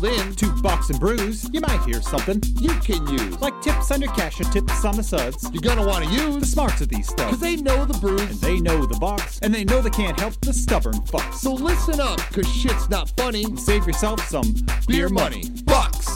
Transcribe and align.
dialed 0.00 0.20
in 0.20 0.34
to 0.36 0.50
Bucks 0.62 0.90
and 0.90 0.98
Brews, 0.98 1.48
you 1.52 1.60
might 1.60 1.80
hear 1.84 2.00
something 2.02 2.42
you 2.60 2.70
can 2.80 3.06
use. 3.06 3.40
like 3.40 3.60
tips 3.62 3.90
on 3.90 4.00
your 4.00 4.12
cash 4.12 4.40
or 4.40 4.44
tips 4.44 4.84
on 4.84 4.96
the 4.96 5.02
suds. 5.02 5.48
You're 5.52 5.62
gonna 5.62 5.86
want 5.86 6.04
to 6.04 6.10
use 6.10 6.36
The 6.36 6.46
smarts 6.46 6.80
of 6.80 6.88
these 6.88 7.12
because 7.12 7.40
they 7.40 7.56
know 7.56 7.84
the 7.84 7.98
brews. 7.98 8.20
And 8.20 8.40
they 8.40 8.60
know 8.60 8.86
the 8.86 8.96
box, 8.96 9.38
and 9.42 9.54
they 9.54 9.64
know 9.64 9.80
they 9.80 9.90
can't 9.90 10.18
help 10.18 10.34
the 10.40 10.52
stubborn 10.52 10.94
fucks. 10.94 11.34
So 11.34 11.52
listen 11.52 12.00
up, 12.00 12.18
cause 12.32 12.48
shit's 12.48 12.88
not 12.88 13.10
funny. 13.16 13.44
Save 13.56 13.86
yourself 13.86 14.20
some 14.28 14.54
beer 14.86 15.08
money 15.08 15.44
bucks, 15.64 16.08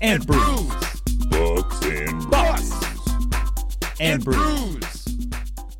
and 0.00 0.26
brews. 0.26 0.72
Bucks 1.28 1.84
and 1.84 2.30
Bucks 2.30 2.70
Bucks 2.70 4.00
and 4.00 4.24
brews. 4.24 4.36
brews. 4.36 5.04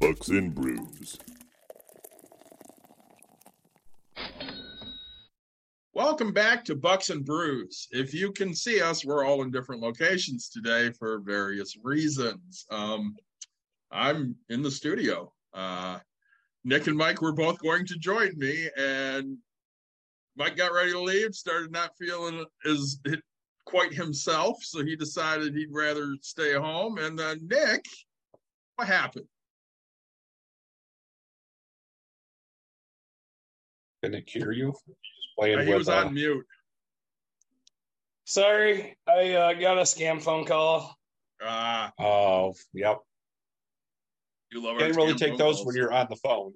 Bucks 0.01 0.29
and 0.29 0.55
Brews. 0.55 1.19
Welcome 5.98 6.33
back 6.33 6.65
to 6.66 6.77
Bucks 6.77 7.11
and 7.11 7.25
Brews. 7.25 7.88
If 7.91 8.15
you 8.15 8.30
can 8.30 8.55
see 8.55 8.80
us, 8.80 9.05
we're 9.05 9.27
all 9.27 9.43
in 9.43 9.51
different 9.51 9.83
locations 9.83 10.48
today 10.48 10.93
for 10.93 11.19
various 11.19 11.77
reasons. 11.83 12.65
Um, 12.71 13.16
I'm 13.91 14.37
in 14.48 14.62
the 14.62 14.71
studio. 14.71 15.33
Uh, 15.52 15.98
Nick 16.62 16.87
and 16.87 16.97
Mike 16.97 17.21
were 17.21 17.33
both 17.33 17.61
going 17.61 17.84
to 17.84 17.98
join 17.98 18.30
me, 18.38 18.69
and 18.77 19.38
Mike 20.37 20.57
got 20.57 20.73
ready 20.73 20.93
to 20.93 21.01
leave, 21.01 21.34
started 21.34 21.73
not 21.73 21.91
feeling 21.99 22.45
as 22.65 23.01
quite 23.66 23.93
himself, 23.93 24.59
so 24.62 24.85
he 24.85 24.95
decided 24.95 25.52
he'd 25.52 25.73
rather 25.73 26.15
stay 26.23 26.52
home. 26.52 26.99
And 26.99 27.19
then 27.19 27.41
Nick, 27.43 27.85
what 28.77 28.87
happened? 28.87 29.27
Can 34.04 34.15
it 34.15 34.30
hear 34.30 34.52
you? 34.52 34.73
Just 35.39 35.47
playing 35.55 35.67
he 35.67 35.73
with, 35.73 35.79
was 35.79 35.89
uh, 35.89 36.07
on 36.07 36.15
mute. 36.15 36.45
Sorry, 38.25 38.97
I 39.07 39.33
uh, 39.33 39.53
got 39.55 39.79
a 39.79 39.83
scam 39.83 40.21
phone 40.23 40.45
call. 40.45 40.95
Ah, 41.43 41.93
Oh, 41.99 42.55
yep. 42.75 42.99
you 44.51 44.63
love 44.63 44.75
our 44.75 44.81
Can't 44.81 44.97
really 44.97 45.15
take 45.15 45.39
those 45.39 45.57
calls. 45.57 45.66
when 45.66 45.77
you're 45.77 45.93
on 45.93 46.07
the 46.11 46.16
phone. 46.16 46.53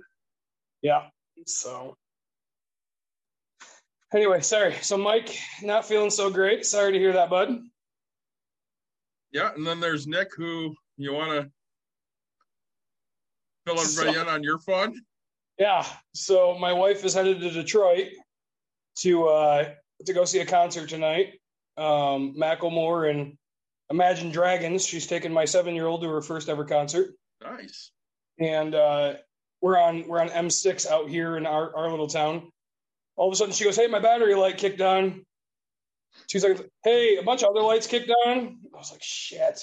Yeah. 0.83 1.05
So 1.47 1.97
anyway, 4.13 4.41
sorry. 4.41 4.75
So 4.83 4.99
Mike, 4.99 5.39
not 5.63 5.87
feeling 5.87 6.11
so 6.11 6.31
great. 6.31 6.67
Sorry 6.67 6.93
to 6.93 6.99
hear 6.99 7.13
that, 7.13 7.31
bud. 7.31 7.59
Yeah, 9.33 9.51
and 9.55 9.67
then 9.67 9.81
there's 9.81 10.07
Nick, 10.07 10.29
who 10.37 10.75
you 10.99 11.15
want 11.15 11.31
to 11.31 11.51
fill 13.67 13.81
everybody 13.81 14.15
So- 14.15 14.21
in 14.23 14.29
on 14.29 14.43
your 14.43 14.59
fun. 14.59 14.95
Yeah. 15.59 15.87
So 16.15 16.59
my 16.59 16.73
wife 16.73 17.05
is 17.05 17.15
headed 17.15 17.41
to 17.41 17.51
Detroit 17.51 18.09
to 18.97 19.29
uh 19.29 19.71
to 20.07 20.13
go 20.13 20.25
see 20.25 20.41
a 20.41 20.47
concert 20.47 20.89
tonight. 20.89 21.41
Um 21.77 22.35
Macklemore 22.37 23.11
and 23.11 23.37
Imagine 23.91 24.31
Dragons. 24.31 24.87
She's 24.87 25.07
taking 25.07 25.33
my 25.33 25.45
seven 25.45 25.75
year 25.75 25.87
old 25.87 26.01
to 26.03 26.09
her 26.09 26.23
first 26.23 26.49
ever 26.49 26.65
concert. 26.65 27.15
Nice. 27.43 27.91
and 28.39 28.75
uh, 28.75 29.15
we're 29.61 29.79
on 29.79 30.07
we're 30.09 30.21
on 30.21 30.31
M6 30.31 30.87
out 30.87 31.09
here 31.11 31.37
in 31.37 31.45
our, 31.45 31.77
our 31.77 31.91
little 31.91 32.07
town. 32.07 32.51
All 33.17 33.29
of 33.29 33.33
a 33.35 33.37
sudden, 33.37 33.53
she 33.53 33.65
goes, 33.65 33.77
"Hey, 33.77 33.89
my 33.89 33.99
battery 33.99 34.35
light 34.35 34.57
kicked 34.57 34.81
on." 34.81 35.27
She's 36.29 36.43
like, 36.43 36.59
"Hey, 36.85 37.19
a 37.19 37.23
bunch 37.23 37.43
of 37.43 37.51
other 37.51 37.61
lights 37.61 37.87
kicked 37.87 38.11
on." 38.27 38.59
I 38.75 38.79
was 38.79 38.91
like, 38.91 39.03
"Shit!" 39.03 39.61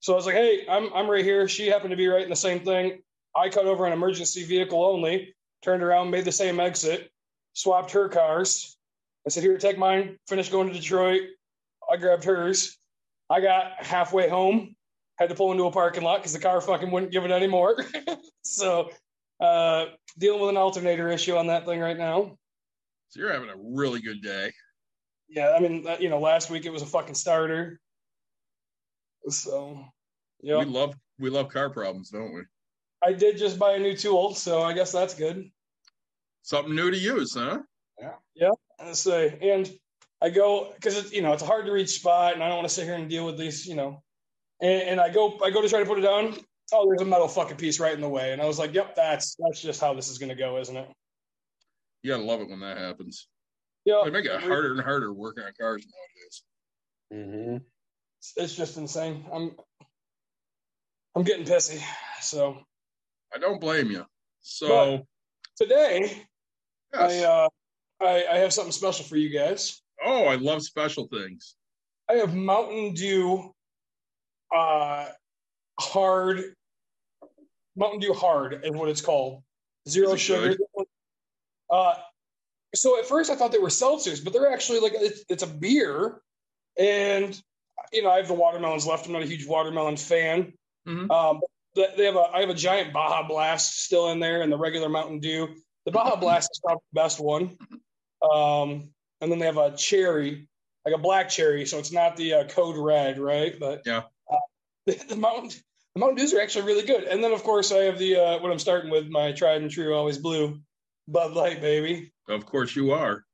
So 0.00 0.14
I 0.14 0.16
was 0.16 0.26
like, 0.26 0.34
"Hey, 0.34 0.66
I'm 0.68 0.92
I'm 0.92 1.08
right 1.08 1.24
here." 1.24 1.46
She 1.46 1.68
happened 1.68 1.90
to 1.90 1.96
be 1.96 2.08
right 2.08 2.24
in 2.24 2.30
the 2.30 2.36
same 2.36 2.60
thing. 2.60 3.00
I 3.36 3.50
cut 3.50 3.66
over 3.66 3.86
an 3.86 3.92
emergency 3.92 4.44
vehicle 4.44 4.84
only, 4.84 5.34
turned 5.62 5.84
around, 5.84 6.10
made 6.10 6.24
the 6.24 6.32
same 6.32 6.58
exit, 6.58 7.08
swapped 7.60 7.90
her 7.92 8.08
cars. 8.08 8.76
I 9.26 9.30
said, 9.30 9.42
"Here, 9.42 9.58
take 9.58 9.78
mine." 9.78 10.18
Finished 10.26 10.50
going 10.50 10.68
to 10.68 10.74
Detroit. 10.74 11.22
I 11.90 11.96
grabbed 11.96 12.24
hers. 12.24 12.78
I 13.28 13.40
got 13.40 13.84
halfway 13.84 14.28
home, 14.28 14.74
had 15.18 15.28
to 15.28 15.34
pull 15.34 15.52
into 15.52 15.64
a 15.64 15.70
parking 15.70 16.02
lot 16.02 16.18
because 16.18 16.32
the 16.32 16.40
car 16.40 16.60
fucking 16.60 16.90
wouldn't 16.90 17.12
give 17.12 17.24
it 17.24 17.30
anymore. 17.30 17.84
so 18.42 18.90
uh 19.40 19.86
dealing 20.18 20.40
with 20.40 20.50
an 20.50 20.56
alternator 20.56 21.08
issue 21.08 21.36
on 21.36 21.46
that 21.46 21.64
thing 21.64 21.80
right 21.80 21.96
now. 21.96 22.36
So 23.08 23.20
you're 23.20 23.32
having 23.32 23.50
a 23.50 23.56
really 23.56 24.00
good 24.00 24.22
day. 24.22 24.52
Yeah, 25.28 25.54
I 25.56 25.60
mean, 25.60 25.86
uh, 25.86 25.96
you 26.00 26.08
know, 26.08 26.18
last 26.18 26.50
week 26.50 26.66
it 26.66 26.70
was 26.70 26.82
a 26.82 26.86
fucking 26.86 27.14
starter. 27.14 27.80
So, 29.28 29.84
yeah, 30.42 30.58
We 30.58 30.64
love 30.64 30.94
we 31.18 31.30
love 31.30 31.48
car 31.48 31.70
problems, 31.70 32.10
don't 32.10 32.34
we? 32.34 32.42
I 33.02 33.12
did 33.12 33.38
just 33.38 33.58
buy 33.58 33.74
a 33.74 33.78
new 33.78 33.96
tool, 33.96 34.34
so 34.34 34.62
I 34.62 34.72
guess 34.72 34.92
that's 34.92 35.14
good. 35.14 35.50
Something 36.42 36.74
new 36.74 36.90
to 36.90 36.98
use, 36.98 37.34
huh? 37.34 37.60
Yeah. 37.98 38.12
Yeah. 38.34 38.50
I 38.78 38.92
say, 38.92 39.38
and 39.42 39.70
I 40.22 40.30
go 40.30 40.72
because 40.74 40.96
it's 40.96 41.12
you 41.12 41.22
know 41.22 41.32
it's 41.32 41.42
a 41.42 41.46
hard 41.46 41.66
to 41.66 41.72
reach 41.72 41.90
spot, 41.90 42.34
and 42.34 42.42
I 42.42 42.48
don't 42.48 42.58
want 42.58 42.68
to 42.68 42.74
sit 42.74 42.84
here 42.84 42.94
and 42.94 43.08
deal 43.08 43.26
with 43.26 43.38
these, 43.38 43.66
you 43.66 43.74
know. 43.74 44.02
And, 44.60 44.82
and 44.82 45.00
I 45.00 45.10
go, 45.10 45.38
I 45.42 45.50
go 45.50 45.62
to 45.62 45.68
try 45.68 45.80
to 45.80 45.86
put 45.86 45.98
it 45.98 46.02
down. 46.02 46.34
Oh, 46.72 46.86
there's 46.86 47.02
a 47.02 47.04
metal 47.04 47.28
fucking 47.28 47.56
piece 47.56 47.80
right 47.80 47.94
in 47.94 48.00
the 48.00 48.08
way, 48.08 48.32
and 48.32 48.40
I 48.40 48.46
was 48.46 48.58
like, 48.58 48.74
"Yep, 48.74 48.94
that's 48.94 49.36
that's 49.38 49.60
just 49.60 49.80
how 49.80 49.94
this 49.94 50.08
is 50.08 50.18
gonna 50.18 50.34
go, 50.34 50.58
isn't 50.58 50.76
it?" 50.76 50.88
You 52.02 52.12
gotta 52.12 52.22
love 52.22 52.40
it 52.40 52.48
when 52.48 52.60
that 52.60 52.78
happens. 52.78 53.28
Yeah, 53.84 54.02
They 54.04 54.10
make 54.10 54.26
it 54.26 54.40
harder 54.40 54.72
and 54.72 54.80
harder 54.80 55.12
working 55.12 55.42
on 55.42 55.52
cars 55.58 55.86
nowadays. 55.86 56.42
Mm-hmm. 57.12 57.56
it's, 58.18 58.32
it's 58.36 58.54
just 58.54 58.76
insane. 58.76 59.24
I'm 59.32 59.56
I'm 61.16 61.22
getting 61.24 61.46
pissy. 61.46 61.82
So 62.20 62.58
I 63.34 63.38
don't 63.38 63.60
blame 63.60 63.90
you. 63.90 64.04
So 64.42 65.06
today 65.56 66.26
I 66.94 67.18
uh 67.24 67.48
I, 68.00 68.24
I 68.30 68.38
have 68.38 68.52
something 68.52 68.72
special 68.72 69.04
for 69.04 69.16
you 69.16 69.28
guys. 69.30 69.80
oh, 70.04 70.24
I 70.24 70.36
love 70.36 70.62
special 70.62 71.06
things. 71.08 71.54
I 72.08 72.14
have 72.14 72.34
Mountain 72.34 72.94
Dew 72.94 73.54
uh 74.54 75.06
hard 75.78 76.54
Mountain 77.76 78.00
Dew 78.00 78.12
hard 78.12 78.60
is 78.64 78.72
what 78.72 78.88
it's 78.88 79.00
called. 79.00 79.42
Zero 79.88 80.12
it 80.12 80.18
sugar. 80.18 80.56
Uh 81.70 81.94
so 82.74 82.98
at 82.98 83.06
first 83.06 83.30
I 83.30 83.36
thought 83.36 83.52
they 83.52 83.58
were 83.58 83.68
seltzers, 83.68 84.22
but 84.22 84.32
they're 84.32 84.52
actually 84.52 84.80
like 84.80 84.92
it's, 84.94 85.24
it's 85.28 85.42
a 85.42 85.46
beer. 85.46 86.20
And 86.78 87.40
you 87.92 88.02
know, 88.02 88.10
I 88.10 88.18
have 88.18 88.28
the 88.28 88.34
watermelons 88.34 88.86
left. 88.86 89.06
I'm 89.06 89.12
not 89.12 89.22
a 89.22 89.26
huge 89.26 89.46
watermelon 89.46 89.96
fan. 89.96 90.52
Mhm. 90.86 91.10
Um, 91.10 91.40
they 91.74 92.04
have 92.04 92.16
a 92.16 92.30
I 92.32 92.40
have 92.40 92.50
a 92.50 92.54
giant 92.54 92.92
Baja 92.92 93.26
Blast 93.26 93.80
still 93.80 94.10
in 94.10 94.20
there, 94.20 94.42
and 94.42 94.52
the 94.52 94.58
regular 94.58 94.88
Mountain 94.88 95.20
Dew. 95.20 95.54
The 95.86 95.92
Baja 95.92 96.16
Blast 96.16 96.50
is 96.52 96.60
probably 96.60 96.82
the 96.92 97.00
best 97.00 97.20
one. 97.20 97.56
Um, 98.22 98.90
and 99.20 99.30
then 99.30 99.38
they 99.38 99.46
have 99.46 99.56
a 99.56 99.76
cherry, 99.76 100.48
like 100.84 100.94
a 100.94 100.98
black 100.98 101.28
cherry, 101.28 101.66
so 101.66 101.78
it's 101.78 101.92
not 101.92 102.16
the 102.16 102.34
uh, 102.34 102.44
code 102.48 102.76
red, 102.76 103.18
right? 103.18 103.58
But 103.58 103.82
Yeah. 103.86 104.02
uh, 104.30 104.36
the, 104.86 104.92
the 105.08 105.16
Mountain 105.16 105.50
the 105.94 106.00
Mountain 106.00 106.18
Dews 106.18 106.32
are 106.34 106.40
actually 106.40 106.66
really 106.66 106.86
good. 106.86 107.04
And 107.04 107.22
then 107.22 107.32
of 107.32 107.42
course 107.42 107.72
I 107.72 107.78
have 107.84 107.98
the 107.98 108.16
uh, 108.16 108.38
what 108.38 108.52
I'm 108.52 108.58
starting 108.58 108.90
with 108.90 109.08
my 109.08 109.32
tried 109.32 109.62
and 109.62 109.70
true, 109.70 109.94
always 109.94 110.18
blue, 110.18 110.60
Bud 111.08 111.32
Light, 111.32 111.60
baby. 111.60 112.12
Of 112.28 112.46
course 112.46 112.76
you 112.76 112.92
are. 112.92 113.24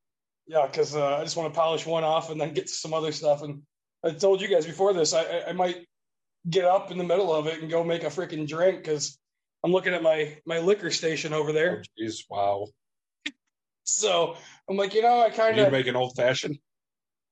Yeah, 0.47 0.65
because 0.65 0.95
uh, 0.95 1.17
I 1.17 1.23
just 1.23 1.35
want 1.35 1.53
to 1.53 1.59
polish 1.59 1.85
one 1.85 2.03
off 2.03 2.31
and 2.31 2.39
then 2.39 2.53
get 2.53 2.67
to 2.67 2.73
some 2.73 2.93
other 2.93 3.11
stuff. 3.11 3.43
And 3.43 3.61
I 4.03 4.11
told 4.11 4.41
you 4.41 4.47
guys 4.47 4.65
before 4.65 4.93
this, 4.93 5.13
I, 5.13 5.23
I, 5.23 5.49
I 5.49 5.51
might 5.51 5.85
get 6.49 6.65
up 6.65 6.89
in 6.91 6.97
the 6.97 7.03
middle 7.03 7.33
of 7.35 7.47
it 7.47 7.61
and 7.61 7.69
go 7.69 7.83
make 7.83 8.03
a 8.03 8.07
freaking 8.07 8.47
drink 8.47 8.77
because 8.79 9.19
I'm 9.63 9.71
looking 9.71 9.93
at 9.93 10.03
my 10.03 10.37
my 10.45 10.59
liquor 10.59 10.91
station 10.91 11.33
over 11.33 11.49
Oh, 11.49 11.53
there. 11.53 11.83
jeez, 11.99 12.23
wow. 12.29 12.67
So 13.83 14.35
I'm 14.69 14.77
like, 14.77 14.93
you 14.93 15.01
know, 15.01 15.21
I 15.21 15.29
kind 15.29 15.57
You 15.57 15.63
of 15.65 15.71
make 15.71 15.87
an 15.87 15.95
old 15.95 16.15
fashioned? 16.15 16.57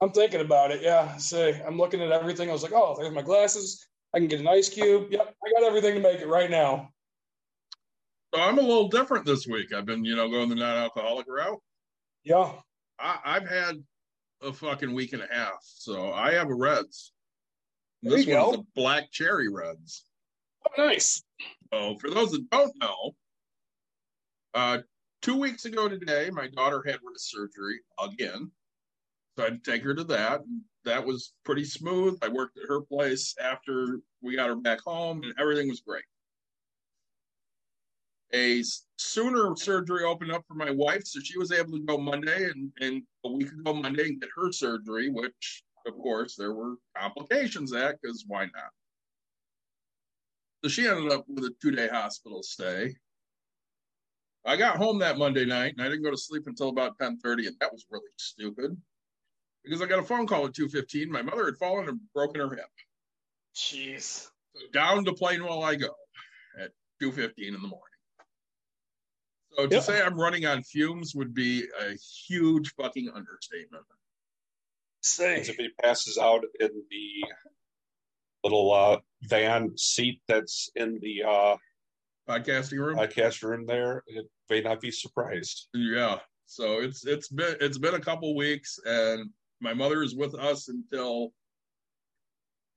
I'm 0.02 0.12
thinking 0.12 0.42
about 0.42 0.72
it. 0.72 0.82
Yeah. 0.82 1.18
Say, 1.18 1.62
I'm 1.66 1.78
looking 1.78 2.02
at 2.02 2.12
everything. 2.12 2.50
I 2.50 2.54
was 2.54 2.64
like, 2.64 2.72
oh, 2.74 2.96
there's 2.98 3.14
my 3.14 3.22
glasses. 3.22 3.86
I 4.14 4.20
can 4.20 4.28
get 4.28 4.40
an 4.40 4.48
ice 4.48 4.70
cube. 4.70 5.08
Yep, 5.12 5.36
I 5.46 5.52
got 5.60 5.68
everything 5.68 5.96
to 5.96 6.02
make 6.02 6.22
it 6.22 6.28
right 6.28 6.50
now. 6.50 6.90
So 8.34 8.42
I'm 8.42 8.58
a 8.58 8.62
little 8.62 8.88
different 8.88 9.26
this 9.26 9.46
week. 9.48 9.74
I've 9.74 9.86
been, 9.86 10.04
you 10.06 10.16
know, 10.16 10.30
going 10.30 10.50
the 10.50 10.56
non-alcoholic 10.56 11.28
route. 11.28 11.60
Yeah. 12.24 12.54
I, 13.00 13.20
I've 13.26 13.48
had 13.50 13.76
a 14.42 14.54
fucking 14.54 14.94
week 14.94 15.12
and 15.14 15.22
a 15.22 15.28
half, 15.30 15.58
so 15.62 16.12
I 16.14 16.34
have 16.34 16.50
a 16.50 16.56
Redd's. 16.56 17.12
There 18.02 18.16
This 18.18 18.26
you 18.28 18.36
one's 18.36 18.56
go. 18.58 18.62
the 18.64 18.68
Black 18.82 19.12
Cherry 19.12 19.50
Redd's. 19.50 20.06
Oh, 20.68 20.86
nice. 20.86 21.24
So 21.74 21.98
for 21.98 22.10
those 22.10 22.32
that 22.32 22.50
don't 22.50 22.74
know, 22.80 23.16
uh, 24.54 24.80
two 25.22 25.38
weeks 25.38 25.66
ago 25.66 25.90
today, 25.90 26.30
my 26.32 26.48
daughter 26.48 26.84
had 26.86 27.00
wrist 27.04 27.32
surgery 27.32 27.80
again. 28.00 28.52
So 29.38 29.44
I 29.44 29.50
had 29.50 29.64
to 29.64 29.72
take 29.72 29.84
her 29.84 29.94
to 29.94 30.04
that. 30.06 30.42
That 30.86 31.06
was 31.06 31.34
pretty 31.44 31.66
smooth. 31.66 32.18
I 32.22 32.30
worked 32.30 32.58
at 32.58 32.70
her 32.70 32.82
place 32.82 33.36
after 33.42 34.00
we 34.22 34.36
got 34.36 34.48
her 34.48 34.56
back 34.56 34.80
home, 34.82 35.24
and 35.24 35.34
everything 35.40 35.68
was 35.68 35.82
great. 35.82 36.04
A 38.34 38.64
sooner 38.98 39.56
surgery 39.56 40.04
opened 40.04 40.32
up 40.32 40.44
for 40.48 40.56
my 40.56 40.72
wife, 40.72 41.06
so 41.06 41.20
she 41.20 41.38
was 41.38 41.52
able 41.52 41.72
to 41.72 41.86
go 41.86 41.98
Monday 41.98 42.50
and, 42.50 42.72
and 42.80 43.04
a 43.24 43.32
week 43.32 43.52
ago 43.52 43.74
Monday 43.74 44.10
and 44.10 44.22
get 44.22 44.30
her 44.36 44.52
surgery, 44.52 45.10
which 45.10 45.64
of 45.86 45.94
course 45.94 46.36
there 46.36 46.54
were 46.54 46.76
complications 46.98 47.74
at 47.74 48.00
because 48.02 48.26
why 48.28 48.46
not? 48.46 48.72
So 50.66 50.70
she 50.70 50.88
ended 50.88 51.12
up 51.12 51.26
with 51.28 51.44
a 51.44 51.54
two 51.62 51.70
day 51.70 51.88
hospital 51.88 52.42
stay. 52.42 52.96
I 54.46 54.58
got 54.58 54.78
home 54.78 54.98
that 54.98 55.20
Monday 55.20 55.46
night 55.46 55.74
and 55.74 55.82
I 55.84 55.90
didn't 55.90 56.02
go 56.02 56.10
to 56.10 56.18
sleep 56.18 56.48
until 56.48 56.70
about 56.70 56.98
10:30, 56.98 57.46
and 57.46 57.56
that 57.60 57.72
was 57.72 57.86
really 57.92 58.10
stupid. 58.18 58.76
because 59.64 59.84
I 59.84 59.86
got 59.86 60.00
a 60.00 60.04
phone 60.04 60.26
call 60.26 60.48
at 60.48 60.54
2:15. 60.56 61.12
My 61.12 61.22
mother 61.22 61.46
had 61.46 61.58
fallen 61.58 61.88
and 61.88 62.00
broken 62.14 62.42
her 62.42 62.50
hip. 62.56 62.66
Jeez. 63.56 64.32
So 64.56 64.68
down 64.74 65.06
to 65.06 65.14
while 65.14 65.62
I 65.62 65.76
go 65.76 65.96
at 66.60 66.72
2:15 67.00 67.54
in 67.54 67.62
the 67.62 67.68
morning. 67.68 68.00
So 69.52 69.68
to 69.68 69.76
Yeah. 69.76 69.82
say 69.82 70.02
I'm 70.02 70.20
running 70.20 70.48
on 70.48 70.64
fumes 70.64 71.14
would 71.14 71.36
be 71.36 71.70
a 71.80 71.94
huge 71.94 72.74
fucking 72.74 73.12
understatement. 73.12 73.86
Say. 75.02 75.42
If 75.42 75.58
he 75.58 75.70
passes 75.80 76.18
out 76.18 76.44
in 76.60 76.86
the 76.90 77.24
little 78.46 78.72
uh, 78.72 78.98
van 79.24 79.76
seat 79.76 80.22
that's 80.28 80.70
in 80.76 81.00
the 81.02 81.24
uh, 81.28 81.56
Podcasting 82.30 82.80
room. 82.80 82.98
podcast 82.98 83.44
room 83.44 83.66
there, 83.68 84.04
it 84.08 84.26
may 84.50 84.62
not 84.62 84.82
be 84.82 84.90
surprised. 84.92 85.68
Yeah. 85.76 86.20
So 86.48 86.80
it's 86.80 87.06
it's 87.06 87.28
been 87.28 87.56
it's 87.60 87.78
been 87.80 87.94
a 87.96 88.00
couple 88.00 88.36
weeks 88.36 88.80
and 88.86 89.30
my 89.62 89.74
mother 89.74 90.02
is 90.04 90.16
with 90.16 90.34
us 90.36 90.68
until 90.70 91.34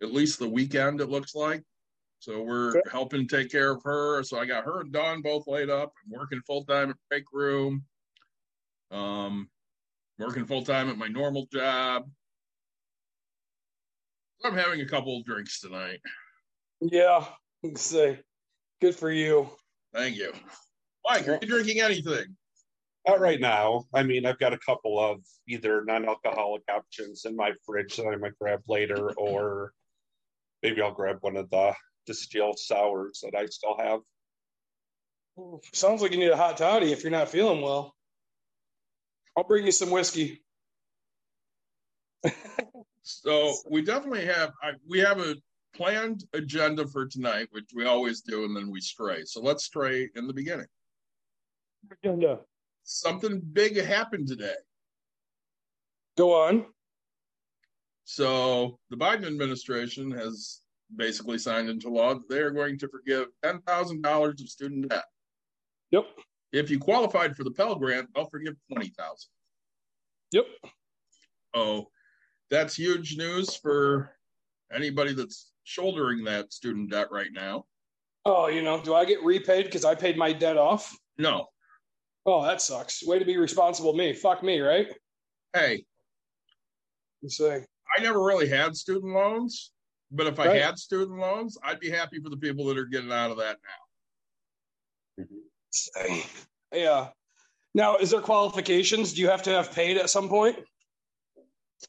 at 0.03 0.13
least 0.13 0.39
the 0.39 0.49
weekend 0.49 1.01
it 1.01 1.09
looks 1.11 1.35
like. 1.35 1.63
So 2.21 2.43
we're 2.43 2.71
Okay. 2.79 2.81
helping 2.91 3.27
take 3.29 3.51
care 3.51 3.71
of 3.73 3.83
her. 3.85 4.23
So 4.23 4.39
I 4.39 4.45
got 4.47 4.65
her 4.65 4.81
and 4.81 4.93
Dawn 4.93 5.23
both 5.23 5.47
laid 5.47 5.71
up. 5.71 5.93
I'm 6.05 6.19
working 6.19 6.41
full 6.47 6.65
time 6.65 6.91
at 6.91 6.97
break 7.11 7.25
room. 7.33 7.85
Um 8.91 9.49
working 10.19 10.45
full 10.47 10.65
time 10.65 10.89
at 10.91 10.99
my 10.99 11.09
normal 11.09 11.47
job. 11.53 12.05
I'm 14.45 14.55
having 14.55 14.81
a 14.81 14.87
couple 14.87 15.19
of 15.19 15.25
drinks 15.25 15.61
tonight. 15.61 16.01
Yeah. 16.81 17.25
Say. 17.75 18.21
Good 18.81 18.95
for 18.95 19.11
you. 19.11 19.51
Thank 19.93 20.17
you. 20.17 20.33
Mike, 21.05 21.27
are 21.29 21.39
you 21.43 21.49
drinking 21.49 21.81
anything? 21.81 22.37
Not 23.07 23.21
right 23.21 23.41
now. 23.41 23.85
I 23.95 24.03
mean, 24.03 24.27
I've 24.27 24.39
got 24.39 24.53
a 24.53 24.59
couple 24.59 25.01
of 25.01 25.21
either 25.49 25.85
non-alcoholic 25.85 26.63
options 26.71 27.25
in 27.25 27.35
my 27.35 27.53
fridge 27.65 27.97
that 27.97 28.07
I 28.07 28.17
might 28.17 28.39
grab 28.39 28.61
later, 28.69 29.11
or 29.17 29.73
maybe 30.63 30.83
I'll 30.83 30.93
grab 30.93 31.19
one 31.23 31.37
of 31.37 31.51
the 31.51 31.75
distilled 32.07 32.59
sours 32.59 33.23
that 33.23 33.37
I 33.37 33.47
still 33.47 33.77
have. 33.79 34.01
Sounds 35.73 36.03
like 36.03 36.13
you 36.13 36.19
need 36.19 36.31
a 36.31 36.37
hot 36.37 36.59
toddy 36.59 36.93
if 36.93 37.03
you're 37.03 37.11
not 37.13 37.29
feeling 37.29 37.63
well. 37.63 37.95
I'll 39.37 39.45
bring 39.45 39.65
you 39.65 39.73
some 39.73 39.91
whiskey. 39.91 40.43
So 43.09 43.55
we 43.71 43.81
definitely 43.81 44.27
have 44.27 44.53
I, 44.63 44.73
we 44.87 44.99
have 44.99 45.19
a 45.19 45.35
planned 45.75 46.25
agenda 46.35 46.87
for 46.87 47.07
tonight, 47.07 47.49
which 47.53 47.71
we 47.75 47.87
always 47.87 48.21
do, 48.21 48.45
and 48.45 48.55
then 48.55 48.71
we 48.71 48.83
stray. 48.83 49.25
So 49.25 49.41
let's 49.41 49.65
stray 49.65 50.11
in 50.15 50.27
the 50.27 50.35
beginning. 50.35 50.67
Agenda. 51.91 52.41
Something 52.85 53.41
big 53.41 53.83
happened 53.83 54.29
today. 54.29 54.57
Go 56.19 56.35
on. 56.35 56.67
So 58.05 58.79
the 58.91 58.97
Biden 58.97 59.27
administration 59.27 60.11
has 60.11 60.61
basically 60.95 61.39
signed 61.39 61.71
into 61.71 61.89
law 61.89 62.13
that 62.15 62.29
they 62.29 62.41
are 62.41 62.51
going 62.51 62.79
to 62.79 62.89
forgive 62.89 63.29
ten 63.43 63.63
thousand 63.63 64.03
dollars 64.03 64.43
of 64.43 64.51
student 64.51 64.91
debt. 64.91 65.05
Yep. 65.93 66.05
If 66.53 66.71
you 66.71 66.79
qualified 66.79 67.37
for 67.37 67.45
the 67.45 67.53
Pell 67.53 67.75
Grant, 67.75 68.09
they'll 68.15 68.29
forgive 68.29 68.55
twenty 68.71 68.89
thousand. 68.99 69.31
Yep. 70.33 70.45
Oh, 71.55 71.87
that's 72.51 72.75
huge 72.75 73.17
news 73.17 73.55
for 73.57 74.11
anybody 74.73 75.15
that's 75.15 75.53
shouldering 75.65 76.25
that 76.25 76.53
student 76.53 76.91
debt 76.91 77.09
right 77.11 77.33
now. 77.33 77.65
Oh, 78.25 78.49
you 78.49 78.63
know, 78.63 78.81
do 78.83 78.95
I 78.95 79.05
get 79.05 79.23
repaid 79.23 79.67
because 79.67 79.85
I 79.85 79.95
paid 79.95 80.17
my 80.17 80.33
debt 80.33 80.57
off? 80.57 80.97
No, 81.19 81.49
Oh, 82.31 82.45
that 82.45 82.61
sucks. 82.61 83.03
Way 83.07 83.19
to 83.19 83.25
be 83.25 83.39
responsible, 83.39 83.95
me. 83.95 84.13
Fuck 84.13 84.43
me, 84.43 84.61
right? 84.61 84.87
hey, 85.55 85.83
You 87.23 87.31
say. 87.31 87.65
I 87.97 88.03
never 88.03 88.23
really 88.23 88.47
had 88.47 88.77
student 88.77 89.15
loans, 89.15 89.73
but 90.11 90.27
if 90.27 90.39
I 90.39 90.55
had 90.59 90.79
student 90.79 91.19
loans, 91.19 91.57
I'd 91.65 91.81
be 91.81 91.89
happy 91.89 92.21
for 92.21 92.29
the 92.29 92.37
people 92.37 92.67
that 92.67 92.77
are 92.77 92.85
getting 92.85 93.11
out 93.11 93.31
of 93.31 93.39
that 93.39 93.57
now. 95.19 95.25
say. 95.71 96.27
Yeah. 96.71 97.09
Now, 97.75 97.97
is 97.97 98.11
there 98.11 98.21
qualifications? 98.21 99.15
Do 99.15 99.23
you 99.23 99.29
have 99.31 99.43
to 99.45 99.51
have 99.51 99.73
paid 99.73 99.97
at 99.97 100.11
some 100.11 100.29
point? 100.29 100.59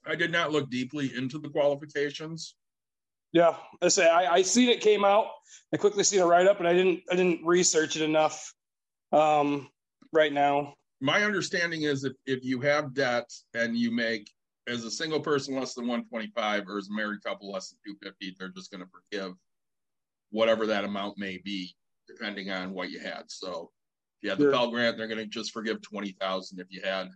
I 0.06 0.15
did 0.15 0.31
not 0.31 0.51
look 0.51 0.69
deeply 0.69 1.12
into 1.15 1.39
the 1.39 1.50
qualifications. 1.50 2.56
Yeah, 3.31 3.56
I 3.81 3.89
say 3.89 4.09
I, 4.09 4.36
I 4.36 4.41
seen 4.41 4.69
it 4.69 4.81
came 4.81 5.06
out. 5.06 5.27
I 5.74 5.77
quickly 5.77 6.03
seen 6.03 6.19
a 6.19 6.25
write 6.25 6.47
up, 6.47 6.59
and 6.59 6.68
I 6.68 6.74
didn't 6.74 7.01
I 7.12 7.15
didn't 7.15 7.45
research 7.45 7.95
it 7.95 8.01
enough. 8.01 8.53
Um, 9.12 9.69
right 10.12 10.33
now, 10.33 10.74
My 11.01 11.24
understanding 11.24 11.83
is 11.83 12.03
if, 12.03 12.13
if 12.25 12.44
you 12.44 12.59
have 12.62 12.94
debt 12.94 13.31
and 13.53 13.77
you 13.77 13.91
make 13.91 14.30
as 14.68 14.83
a 14.83 14.91
single 14.91 15.19
person 15.19 15.56
less 15.56 15.74
than 15.74 15.86
125 15.88 16.68
or 16.68 16.77
as 16.77 16.89
a 16.89 16.94
married 16.94 17.24
couple 17.24 17.51
less 17.51 17.69
than 17.69 17.80
250, 17.86 18.36
they're 18.38 18.50
just 18.50 18.71
going 18.71 18.83
to 18.83 18.89
forgive 18.89 19.33
whatever 20.31 20.68
that 20.68 20.83
amount 20.83 21.18
may 21.18 21.39
be, 21.44 21.75
depending 22.07 22.51
on 22.51 22.74
what 22.74 22.91
you 22.91 23.00
had. 23.00 23.24
So 23.27 23.71
if 24.18 24.24
you 24.24 24.30
had 24.30 24.38
the 24.39 24.45
Sure. 24.45 24.51
Pell 24.51 24.69
Grant, 24.69 24.97
they're 24.97 25.07
going 25.07 25.18
to 25.18 25.25
just 25.25 25.51
forgive 25.51 25.81
20,000. 25.81 26.59
If 26.59 26.68
you 26.69 26.81
had 26.83 27.09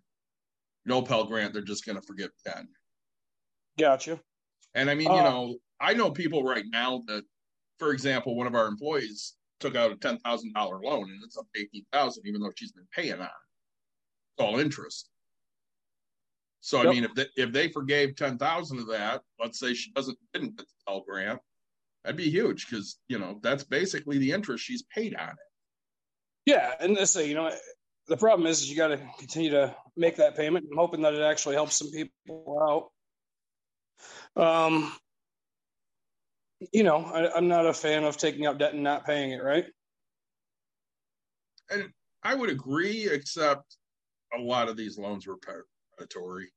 no 0.86 1.02
Pell 1.02 1.26
Grant, 1.26 1.54
they're 1.54 1.62
just 1.62 1.86
going 1.86 1.96
to 2.00 2.06
forgive 2.06 2.30
10. 2.46 2.68
gotcha. 3.78 4.20
And 4.76 4.90
I 4.90 4.96
mean, 4.96 5.12
you 5.12 5.18
Uh, 5.18 5.24
know, 5.30 5.58
I 5.80 5.94
know 5.94 6.10
people 6.12 6.44
right 6.44 6.66
now 6.72 7.04
that, 7.08 7.24
for 7.80 7.92
example, 7.92 8.36
one 8.36 8.48
of 8.48 8.56
our 8.56 8.68
employees 8.68 9.36
took 9.60 9.76
out 9.76 9.92
a 9.92 9.96
ten 9.96 10.18
thousand 10.20 10.54
dollar 10.54 10.80
loan 10.82 11.04
and 11.10 11.22
it's 11.24 11.38
up 11.38 11.46
to 11.54 11.62
eighteen 11.62 11.86
thousand, 11.92 12.26
even 12.26 12.42
though 12.42 12.52
she's 12.56 12.72
been 12.72 12.88
paying 12.96 13.14
on 13.14 13.22
it. 13.22 13.30
It's 14.38 14.40
all 14.46 14.60
interest. 14.60 15.10
So 16.62 16.80
I 16.80 16.92
mean, 16.92 17.04
if 17.04 17.14
they, 17.14 17.26
if 17.36 17.52
they 17.52 17.68
forgave 17.70 18.16
ten 18.16 18.38
thousand 18.38 18.80
of 18.80 18.88
that, 18.88 19.22
let's 19.40 19.60
say 19.60 19.74
she 19.74 19.92
doesn't 19.92 20.18
didn't 20.34 20.56
get 20.58 20.66
the 20.68 20.74
Pell 20.88 21.04
Grant, 21.08 21.40
that'd 22.04 22.18
be 22.18 22.30
huge 22.30 22.68
because 22.68 23.00
you 23.08 23.20
know 23.20 23.40
that's 23.44 23.64
basically 23.64 24.18
the 24.18 24.32
interest 24.32 24.64
she's 24.64 24.84
paid 24.84 25.16
on 25.16 25.30
it. 25.30 25.36
Yeah, 26.46 26.74
and 26.80 26.96
let's 26.96 27.12
say 27.12 27.28
you 27.28 27.36
know 27.36 27.52
the 28.08 28.18
problem 28.18 28.48
is, 28.48 28.62
is 28.62 28.70
you 28.70 28.76
got 28.76 28.88
to 28.88 29.00
continue 29.18 29.52
to 29.52 29.76
make 29.96 30.18
that 30.18 30.36
payment. 30.36 30.66
I'm 30.72 30.78
hoping 30.78 31.02
that 31.02 31.14
it 31.14 31.22
actually 31.22 31.56
helps 31.56 31.78
some 31.78 31.92
people 31.92 32.92
out. 34.36 34.42
Um, 34.42 34.92
you 36.72 36.84
know, 36.84 36.98
I, 36.98 37.36
I'm 37.36 37.48
not 37.48 37.66
a 37.66 37.74
fan 37.74 38.04
of 38.04 38.18
taking 38.18 38.46
out 38.46 38.58
debt 38.58 38.74
and 38.74 38.84
not 38.84 39.06
paying 39.06 39.32
it. 39.32 39.44
Right? 39.44 39.66
And 41.70 41.90
I 42.24 42.36
would 42.36 42.50
agree, 42.50 43.10
except 43.10 43.78
a 44.38 44.42
lot 44.42 44.70
of 44.70 44.78
these 44.78 44.98
loans 44.98 45.28
were 45.28 45.38
predatory. 45.98 46.52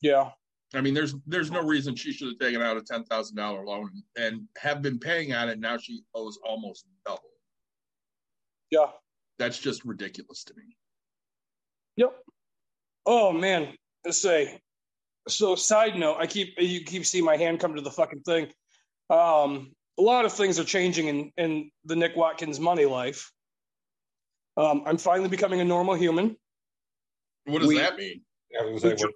Yeah. 0.00 0.30
I 0.74 0.82
mean, 0.82 0.92
there's 0.92 1.14
there's 1.26 1.50
no 1.50 1.62
reason 1.62 1.96
she 1.96 2.12
should 2.12 2.28
have 2.28 2.38
taken 2.38 2.60
out 2.60 2.76
a 2.76 2.82
ten 2.82 3.04
thousand 3.04 3.36
dollar 3.36 3.64
loan 3.64 3.90
and 4.16 4.42
have 4.58 4.82
been 4.82 4.98
paying 4.98 5.32
on 5.32 5.48
it. 5.48 5.58
Now 5.58 5.78
she 5.78 6.02
owes 6.14 6.38
almost 6.44 6.84
double. 7.06 7.22
Yeah. 8.70 8.86
That's 9.38 9.58
just 9.58 9.84
ridiculous 9.84 10.44
to 10.44 10.54
me. 10.54 10.76
Yep. 11.96 12.12
Oh 13.06 13.32
man, 13.32 13.74
let's 14.04 14.20
say. 14.20 14.60
So, 15.28 15.54
side 15.54 15.96
note, 15.96 16.16
I 16.18 16.26
keep 16.26 16.54
you 16.58 16.84
keep 16.84 17.04
seeing 17.04 17.24
my 17.24 17.36
hand 17.36 17.60
come 17.60 17.74
to 17.74 17.82
the 17.82 17.90
fucking 17.90 18.20
thing. 18.22 18.46
Um, 19.10 19.72
a 19.98 20.02
lot 20.02 20.24
of 20.24 20.32
things 20.32 20.58
are 20.58 20.64
changing 20.64 21.08
in 21.08 21.32
in 21.36 21.70
the 21.84 21.96
Nick 21.96 22.16
Watkins 22.16 22.58
money 22.60 22.84
life. 22.86 23.30
Um, 24.56 24.82
I'm 24.86 24.98
finally 24.98 25.28
becoming 25.28 25.60
a 25.60 25.64
normal 25.64 25.94
human. 25.94 26.36
What 27.44 27.60
does 27.60 27.68
We- 27.68 27.78
that 27.78 27.96
mean? 27.96 28.22
I 28.58 28.64
was 28.64 28.82
gonna 28.82 28.96
say, 28.98 29.04
we're- 29.04 29.14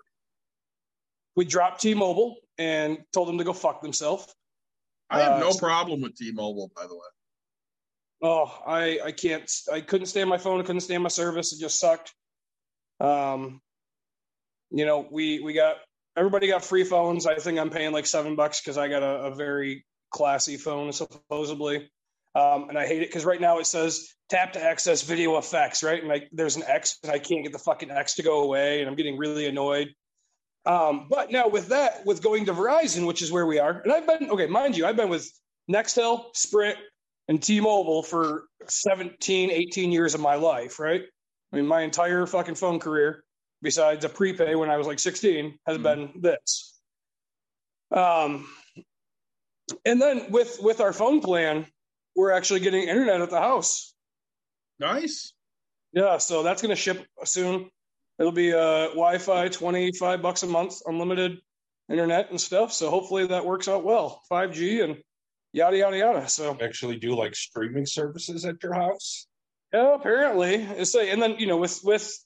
We 1.35 1.45
dropped 1.47 1.81
T-Mobile 1.81 2.37
and 2.59 3.03
told 3.13 3.27
them 3.29 3.39
to 3.39 3.45
go 3.45 3.53
fuck 3.55 3.81
themselves. 3.81 4.33
I 5.09 5.21
have 5.23 5.33
Uh, 5.33 5.39
no 5.41 5.51
so- 5.53 5.59
problem 5.61 6.03
with 6.03 6.15
T-Mobile, 6.15 6.71
by 6.77 6.87
the 6.87 6.95
way. 6.95 7.09
Oh, 8.23 8.57
I 8.67 9.01
I 9.05 9.13
can't. 9.13 9.51
I 9.73 9.81
couldn't 9.81 10.07
stand 10.07 10.31
my 10.31 10.39
phone. 10.39 10.61
I 10.61 10.63
couldn't 10.63 10.83
stand 10.83 11.03
my 11.03 11.09
service. 11.09 11.53
It 11.53 11.61
just 11.61 11.81
sucked. 11.81 12.15
Um, 13.01 13.61
you 14.71 14.87
know, 14.87 15.07
we 15.11 15.41
we 15.41 15.53
got 15.53 15.77
everybody 16.17 16.47
got 16.47 16.65
free 16.65 16.85
phones. 16.85 17.27
I 17.27 17.35
think 17.37 17.59
I'm 17.59 17.71
paying 17.71 17.93
like 17.93 18.07
seven 18.07 18.37
bucks 18.37 18.61
because 18.61 18.79
I 18.79 18.89
got 18.89 19.03
a, 19.03 19.25
a 19.25 19.35
very 19.35 19.85
classy 20.11 20.57
phone 20.57 20.93
supposedly. 20.93 21.91
Um, 22.35 22.69
and 22.69 22.79
I 22.79 22.87
hate 22.87 23.03
it 23.03 23.09
because 23.09 23.25
right 23.25 23.41
now 23.41 23.59
it 23.59 23.67
says 23.67 24.09
tap 24.31 24.53
to 24.55 24.63
access 24.63 25.03
video 25.03 25.37
effects, 25.37 25.83
right? 25.83 26.01
And 26.01 26.09
like 26.09 26.29
there's 26.33 26.57
an 26.57 26.63
X 26.67 26.99
and 27.03 27.13
I 27.13 27.19
can't 27.19 27.43
get 27.43 27.53
the 27.53 27.59
fucking 27.59 27.91
X 27.91 28.15
to 28.15 28.23
go 28.23 28.43
away, 28.45 28.81
and 28.81 28.89
I'm 28.89 28.97
getting 28.97 29.19
really 29.19 29.47
annoyed. 29.47 29.89
Um, 30.65 31.09
but 31.11 31.33
now 31.33 31.49
with 31.49 31.69
that, 31.69 32.07
with 32.07 32.23
going 32.23 32.47
to 32.47 32.55
Verizon, 32.55 33.07
which 33.07 33.21
is 33.21 33.33
where 33.33 33.47
we 33.47 33.59
are, 33.59 33.81
and 33.83 33.93
I've 33.93 34.07
been 34.07 34.31
okay, 34.31 34.47
mind 34.47 34.77
you, 34.77 34.87
I've 34.87 34.97
been 34.97 35.11
with 35.11 35.29
Nextel, 35.71 36.35
Sprint, 36.35 36.79
and 37.33 37.43
T-Mobile 37.43 38.03
for 38.03 38.45
17, 38.69 39.51
18 39.51 39.91
years 39.91 40.15
of 40.15 40.21
my 40.21 40.35
life, 40.35 40.79
right? 40.79 41.01
I 41.51 41.57
mean, 41.57 41.67
my 41.67 41.81
entire 41.81 42.27
fucking 42.27 42.57
phone 42.57 42.79
career, 42.79 43.25
besides 43.63 44.05
a 44.05 44.11
prepay 44.11 44.55
when 44.55 44.69
I 44.69 44.77
was 44.77 44.87
like 44.87 44.99
16, 44.99 45.59
has 45.67 45.79
Mhm. 45.79 45.83
been 45.83 46.21
this. 46.21 46.79
Um, 47.91 48.55
and 49.87 50.01
then 50.01 50.31
with 50.31 50.61
with 50.61 50.83
our 50.83 50.93
phone 50.93 51.23
plan, 51.23 51.67
we're 52.15 52.33
actually 52.33 52.61
getting 52.61 52.83
internet 52.87 53.23
at 53.23 53.31
the 53.31 53.41
house. 53.41 53.95
Nice. 54.79 55.33
Yeah, 55.95 56.19
so 56.19 56.43
that's 56.43 56.61
going 56.61 56.75
to 56.77 56.77
ship 56.77 57.07
soon. 57.25 57.71
It'll 58.19 58.31
be 58.33 58.53
uh, 58.53 58.89
Wi-Fi, 58.89 59.49
twenty 59.49 59.91
five 59.93 60.21
bucks 60.21 60.43
a 60.43 60.47
month, 60.47 60.83
unlimited 60.85 61.41
internet 61.89 62.29
and 62.29 62.39
stuff. 62.39 62.75
So 62.75 62.91
hopefully 62.91 63.27
that 63.29 63.47
works 63.47 63.69
out 63.69 63.85
well. 63.85 64.21
Five 64.29 64.53
G 64.53 64.83
and 64.83 65.03
yada 65.53 65.77
yada 65.77 65.97
yada. 65.99 66.29
So 66.29 66.57
Actually, 66.61 66.99
do 66.99 67.15
like 67.15 67.35
streaming 67.35 67.87
services 67.87 68.45
at 68.45 68.63
your 68.63 68.75
house. 68.75 69.27
yeah, 69.73 69.95
apparently 69.95 70.55
it's 70.55 70.95
like, 70.95 71.09
and 71.09 71.21
then 71.23 71.37
you 71.39 71.47
know 71.47 71.57
with 71.57 71.81
with 71.85 72.19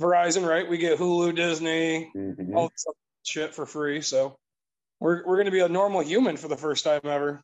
Verizon, 0.00 0.46
right? 0.46 0.68
We 0.68 0.78
get 0.78 0.98
Hulu, 0.98 1.34
Disney, 1.36 2.10
Mhm. 2.16 2.56
all 2.56 2.68
this 2.68 2.84
shit 3.24 3.54
for 3.54 3.66
free. 3.66 4.00
So 4.02 4.36
we're 5.00 5.24
we're 5.26 5.36
gonna 5.36 5.50
be 5.50 5.60
a 5.60 5.68
normal 5.68 6.00
human 6.00 6.36
for 6.36 6.48
the 6.48 6.56
first 6.56 6.84
time 6.84 7.00
ever. 7.04 7.42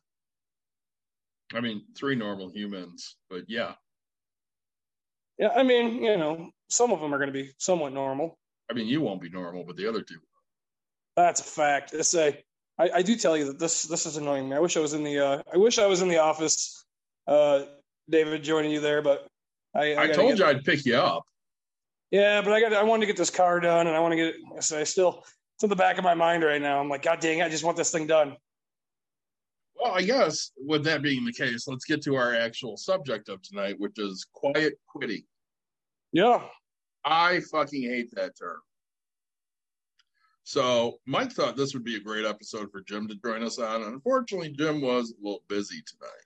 I 1.53 1.61
mean, 1.61 1.85
three 1.95 2.15
normal 2.15 2.49
humans, 2.51 3.15
but 3.29 3.45
yeah. 3.47 3.75
Yeah, 5.37 5.49
I 5.55 5.63
mean, 5.63 6.03
you 6.03 6.17
know, 6.17 6.51
some 6.69 6.91
of 6.91 6.99
them 6.99 7.13
are 7.13 7.17
gonna 7.19 7.31
be 7.31 7.53
somewhat 7.57 7.93
normal. 7.93 8.37
I 8.69 8.73
mean, 8.73 8.87
you 8.87 9.01
won't 9.01 9.21
be 9.21 9.29
normal, 9.29 9.63
but 9.63 9.77
the 9.77 9.87
other 9.87 10.01
two. 10.01 10.19
That's 11.15 11.41
a 11.41 11.43
fact. 11.43 11.93
It's 11.93 12.13
a. 12.13 12.43
I, 12.79 12.89
I 12.95 13.01
do 13.01 13.15
tell 13.15 13.37
you 13.37 13.45
that 13.45 13.59
this 13.59 13.83
this 13.83 14.05
is 14.05 14.15
annoying 14.17 14.49
me. 14.49 14.55
I 14.55 14.59
wish 14.59 14.77
I 14.77 14.79
was 14.79 14.93
in 14.93 15.03
the. 15.03 15.19
Uh, 15.19 15.43
I 15.53 15.57
wish 15.57 15.77
I 15.77 15.85
was 15.85 16.01
in 16.01 16.07
the 16.07 16.17
office. 16.17 16.85
Uh, 17.27 17.63
David 18.09 18.41
joining 18.41 18.71
you 18.71 18.79
there, 18.79 19.01
but 19.01 19.27
I. 19.75 19.91
I, 19.91 19.95
gotta 19.95 20.13
told 20.13 20.29
get- 20.29 20.39
you 20.39 20.45
I'd 20.45 20.63
pick 20.63 20.85
you 20.85 20.95
up. 20.95 21.23
Yeah, 22.09 22.41
but 22.41 22.53
I 22.53 22.61
got. 22.61 22.73
I 22.73 22.83
wanted 22.83 23.01
to 23.01 23.07
get 23.07 23.17
this 23.17 23.29
car 23.29 23.59
done, 23.59 23.87
and 23.87 23.95
I 23.95 23.99
want 23.99 24.13
to 24.13 24.15
get. 24.15 24.27
it. 24.27 24.63
So 24.63 24.79
I 24.79 24.83
still. 24.85 25.23
It's 25.55 25.63
in 25.65 25.69
the 25.69 25.75
back 25.75 25.97
of 25.97 26.05
my 26.05 26.13
mind 26.13 26.43
right 26.43 26.61
now. 26.61 26.79
I'm 26.79 26.87
like, 26.87 27.01
God 27.01 27.19
dang! 27.19 27.39
it, 27.39 27.43
I 27.43 27.49
just 27.49 27.65
want 27.65 27.75
this 27.75 27.91
thing 27.91 28.07
done. 28.07 28.37
Well, 29.75 29.93
I 29.93 30.01
guess 30.01 30.51
with 30.57 30.85
that 30.85 31.01
being 31.01 31.25
the 31.25 31.33
case, 31.33 31.67
let's 31.67 31.85
get 31.85 32.01
to 32.03 32.15
our 32.15 32.33
actual 32.33 32.77
subject 32.77 33.27
of 33.27 33.41
tonight, 33.41 33.75
which 33.77 33.97
is 33.99 34.25
quiet 34.33 34.73
quitting. 34.87 35.23
Yeah. 36.13 36.41
I 37.05 37.41
fucking 37.51 37.81
hate 37.81 38.13
that 38.15 38.37
term. 38.37 38.59
So 40.49 40.97
Mike 41.05 41.31
thought 41.31 41.55
this 41.55 41.75
would 41.75 41.83
be 41.83 41.95
a 41.95 41.99
great 41.99 42.25
episode 42.25 42.71
for 42.71 42.81
Jim 42.81 43.07
to 43.07 43.15
join 43.23 43.43
us 43.43 43.59
on. 43.59 43.83
Unfortunately, 43.83 44.49
Jim 44.49 44.81
was 44.81 45.11
a 45.11 45.23
little 45.23 45.43
busy 45.47 45.79
tonight. 45.85 46.25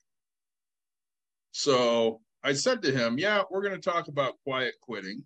So 1.52 2.22
I 2.42 2.54
said 2.54 2.82
to 2.84 2.92
him, 2.94 3.18
Yeah, 3.20 3.42
we're 3.52 3.62
going 3.62 3.76
to 3.76 3.82
talk 3.82 4.08
about 4.08 4.38
quiet 4.46 4.76
quitting. 4.82 5.26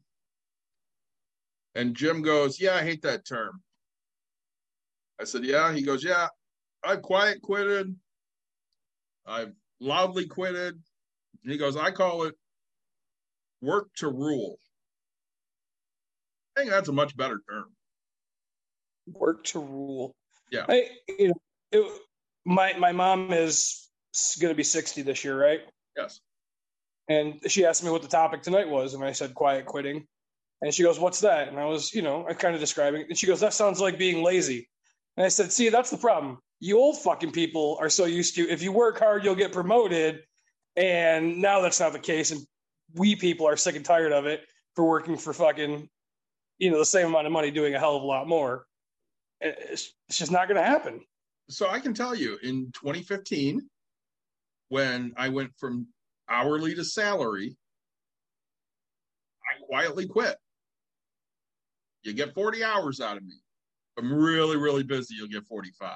And 1.75 1.96
Jim 1.96 2.24
goes, 2.24 2.60
Yeah, 2.60 2.74
I 2.74 2.82
hate 2.82 3.04
that 3.04 3.24
term. 3.24 3.62
I 5.22 5.25
said, 5.25 5.46
Yeah. 5.46 5.72
He 5.74 5.84
goes, 5.84 6.04
Yeah, 6.04 6.30
I've 6.84 7.04
quiet 7.04 7.39
quitted. 7.44 7.96
I've 9.27 9.54
loudly 9.80 10.25
quitted. 10.25 10.82
He 11.44 11.60
goes, 11.60 11.77
I 11.77 11.92
call 11.92 12.24
it 12.24 12.34
work 13.62 13.89
to 13.98 14.08
rule. 14.08 14.58
I 16.56 16.62
think 16.62 16.72
that's 16.72 16.89
a 16.89 16.94
much 16.94 17.16
better 17.16 17.39
term. 17.48 17.77
Work 19.14 19.44
to 19.46 19.60
rule. 19.60 20.16
Yeah. 20.52 20.66
I. 20.68 20.90
You 21.08 21.30
know, 21.30 21.34
it, 21.72 22.02
my 22.46 22.74
my 22.78 22.92
mom 22.92 23.34
is 23.34 23.90
going 24.40 24.52
to 24.52 24.56
be 24.56 24.64
60 24.64 25.02
this 25.02 25.24
year, 25.24 25.40
right? 25.40 25.62
Yes. 25.96 26.22
And 27.10 27.40
she 27.48 27.66
asked 27.66 27.84
me 27.84 27.90
what 27.90 28.02
the 28.02 28.08
topic 28.08 28.42
tonight 28.42 28.68
was, 28.68 28.94
and 28.94 29.04
I 29.04 29.12
said 29.12 29.34
quiet 29.34 29.66
quitting. 29.66 30.06
And 30.62 30.74
she 30.74 30.84
goes, 30.84 31.00
"What's 31.00 31.20
that?" 31.22 31.48
And 31.50 31.60
I 31.60 31.66
was, 31.66 31.94
you 31.94 32.02
know, 32.02 32.26
I 32.28 32.34
kind 32.34 32.56
of 32.56 32.60
describing 32.62 33.02
it. 33.02 33.10
And 33.10 33.18
she 33.18 33.28
goes, 33.28 33.40
"That 33.40 33.54
sounds 33.54 33.80
like 33.80 33.98
being 33.98 34.24
lazy." 34.24 34.68
And 35.16 35.26
I 35.26 35.30
said, 35.30 35.52
"See, 35.52 35.70
that's 35.70 35.90
the 35.90 35.98
problem. 35.98 36.40
You 36.60 36.80
old 36.80 37.00
fucking 37.02 37.32
people 37.32 37.78
are 37.80 37.90
so 37.90 38.06
used 38.06 38.36
to 38.36 38.50
if 38.50 38.62
you 38.62 38.72
work 38.72 38.98
hard, 38.98 39.24
you'll 39.24 39.36
get 39.36 39.52
promoted, 39.52 40.24
and 40.76 41.40
now 41.42 41.62
that's 41.62 41.80
not 41.80 41.94
the 41.94 42.00
case. 42.00 42.32
And 42.32 42.42
we 42.96 43.16
people 43.16 43.48
are 43.48 43.58
sick 43.58 43.76
and 43.76 43.86
tired 43.86 44.12
of 44.12 44.26
it 44.26 44.42
for 44.76 44.86
working 44.86 45.18
for 45.18 45.34
fucking, 45.34 45.88
you 46.58 46.72
know, 46.72 46.80
the 46.80 46.86
same 46.86 47.08
amount 47.08 47.28
of 47.28 47.34
money 47.34 47.52
doing 47.52 47.76
a 47.76 47.80
hell 47.80 47.96
of 47.96 48.04
a 48.04 48.06
lot 48.06 48.28
more. 48.28 48.66
It's, 49.41 49.94
it's 50.10 50.17
just 50.17 50.32
not 50.32 50.48
going 50.48 50.62
to 50.62 50.67
happen. 50.67 51.01
So 51.50 51.70
I 51.70 51.79
can 51.79 51.94
tell 51.94 52.15
you 52.15 52.38
in 52.44 52.72
2015, 52.74 53.62
when 54.70 55.13
I 55.15 55.29
went 55.29 55.51
from 55.58 55.88
hourly 56.29 56.75
to 56.75 56.84
salary, 56.84 57.56
I 59.44 59.65
quietly 59.65 60.08
quit. 60.08 60.36
You 62.03 62.13
get 62.13 62.34
40 62.34 62.63
hours 62.63 63.00
out 63.00 63.17
of 63.17 63.24
me. 63.24 63.36
I'm 63.98 64.13
really, 64.13 64.58
really 64.58 64.84
busy, 64.84 65.15
you'll 65.15 65.27
get 65.27 65.46
45. 65.46 65.96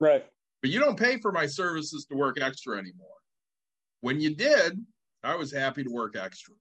Right. 0.00 0.26
But 0.60 0.70
you 0.70 0.80
don't 0.80 0.98
pay 0.98 1.18
for 1.18 1.32
my 1.32 1.46
services 1.46 2.06
to 2.10 2.16
work 2.16 2.40
extra 2.40 2.76
anymore. 2.76 3.08
When 4.00 4.20
you 4.20 4.34
did, 4.34 4.84
I 5.22 5.36
was 5.36 5.52
happy 5.52 5.84
to 5.84 5.90
work 5.90 6.16
extra. 6.16 6.54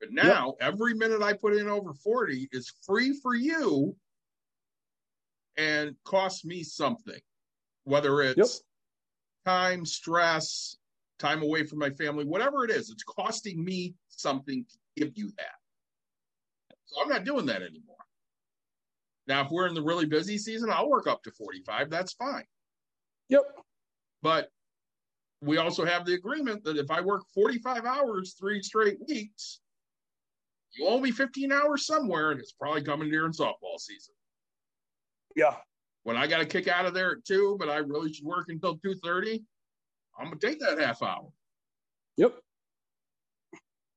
But 0.00 0.12
now, 0.12 0.54
every 0.60 0.94
minute 0.94 1.22
I 1.22 1.34
put 1.34 1.54
in 1.54 1.68
over 1.68 1.92
40 1.92 2.48
is 2.52 2.72
free 2.86 3.18
for 3.22 3.34
you 3.34 3.94
and 5.56 5.94
cost 6.04 6.44
me 6.44 6.62
something, 6.62 7.20
whether 7.84 8.22
it's 8.22 8.38
Yep. 8.38 8.48
time, 9.44 9.86
stress, 9.86 10.76
time 11.18 11.42
away 11.42 11.64
from 11.64 11.78
my 11.78 11.90
family, 11.90 12.24
whatever 12.24 12.64
it 12.64 12.70
is, 12.70 12.90
it's 12.90 13.02
costing 13.02 13.62
me 13.64 13.94
something 14.08 14.64
to 14.64 14.78
give 14.96 15.16
you 15.16 15.30
that. 15.38 15.54
So 16.86 17.02
I'm 17.02 17.08
not 17.08 17.24
doing 17.24 17.46
that 17.46 17.62
anymore. 17.62 17.96
Now, 19.26 19.42
if 19.44 19.50
we're 19.50 19.68
in 19.68 19.74
the 19.74 19.82
really 19.82 20.06
busy 20.06 20.38
season, 20.38 20.70
I'll 20.70 20.90
work 20.90 21.06
up 21.06 21.22
to 21.22 21.30
45. 21.30 21.90
That's 21.90 22.14
fine. 22.14 22.44
Yep. 23.28 23.42
But 24.22 24.50
we 25.40 25.58
also 25.58 25.84
have 25.84 26.04
the 26.04 26.14
agreement 26.14 26.64
that 26.64 26.76
if 26.76 26.90
I 26.90 27.00
work 27.00 27.22
45 27.34 27.84
hours 27.84 28.34
three 28.38 28.60
straight 28.62 28.98
weeks, 29.08 29.60
you 30.72 30.86
owe 30.86 31.00
me 31.00 31.10
15 31.10 31.52
hours 31.52 31.86
somewhere, 31.86 32.32
and 32.32 32.40
it's 32.40 32.52
probably 32.52 32.82
coming 32.82 33.10
during 33.10 33.32
softball 33.32 33.78
season. 33.78 34.14
Yeah. 35.36 35.56
When 36.02 36.16
I 36.16 36.26
got 36.26 36.40
a 36.40 36.46
kick 36.46 36.66
out 36.68 36.86
of 36.86 36.94
there 36.94 37.12
at 37.12 37.24
two, 37.24 37.56
but 37.58 37.68
I 37.68 37.76
really 37.76 38.12
should 38.12 38.24
work 38.24 38.46
until 38.48 38.78
2:30, 38.78 39.44
I'm 40.18 40.26
gonna 40.26 40.38
take 40.38 40.60
that 40.60 40.78
half 40.78 41.02
hour. 41.02 41.28
Yep. 42.16 42.40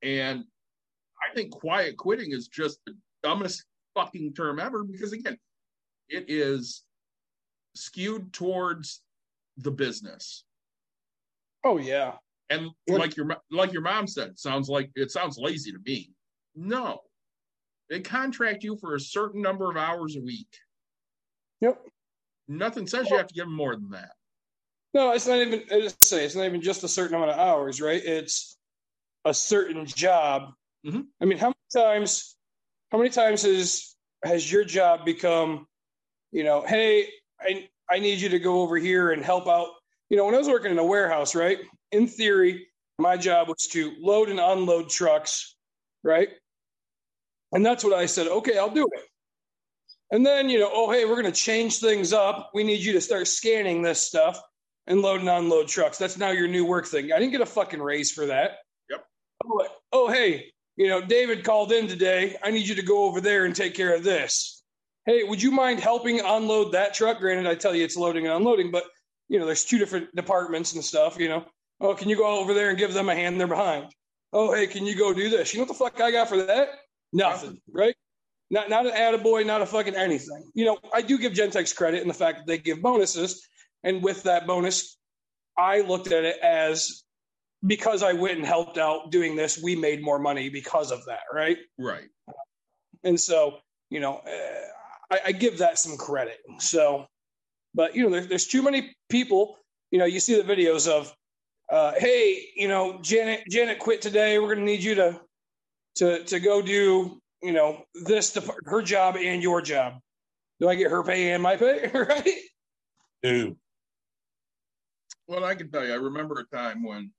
And 0.02 0.46
I 1.22 1.34
think 1.34 1.52
quiet 1.52 1.98
quitting 1.98 2.32
is 2.32 2.48
just 2.48 2.80
the 2.86 2.96
dumbest 3.24 3.66
fucking 3.96 4.34
term 4.34 4.60
ever 4.60 4.84
because 4.84 5.14
again, 5.14 5.38
it 6.10 6.26
is 6.28 6.84
skewed 7.76 8.34
towards 8.34 9.02
the 9.58 9.72
business. 9.72 10.44
Oh 11.64 11.78
yeah. 11.78 12.18
And 12.50 12.70
like 12.88 13.16
your 13.16 13.38
like 13.50 13.72
your 13.72 13.82
mom 13.82 14.08
said, 14.08 14.38
sounds 14.38 14.70
like 14.70 14.92
it 14.96 15.12
sounds 15.12 15.38
lazy 15.38 15.72
to 15.72 15.80
me. 15.86 16.12
No. 16.56 17.02
They 17.90 18.02
contract 18.02 18.64
you 18.64 18.78
for 18.78 18.96
a 18.96 19.00
certain 19.00 19.42
number 19.42 19.70
of 19.70 19.78
hours 19.78 20.16
a 20.16 20.22
week. 20.22 20.58
Yep. 21.64 21.82
Nothing 22.50 22.88
says 22.88 23.10
you 23.10 23.16
have 23.16 23.28
to 23.28 23.34
give 23.34 23.46
them 23.46 23.56
more 23.56 23.74
than 23.74 23.90
that. 23.92 24.12
No, 24.94 25.14
it's 25.14 25.26
not 25.26 25.40
even. 25.40 25.64
I 25.72 25.80
just 25.80 26.06
say 26.06 26.26
it's 26.26 26.36
not 26.36 26.44
even 26.44 26.62
just 26.62 26.84
a 26.84 26.90
certain 26.90 27.16
amount 27.16 27.32
of 27.32 27.40
hours, 27.40 27.80
right? 27.80 28.04
It's 28.04 28.58
a 29.24 29.34
certain 29.34 29.86
job. 29.86 30.54
Mhm. 30.86 31.08
I 31.22 31.26
mean, 31.26 31.38
how 31.38 31.48
many 31.48 31.86
times? 31.86 32.36
How 32.92 32.98
many 32.98 33.10
times 33.10 33.44
has 33.44 33.96
has 34.26 34.52
your 34.52 34.66
job 34.66 35.06
become, 35.06 35.66
you 36.34 36.44
know, 36.44 36.62
hey, 36.68 37.10
I 37.40 37.70
I 37.90 38.00
need 38.00 38.20
you 38.20 38.28
to 38.30 38.40
go 38.40 38.62
over 38.62 38.78
here 38.78 39.12
and 39.12 39.24
help 39.24 39.48
out. 39.48 39.70
You 40.10 40.18
know, 40.18 40.26
when 40.26 40.36
I 40.36 40.40
was 40.40 40.50
working 40.50 40.72
in 40.72 40.80
a 40.80 40.86
warehouse, 40.86 41.34
right? 41.34 41.60
In 41.94 42.08
theory, 42.08 42.68
my 43.00 43.16
job 43.16 43.48
was 43.48 43.68
to 43.72 43.96
load 44.00 44.28
and 44.28 44.40
unload 44.40 44.90
trucks, 44.90 45.56
right? 46.04 46.30
And 47.54 47.66
that's 47.66 47.86
what 47.86 47.94
I 47.94 48.06
said. 48.06 48.28
Okay, 48.28 48.58
I'll 48.58 48.70
do 48.70 48.86
it. 48.92 49.13
And 50.14 50.24
then, 50.24 50.48
you 50.48 50.60
know, 50.60 50.70
oh, 50.72 50.92
hey, 50.92 51.06
we're 51.06 51.20
going 51.20 51.26
to 51.26 51.32
change 51.32 51.80
things 51.80 52.14
up. 52.14 52.52
We 52.54 52.64
need 52.64 52.82
you 52.82 52.94
to 52.94 53.02
start 53.02 53.28
scanning 53.28 53.82
this 53.82 54.00
stuff 54.00 54.40
and 54.86 55.02
load 55.02 55.22
and 55.22 55.30
unload 55.30 55.68
trucks. 55.68 55.98
That's 55.98 56.20
now 56.20 56.30
your 56.30 56.48
new 56.48 56.66
work 56.66 56.86
thing. 56.86 57.12
I 57.12 57.18
didn't 57.18 57.32
get 57.32 57.42
a 57.42 57.48
fucking 57.48 57.82
raise 57.82 58.12
for 58.12 58.28
that. 58.28 58.58
Yep. 58.92 59.06
Oh, 59.44 59.68
oh, 59.92 60.12
hey, 60.12 60.52
you 60.76 60.88
know, 60.88 61.02
David 61.02 61.44
called 61.44 61.72
in 61.72 61.88
today. 61.88 62.36
I 62.44 62.52
need 62.52 62.68
you 62.68 62.76
to 62.76 62.84
go 62.84 63.06
over 63.06 63.22
there 63.22 63.46
and 63.46 63.56
take 63.56 63.74
care 63.74 63.96
of 63.96 64.04
this. 64.04 64.62
Hey, 65.08 65.24
would 65.24 65.42
you 65.42 65.50
mind 65.50 65.80
helping 65.80 66.20
unload 66.20 66.74
that 66.74 66.94
truck? 66.94 67.18
Granted, 67.18 67.48
I 67.48 67.56
tell 67.56 67.74
you 67.74 67.84
it's 67.84 67.98
loading 67.98 68.28
and 68.28 68.36
unloading, 68.36 68.70
but 68.70 68.84
you 69.30 69.40
know, 69.40 69.48
there's 69.48 69.66
two 69.66 69.80
different 69.80 70.16
departments 70.16 70.76
and 70.76 70.84
stuff. 70.84 71.18
You 71.18 71.30
know, 71.30 71.46
oh, 71.82 71.96
can 71.96 72.08
you 72.08 72.18
go 72.18 72.40
over 72.40 72.54
there 72.54 72.70
and 72.70 72.78
give 72.78 72.94
them 72.94 73.10
a 73.10 73.16
hand? 73.16 73.40
They're 73.40 73.48
behind. 73.48 73.88
Oh, 74.32 74.54
hey, 74.54 74.68
can 74.68 74.86
you 74.86 74.96
go 74.96 75.12
do 75.12 75.32
this? 75.32 75.56
You 75.56 75.60
know 75.60 75.64
what 75.66 75.70
the 75.70 75.84
fuck 75.84 76.02
I 76.02 76.12
got 76.12 76.30
for 76.30 76.38
that? 76.44 76.70
Nothing, 77.12 77.60
right? 77.72 77.96
Not 78.54 78.70
not 78.70 78.86
an 78.86 78.92
attaboy, 78.92 79.44
not 79.48 79.64
a 79.64 79.66
fucking 79.66 79.96
anything. 79.96 80.52
You 80.54 80.66
know, 80.66 80.78
I 80.94 81.02
do 81.02 81.18
give 81.18 81.34
Gentex 81.34 81.76
credit 81.76 82.04
in 82.04 82.08
the 82.08 82.14
fact 82.14 82.38
that 82.38 82.46
they 82.46 82.60
give 82.60 82.84
bonuses, 82.84 83.50
and 83.84 84.04
with 84.04 84.22
that 84.24 84.46
bonus, 84.46 85.00
I 85.58 85.82
looked 85.82 86.12
at 86.12 86.24
it 86.24 86.38
as 86.44 87.04
because 87.66 88.04
I 88.04 88.14
went 88.14 88.38
and 88.38 88.46
helped 88.46 88.78
out 88.78 89.10
doing 89.10 89.36
this, 89.36 89.60
we 89.64 89.76
made 89.76 90.04
more 90.04 90.20
money 90.20 90.50
because 90.50 90.92
of 90.92 91.04
that, 91.06 91.22
right? 91.34 91.58
Right. 91.80 92.10
And 93.04 93.20
so, 93.20 93.58
you 93.90 94.00
know, 94.00 94.22
uh, 94.28 95.16
I, 95.16 95.20
I 95.28 95.32
give 95.32 95.58
that 95.58 95.80
some 95.80 95.98
credit. 95.98 96.38
So, 96.60 97.08
but 97.74 97.96
you 97.96 98.04
know, 98.04 98.12
there, 98.12 98.26
there's 98.26 98.46
too 98.46 98.62
many 98.62 98.96
people. 99.10 99.58
You 99.90 99.98
know, 99.98 100.06
you 100.06 100.20
see 100.20 100.40
the 100.40 100.44
videos 100.44 100.88
of, 100.88 101.12
uh, 101.72 101.94
hey, 101.98 102.50
you 102.56 102.68
know, 102.68 103.00
Janet, 103.02 103.46
Janet 103.50 103.80
quit 103.80 104.00
today. 104.00 104.38
We're 104.38 104.54
going 104.54 104.60
to 104.60 104.72
need 104.72 104.84
you 104.84 104.94
to, 104.94 105.22
to, 105.96 106.24
to 106.26 106.40
go 106.40 106.62
do 106.62 107.20
you 107.44 107.52
know, 107.52 107.84
this 107.94 108.34
dep- 108.34 108.50
her 108.66 108.82
job 108.82 109.18
and 109.18 109.44
your 109.44 109.62
job. 109.62 109.96
Do 110.60 110.70
I 110.70 110.76
get 110.76 110.90
her 110.90 111.04
pay 111.04 111.34
and 111.34 111.44
my 111.44 111.58
pay? 111.58 111.92
right? 111.94 112.30
Dude, 113.22 113.56
Well, 115.28 115.44
I 115.44 115.56
can 115.56 115.70
tell 115.70 115.86
you, 115.86 115.92
I 115.92 115.98
remember 115.98 116.40
a 116.40 116.56
time 116.56 116.84
when 116.84 117.12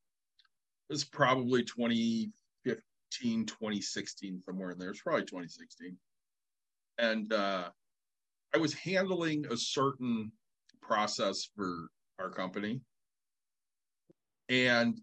it 0.88 0.92
was 0.92 1.04
probably 1.04 1.62
2015, 1.62 3.46
2016, 3.46 4.42
somewhere 4.46 4.70
in 4.70 4.78
there. 4.78 4.90
It's 4.90 5.02
probably 5.02 5.22
2016. 5.22 5.96
And 6.98 7.32
uh, 7.32 7.68
I 8.54 8.58
was 8.58 8.72
handling 8.72 9.46
a 9.50 9.56
certain 9.56 10.32
process 10.80 11.48
for 11.54 11.88
our 12.18 12.30
company. 12.30 12.80
And 14.48 15.00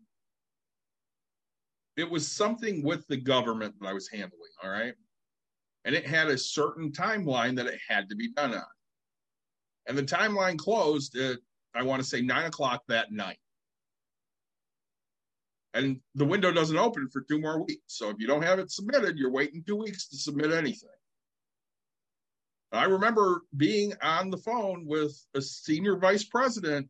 it 1.98 2.10
was 2.10 2.28
something 2.28 2.84
with 2.84 3.06
the 3.08 3.18
government 3.18 3.75
that 3.80 3.88
I 3.88 3.94
was 3.94 4.08
handling. 4.08 4.51
All 4.63 4.70
right. 4.70 4.94
And 5.86 5.96
it 5.96 6.06
had 6.06 6.28
a 6.28 6.38
certain 6.38 6.92
timeline 6.92 7.56
that 7.56 7.66
it 7.66 7.80
had 7.88 8.10
to 8.10 8.16
be 8.16 8.32
done 8.32 8.54
on. 8.54 8.64
And 9.88 9.98
the 9.98 10.04
timeline 10.04 10.58
closed 10.58 11.18
at 11.18 11.40
I 11.74 11.84
want 11.84 12.02
to 12.02 12.08
say 12.08 12.22
nine 12.22 12.46
o'clock 12.46 12.84
that 12.88 13.12
night. 13.12 13.40
And 15.74 16.02
the 16.16 16.26
window 16.26 16.52
doesn't 16.52 16.78
open 16.78 17.08
for 17.08 17.22
two 17.22 17.40
more 17.40 17.64
weeks. 17.64 17.82
So 17.88 18.10
if 18.10 18.18
you 18.20 18.28
don't 18.28 18.42
have 18.42 18.60
it 18.60 18.72
submitted, 18.72 19.18
you're 19.18 19.32
waiting 19.32 19.64
two 19.66 19.78
weeks 19.78 20.10
to 20.10 20.18
submit 20.18 20.52
anything. 20.52 20.90
I 22.74 22.86
remember 22.86 23.42
being 23.56 23.94
on 24.02 24.30
the 24.30 24.38
phone 24.38 24.86
with 24.86 25.14
a 25.36 25.42
senior 25.42 25.98
vice 25.98 26.24
president 26.24 26.90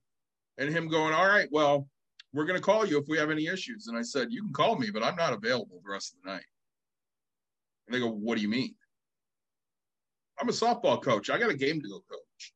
and 0.58 0.70
him 0.70 0.88
going, 0.88 1.14
All 1.14 1.28
right, 1.28 1.48
well, 1.52 1.88
we're 2.34 2.46
going 2.46 2.60
to 2.60 2.64
call 2.64 2.86
you 2.86 3.00
if 3.00 3.08
we 3.08 3.18
have 3.18 3.32
any 3.32 3.48
issues. 3.48 3.88
And 3.88 3.98
I 3.98 4.04
said, 4.04 4.28
You 4.32 4.44
can 4.44 4.54
call 4.54 4.78
me, 4.78 4.90
but 4.92 5.04
I'm 5.04 5.16
not 5.16 5.34
available 5.34 5.82
the 5.84 5.92
rest 5.92 6.14
of 6.14 6.24
the 6.24 6.32
night. 6.32 6.46
And 7.88 7.96
they 7.96 8.00
go, 8.00 8.12
What 8.12 8.36
do 8.36 8.42
you 8.42 8.50
mean? 8.50 8.76
I'm 10.40 10.50
a 10.50 10.54
softball 10.54 11.02
coach. 11.02 11.30
I 11.30 11.38
got 11.38 11.52
a 11.52 11.56
game 11.56 11.82
to 11.82 11.88
go 11.88 12.04
coach. 12.10 12.54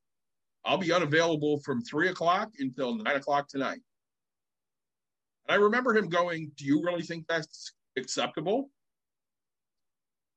I'll 0.66 0.78
be 0.78 0.92
unavailable 0.92 1.60
from 1.60 1.82
three 1.84 2.10
o'clock 2.10 2.52
until 2.60 2.96
nine 2.96 3.16
o'clock 3.16 3.48
tonight. 3.48 3.80
And 5.48 5.50
I 5.50 5.56
remember 5.56 5.96
him 5.96 6.10
going, 6.10 6.52
Do 6.58 6.66
you 6.66 6.82
really 6.84 7.04
think 7.04 7.26
that's 7.28 7.74
acceptable? 7.98 8.70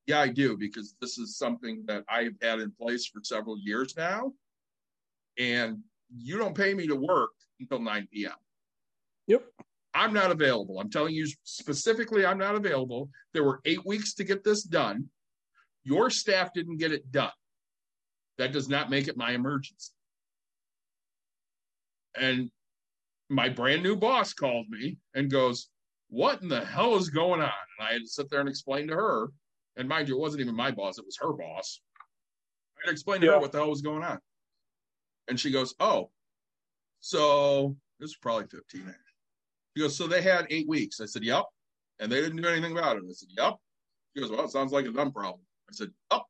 Yeah, 0.07 0.21
I 0.21 0.29
do, 0.29 0.57
because 0.57 0.95
this 1.01 1.19
is 1.19 1.37
something 1.37 1.85
that 1.87 2.05
I've 2.09 2.37
had 2.41 2.61
in 2.61 2.73
place 2.73 3.07
for 3.07 3.21
several 3.23 3.59
years 3.59 3.95
now. 3.97 4.33
And 5.39 5.79
you 6.17 6.39
don't 6.39 6.57
pay 6.57 6.73
me 6.73 6.87
to 6.87 6.97
work 6.97 7.31
until 7.61 7.81
9 7.81 8.09
p.m. 8.13 8.33
Yep. 9.27 9.45
I'm 9.95 10.13
not 10.13 10.31
available. 10.31 10.81
I'm 10.81 10.91
telling 10.91 11.15
you 11.15 11.27
specifically, 11.45 12.25
I'm 12.25 12.39
not 12.39 12.55
available. 12.55 13.11
There 13.35 13.45
were 13.45 13.61
eight 13.65 13.85
weeks 13.85 14.15
to 14.15 14.25
get 14.25 14.45
this 14.45 14.63
done. 14.63 15.09
Your 15.89 16.11
staff 16.11 16.53
didn't 16.53 16.77
get 16.77 16.93
it 16.93 17.11
done. 17.11 17.33
That 18.37 18.53
does 18.53 18.69
not 18.69 18.91
make 18.91 19.09
it 19.09 19.17
my 19.17 19.33
emergency. 19.33 19.93
And 22.15 22.51
my 23.31 23.49
brand 23.49 23.83
new 23.83 23.97
boss 23.97 24.35
called 24.35 24.67
me 24.69 24.99
and 25.15 25.31
goes, 25.31 25.69
What 26.11 26.43
in 26.43 26.49
the 26.49 26.65
hell 26.65 26.97
is 26.97 27.09
going 27.09 27.41
on? 27.41 27.51
And 27.79 27.89
I 27.89 27.93
had 27.95 28.03
to 28.03 28.07
sit 28.09 28.29
there 28.29 28.41
and 28.41 28.49
explain 28.49 28.89
to 28.89 28.95
her. 28.95 29.29
And 29.77 29.89
mind 29.89 30.09
you, 30.09 30.17
it 30.17 30.21
wasn't 30.21 30.43
even 30.43 30.55
my 30.55 30.71
boss, 30.71 30.99
it 30.99 31.07
was 31.07 31.17
her 31.23 31.33
boss. 31.33 31.81
I 32.77 32.81
had 32.83 32.87
to 32.89 32.93
explain 32.93 33.21
to 33.23 33.27
Yeah. 33.27 33.33
her 33.35 33.41
what 33.41 33.53
the 33.53 33.59
hell 33.59 33.71
was 33.71 33.83
going 33.83 34.03
on. 34.05 34.19
And 35.29 35.41
she 35.41 35.51
goes, 35.51 35.75
Oh, 35.81 36.11
so 37.01 37.77
this 37.99 38.09
was 38.11 38.17
probably 38.17 38.47
15. 38.49 38.95
She 39.77 39.83
goes, 39.83 39.97
So 39.97 40.07
they 40.07 40.21
had 40.23 40.47
eight 40.51 40.69
weeks. 40.69 41.01
I 41.01 41.07
said, 41.07 41.23
Yep. 41.25 41.45
And 41.99 42.13
they 42.13 42.21
didn't 42.21 42.43
do 42.43 42.49
anything 42.49 42.73
about 42.77 42.97
it. 42.99 43.05
I 43.09 43.13
said, 43.13 43.29
Yep. 43.37 43.55
She 44.15 44.21
goes, 44.23 44.31
Well, 44.31 44.45
it 44.45 44.51
sounds 44.51 44.73
like 44.73 44.85
a 44.87 44.91
dumb 44.93 45.13
problem. 45.13 45.41
I 45.69 45.73
said, 45.73 45.91
Yep. 46.13 46.23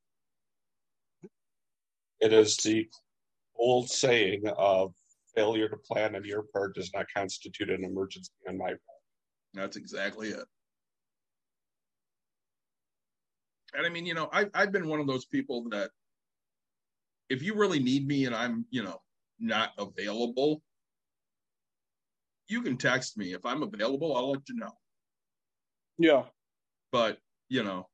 it 2.21 2.33
is 2.33 2.57
the 2.57 2.89
old 3.57 3.89
saying 3.89 4.47
of 4.49 4.95
failure 5.35 5.69
to 5.69 5.77
plan 5.77 6.17
on 6.17 6.25
your 6.25 6.45
part 6.53 6.75
does 6.75 6.91
not 6.93 7.07
constitute 7.15 7.71
an 7.71 7.85
emergency 7.85 8.33
on 8.49 8.59
my 8.59 8.69
part. 8.69 8.81
That's 9.55 9.77
exactly 9.77 10.31
it. 10.31 10.45
And 13.75 13.87
I 13.87 13.91
mean, 13.91 14.07
you 14.07 14.15
know, 14.15 14.29
I've 14.33 14.51
I've 14.55 14.73
been 14.73 14.89
one 14.89 14.99
of 14.99 15.07
those 15.07 15.27
people 15.27 15.69
that 15.71 15.91
if 17.29 17.43
you 17.43 17.55
really 17.55 17.79
need 17.79 18.07
me 18.07 18.25
and 18.25 18.35
I'm, 18.35 18.65
you 18.71 18.83
know, 18.83 19.01
not 19.39 19.73
available, 19.79 20.63
you 22.49 22.63
can 22.63 22.77
text 22.77 23.17
me. 23.17 23.35
If 23.35 23.45
I'm 23.45 23.63
available, 23.63 24.17
I'll 24.17 24.31
let 24.31 24.49
you 24.49 24.57
know. 24.57 24.73
Yeah. 25.99 26.25
But, 26.91 27.19
you 27.49 27.63
know, 27.63 27.89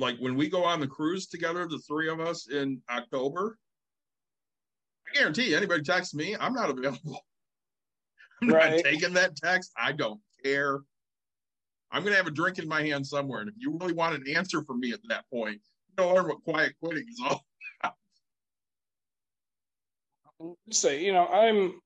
like 0.00 0.16
when 0.18 0.34
we 0.34 0.48
go 0.48 0.64
on 0.64 0.80
the 0.80 0.86
cruise 0.86 1.26
together, 1.26 1.66
the 1.68 1.78
three 1.78 2.08
of 2.08 2.20
us 2.20 2.48
in 2.48 2.80
October, 2.90 3.58
I 5.08 5.18
guarantee 5.18 5.50
you, 5.50 5.56
anybody 5.56 5.82
texts 5.82 6.14
me, 6.14 6.36
I'm 6.38 6.54
not 6.54 6.70
available. 6.70 7.20
I'm 8.42 8.48
Right. 8.48 8.76
not 8.76 8.84
taking 8.84 9.12
that 9.14 9.36
text. 9.36 9.70
I 9.76 9.92
don't 9.92 10.20
care. 10.42 10.80
I'm 11.92 12.02
going 12.02 12.12
to 12.12 12.16
have 12.16 12.26
a 12.26 12.30
drink 12.30 12.58
in 12.58 12.68
my 12.68 12.82
hand 12.82 13.06
somewhere. 13.06 13.40
And 13.40 13.48
if 13.48 13.56
you 13.58 13.76
really 13.78 13.92
want 13.92 14.14
an 14.14 14.24
answer 14.34 14.64
from 14.64 14.80
me 14.80 14.92
at 14.92 15.00
that 15.08 15.24
point, 15.30 15.60
you're 15.88 16.06
going 16.06 16.08
to 16.08 16.14
learn 16.14 16.28
what 16.28 16.44
quiet 16.44 16.74
quitting 16.82 17.04
is 17.08 17.20
all. 17.22 17.44
say, 20.70 21.04
you 21.04 21.12
know, 21.12 21.26
I'm 21.26 21.80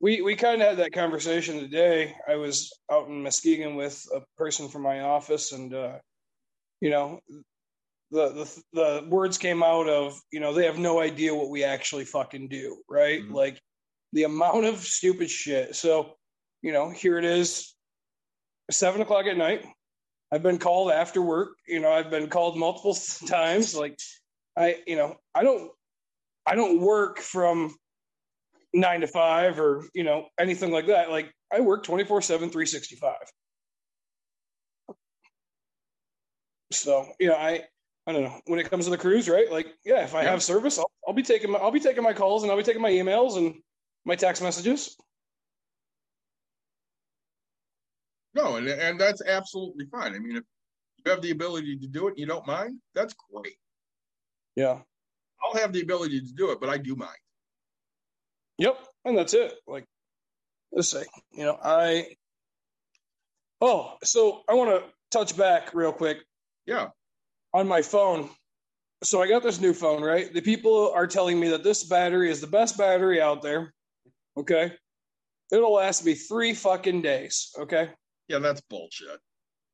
we 0.00 0.22
we 0.22 0.34
kind 0.34 0.62
of 0.62 0.68
had 0.68 0.78
that 0.78 0.92
conversation 0.92 1.60
today. 1.60 2.16
I 2.26 2.36
was 2.36 2.72
out 2.90 3.08
in 3.08 3.22
Muskegon 3.22 3.76
with 3.76 4.04
a 4.14 4.22
person 4.36 4.68
from 4.68 4.82
my 4.82 5.00
office, 5.00 5.52
and 5.52 5.74
uh, 5.74 5.98
you 6.80 6.90
know, 6.90 7.20
the 8.10 8.28
the 8.30 8.62
the 8.72 9.06
words 9.08 9.38
came 9.38 9.62
out 9.62 9.88
of 9.88 10.20
you 10.32 10.40
know 10.40 10.52
they 10.52 10.64
have 10.64 10.78
no 10.78 11.00
idea 11.00 11.34
what 11.34 11.50
we 11.50 11.64
actually 11.64 12.04
fucking 12.04 12.48
do, 12.48 12.82
right? 12.88 13.22
Mhm. 13.22 13.32
Like 13.32 13.60
the 14.12 14.24
amount 14.24 14.64
of 14.64 14.78
stupid 14.78 15.30
shit. 15.30 15.76
So, 15.76 16.16
you 16.62 16.72
know, 16.72 16.90
here 16.90 17.18
it 17.18 17.24
is, 17.24 17.74
seven 18.70 19.00
o'clock 19.00 19.26
at 19.26 19.36
night. 19.36 19.64
I've 20.32 20.42
been 20.42 20.58
called 20.58 20.92
after 20.92 21.20
work. 21.22 21.56
You 21.66 21.80
know, 21.80 21.92
I've 21.92 22.10
been 22.10 22.28
called 22.28 22.56
multiple 22.56 22.96
times. 23.28 23.74
Like, 23.74 23.98
I, 24.56 24.78
you 24.86 24.96
know, 24.96 25.16
I 25.34 25.42
don't, 25.42 25.70
I 26.46 26.54
don't 26.54 26.80
work 26.80 27.18
from 27.18 27.74
nine 28.72 29.00
to 29.00 29.06
five 29.06 29.58
or 29.58 29.84
you 29.94 30.04
know 30.04 30.26
anything 30.38 30.70
like 30.70 30.86
that. 30.86 31.10
Like, 31.10 31.32
I 31.52 31.60
work 31.60 31.82
24 31.84 32.22
7, 32.22 32.50
365. 32.50 33.14
So, 36.72 37.06
you 37.18 37.28
know, 37.28 37.34
I, 37.34 37.64
I 38.06 38.12
don't 38.12 38.22
know 38.22 38.40
when 38.46 38.58
it 38.58 38.70
comes 38.70 38.84
to 38.84 38.90
the 38.90 38.98
cruise, 38.98 39.28
right? 39.28 39.50
Like, 39.50 39.66
yeah, 39.84 40.04
if 40.04 40.14
I 40.14 40.22
Yeah. 40.22 40.30
have 40.30 40.42
service, 40.42 40.78
I'll, 40.78 40.90
I'll 41.06 41.14
be 41.14 41.22
taking 41.22 41.50
my, 41.50 41.58
I'll 41.58 41.70
be 41.70 41.80
taking 41.80 42.02
my 42.02 42.12
calls 42.12 42.42
and 42.42 42.50
I'll 42.50 42.58
be 42.58 42.62
taking 42.62 42.82
my 42.82 42.90
emails 42.90 43.36
and 43.36 43.54
my 44.04 44.14
text 44.16 44.42
messages. 44.42 44.96
No, 48.34 48.56
and, 48.56 48.68
and 48.68 49.00
that's 49.00 49.22
absolutely 49.22 49.86
fine. 49.86 50.14
I 50.14 50.18
mean, 50.20 50.36
if 50.36 50.44
you 51.04 51.10
have 51.10 51.20
the 51.20 51.32
ability 51.32 51.78
to 51.78 51.86
do 51.88 52.06
it 52.06 52.10
and 52.10 52.18
you 52.18 52.26
don't 52.26 52.46
mind, 52.46 52.78
that's 52.94 53.14
great. 53.32 53.56
Yeah. 54.54 54.80
I'll 55.42 55.60
have 55.60 55.72
the 55.72 55.80
ability 55.80 56.20
to 56.20 56.32
do 56.32 56.52
it, 56.52 56.60
but 56.60 56.68
I 56.68 56.78
do 56.78 56.94
mind. 56.94 57.10
Yep, 58.58 58.78
and 59.06 59.16
that's 59.16 59.34
it. 59.34 59.54
Like, 59.66 59.86
let's 60.70 60.88
say, 60.88 61.04
you 61.32 61.44
know, 61.44 61.58
I. 61.62 62.14
Oh, 63.62 63.96
so 64.04 64.42
I 64.48 64.54
want 64.54 64.70
to 64.70 64.90
touch 65.10 65.36
back 65.36 65.74
real 65.74 65.92
quick 65.92 66.18
Yeah. 66.66 66.88
on 67.54 67.66
my 67.66 67.82
phone. 67.82 68.28
So 69.02 69.22
I 69.22 69.28
got 69.28 69.42
this 69.42 69.60
new 69.60 69.72
phone, 69.72 70.02
right? 70.02 70.32
The 70.32 70.42
people 70.42 70.92
are 70.94 71.06
telling 71.06 71.40
me 71.40 71.48
that 71.48 71.64
this 71.64 71.84
battery 71.84 72.30
is 72.30 72.40
the 72.40 72.46
best 72.46 72.76
battery 72.76 73.20
out 73.20 73.42
there. 73.42 73.72
Okay, 74.36 74.72
it'll 75.50 75.72
last 75.72 76.04
me 76.04 76.14
three 76.14 76.52
fucking 76.54 77.02
days. 77.02 77.50
Okay, 77.58 77.90
Yeah, 78.28 78.38
that's 78.38 78.60
bullshit. 78.60 79.18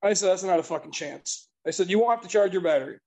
I 0.02 0.12
said 0.14 0.30
that's 0.30 0.44
not 0.44 0.60
a 0.60 0.62
fucking 0.62 0.92
chance. 0.92 1.48
I 1.66 1.70
said 1.70 1.90
you 1.90 1.98
won't 1.98 2.12
have 2.12 2.22
to 2.22 2.28
charge 2.28 2.52
your 2.52 2.62
battery. 2.62 2.98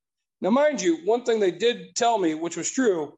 Now, 0.41 0.49
mind 0.49 0.81
you, 0.81 0.97
one 1.05 1.23
thing 1.23 1.39
they 1.39 1.51
did 1.51 1.95
tell 1.95 2.17
me, 2.17 2.33
which 2.33 2.57
was 2.57 2.69
true, 2.69 3.17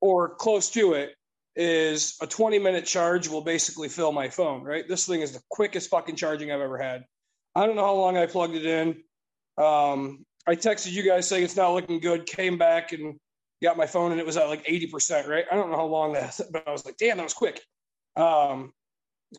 or 0.00 0.34
close 0.34 0.70
to 0.70 0.94
it, 0.94 1.14
is 1.56 2.16
a 2.20 2.26
20 2.26 2.58
minute 2.58 2.84
charge 2.84 3.28
will 3.28 3.40
basically 3.42 3.88
fill 3.88 4.12
my 4.12 4.28
phone, 4.28 4.62
right? 4.62 4.88
This 4.88 5.06
thing 5.06 5.20
is 5.20 5.32
the 5.32 5.42
quickest 5.50 5.90
fucking 5.90 6.16
charging 6.16 6.50
I've 6.50 6.60
ever 6.60 6.78
had. 6.78 7.04
I 7.54 7.66
don't 7.66 7.76
know 7.76 7.84
how 7.84 7.94
long 7.94 8.16
I 8.16 8.26
plugged 8.26 8.54
it 8.56 8.66
in. 8.66 9.02
Um, 9.56 10.24
I 10.46 10.56
texted 10.56 10.92
you 10.92 11.02
guys 11.02 11.28
saying 11.28 11.44
it's 11.44 11.56
not 11.56 11.72
looking 11.72 12.00
good, 12.00 12.26
came 12.26 12.58
back 12.58 12.92
and 12.92 13.18
got 13.62 13.76
my 13.76 13.86
phone 13.86 14.12
and 14.12 14.20
it 14.20 14.26
was 14.26 14.36
at 14.36 14.48
like 14.48 14.64
80%, 14.66 15.26
right? 15.26 15.44
I 15.50 15.54
don't 15.54 15.70
know 15.70 15.76
how 15.76 15.86
long 15.86 16.12
that, 16.14 16.38
but 16.52 16.66
I 16.66 16.72
was 16.72 16.84
like, 16.84 16.96
damn, 16.96 17.16
that 17.16 17.22
was 17.22 17.34
quick. 17.34 17.60
Um, 18.16 18.72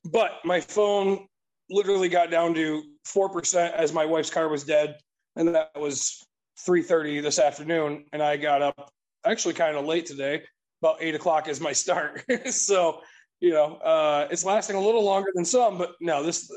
but 0.04 0.32
my 0.44 0.62
phone 0.62 1.28
literally 1.70 2.10
got 2.10 2.32
down 2.32 2.54
to 2.56 2.84
4% 3.08 3.72
as 3.74 3.94
my 3.94 4.06
wife's 4.06 4.30
car 4.30 4.50
was 4.50 4.64
dead. 4.64 4.98
And 5.36 5.54
that 5.56 5.72
was 5.76 6.26
3.30 6.68 7.22
this 7.22 7.40
afternoon. 7.40 8.06
And 8.14 8.22
I 8.22 8.38
got 8.38 8.62
up 8.62 8.92
actually 9.26 9.54
kind 9.54 9.76
of 9.76 9.86
late 9.86 10.06
today 10.06 10.44
about 10.82 10.98
eight 11.02 11.16
o'clock 11.16 11.48
is 11.48 11.60
my 11.60 11.72
start. 11.84 12.24
so, 12.50 13.02
you 13.40 13.52
know, 13.52 13.76
uh, 13.78 14.28
it's 14.32 14.46
lasting 14.46 14.76
a 14.76 14.82
little 14.82 15.04
longer 15.04 15.32
than 15.34 15.46
some, 15.46 15.78
but 15.78 15.92
no, 16.00 16.24
this 16.24 16.52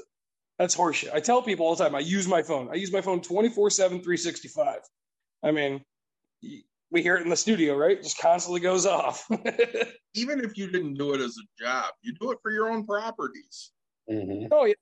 that's 0.59 0.77
horseshit. 0.77 1.13
I 1.15 1.21
tell 1.21 1.41
people 1.41 1.67
all 1.67 1.77
the 1.77 1.85
time, 1.85 1.95
I 1.95 2.01
use 2.01 2.27
my 2.27 2.43
phone. 2.43 2.69
I 2.71 2.75
use 2.75 2.93
my 2.93 3.01
phone 3.01 3.21
24 3.21 3.71
7, 3.71 3.99
365. 3.99 4.81
I 5.45 5.51
mean, 5.53 5.81
we 6.91 7.03
hear 7.03 7.17
it 7.17 7.23
in 7.23 7.29
the 7.29 7.37
studio, 7.37 7.77
right? 7.77 8.03
Just 8.03 8.19
constantly 8.19 8.61
goes 8.61 8.87
off. 8.87 9.27
Even 10.15 10.41
if 10.41 10.57
you 10.57 10.71
didn't 10.71 10.95
do 10.95 11.15
it 11.15 11.21
as 11.21 11.37
a 11.37 11.63
job, 11.65 11.93
you 12.03 12.15
do 12.21 12.33
it 12.33 12.39
for 12.43 12.51
your 12.51 12.69
own 12.69 12.85
properties. 12.87 13.71
hmm 14.09 14.47
oh 14.51 14.65
yeah, 14.65 14.75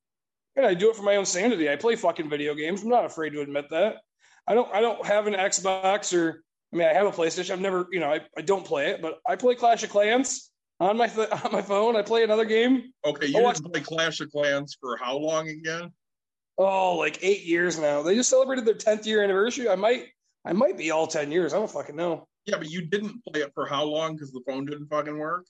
and 0.56 0.64
I 0.64 0.74
do 0.74 0.90
it 0.90 0.96
for 0.96 1.02
my 1.02 1.16
own 1.16 1.26
sanity. 1.26 1.68
I 1.70 1.76
play 1.76 1.96
fucking 1.96 2.30
video 2.30 2.54
games. 2.54 2.82
I'm 2.82 2.88
not 2.88 3.04
afraid 3.04 3.30
to 3.30 3.42
admit 3.42 3.68
that. 3.70 3.96
I 4.48 4.54
don't. 4.54 4.72
I 4.72 4.80
don't 4.80 5.04
have 5.04 5.26
an 5.26 5.34
Xbox 5.34 6.16
or. 6.16 6.42
I 6.72 6.76
mean, 6.76 6.88
I 6.88 6.92
have 6.94 7.06
a 7.06 7.12
PlayStation. 7.12 7.52
I've 7.52 7.60
never, 7.60 7.86
you 7.92 8.00
know, 8.00 8.12
I, 8.12 8.20
I 8.36 8.40
don't 8.42 8.66
play 8.66 8.88
it, 8.88 9.00
but 9.00 9.18
I 9.26 9.36
play 9.36 9.54
Clash 9.54 9.84
of 9.84 9.90
Clans 9.90 10.50
on 10.80 10.96
my 10.96 11.06
th- 11.08 11.30
on 11.44 11.52
my 11.52 11.62
phone. 11.62 11.96
I 11.96 12.02
play 12.02 12.22
another 12.24 12.44
game. 12.44 12.92
Okay, 13.04 13.26
you 13.28 13.38
Oh, 13.38 13.46
I- 13.46 13.52
didn't 13.52 13.72
play 13.72 13.80
Clash 13.82 14.20
of 14.20 14.30
Clans 14.30 14.76
for 14.80 14.96
how 14.96 15.16
long 15.16 15.48
again? 15.48 15.92
Oh, 16.58 16.96
like 16.96 17.18
eight 17.22 17.42
years 17.44 17.78
now. 17.78 18.02
They 18.02 18.14
just 18.14 18.30
celebrated 18.30 18.64
their 18.64 18.74
tenth 18.74 19.06
year 19.06 19.22
anniversary. 19.22 19.68
I 19.68 19.76
might, 19.76 20.06
I 20.44 20.52
might 20.54 20.78
be 20.78 20.90
all 20.90 21.06
ten 21.06 21.30
years. 21.30 21.52
I 21.52 21.58
don't 21.58 21.70
fucking 21.70 21.96
know. 21.96 22.26
Yeah, 22.46 22.56
but 22.58 22.70
you 22.70 22.82
didn't 22.86 23.22
play 23.24 23.42
it 23.42 23.52
for 23.54 23.66
how 23.66 23.84
long 23.84 24.14
because 24.14 24.32
the 24.32 24.40
phone 24.46 24.64
didn't 24.66 24.86
fucking 24.88 25.18
work? 25.18 25.44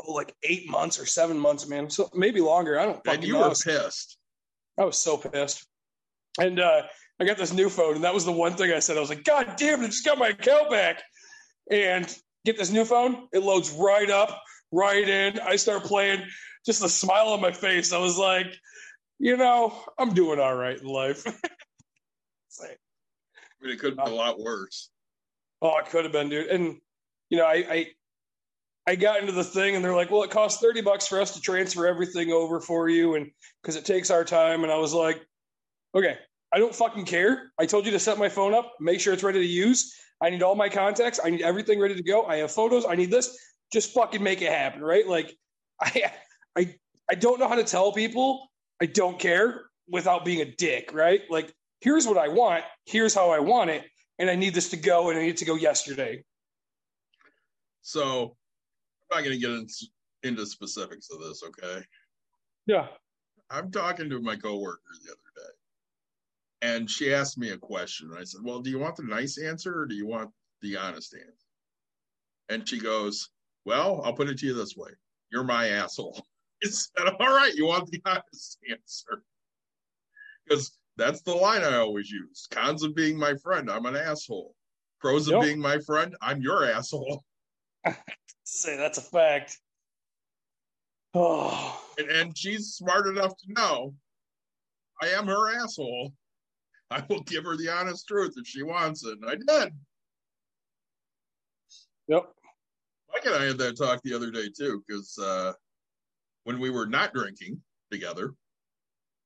Oh, 0.00 0.12
like 0.12 0.34
eight 0.44 0.68
months 0.70 1.00
or 1.00 1.06
seven 1.06 1.36
months, 1.38 1.66
man. 1.68 1.90
So 1.90 2.08
maybe 2.14 2.40
longer. 2.40 2.78
I 2.78 2.84
don't 2.86 3.00
And 3.08 3.24
you 3.24 3.32
know. 3.32 3.48
Were 3.48 3.54
pissed. 3.54 4.18
I 4.78 4.84
was 4.84 4.98
so 4.98 5.16
pissed. 5.16 5.66
And 6.40 6.60
uh, 6.60 6.82
I 7.18 7.24
got 7.24 7.36
this 7.36 7.52
new 7.52 7.68
phone, 7.68 7.96
and 7.96 8.04
that 8.04 8.14
was 8.14 8.24
the 8.24 8.30
one 8.30 8.52
thing 8.52 8.70
I 8.70 8.78
said. 8.78 8.96
I 8.96 9.00
was 9.00 9.08
like, 9.08 9.24
God 9.24 9.54
damn 9.56 9.80
it, 9.80 9.84
I 9.84 9.86
just 9.88 10.04
got 10.04 10.18
my 10.18 10.28
account 10.28 10.70
back. 10.70 11.02
And 11.68 12.06
get 12.44 12.56
this 12.56 12.70
new 12.70 12.84
phone, 12.84 13.28
it 13.32 13.42
loads 13.42 13.70
right 13.70 14.10
up, 14.10 14.42
right 14.72 15.08
in. 15.08 15.38
I 15.40 15.56
start 15.56 15.84
playing, 15.84 16.22
just 16.64 16.84
a 16.84 16.88
smile 16.88 17.28
on 17.28 17.40
my 17.40 17.52
face. 17.52 17.92
I 17.92 17.98
was 17.98 18.18
like, 18.18 18.46
you 19.18 19.36
know, 19.36 19.74
I'm 19.98 20.14
doing 20.14 20.38
all 20.38 20.54
right 20.54 20.78
in 20.78 20.86
life. 20.86 21.24
Like, 22.60 22.80
I 23.60 23.64
mean, 23.64 23.74
it 23.74 23.78
could 23.78 23.90
have 23.90 24.04
been 24.04 24.12
a 24.12 24.16
lot 24.16 24.40
worse. 24.40 24.90
Oh, 25.62 25.78
it 25.78 25.86
could 25.86 26.04
have 26.04 26.12
been, 26.12 26.28
dude. 26.28 26.48
And 26.48 26.78
you 27.30 27.38
know, 27.38 27.44
I, 27.44 27.54
I 27.54 27.86
I 28.86 28.96
got 28.96 29.20
into 29.20 29.32
the 29.32 29.44
thing, 29.44 29.76
and 29.76 29.84
they're 29.84 29.94
like, 29.94 30.10
"Well, 30.10 30.22
it 30.22 30.30
costs 30.30 30.60
thirty 30.60 30.80
bucks 30.80 31.06
for 31.06 31.20
us 31.20 31.34
to 31.34 31.40
transfer 31.40 31.86
everything 31.86 32.32
over 32.32 32.60
for 32.60 32.88
you, 32.88 33.14
and 33.14 33.30
because 33.62 33.76
it 33.76 33.84
takes 33.84 34.10
our 34.10 34.24
time." 34.24 34.62
And 34.62 34.72
I 34.72 34.76
was 34.76 34.94
like, 34.94 35.24
"Okay, 35.94 36.16
I 36.52 36.58
don't 36.58 36.74
fucking 36.74 37.04
care. 37.04 37.52
I 37.58 37.66
told 37.66 37.86
you 37.86 37.92
to 37.92 37.98
set 37.98 38.18
my 38.18 38.28
phone 38.28 38.54
up, 38.54 38.74
make 38.80 39.00
sure 39.00 39.12
it's 39.12 39.22
ready 39.22 39.40
to 39.40 39.46
use. 39.46 39.94
I 40.20 40.30
need 40.30 40.42
all 40.42 40.54
my 40.54 40.68
contacts. 40.68 41.20
I 41.22 41.30
need 41.30 41.42
everything 41.42 41.78
ready 41.78 41.94
to 41.94 42.02
go. 42.02 42.24
I 42.24 42.36
have 42.36 42.50
photos. 42.50 42.84
I 42.88 42.94
need 42.94 43.10
this. 43.10 43.38
Just 43.72 43.92
fucking 43.92 44.22
make 44.22 44.42
it 44.42 44.50
happen, 44.50 44.82
right? 44.82 45.06
Like, 45.06 45.36
I 45.80 46.12
I 46.56 46.74
I 47.10 47.14
don't 47.14 47.38
know 47.38 47.48
how 47.48 47.54
to 47.54 47.64
tell 47.64 47.92
people 47.92 48.48
I 48.80 48.86
don't 48.86 49.18
care 49.18 49.66
without 49.88 50.24
being 50.24 50.40
a 50.40 50.44
dick, 50.56 50.90
right? 50.92 51.22
Like, 51.30 51.52
here's 51.80 52.06
what 52.06 52.18
I 52.18 52.28
want. 52.28 52.64
Here's 52.86 53.14
how 53.14 53.30
I 53.30 53.38
want 53.38 53.70
it 53.70 53.84
and 54.18 54.28
I 54.28 54.34
need 54.34 54.54
this 54.54 54.70
to 54.70 54.76
go, 54.76 55.10
and 55.10 55.18
I 55.18 55.22
need 55.22 55.30
it 55.30 55.36
to 55.38 55.44
go 55.44 55.54
yesterday. 55.54 56.24
So 57.82 58.36
I'm 59.10 59.18
not 59.18 59.24
going 59.24 59.38
to 59.38 59.46
get 59.46 59.50
in, 59.50 59.66
into 60.24 60.44
specifics 60.44 61.08
of 61.10 61.20
this, 61.20 61.42
okay? 61.42 61.84
Yeah. 62.66 62.88
I'm 63.50 63.70
talking 63.70 64.10
to 64.10 64.20
my 64.20 64.36
coworker 64.36 64.80
the 65.04 65.12
other 65.12 65.18
day, 65.36 65.52
and 66.62 66.90
she 66.90 67.12
asked 67.14 67.38
me 67.38 67.50
a 67.50 67.58
question. 67.58 68.12
I 68.16 68.24
said, 68.24 68.42
"Well, 68.42 68.60
do 68.60 68.70
you 68.70 68.78
want 68.78 68.96
the 68.96 69.04
nice 69.04 69.38
answer 69.38 69.80
or 69.80 69.86
do 69.86 69.94
you 69.94 70.06
want 70.06 70.32
the 70.60 70.76
honest 70.76 71.14
answer?" 71.14 71.46
And 72.48 72.68
she 72.68 72.78
goes, 72.80 73.30
"Well, 73.64 74.02
I'll 74.02 74.14
put 74.14 74.28
it 74.28 74.38
to 74.38 74.46
you 74.46 74.54
this 74.54 74.76
way: 74.76 74.90
You're 75.30 75.44
my 75.44 75.68
asshole." 75.68 76.26
I 76.64 76.68
said, 76.68 77.08
"All 77.20 77.34
right, 77.34 77.54
you 77.54 77.66
want 77.66 77.90
the 77.90 78.02
honest 78.06 78.58
answer?" 78.68 79.22
Because 80.44 80.78
that's 80.96 81.22
the 81.22 81.34
line 81.34 81.62
I 81.62 81.76
always 81.76 82.10
use. 82.10 82.48
Cons 82.50 82.82
of 82.82 82.94
being 82.94 83.18
my 83.18 83.34
friend, 83.36 83.70
I'm 83.70 83.86
an 83.86 83.96
asshole. 83.96 84.54
Pros 84.98 85.28
of 85.28 85.34
Yep. 85.34 85.42
being 85.42 85.60
my 85.60 85.78
friend, 85.78 86.16
I'm 86.20 86.40
your 86.42 86.64
asshole. 86.64 87.24
Say 88.44 88.76
that's 88.76 88.98
a 88.98 89.02
fact. 89.02 89.60
Oh, 91.14 91.84
And, 91.98 92.08
and 92.10 92.38
she's 92.38 92.74
smart 92.74 93.06
enough 93.08 93.36
to 93.36 93.52
know 93.52 93.94
I 95.02 95.08
am 95.08 95.26
her 95.26 95.54
asshole. 95.62 96.12
I 96.90 97.02
will 97.08 97.22
give 97.22 97.44
her 97.44 97.56
the 97.56 97.68
honest 97.68 98.06
truth 98.08 98.34
if 98.36 98.46
she 98.46 98.62
wants 98.62 99.04
it. 99.04 99.18
And 99.20 99.28
I 99.30 99.34
did. 99.34 99.72
yep. 102.08 102.24
Mike 103.12 103.24
and 103.26 103.34
I 103.34 103.44
had 103.44 103.58
that 103.58 103.76
talk 103.76 104.00
the 104.02 104.14
other 104.14 104.30
day 104.30 104.48
too, 104.56 104.82
because 104.86 105.16
uh, 105.18 105.52
when 106.44 106.58
we 106.58 106.70
were 106.70 106.86
not 106.86 107.12
drinking 107.12 107.60
together, 107.90 108.32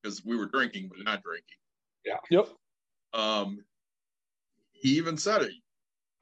because 0.01 0.23
we 0.25 0.37
were 0.37 0.47
drinking 0.47 0.89
but 0.89 1.03
not 1.03 1.21
drinking, 1.23 1.57
Yeah. 2.05 2.17
Yep. 2.29 2.47
um, 3.13 3.59
he 4.73 4.97
even 4.97 5.17
said 5.17 5.41
it. 5.43 5.53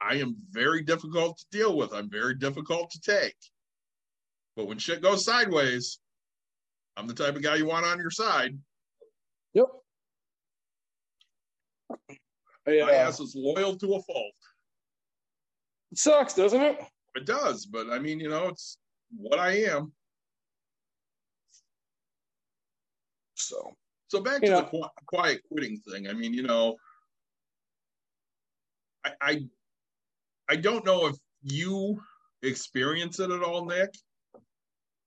I 0.00 0.16
am 0.16 0.36
very 0.50 0.82
difficult 0.82 1.38
to 1.38 1.44
deal 1.56 1.76
with. 1.76 1.92
I'm 1.92 2.10
very 2.10 2.34
difficult 2.34 2.90
to 2.90 3.00
take. 3.00 3.36
But 4.56 4.66
when 4.66 4.78
shit 4.78 5.00
goes 5.02 5.24
sideways, 5.24 5.98
I'm 6.96 7.06
the 7.06 7.14
type 7.14 7.36
of 7.36 7.42
guy 7.42 7.56
you 7.56 7.66
want 7.66 7.86
on 7.86 7.98
your 7.98 8.10
side. 8.10 8.58
Yep. 9.54 9.66
Yeah. 12.66 12.84
My 12.86 12.92
ass 12.92 13.20
is 13.20 13.34
loyal 13.36 13.76
to 13.76 13.94
a 13.94 14.02
fault. 14.02 14.34
It 15.90 15.98
sucks, 15.98 16.34
doesn't 16.34 16.60
it? 16.62 16.78
It 17.14 17.26
does, 17.26 17.66
but 17.66 17.90
I 17.90 17.98
mean, 17.98 18.20
you 18.20 18.28
know, 18.28 18.48
it's 18.48 18.78
what 19.16 19.38
I 19.38 19.58
am. 19.64 19.92
So 23.34 23.72
So 24.08 24.20
back 24.20 24.42
You 24.42 24.48
to 24.48 24.52
know- 24.54 24.60
the 24.62 24.66
qui- 24.68 24.90
quiet 25.06 25.42
quitting 25.48 25.78
thing. 25.80 26.06
I 26.08 26.12
mean, 26.12 26.32
you 26.34 26.42
know, 26.42 26.76
I, 29.04 29.12
I 29.20 29.48
I 30.48 30.56
don't 30.56 30.84
know 30.84 31.06
if 31.06 31.16
you 31.42 32.00
experience 32.42 33.18
it 33.20 33.30
at 33.30 33.42
all, 33.42 33.64
Nick, 33.64 33.90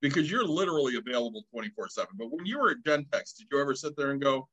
because 0.01 0.29
you're 0.29 0.43
literally 0.45 0.95
available 0.97 1.43
24 1.51 1.87
7. 1.89 2.09
But 2.17 2.31
when 2.31 2.45
you 2.45 2.59
were 2.59 2.71
at 2.71 2.83
Gentex, 2.83 3.35
did 3.37 3.47
you 3.51 3.59
ever 3.61 3.75
sit 3.75 3.95
there 3.95 4.11
and 4.11 4.21
go, 4.21 4.47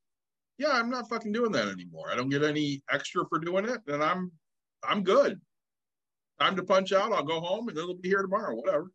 Yeah, 0.59 0.71
I'm 0.73 0.91
not 0.91 1.09
fucking 1.09 1.33
doing 1.33 1.53
that 1.53 1.69
anymore. 1.69 2.11
I 2.11 2.15
don't 2.17 2.29
get 2.29 2.43
any 2.43 2.83
extra 2.91 3.25
for 3.29 3.38
doing 3.38 3.65
it, 3.69 3.81
and 3.87 4.03
I'm 4.03 4.31
I'm 4.85 5.03
good. 5.03 5.41
Time 6.41 6.57
to 6.57 6.62
punch 6.65 6.93
out, 6.93 7.12
I'll 7.12 7.23
go 7.23 7.41
home 7.41 7.69
and 7.69 7.77
it'll 7.79 7.95
be 7.95 8.09
here 8.09 8.23
tomorrow, 8.23 8.55
whatever. 8.55 8.91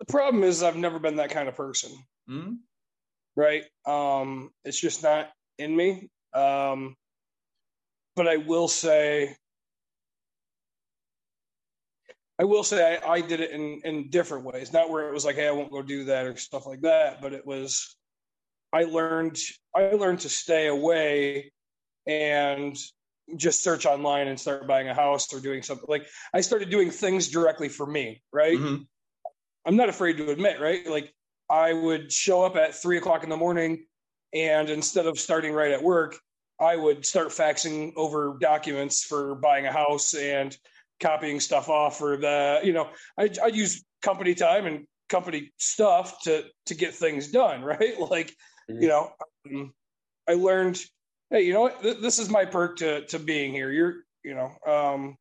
the 0.00 0.06
problem 0.06 0.42
is 0.42 0.62
I've 0.62 0.76
never 0.76 0.98
been 0.98 1.16
that 1.16 1.30
kind 1.30 1.48
of 1.48 1.54
person, 1.54 1.92
Hmm? 2.26 2.54
right? 3.36 3.62
Um, 3.86 4.50
it's 4.64 4.80
just 4.80 5.02
not 5.02 5.30
in 5.58 5.74
me. 5.76 6.08
Um, 6.34 6.96
but 8.16 8.26
I 8.26 8.38
will 8.38 8.66
say, 8.68 9.36
I 12.40 12.44
will 12.44 12.64
say 12.64 12.98
I, 12.98 13.12
I 13.12 13.20
did 13.20 13.40
it 13.40 13.50
in 13.52 13.80
in 13.84 14.10
different 14.10 14.44
ways. 14.44 14.72
Not 14.72 14.90
where 14.90 15.08
it 15.08 15.12
was 15.14 15.24
like, 15.24 15.36
hey, 15.36 15.46
I 15.46 15.52
won't 15.52 15.70
go 15.70 15.82
do 15.82 16.04
that 16.06 16.26
or 16.26 16.36
stuff 16.36 16.66
like 16.66 16.80
that. 16.82 17.20
But 17.22 17.32
it 17.32 17.46
was, 17.46 17.96
I 18.74 18.84
learned 18.84 19.38
I 19.74 19.90
learned 19.90 20.20
to 20.20 20.28
stay 20.28 20.66
away 20.66 21.52
and 22.08 22.76
just 23.36 23.62
search 23.62 23.86
online 23.86 24.28
and 24.28 24.38
start 24.38 24.66
buying 24.66 24.88
a 24.88 24.94
house 24.94 25.32
or 25.32 25.40
doing 25.40 25.62
something 25.62 25.86
like 25.88 26.06
I 26.34 26.40
started 26.40 26.70
doing 26.70 26.90
things 26.90 27.28
directly 27.28 27.68
for 27.68 27.86
me, 27.86 28.20
right? 28.32 28.58
Mhm. 28.58 28.86
I'm 29.64 29.76
not 29.76 29.88
afraid 29.88 30.16
to 30.18 30.30
admit, 30.30 30.60
right? 30.60 30.84
Like 30.86 31.14
I 31.48 31.72
would 31.72 32.12
show 32.12 32.42
up 32.42 32.56
at 32.56 32.74
three 32.74 32.98
o'clock 32.98 33.22
in 33.22 33.30
the 33.30 33.36
morning, 33.36 33.86
and 34.34 34.68
instead 34.68 35.06
of 35.06 35.18
starting 35.18 35.52
right 35.52 35.70
at 35.70 35.82
work, 35.82 36.18
I 36.60 36.74
would 36.76 37.06
start 37.06 37.28
faxing 37.28 37.92
over 37.96 38.36
documents 38.40 39.04
for 39.04 39.36
buying 39.36 39.66
a 39.66 39.72
house 39.72 40.14
and 40.14 40.56
copying 41.00 41.40
stuff 41.40 41.68
off 41.68 41.98
for 41.98 42.16
the, 42.16 42.60
you 42.64 42.72
know, 42.72 42.90
I 43.18 43.30
I 43.42 43.46
use 43.48 43.84
company 44.02 44.34
time 44.34 44.66
and 44.66 44.86
company 45.08 45.52
stuff 45.58 46.22
to 46.22 46.44
to 46.66 46.74
get 46.74 46.94
things 46.94 47.28
done, 47.28 47.62
right? 47.72 47.98
Like, 47.98 48.34
you 48.78 48.88
know, 48.88 49.12
um, 49.46 49.74
I 50.28 50.34
learned, 50.34 50.82
hey, 51.30 51.42
you 51.42 51.52
know 51.52 51.62
what? 51.62 51.82
Th- 51.82 51.98
this 51.98 52.18
is 52.18 52.28
my 52.30 52.44
perk 52.44 52.78
to 52.78 53.06
to 53.06 53.18
being 53.18 53.52
here. 53.52 53.70
You're, 53.70 53.94
you 54.22 54.34
know, 54.34 54.50
um, 54.66 55.16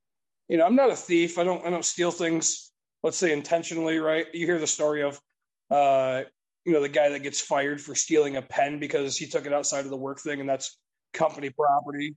you 0.50 0.58
know, 0.58 0.66
I'm 0.66 0.76
not 0.76 0.92
a 0.92 0.96
thief. 0.96 1.38
I 1.38 1.44
don't 1.44 1.66
I 1.66 1.70
don't 1.70 1.86
steal 1.86 2.12
things 2.12 2.72
let's 3.04 3.18
say 3.18 3.34
intentionally, 3.34 4.00
right? 4.00 4.28
You 4.34 4.46
hear 4.46 4.60
the 4.60 4.68
story 4.68 5.04
of, 5.04 5.22
uh, 5.70 6.24
you 6.66 6.72
know, 6.72 6.82
the 6.82 6.90
guy 6.90 7.10
that 7.10 7.20
gets 7.22 7.42
fired 7.42 7.82
for 7.82 7.94
stealing 7.96 8.38
a 8.38 8.42
pen 8.42 8.80
because 8.80 9.18
he 9.18 9.28
took 9.28 9.46
it 9.46 9.54
outside 9.54 9.84
of 9.84 9.92
the 9.92 9.98
work 9.98 10.20
thing, 10.20 10.40
and 10.40 10.48
that's 10.50 10.80
company 11.14 11.50
property. 11.50 12.16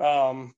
Um, 0.00 0.54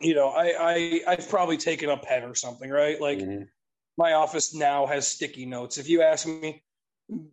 you 0.00 0.14
know, 0.14 0.28
I, 0.28 0.54
I 0.58 1.00
I've 1.06 1.28
probably 1.28 1.56
taken 1.56 1.88
a 1.88 1.96
pen 1.96 2.24
or 2.24 2.34
something, 2.34 2.68
right? 2.68 3.00
Like 3.00 3.20
Mhm. 3.20 3.48
my 3.96 4.14
office 4.14 4.52
now 4.52 4.86
has 4.86 5.06
sticky 5.06 5.46
notes. 5.46 5.78
If 5.78 5.88
you 5.88 6.02
ask 6.02 6.26
me, 6.26 6.64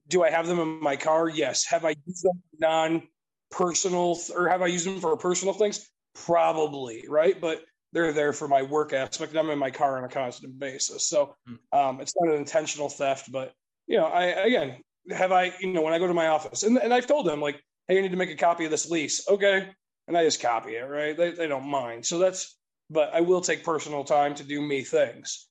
do 0.08 0.24
I 0.24 0.30
have 0.30 0.48
them 0.48 0.60
in 0.60 0.80
my 0.82 0.96
car? 0.96 1.30
Yes. 1.30 1.66
Have 1.66 1.86
I 1.86 1.96
used 2.06 2.24
them 2.24 2.42
non 2.60 3.04
personal 3.52 4.20
or 4.36 4.50
have 4.50 4.62
I 4.62 4.68
used 4.68 4.86
them 4.86 5.00
for 5.00 5.16
personal 5.18 5.54
things? 5.54 5.90
Probably, 6.14 7.06
right? 7.10 7.40
But 7.40 7.64
they're 7.92 8.14
there 8.14 8.34
for 8.34 8.48
my 8.48 8.62
work 8.64 8.94
aspect. 8.94 9.36
I'm 9.36 9.50
in 9.50 9.60
my 9.60 9.72
car 9.72 9.98
on 9.98 10.04
a 10.04 10.10
constant 10.10 10.58
basis. 10.60 11.08
So 11.08 11.36
um, 11.72 12.02
it's 12.02 12.14
not 12.20 12.34
an 12.34 12.40
intentional 12.40 12.90
theft, 12.90 13.32
but 13.32 13.54
you 13.88 13.98
know, 13.98 14.06
I 14.06 14.26
again 14.26 14.82
have 15.12 15.32
I, 15.32 15.54
you 15.60 15.74
know, 15.74 15.82
when 15.82 15.94
I 15.94 16.00
go 16.00 16.08
to 16.08 16.14
my 16.14 16.28
office 16.28 16.64
and, 16.64 16.78
and 16.78 16.94
I've 16.94 17.08
told 17.08 17.26
them 17.28 17.42
like, 17.42 17.62
hey, 17.88 17.98
I 17.98 18.02
need 18.02 18.12
to 18.12 18.18
make 18.18 18.32
a 18.32 18.36
copy 18.36 18.66
of 18.66 18.72
this 18.72 18.90
lease. 18.90 19.28
Okay. 19.28 19.70
and 20.08 20.18
I 20.18 20.24
just 20.24 20.42
copy 20.42 20.76
it, 20.76 20.84
right? 20.84 21.16
They 21.16 21.32
they 21.32 21.48
don't 21.48 21.68
mind. 21.68 22.06
So 22.06 22.20
that's 22.20 22.58
but 22.90 23.14
I 23.14 23.22
will 23.22 23.42
take 23.42 23.64
personal 23.64 24.04
time 24.04 24.36
to 24.36 24.44
do 24.44 24.62
me 24.62 24.84
things. 24.84 25.48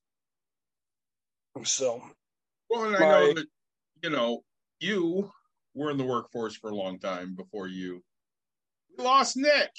So 1.64 2.02
Well, 2.70 2.84
and 2.84 2.96
I 2.96 3.00
know 3.00 3.34
that 3.34 3.46
you 4.02 4.10
know 4.10 4.42
you 4.80 5.30
were 5.74 5.90
in 5.90 5.96
the 5.96 6.04
workforce 6.04 6.56
for 6.56 6.70
a 6.70 6.74
long 6.74 6.98
time 6.98 7.34
before 7.34 7.68
you 7.68 8.02
we 8.98 9.04
lost 9.04 9.36
Nick. 9.36 9.70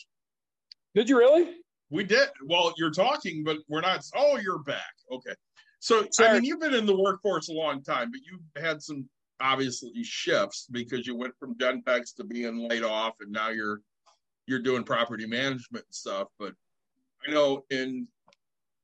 did 0.96 1.10
you 1.10 1.18
really? 1.18 1.58
We 1.90 2.04
did. 2.04 2.30
Well, 2.44 2.74
you're 2.78 2.92
talking, 2.92 3.44
but 3.44 3.58
we're 3.68 3.82
not. 3.82 4.04
Oh, 4.16 4.38
you're 4.38 4.64
back. 4.64 4.94
Okay. 5.12 5.36
So 5.80 6.08
I 6.20 6.34
mean, 6.34 6.44
you've 6.44 6.60
been 6.60 6.74
in 6.74 6.86
the 6.86 6.98
workforce 6.98 7.50
a 7.50 7.54
long 7.54 7.84
time, 7.84 8.10
but 8.10 8.22
you've 8.26 8.64
had 8.64 8.82
some 8.82 9.08
obviously 9.40 9.92
shifts 10.04 10.68
because 10.72 11.06
you 11.06 11.16
went 11.16 11.34
from 11.38 11.56
Gentex 11.56 12.16
to 12.16 12.24
being 12.24 12.68
laid 12.70 12.84
off, 12.84 13.16
and 13.20 13.32
now 13.32 13.50
you're 13.50 13.82
you're 14.48 14.60
doing 14.60 14.84
property 14.84 15.28
management 15.28 15.86
and 15.86 15.94
stuff. 15.94 16.30
But 16.40 16.54
I 17.28 17.32
know 17.32 17.64
in 17.70 18.08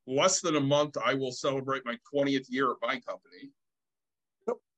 less 0.06 0.42
than 0.42 0.56
a 0.56 0.62
month, 0.62 0.98
I 1.04 1.14
will 1.14 1.32
celebrate 1.32 1.86
my 1.86 1.98
20th 2.14 2.46
year 2.50 2.70
at 2.72 2.78
my 2.82 3.00
company. 3.00 3.50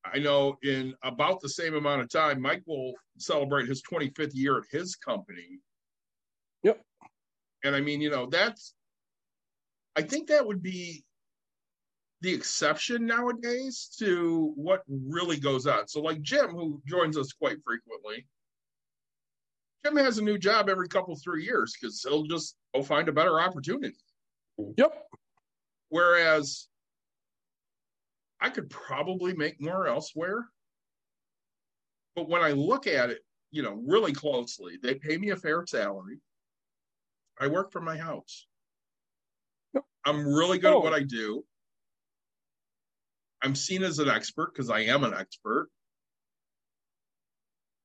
I 0.04 0.20
know 0.20 0.58
in 0.64 0.96
about 1.04 1.42
the 1.42 1.50
same 1.50 1.76
amount 1.76 2.02
of 2.02 2.10
time, 2.10 2.42
Mike 2.42 2.64
will 2.66 2.94
celebrate 3.18 3.68
his 3.68 3.84
25th 3.84 4.32
year 4.34 4.58
at 4.58 4.64
his 4.72 4.96
company. 4.96 5.60
Yep. 6.64 6.82
And 7.64 7.76
I 7.76 7.82
mean, 7.82 8.02
you 8.02 8.10
know, 8.10 8.26
that's, 8.26 8.74
I 9.96 10.02
think 10.02 10.28
that 10.28 10.46
would 10.46 10.64
be 10.64 11.04
the 12.22 12.34
exception 12.34 13.06
nowadays 13.06 13.90
to 14.00 14.54
what 14.56 14.82
really 14.88 15.38
goes 15.38 15.68
on. 15.68 15.88
So, 15.88 16.02
like 16.02 16.22
Jim, 16.22 16.50
who 16.50 16.82
joins 16.88 17.18
us 17.18 17.34
quite 17.34 17.58
frequently, 17.64 18.26
Jim 19.84 19.98
has 19.98 20.20
a 20.20 20.24
new 20.24 20.38
job 20.38 20.70
every 20.70 20.88
couple, 20.88 21.16
three 21.16 21.44
years 21.44 21.76
because 21.80 22.04
he'll 22.08 22.24
just 22.24 22.56
go 22.74 22.84
find 22.84 23.10
a 23.10 23.12
better 23.12 23.40
opportunity. 23.40 23.96
Yep. 24.78 24.94
Whereas 25.90 26.68
I 28.42 28.50
could 28.50 28.70
probably 28.70 29.34
make 29.34 29.62
more 29.62 29.88
elsewhere. 29.88 30.50
But 32.16 32.28
when 32.28 32.42
I 32.42 32.52
look 32.52 32.88
at 32.88 33.10
it, 33.12 33.22
you 33.52 33.62
know, 33.62 33.82
really 33.86 34.14
closely, 34.14 34.78
they 34.82 34.96
pay 34.96 35.18
me 35.18 35.30
a 35.30 35.36
fair 35.36 35.66
salary. 35.66 36.20
I 37.40 37.48
work 37.48 37.72
from 37.72 37.86
my 37.86 37.98
house. 37.98 38.48
I'm 40.06 40.28
really 40.28 40.58
good 40.58 40.74
Oh. 40.74 40.80
at 40.80 40.84
what 40.84 40.94
I 40.94 41.04
do. 41.04 41.46
I'm 43.44 43.56
seen 43.56 43.84
as 43.84 44.00
an 44.00 44.10
expert 44.10 44.54
because 44.54 44.70
I 44.70 44.80
am 44.82 45.04
an 45.04 45.14
expert. 45.14 45.70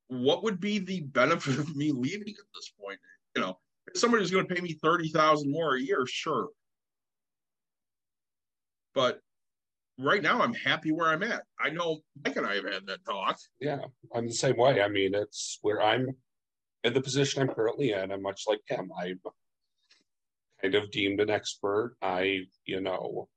What 0.08 0.42
would 0.44 0.60
be 0.60 0.78
the 0.78 1.00
benefit 1.02 1.58
of 1.58 1.74
me 1.76 1.92
leaving 1.92 2.28
at 2.28 2.44
this 2.54 2.70
point? 2.80 2.98
You 3.34 3.42
know, 3.42 3.58
if 3.86 3.98
somebody's 3.98 4.30
going 4.30 4.46
to 4.46 4.54
pay 4.54 4.60
me 4.60 4.72
thirty 4.74 5.08
thousand 5.08 5.50
more 5.50 5.76
a 5.76 5.80
year, 5.80 6.06
sure. 6.06 6.48
But 8.94 9.20
right 9.98 10.22
now, 10.22 10.40
I'm 10.40 10.54
happy 10.54 10.92
where 10.92 11.08
I'm 11.08 11.22
at. 11.22 11.44
I 11.60 11.70
know 11.70 12.00
Mike 12.24 12.36
and 12.36 12.46
I 12.46 12.56
have 12.56 12.64
had 12.64 12.86
that 12.86 13.04
talk. 13.04 13.38
Yeah, 13.60 13.80
I'm 14.14 14.26
the 14.26 14.34
same 14.34 14.56
way. 14.56 14.82
I 14.82 14.88
mean, 14.88 15.14
it's 15.14 15.58
where 15.62 15.82
I'm 15.82 16.08
in 16.84 16.94
the 16.94 17.00
position 17.00 17.42
I'm 17.42 17.54
currently 17.54 17.92
in. 17.92 18.12
I'm 18.12 18.22
much 18.22 18.42
like 18.46 18.60
him. 18.66 18.90
I'm 18.98 19.20
kind 20.62 20.74
of 20.74 20.90
deemed 20.90 21.20
an 21.20 21.30
expert. 21.30 21.96
I, 22.02 22.40
you 22.64 22.80
know, 22.80 23.28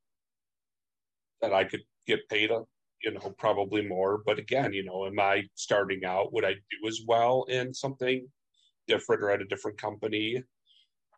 that 1.41 1.53
I 1.53 1.63
could 1.63 1.81
get 2.05 2.27
paid 2.29 2.51
a, 2.51 2.61
you 3.03 3.11
know, 3.11 3.33
probably 3.37 3.81
more. 3.81 4.21
But 4.25 4.39
again, 4.39 4.73
you 4.73 4.83
know, 4.83 5.05
am 5.05 5.19
I 5.19 5.43
starting 5.55 6.03
out? 6.05 6.33
Would 6.33 6.45
I 6.45 6.53
do 6.53 6.87
as 6.87 7.01
well 7.07 7.45
in 7.47 7.73
something 7.73 8.27
different 8.87 9.23
or 9.23 9.31
at 9.31 9.41
a 9.41 9.45
different 9.45 9.77
company? 9.77 10.43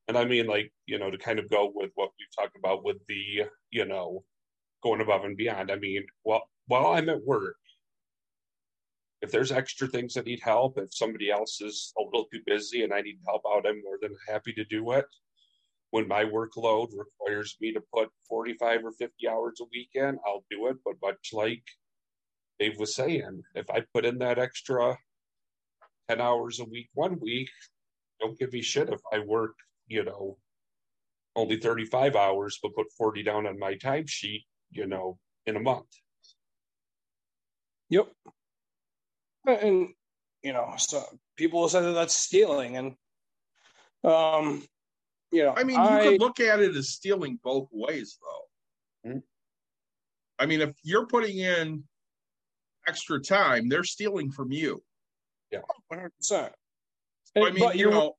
And 0.08 0.17
I 0.17 0.25
mean, 0.25 0.47
like, 0.47 0.71
you 0.86 0.99
know, 0.99 1.10
to 1.10 1.17
kind 1.17 1.39
of 1.39 1.49
go 1.49 1.71
with 1.73 1.91
what 1.95 2.10
we've 2.19 2.36
talked 2.43 2.58
about 2.58 2.84
with 2.84 2.97
the, 3.08 3.45
you 3.71 3.86
know, 3.86 4.23
going 4.81 5.01
above 5.01 5.23
and 5.23 5.37
beyond. 5.37 5.71
I 5.71 5.75
mean, 5.77 6.05
well, 6.23 6.43
while 6.67 6.87
I'm 6.87 7.09
at 7.09 7.23
work, 7.23 7.57
if 9.21 9.31
there's 9.31 9.51
extra 9.51 9.87
things 9.87 10.15
that 10.15 10.25
need 10.25 10.39
help, 10.41 10.77
if 10.77 10.93
somebody 10.93 11.29
else 11.29 11.61
is 11.61 11.93
a 11.97 12.03
little 12.03 12.25
too 12.25 12.41
busy 12.45 12.83
and 12.83 12.93
I 12.93 13.01
need 13.01 13.19
help 13.27 13.43
out, 13.47 13.67
I'm 13.67 13.81
more 13.83 13.97
than 14.01 14.15
happy 14.27 14.53
to 14.53 14.65
do 14.65 14.91
it. 14.91 15.05
When 15.91 16.07
my 16.07 16.23
workload 16.23 16.87
requires 16.97 17.57
me 17.61 17.73
to 17.73 17.83
put 17.93 18.09
45 18.29 18.85
or 18.85 18.91
50 18.93 19.27
hours 19.27 19.59
a 19.61 19.65
week 19.71 19.89
in, 19.93 20.17
I'll 20.25 20.45
do 20.49 20.67
it. 20.67 20.77
But 20.83 20.95
much 21.03 21.31
like 21.33 21.63
Dave 22.59 22.79
was 22.79 22.95
saying, 22.95 23.41
if 23.53 23.69
I 23.69 23.83
put 23.93 24.05
in 24.05 24.17
that 24.19 24.39
extra 24.39 24.97
10 26.09 26.21
hours 26.21 26.59
a 26.59 26.65
week 26.65 26.89
one 26.93 27.19
week, 27.19 27.49
don't 28.19 28.39
give 28.39 28.53
me 28.53 28.61
shit 28.61 28.89
if 28.89 29.01
I 29.11 29.19
work, 29.19 29.55
you 29.87 30.03
know, 30.03 30.37
only 31.35 31.57
35 31.57 32.15
hours, 32.15 32.59
but 32.61 32.75
put 32.75 32.91
40 32.97 33.23
down 33.23 33.47
on 33.47 33.59
my 33.59 33.75
timesheet, 33.75 34.43
you 34.71 34.88
know, 34.88 35.17
in 35.45 35.55
a 35.55 35.60
month. 35.60 35.88
Yep. 37.89 38.07
And 39.45 39.89
you 40.43 40.53
know, 40.53 40.73
so 40.77 41.03
people 41.36 41.62
will 41.62 41.69
say 41.69 41.81
that 41.81 41.91
that's 41.91 42.15
stealing, 42.15 42.77
and 42.77 42.95
um, 44.03 44.63
you 45.31 45.43
know, 45.43 45.53
I 45.55 45.63
mean, 45.63 45.79
you 45.79 46.12
could 46.12 46.19
look 46.19 46.39
at 46.39 46.60
it 46.60 46.75
as 46.75 46.89
stealing 46.89 47.39
both 47.43 47.67
ways, 47.71 48.17
though. 48.21 49.12
Hmm. 49.12 49.19
I 50.39 50.45
mean, 50.45 50.62
if 50.62 50.75
you're 50.84 51.05
putting 51.05 51.38
in 51.38 51.84
extra 52.88 53.19
time, 53.21 53.69
they're 53.69 53.84
stealing 53.84 54.31
from 54.31 54.51
you. 54.51 54.81
Yeah, 55.51 55.60
100%. 55.91 56.51
I 57.36 57.39
mean, 57.39 57.60
but 57.60 57.75
you 57.75 57.81
you're 57.81 57.91
know, 57.91 58.15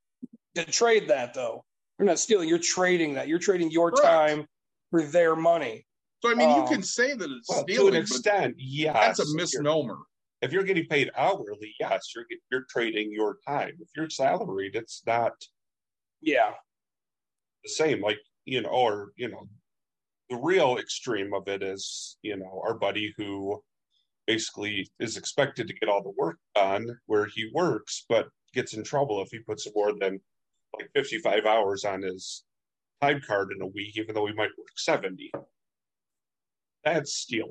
to 0.55 0.65
trade 0.65 1.09
that 1.09 1.35
though. 1.35 1.65
You're 1.99 2.07
not 2.07 2.19
stealing. 2.19 2.49
You're 2.49 2.59
trading 2.59 3.15
that. 3.15 3.29
You're 3.29 3.39
trading 3.39 3.71
your 3.71 3.91
Correct. 3.91 4.07
time 4.07 4.47
for 4.91 5.03
their 5.03 5.37
money. 5.37 5.87
So 6.23 6.31
I 6.31 6.35
mean, 6.35 6.49
you 6.51 6.63
um, 6.63 6.69
can 6.69 6.83
say 6.83 7.15
that 7.15 7.31
it's 7.31 7.49
Well, 7.49 7.65
to 7.65 7.89
an 7.89 7.97
extent, 7.97 8.55
yes. 8.59 8.95
that's 8.95 9.19
a 9.19 9.23
If 9.23 9.29
you're- 9.29 9.37
misnomer. 9.43 9.99
if 10.41 10.53
you're 10.53 10.63
getting 10.65 10.87
paid 10.87 11.11
hourly, 11.17 11.75
yes, 11.81 12.13
you're 12.15 12.27
you're 12.51 12.67
trading 12.71 13.13
your 13.13 13.39
time. 13.47 13.77
If 13.81 13.89
you're 13.97 14.11
salaried, 14.11 14.77
it's 14.77 15.03
not 15.07 15.33
Yeah. 16.21 16.55
the 17.65 17.71
same. 17.71 18.01
Like 18.01 18.19
you 18.45 18.61
know, 18.63 18.71
or 18.71 19.13
you 19.17 19.29
know, 19.29 19.49
the 20.31 20.37
real 20.37 20.79
extreme 20.79 21.33
of 21.35 21.47
it 21.49 21.63
is 21.63 22.17
you 22.23 22.37
know 22.37 22.63
our 22.65 22.75
buddy 22.75 23.13
who 23.17 23.63
basically 24.27 24.89
is 25.01 25.17
expected 25.17 25.67
to 25.67 25.75
get 25.75 25.89
all 25.89 26.03
the 26.03 26.11
work 26.17 26.39
done 26.55 26.87
where 27.07 27.27
he 27.27 27.51
works, 27.53 28.05
but 28.09 28.29
gets 28.55 28.75
in 28.75 28.85
trouble 28.85 29.21
if 29.23 29.29
he 29.31 29.41
puts 29.41 29.67
more 29.75 29.93
than 29.99 30.21
like 30.79 30.89
55 30.95 31.45
hours 31.47 31.85
on 31.85 32.03
his 32.03 32.45
time 33.01 33.21
card 33.27 33.51
in 33.53 33.61
a 33.63 33.67
week, 33.67 33.97
even 33.99 34.15
though 34.15 34.27
he 34.27 34.33
might 34.33 34.51
work 34.57 34.69
70. 34.77 35.33
That's 36.85 37.15
stealing. 37.15 37.51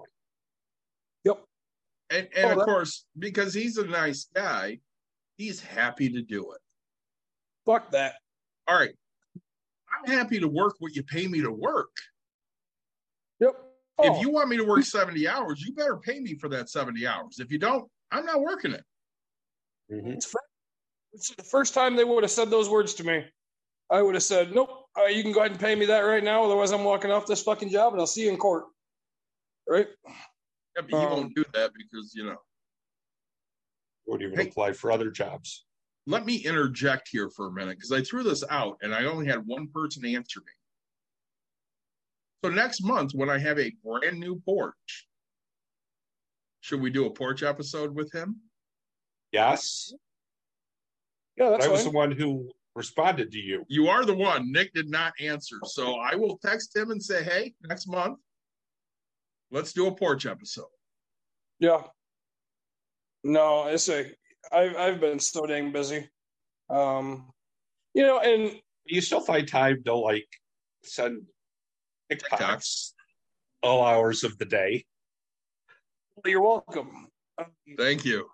Yep. 1.24 1.44
And, 2.10 2.28
and 2.36 2.46
Oh, 2.46 2.52
of 2.52 2.58
that- 2.60 2.66
course, 2.66 3.06
because 3.18 3.54
he's 3.54 3.78
a 3.78 3.86
nice 3.86 4.26
guy, 4.36 4.80
he's 5.38 5.62
happy 5.62 6.10
to 6.10 6.22
do 6.22 6.52
it. 6.52 6.62
Fuck 7.66 7.92
that. 7.92 8.16
All 8.68 8.78
right. 8.78 8.94
I'm 9.94 10.12
happy 10.12 10.40
to 10.40 10.48
work 10.48 10.76
what 10.80 10.96
you 10.96 11.04
pay 11.04 11.28
me 11.28 11.42
to 11.42 11.52
work. 11.52 11.92
Yep. 13.40 13.56
Oh, 14.00 14.16
If 14.16 14.22
you 14.22 14.30
want 14.30 14.50
me 14.50 14.58
to 14.58 14.64
work 14.64 14.84
70 14.84 15.28
hours, 15.28 15.62
you 15.62 15.74
better 15.74 15.98
pay 15.98 16.20
me 16.20 16.36
for 16.36 16.50
that 16.50 16.70
70 16.70 17.06
hours. 17.06 17.40
If 17.40 17.52
you 17.52 17.60
don't, 17.60 17.90
I'm 18.12 18.26
not 18.26 18.42
working 18.42 18.72
it. 18.74 18.84
Mhm. 19.92 20.14
It's. 20.16 20.34
It's 21.14 21.36
the 21.36 21.44
first 21.44 21.74
time 21.74 21.98
they 21.98 22.06
would 22.06 22.24
have 22.24 22.32
said 22.32 22.50
those 22.50 22.70
words 22.70 22.94
to 22.96 23.04
me, 23.04 23.26
I 23.90 24.02
would 24.02 24.16
have 24.16 24.24
said, 24.24 24.54
"Nope, 24.56 24.70
uh, 24.98 25.04
you 25.08 25.22
can 25.24 25.34
go 25.34 25.42
ahead 25.42 25.52
and 25.52 25.60
pay 25.60 25.76
me 25.76 25.86
that 25.88 26.00
right 26.00 26.24
now. 26.24 26.46
Otherwise, 26.46 26.72
I'm 26.72 26.86
walking 26.86 27.12
off 27.12 27.28
this 27.28 27.44
fucking 27.44 27.70
job, 27.70 27.92
and 27.92 28.00
I'll 28.00 28.08
see 28.08 28.24
you 28.24 28.30
in 28.32 28.38
court." 28.38 28.66
Right? 29.68 29.88
Yeah, 30.08 30.14
but 30.82 30.90
he 30.90 30.96
Um, 30.96 31.10
won't 31.12 31.36
do 31.36 31.44
that 31.54 31.72
because, 31.74 32.14
you 32.16 32.26
know, 32.26 32.38
Would 34.08 34.24
even 34.24 34.40
Hey. 34.40 34.48
apply 34.50 34.74
for 34.74 34.92
other 34.92 35.12
jobs. 35.12 35.66
let 36.08 36.26
me 36.26 36.38
interject 36.38 37.08
here 37.10 37.30
for 37.30 37.48
a 37.48 37.52
minute 37.52 37.78
because 37.78 37.92
I 37.92 38.02
threw 38.02 38.24
this 38.24 38.44
out 38.50 38.78
and 38.82 38.94
I 38.94 39.06
only 39.06 39.28
had 39.28 39.46
one 39.46 39.68
person 39.70 40.04
answer 40.04 40.40
me. 40.42 40.52
So 42.44 42.50
next 42.50 42.82
month, 42.84 43.14
when 43.14 43.30
I 43.30 43.38
have 43.38 43.60
a 43.60 43.70
brand 43.84 44.20
new 44.20 44.42
porch, 44.42 45.08
should 46.62 46.82
we 46.82 46.90
do 46.90 47.06
a 47.06 47.14
porch 47.14 47.44
episode 47.44 47.94
with 47.94 48.12
him? 48.12 48.42
Yes, 49.32 49.94
Yeah, 51.38 51.52
that's 51.52 51.66
I 51.66 51.70
was 51.70 51.84
fine. 51.84 51.92
the 51.92 51.98
one 51.98 52.12
who 52.12 52.52
responded 52.76 53.32
to 53.32 53.40
you. 53.40 53.64
You 53.70 53.88
are 53.88 54.04
the 54.04 54.16
one. 54.16 54.52
Nick 54.52 54.74
did 54.74 54.90
not 54.90 55.14
answer. 55.20 55.60
So 55.66 55.96
I 56.00 56.16
will 56.16 56.38
text 56.40 56.76
him 56.76 56.90
and 56.92 57.02
say, 57.02 57.24
hey, 57.24 57.54
next 57.62 57.88
month, 57.88 58.20
let's 59.52 59.74
do 59.74 59.88
a 59.88 59.92
porch 59.96 60.26
episode. 60.26 60.66
Yeah. 61.60 61.84
No, 63.24 63.60
I 63.62 63.76
say 63.76 64.14
I've 64.52 64.76
I've 64.76 65.00
been 65.00 65.20
so 65.20 65.46
dang 65.46 65.72
busy. 65.72 66.10
Um, 66.70 67.30
you 67.94 68.04
know, 68.04 68.20
and 68.20 68.60
You 68.86 69.02
still 69.02 69.22
find 69.22 69.48
time 69.48 69.84
to 69.86 69.94
like 69.96 70.28
send 70.84 71.24
TikToks 72.12 72.32
TikToks. 72.40 72.92
all 73.62 73.84
hours 73.86 74.24
of 74.24 74.38
the 74.38 74.46
day. 74.46 74.86
you're 76.26 76.42
welcome. 76.42 77.08
Um, 77.38 77.46
Thank 77.78 78.06
you. 78.06 78.28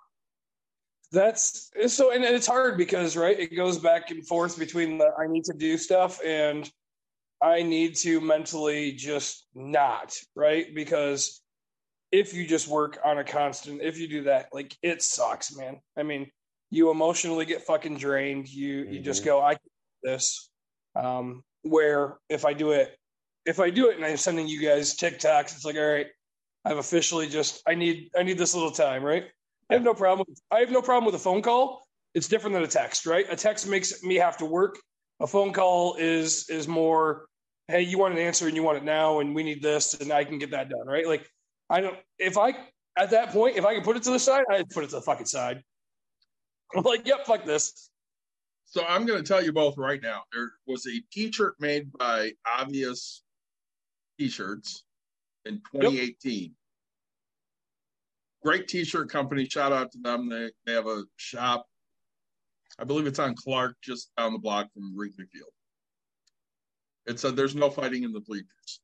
That's 1.12 1.72
so, 1.88 2.12
and 2.12 2.24
it's 2.24 2.48
hard 2.48 2.78
because 2.78 3.16
right, 3.16 3.40
it 3.40 3.56
goes 3.56 3.78
back 3.78 4.12
and 4.12 4.26
forth 4.28 4.60
between 4.60 4.98
the 4.98 5.10
I 5.18 5.28
need 5.28 5.46
to 5.46 5.54
do 5.54 5.78
stuff 5.78 6.20
and 6.24 6.70
I 7.42 7.62
need 7.62 7.96
to 7.98 8.20
mentally 8.20 8.94
just 8.94 9.46
not 9.54 10.16
right 10.36 10.74
because 10.74 11.42
if 12.12 12.34
you 12.34 12.48
just 12.48 12.68
work 12.68 13.00
on 13.04 13.20
a 13.20 13.24
constant, 13.24 13.82
if 13.82 14.00
you 14.00 14.08
do 14.08 14.24
that, 14.24 14.48
like 14.54 14.76
it 14.82 15.02
sucks, 15.02 15.56
man. 15.56 15.80
I 15.98 16.04
mean, 16.04 16.32
you 16.70 16.90
emotionally 16.90 17.46
get 17.46 17.64
fucking 17.64 17.98
drained. 17.98 18.48
You 18.48 18.88
you 18.90 19.00
just 19.00 19.24
go, 19.24 19.42
I 19.42 19.54
can 19.56 19.70
do 20.04 20.12
this. 20.12 20.50
Um, 20.96 21.44
where 21.64 22.18
if 22.30 22.46
I 22.46 22.54
do 22.54 22.72
it, 22.72 22.98
if 23.46 23.60
I 23.60 23.70
do 23.70 23.90
it 23.90 23.98
and 23.98 24.06
I'm 24.06 24.18
sending 24.18 24.48
you 24.48 24.62
guys 24.62 24.96
TikToks, 24.96 25.56
it's 25.56 25.66
like, 25.66 25.76
all 25.76 25.86
right, 25.86 26.08
I've 26.66 26.78
officially 26.78 27.28
just 27.28 27.62
I 27.68 27.76
need 27.76 28.10
I 28.18 28.24
need 28.24 28.38
this 28.38 28.56
little 28.56 28.72
time, 28.72 29.04
right? 29.04 29.26
I 29.70 29.74
have 29.74 29.84
no 29.84 29.94
problem. 29.94 30.28
I 30.52 30.60
have 30.60 30.72
no 30.72 30.82
problem 30.82 31.06
with 31.06 31.16
a 31.16 31.24
phone 31.24 31.42
call. 31.42 31.86
It's 32.14 32.28
different 32.28 32.54
than 32.54 32.64
a 32.64 32.68
text, 32.68 33.06
right? 33.06 33.26
A 33.30 33.36
text 33.36 33.68
makes 33.68 34.02
me 34.04 34.16
have 34.16 34.38
to 34.38 34.46
work. 34.46 34.78
A 35.20 35.28
phone 35.28 35.52
call 35.52 35.96
is 35.96 36.50
is 36.50 36.68
more, 36.68 37.26
hey, 37.68 37.82
you 37.82 37.98
want 37.98 38.14
an 38.14 38.20
answer 38.20 38.48
and 38.48 38.56
you 38.56 38.64
want 38.64 38.78
it 38.78 38.84
now, 38.84 39.20
and 39.20 39.34
we 39.34 39.44
need 39.44 39.62
this, 39.62 39.96
and 39.96 40.12
I 40.12 40.24
can 40.24 40.38
get 40.38 40.52
that 40.52 40.70
done, 40.70 40.86
right? 40.86 41.08
Like, 41.08 41.28
I 41.70 41.82
don't. 41.82 41.98
If 42.20 42.38
I 42.38 42.54
at 42.98 43.12
that 43.12 43.30
point, 43.30 43.58
if 43.58 43.66
I 43.66 43.74
can 43.74 43.84
put 43.84 43.96
it 43.96 44.04
to 44.04 44.12
the 44.12 44.20
side, 44.20 44.44
I'd 44.52 44.70
put 44.70 44.84
it 44.84 44.90
to 44.90 44.98
the 44.98 45.02
fucking 45.02 45.26
side. 45.26 45.64
I'm 46.76 46.84
like, 46.84 47.08
yep, 47.08 47.26
fuck 47.26 47.46
this. 47.46 47.90
So 48.66 48.84
I'm 48.88 49.06
going 49.06 49.24
to 49.24 49.28
tell 49.28 49.42
you 49.42 49.54
both 49.54 49.78
right 49.78 50.02
now. 50.02 50.24
There 50.34 50.52
was 50.66 50.86
a 50.88 51.02
T-shirt 51.12 51.56
made 51.60 51.92
by 51.94 52.34
Obvious 52.60 53.24
T-shirts 54.20 54.84
in 55.46 55.62
2018. 55.74 56.54
Great 58.44 58.68
T-shirt 58.68 59.10
company. 59.10 59.46
Shout 59.46 59.72
out 59.72 59.92
to 59.94 60.00
them. 60.00 60.30
They 60.30 60.50
they 60.66 60.74
have 60.74 60.88
a 60.88 61.04
shop. 61.16 61.66
I 62.80 62.84
believe 62.84 63.08
it's 63.08 63.20
on 63.20 63.36
Clark, 63.36 63.76
just 63.82 64.12
down 64.18 64.34
the 64.34 64.40
block 64.40 64.72
from 64.74 64.96
Wrigley 64.96 65.26
Field. 65.34 65.50
It 67.08 67.20
said 67.20 67.36
there's 67.36 67.56
no 67.56 67.70
fighting 67.70 68.04
in 68.04 68.12
the 68.12 68.20
bleachers. 68.20 68.82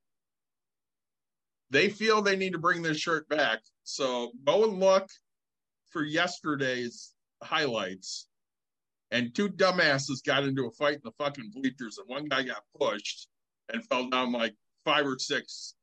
They 1.70 1.90
feel 1.90 2.22
they 2.22 2.36
need 2.36 2.54
to 2.54 2.60
bring 2.60 2.82
this 2.82 2.98
shirt 2.98 3.28
back. 3.30 3.60
So 3.84 4.32
go 4.46 4.64
and 4.64 4.80
look 4.80 5.08
for 5.92 6.04
yesterday's 6.04 7.14
highlights. 7.44 8.28
And 9.12 9.36
two 9.36 9.50
dumbasses 9.50 10.26
got 10.26 10.44
into 10.44 10.66
a 10.66 10.72
fight 10.72 10.96
in 10.96 11.02
the 11.04 11.12
fucking 11.24 11.52
bleachers, 11.54 12.00
and 12.00 12.08
one 12.08 12.26
guy 12.26 12.44
got 12.44 12.64
pushed 12.80 13.28
and 13.72 13.86
fell 13.86 14.10
down 14.10 14.32
like 14.32 14.56
five 14.86 15.06
or 15.06 15.20
six 15.20 15.76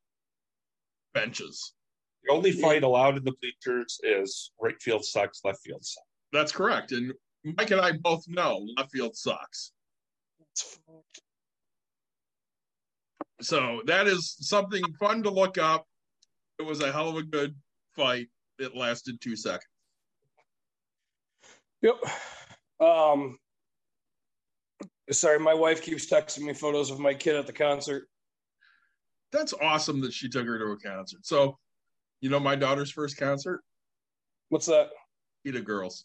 benches. 1.15 1.75
The 2.25 2.33
only 2.33 2.53
fight 2.53 2.83
allowed 2.83 3.17
in 3.17 3.25
the 3.25 3.35
bleachers 3.41 4.01
is 4.03 4.51
right 4.61 4.81
field 4.81 5.05
sucks, 5.05 5.41
left 5.45 5.61
field 5.61 5.85
sucks. 5.85 6.07
That's 6.33 6.53
correct. 6.53 6.93
And 6.93 7.13
Mike 7.45 7.71
and 7.71 7.81
I 7.81 7.93
both 7.93 8.25
know 8.29 8.67
left 8.77 8.93
field 8.93 9.17
sucks. 9.17 9.73
So 13.41 13.83
that 13.87 14.07
is 14.07 14.37
something 14.41 14.83
fun 14.99 15.23
to 15.23 15.31
look 15.31 15.57
up. 15.57 15.87
It 16.59 16.67
was 16.67 16.81
a 16.83 16.93
hell 16.93 17.09
of 17.09 17.17
a 17.17 17.23
good 17.23 17.55
fight. 17.97 18.29
It 18.59 18.77
lasted 18.77 19.21
two 19.21 19.37
seconds. 19.37 19.65
Yep. 21.83 21.97
Um. 22.81 23.39
Sorry, 25.11 25.41
my 25.41 25.55
wife 25.55 25.83
keeps 25.83 26.09
texting 26.09 26.43
me 26.43 26.53
photos 26.53 26.91
of 26.91 27.01
my 27.01 27.15
kid 27.15 27.35
at 27.35 27.47
the 27.47 27.53
concert. 27.53 28.07
That's 29.33 29.55
awesome 29.55 30.01
that 30.03 30.13
she 30.13 30.29
took 30.29 30.47
her 30.47 30.59
to 30.59 30.67
a 30.67 30.77
concert. 30.77 31.27
So, 31.27 31.59
you 32.21 32.31
know, 32.31 32.39
my 32.39 32.55
daughter's 32.55 32.93
first 32.93 33.17
concert, 33.17 33.63
What's 34.51 34.67
that? 34.67 34.91
Cheetah 35.47 35.63
Girls. 35.63 36.05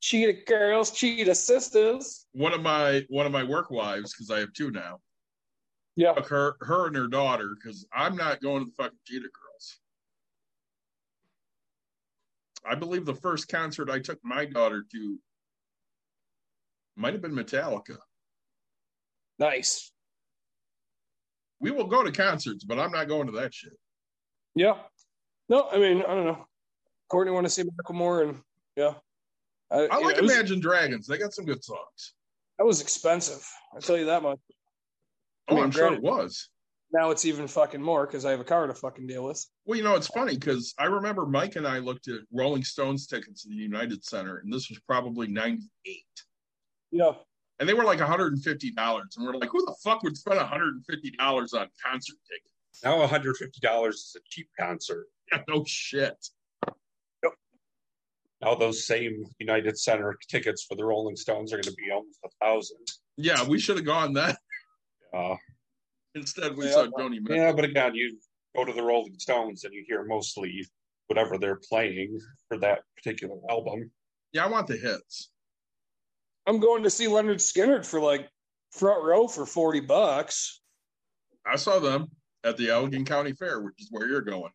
Cheetah 0.00 0.44
girls, 0.46 0.90
cheetah 0.92 1.34
sisters. 1.34 2.26
One 2.32 2.52
of 2.54 2.62
my 2.62 3.04
one 3.08 3.26
of 3.26 3.32
my 3.32 3.44
work 3.44 3.70
wives, 3.70 4.12
because 4.14 4.30
I 4.30 4.38
have 4.40 4.52
two 4.54 4.70
now, 4.70 4.98
Yeah. 5.96 6.14
her 6.22 6.56
her 6.60 6.86
and 6.86 6.96
her 6.96 7.06
daughter 7.06 7.54
because 7.54 7.86
I'm 7.92 8.16
not 8.16 8.40
going 8.40 8.64
to 8.64 8.70
the 8.70 8.82
fucking 8.82 8.98
Cheetah 9.06 9.28
Girls. 9.28 9.78
I 12.64 12.74
believe 12.74 13.04
the 13.04 13.14
first 13.14 13.48
concert 13.48 13.90
I 13.90 13.98
took 14.00 14.18
my 14.22 14.44
daughter 14.44 14.84
to 14.92 15.18
might 16.96 17.12
have 17.12 17.22
been 17.22 17.32
Metallica. 17.32 17.96
Nice. 19.38 19.92
We 21.60 21.70
will 21.70 21.86
go 21.86 22.02
to 22.02 22.12
concerts, 22.12 22.64
but 22.64 22.78
I'm 22.78 22.90
not 22.90 23.08
going 23.08 23.26
to 23.26 23.32
that 23.32 23.52
shit. 23.54 23.72
Yeah. 24.54 24.78
No, 25.48 25.68
I 25.70 25.78
mean, 25.78 26.02
I 26.02 26.14
don't 26.14 26.24
know. 26.26 26.46
Courtney 27.08 27.32
want 27.32 27.44
to 27.46 27.50
see 27.50 27.62
Macklemore, 27.64 28.28
and 28.28 28.42
yeah. 28.76 28.94
I, 29.70 29.78
I 29.78 29.82
yeah, 29.82 29.96
like 29.96 30.16
it 30.16 30.22
was, 30.22 30.32
Imagine 30.32 30.60
Dragons. 30.60 31.06
They 31.06 31.18
got 31.18 31.32
some 31.32 31.44
good 31.44 31.62
songs. 31.62 32.14
That 32.58 32.64
was 32.64 32.80
expensive. 32.80 33.46
I 33.74 33.80
tell 33.80 33.96
you 33.96 34.06
that 34.06 34.22
much. 34.22 34.38
I 35.48 35.52
Oh, 35.52 35.54
mean, 35.56 35.64
I'm 35.64 35.70
sure 35.70 35.92
it 35.92 36.02
was. 36.02 36.48
Now 36.92 37.10
it's 37.10 37.24
even 37.24 37.46
fucking 37.46 37.80
more 37.82 38.06
because 38.06 38.24
I 38.24 38.32
have 38.32 38.40
a 38.40 38.44
car 38.44 38.66
to 38.66 38.74
fucking 38.74 39.06
deal 39.06 39.24
with. 39.24 39.44
Well, 39.64 39.78
you 39.78 39.84
know, 39.84 39.94
it's 39.94 40.08
funny 40.08 40.34
because 40.36 40.74
I 40.78 40.86
remember 40.86 41.24
Mike 41.24 41.56
and 41.56 41.66
I 41.66 41.78
looked 41.78 42.08
at 42.08 42.20
Rolling 42.32 42.64
Stones 42.64 43.06
tickets 43.06 43.44
in 43.44 43.52
the 43.52 43.56
United 43.56 44.04
Center, 44.04 44.38
and 44.38 44.52
this 44.52 44.68
was 44.68 44.80
probably 44.86 45.28
98. 45.28 46.04
Yeah. 46.90 47.12
And 47.60 47.68
they 47.68 47.74
were 47.74 47.84
like 47.84 48.00
$150. 48.00 48.40
And 49.16 49.26
we're 49.26 49.36
like, 49.36 49.50
who 49.50 49.64
the 49.64 49.76
fuck 49.84 50.02
would 50.02 50.16
spend 50.16 50.40
$150 50.40 50.80
on 51.20 51.68
concert 51.84 52.16
tickets? 52.28 52.84
Now 52.84 53.06
$150 53.06 53.88
is 53.88 54.16
a 54.16 54.20
cheap 54.28 54.48
concert. 54.58 55.06
Yeah, 55.30 55.42
no 55.48 55.64
shit. 55.66 56.16
Now 58.42 58.54
those 58.54 58.86
same 58.86 59.24
United 59.38 59.78
Center 59.78 60.16
tickets 60.28 60.64
for 60.68 60.74
the 60.74 60.84
Rolling 60.84 61.16
Stones 61.16 61.52
are 61.52 61.56
going 61.56 61.64
to 61.64 61.72
be 61.74 61.90
almost 61.92 62.18
a 62.24 62.28
thousand. 62.44 62.78
Yeah, 63.16 63.46
we 63.46 63.58
should 63.58 63.76
have 63.76 63.84
gone 63.86 64.14
that. 64.14 64.38
Uh, 65.14 65.36
Instead, 66.14 66.56
we 66.56 66.64
Yeah. 66.66 66.72
saw 66.72 66.86
Joni 66.86 67.20
Mitchell. 67.20 67.36
yeah, 67.36 67.52
but 67.52 67.64
again, 67.64 67.94
you 67.94 68.18
go 68.56 68.64
to 68.64 68.72
the 68.72 68.82
Rolling 68.82 69.18
Stones 69.18 69.64
and 69.64 69.72
you 69.74 69.84
hear 69.86 70.04
mostly 70.04 70.66
whatever 71.06 71.38
they're 71.38 71.60
playing 71.68 72.18
for 72.48 72.56
that 72.58 72.80
particular 72.96 73.36
album. 73.48 73.90
Yeah, 74.32 74.44
I 74.44 74.48
want 74.48 74.66
the 74.66 74.76
hits. 74.76 75.30
I'm 76.46 76.58
going 76.58 76.82
to 76.84 76.90
see 76.90 77.06
Lynyrd 77.06 77.36
Skynyrd 77.36 77.84
for 77.86 78.00
like 78.00 78.28
front 78.72 79.04
row 79.04 79.28
for 79.28 79.44
40 79.46 79.80
bucks. 79.80 80.60
I 81.46 81.56
saw 81.56 81.78
them 81.78 82.08
at 82.44 82.56
the 82.56 82.68
Allegan 82.68 83.06
County 83.06 83.32
Fair, 83.32 83.60
which 83.60 83.74
is 83.80 83.88
where 83.90 84.08
you're 84.08 84.20
going. 84.20 84.50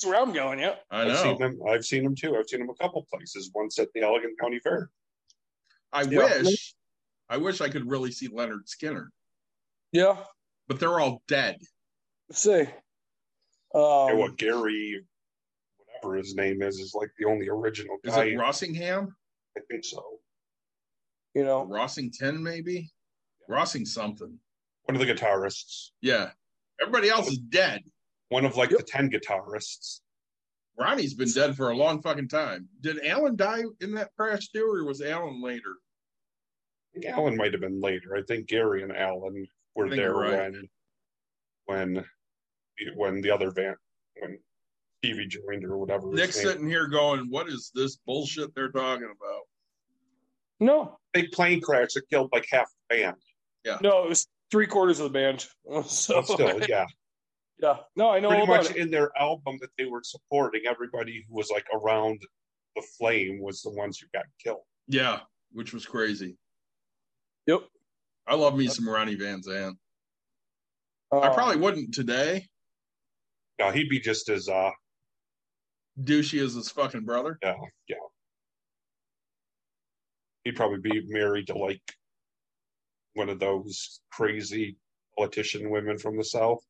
That's 0.00 0.08
where 0.12 0.20
I'm 0.22 0.32
going, 0.32 0.60
yeah. 0.60 0.76
I 0.92 1.02
I've 1.02 1.08
know. 1.08 1.22
seen 1.24 1.38
them. 1.38 1.58
I've 1.68 1.84
seen 1.84 2.04
them 2.04 2.14
too. 2.14 2.36
I've 2.36 2.48
seen 2.48 2.60
them 2.60 2.70
a 2.70 2.74
couple 2.76 3.04
places. 3.12 3.50
Once 3.52 3.80
at 3.80 3.88
the 3.94 4.00
Allegan 4.02 4.38
County 4.40 4.60
Fair. 4.60 4.90
I 5.92 6.02
Yeah. 6.02 6.40
wish, 6.42 6.74
I 7.28 7.36
wish 7.38 7.60
I 7.60 7.68
could 7.68 7.90
really 7.90 8.12
see 8.12 8.28
Lynyrd 8.28 8.68
Skynyrd, 8.68 9.08
Yeah. 9.90 10.24
but 10.68 10.78
they're 10.78 11.00
all 11.00 11.24
dead. 11.26 11.60
Let's 12.28 12.42
see. 12.42 12.50
Okay, 13.74 14.12
Um, 14.12 14.18
what 14.18 14.36
Gary, 14.36 15.04
whatever 15.78 16.14
his 16.16 16.36
name 16.36 16.62
is, 16.62 16.78
is 16.78 16.94
like 16.94 17.10
the 17.18 17.24
only 17.24 17.48
original 17.48 17.98
Is 18.04 18.14
guy. 18.14 18.26
it 18.26 18.36
Rossingham? 18.36 19.16
I 19.56 19.60
think 19.68 19.84
so. 19.84 20.20
you 21.34 21.44
know, 21.44 21.66
Rossington, 21.66 22.40
maybe? 22.40 22.90
Rossing 23.48 23.86
something. 23.86 24.40
One 24.84 24.96
of 24.96 25.04
the 25.06 25.12
guitarists. 25.12 25.90
Yeah. 26.00 26.32
Everybody 26.80 27.08
else 27.10 27.28
is 27.28 27.38
dead. 27.38 27.82
One 28.30 28.44
of 28.44 28.56
like 28.56 28.70
Yep. 28.70 28.78
the 28.80 28.84
ten 28.84 29.10
guitarists. 29.10 30.00
Ronnie's 30.78 31.14
been 31.14 31.30
dead 31.30 31.56
for 31.56 31.70
a 31.70 31.76
long 31.76 32.00
fucking 32.02 32.28
time. 32.28 32.68
Did 32.80 33.04
Allen 33.04 33.34
die 33.36 33.62
in 33.80 33.92
that 33.94 34.10
crash 34.16 34.48
too, 34.50 34.64
or 34.70 34.84
was 34.84 35.02
Allen 35.02 35.42
later? 35.42 35.74
I 36.94 37.00
think 37.00 37.06
Allen 37.06 37.36
might 37.36 37.52
have 37.52 37.60
been 37.60 37.80
later. 37.80 38.14
I 38.16 38.22
think 38.22 38.46
Gary 38.48 38.82
and 38.82 38.94
Allen 38.96 39.46
were 39.74 39.88
there 39.88 39.98
you're 39.98 40.18
right. 40.20 40.52
when 40.52 40.68
when 41.66 42.04
when 42.96 43.20
the 43.22 43.30
other 43.30 43.50
van 43.50 43.74
when 44.20 44.38
Stevie 44.98 45.26
joined 45.26 45.64
or 45.64 45.78
whatever. 45.78 46.08
his 46.10 46.16
Nick's 46.20 46.36
name- 46.38 46.46
sitting 46.46 46.68
here 46.68 46.86
going, 46.86 47.28
"What 47.30 47.48
is 47.48 47.70
this 47.74 47.96
bullshit 48.06 48.54
they're 48.54 48.70
talking 48.70 49.04
about?" 49.10 49.42
no, 50.60 50.98
big 51.12 51.30
plane 51.32 51.60
crash 51.60 51.94
that 51.94 52.08
killed 52.10 52.30
like 52.32 52.46
half 52.50 52.68
the 52.88 52.96
band. 52.96 53.16
Yeah, 53.64 53.78
no, 53.80 54.04
it 54.04 54.08
was 54.08 54.28
three 54.50 54.66
quarters 54.66 54.98
of 55.00 55.04
the 55.04 55.10
band. 55.18 55.46
So, 55.88 56.14
But 56.22 56.26
still, 56.26 56.60
yeah. 56.68 56.86
Yeah. 57.60 57.76
No, 57.96 58.10
I 58.10 58.20
know 58.20 58.28
all 58.28 58.34
Pretty 58.36 58.52
about 58.52 58.62
much 58.64 58.70
it. 58.72 58.76
in 58.76 58.90
their 58.90 59.10
album 59.18 59.58
that 59.60 59.70
they 59.78 59.84
were 59.86 60.02
supporting, 60.04 60.62
everybody 60.66 61.24
who 61.28 61.34
was 61.36 61.50
like 61.50 61.66
around 61.74 62.20
the 62.76 62.82
flame 62.98 63.40
was 63.40 63.62
the 63.62 63.70
ones 63.70 63.98
who 63.98 64.06
got 64.12 64.26
killed. 64.42 64.62
Yeah, 64.86 65.20
which 65.52 65.72
was 65.74 65.84
crazy. 65.86 66.36
Yep. 67.46 67.60
I 68.26 68.34
love 68.34 68.56
me 68.56 68.66
some 68.68 68.88
Ronnie 68.88 69.14
Van 69.14 69.40
Zant. 69.42 69.74
I 71.12 71.16
Um, 71.28 71.34
probably 71.34 71.56
wouldn't 71.56 71.94
today. 71.94 72.46
No, 73.58 73.70
he'd 73.70 73.88
be 73.88 74.00
just 74.00 74.28
as 74.28 74.48
uh 74.48 74.70
Douchey 76.00 76.44
as 76.44 76.54
his 76.54 76.70
fucking 76.70 77.04
brother. 77.04 77.38
yeah, 77.42 77.54
yeah. 77.88 77.96
He'd 80.44 80.56
probably 80.56 80.78
be 80.80 81.02
married 81.08 81.48
to 81.48 81.58
like 81.58 81.82
one 83.14 83.28
of 83.28 83.40
those 83.40 84.00
crazy 84.12 84.76
politician 85.16 85.70
women 85.70 85.98
from 85.98 86.16
the 86.16 86.24
south. 86.24 86.60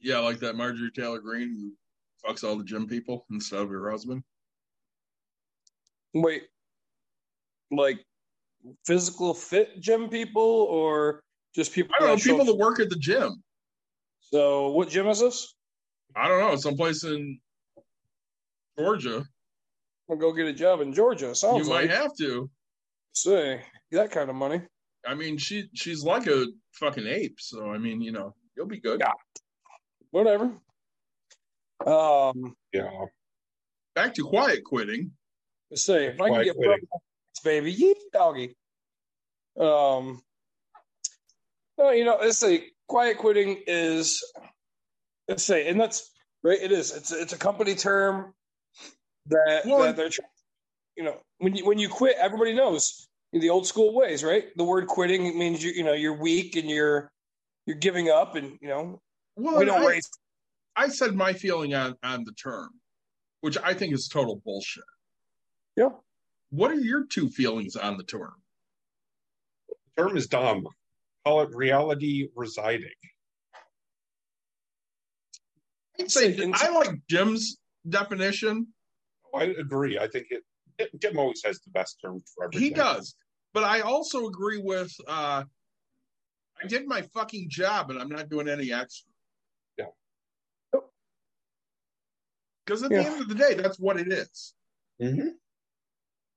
Yeah, 0.00 0.18
like 0.18 0.38
that 0.40 0.56
Marjorie 0.56 0.90
Taylor 0.90 1.20
Greene 1.20 1.50
who 1.50 2.28
fucks 2.28 2.44
all 2.44 2.56
the 2.56 2.64
gym 2.64 2.86
people 2.86 3.26
instead 3.30 3.60
of 3.60 3.70
her 3.70 3.90
husband. 3.90 4.22
Wait, 6.14 6.44
like 7.70 8.00
physical 8.84 9.34
fit 9.34 9.80
gym 9.80 10.08
people 10.08 10.42
or 10.42 11.22
just 11.54 11.72
people? 11.72 11.94
I 11.94 12.00
don't 12.00 12.08
know 12.08 12.16
that 12.16 12.24
people 12.24 12.44
that 12.44 12.56
work 12.56 12.80
at 12.80 12.90
the 12.90 12.96
gym. 12.96 13.42
So 14.20 14.70
what 14.70 14.88
gym 14.88 15.08
is 15.08 15.20
this? 15.20 15.54
I 16.14 16.28
don't 16.28 16.40
know, 16.40 16.56
someplace 16.56 17.04
in 17.04 17.38
Georgia. 18.78 19.24
I'll 20.08 20.16
go 20.16 20.32
get 20.32 20.46
a 20.46 20.52
job 20.52 20.80
in 20.80 20.92
Georgia. 20.92 21.34
Sounds 21.34 21.66
you 21.66 21.72
like. 21.72 21.88
might 21.88 21.96
have 21.96 22.14
to. 22.18 22.50
Say 23.12 23.62
that 23.92 24.10
kind 24.10 24.30
of 24.30 24.36
money. 24.36 24.60
I 25.06 25.14
mean, 25.14 25.36
she 25.38 25.68
she's 25.74 26.04
like 26.04 26.26
a 26.26 26.46
fucking 26.72 27.06
ape. 27.06 27.36
So 27.40 27.70
I 27.70 27.78
mean, 27.78 28.00
you 28.00 28.12
know, 28.12 28.34
you'll 28.56 28.66
be 28.66 28.80
good. 28.80 29.00
Yeah. 29.00 29.12
Whatever. 30.10 30.52
Um, 31.84 32.56
Yeah. 32.72 32.90
Back 33.94 34.14
to 34.14 34.24
quiet 34.24 34.64
quitting. 34.64 35.12
let's 35.70 35.84
say 35.84 36.06
if 36.06 36.20
I 36.20 36.28
can 36.28 36.44
get 36.44 36.56
quitting. 36.56 36.86
baby, 37.42 37.72
yee 37.72 37.94
doggy. 38.12 38.56
Um, 39.58 40.22
no, 41.78 41.90
you 41.90 42.04
know, 42.04 42.18
let's 42.20 42.38
say 42.38 42.68
quiet 42.88 43.18
quitting 43.18 43.62
is 43.66 44.22
let's 45.28 45.44
say, 45.44 45.68
and 45.68 45.80
that's 45.80 46.10
right. 46.42 46.58
It 46.60 46.72
is. 46.72 46.94
It's 46.94 47.12
it's 47.12 47.32
a 47.32 47.38
company 47.38 47.74
term 47.74 48.34
that, 49.28 49.62
Well, 49.64 49.78
that 49.84 49.96
they're, 49.96 50.10
tr- 50.10 50.20
you 50.96 51.04
know, 51.04 51.16
when 51.38 51.54
you 51.54 51.64
when 51.64 51.78
you 51.78 51.88
quit, 51.88 52.16
everybody 52.18 52.52
knows 52.54 53.08
the 53.32 53.50
old 53.50 53.66
school 53.66 53.94
ways, 53.94 54.22
right? 54.22 54.44
The 54.56 54.64
word 54.64 54.86
quitting 54.86 55.38
means 55.38 55.62
you 55.62 55.72
you 55.72 55.84
know 55.84 55.94
you're 55.94 56.18
weak 56.20 56.56
and 56.56 56.68
you're 56.68 57.10
you're 57.66 57.76
giving 57.76 58.10
up, 58.10 58.34
and 58.36 58.58
you 58.60 58.68
know 58.68 59.00
Well, 59.36 59.58
we 59.58 59.64
don't 59.66 59.82
I, 59.82 59.86
raise. 59.86 60.08
I 60.74 60.88
said 60.88 61.14
my 61.14 61.32
feeling 61.32 61.74
on 61.74 61.94
on 62.02 62.24
the 62.24 62.32
term, 62.32 62.70
which 63.40 63.56
I 63.62 63.74
think 63.74 63.94
is 63.94 64.08
total 64.08 64.42
bullshit. 64.44 64.84
Yeah. 65.76 65.90
What 66.50 66.70
are 66.70 66.80
your 66.80 67.06
two 67.06 67.28
feelings 67.28 67.76
on 67.76 67.96
the 67.96 68.04
term? 68.04 68.34
The 69.96 70.02
term 70.02 70.16
is 70.16 70.26
dumb. 70.26 70.66
Call 71.24 71.42
it 71.42 71.54
reality 71.54 72.28
residing. 72.34 72.88
I'd 76.00 76.10
say 76.10 76.36
Say- 76.36 76.52
I 76.52 76.70
like 76.70 77.00
Jim's 77.08 77.58
definition. 77.88 78.68
I 79.34 79.44
agree. 79.44 79.98
I 79.98 80.08
think 80.08 80.28
it, 80.30 80.44
it 80.78 80.90
Jim 81.00 81.18
always 81.18 81.42
has 81.44 81.60
the 81.60 81.70
best 81.70 81.98
term 82.02 82.22
for 82.34 82.44
everything. 82.44 82.62
He 82.62 82.70
does, 82.70 83.16
but 83.52 83.64
I 83.64 83.80
also 83.80 84.26
agree 84.26 84.58
with. 84.58 84.94
uh 85.06 85.44
I 86.62 86.66
did 86.66 86.86
my 86.86 87.02
fucking 87.02 87.50
job, 87.50 87.90
and 87.90 87.98
I'm 87.98 88.08
not 88.08 88.30
doing 88.30 88.48
any 88.48 88.72
extra. 88.72 89.10
Yeah. 89.76 89.84
Because 92.66 92.82
at 92.82 92.90
Yeah. 92.90 93.02
the 93.02 93.08
end 93.08 93.22
of 93.22 93.28
the 93.28 93.34
day, 93.36 93.54
that's 93.54 93.78
what 93.78 93.98
it 93.98 94.12
is. 94.12 94.54
Mhm. 95.00 95.38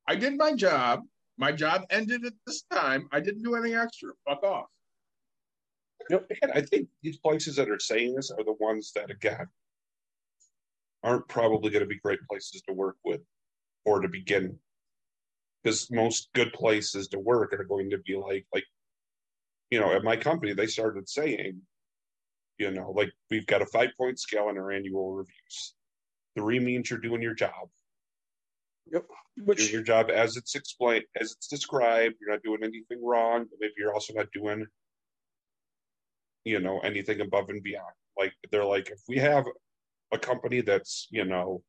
I 0.07 0.15
did 0.15 0.37
my 0.37 0.53
job. 0.53 1.07
My 1.37 1.51
job 1.51 1.85
ended 1.89 2.23
at 2.25 2.33
this 2.45 2.61
time. 2.63 3.09
I 3.11 3.19
didn't 3.19 3.43
do 3.43 3.55
any 3.55 3.73
extra. 3.73 4.13
Fuck 4.25 4.43
off. 4.43 4.69
Again, 6.09 6.51
I 6.53 6.61
think 6.61 6.89
these 7.01 7.17
places 7.17 7.55
that 7.55 7.69
are 7.69 7.79
saying 7.79 8.15
this 8.15 8.31
are 8.31 8.43
the 8.43 8.53
ones 8.53 8.91
that, 8.93 9.09
again, 9.11 9.47
aren't 11.03 11.27
probably 11.27 11.71
going 11.71 11.81
to 11.83 11.87
be 11.87 11.99
great 11.99 12.19
places 12.29 12.61
to 12.63 12.73
work 12.73 12.97
with 13.03 13.25
or 13.85 14.01
to 14.01 14.07
begin. 14.07 14.61
Because 15.63 15.89
most 15.91 16.31
good 16.33 16.53
places 16.53 17.07
to 17.09 17.19
work 17.19 17.53
are 17.53 17.63
going 17.63 17.89
to 17.91 17.97
be 17.99 18.15
like, 18.15 18.47
like, 18.53 18.65
you 19.69 19.79
know, 19.79 19.93
at 19.93 20.03
my 20.03 20.17
company, 20.17 20.53
they 20.53 20.67
started 20.67 21.07
saying, 21.07 21.65
you 22.57 22.71
know, 22.71 22.91
like 22.91 23.13
we've 23.29 23.45
got 23.45 23.61
a 23.61 23.65
five 23.65 23.91
point 23.97 24.19
scale 24.19 24.45
on 24.45 24.57
our 24.57 24.71
annual 24.71 25.13
reviews. 25.13 25.75
Three 26.37 26.59
means 26.59 26.89
you're 26.89 26.99
doing 26.99 27.21
your 27.21 27.33
job. 27.33 27.69
doing 28.91 29.03
Which 29.45 29.71
your 29.71 29.81
job 29.83 30.09
as 30.09 30.37
it's 30.37 30.55
explained, 30.55 31.05
as 31.19 31.31
it's 31.31 31.47
described. 31.47 32.15
You're 32.19 32.31
not 32.31 32.43
doing 32.43 32.63
anything 32.63 33.03
wrong, 33.03 33.45
but 33.49 33.59
maybe 33.59 33.73
you're 33.77 33.93
also 33.93 34.13
not 34.13 34.27
doing, 34.33 34.65
you 36.45 36.59
know, 36.59 36.79
anything 36.79 37.21
above 37.21 37.49
and 37.49 37.63
beyond. 37.63 37.93
Like 38.17 38.33
they're 38.51 38.65
like, 38.65 38.89
if 38.89 38.99
we 39.07 39.17
have 39.17 39.45
a 40.11 40.19
company 40.19 40.61
that's, 40.61 41.07
you 41.11 41.25
know, 41.25 41.63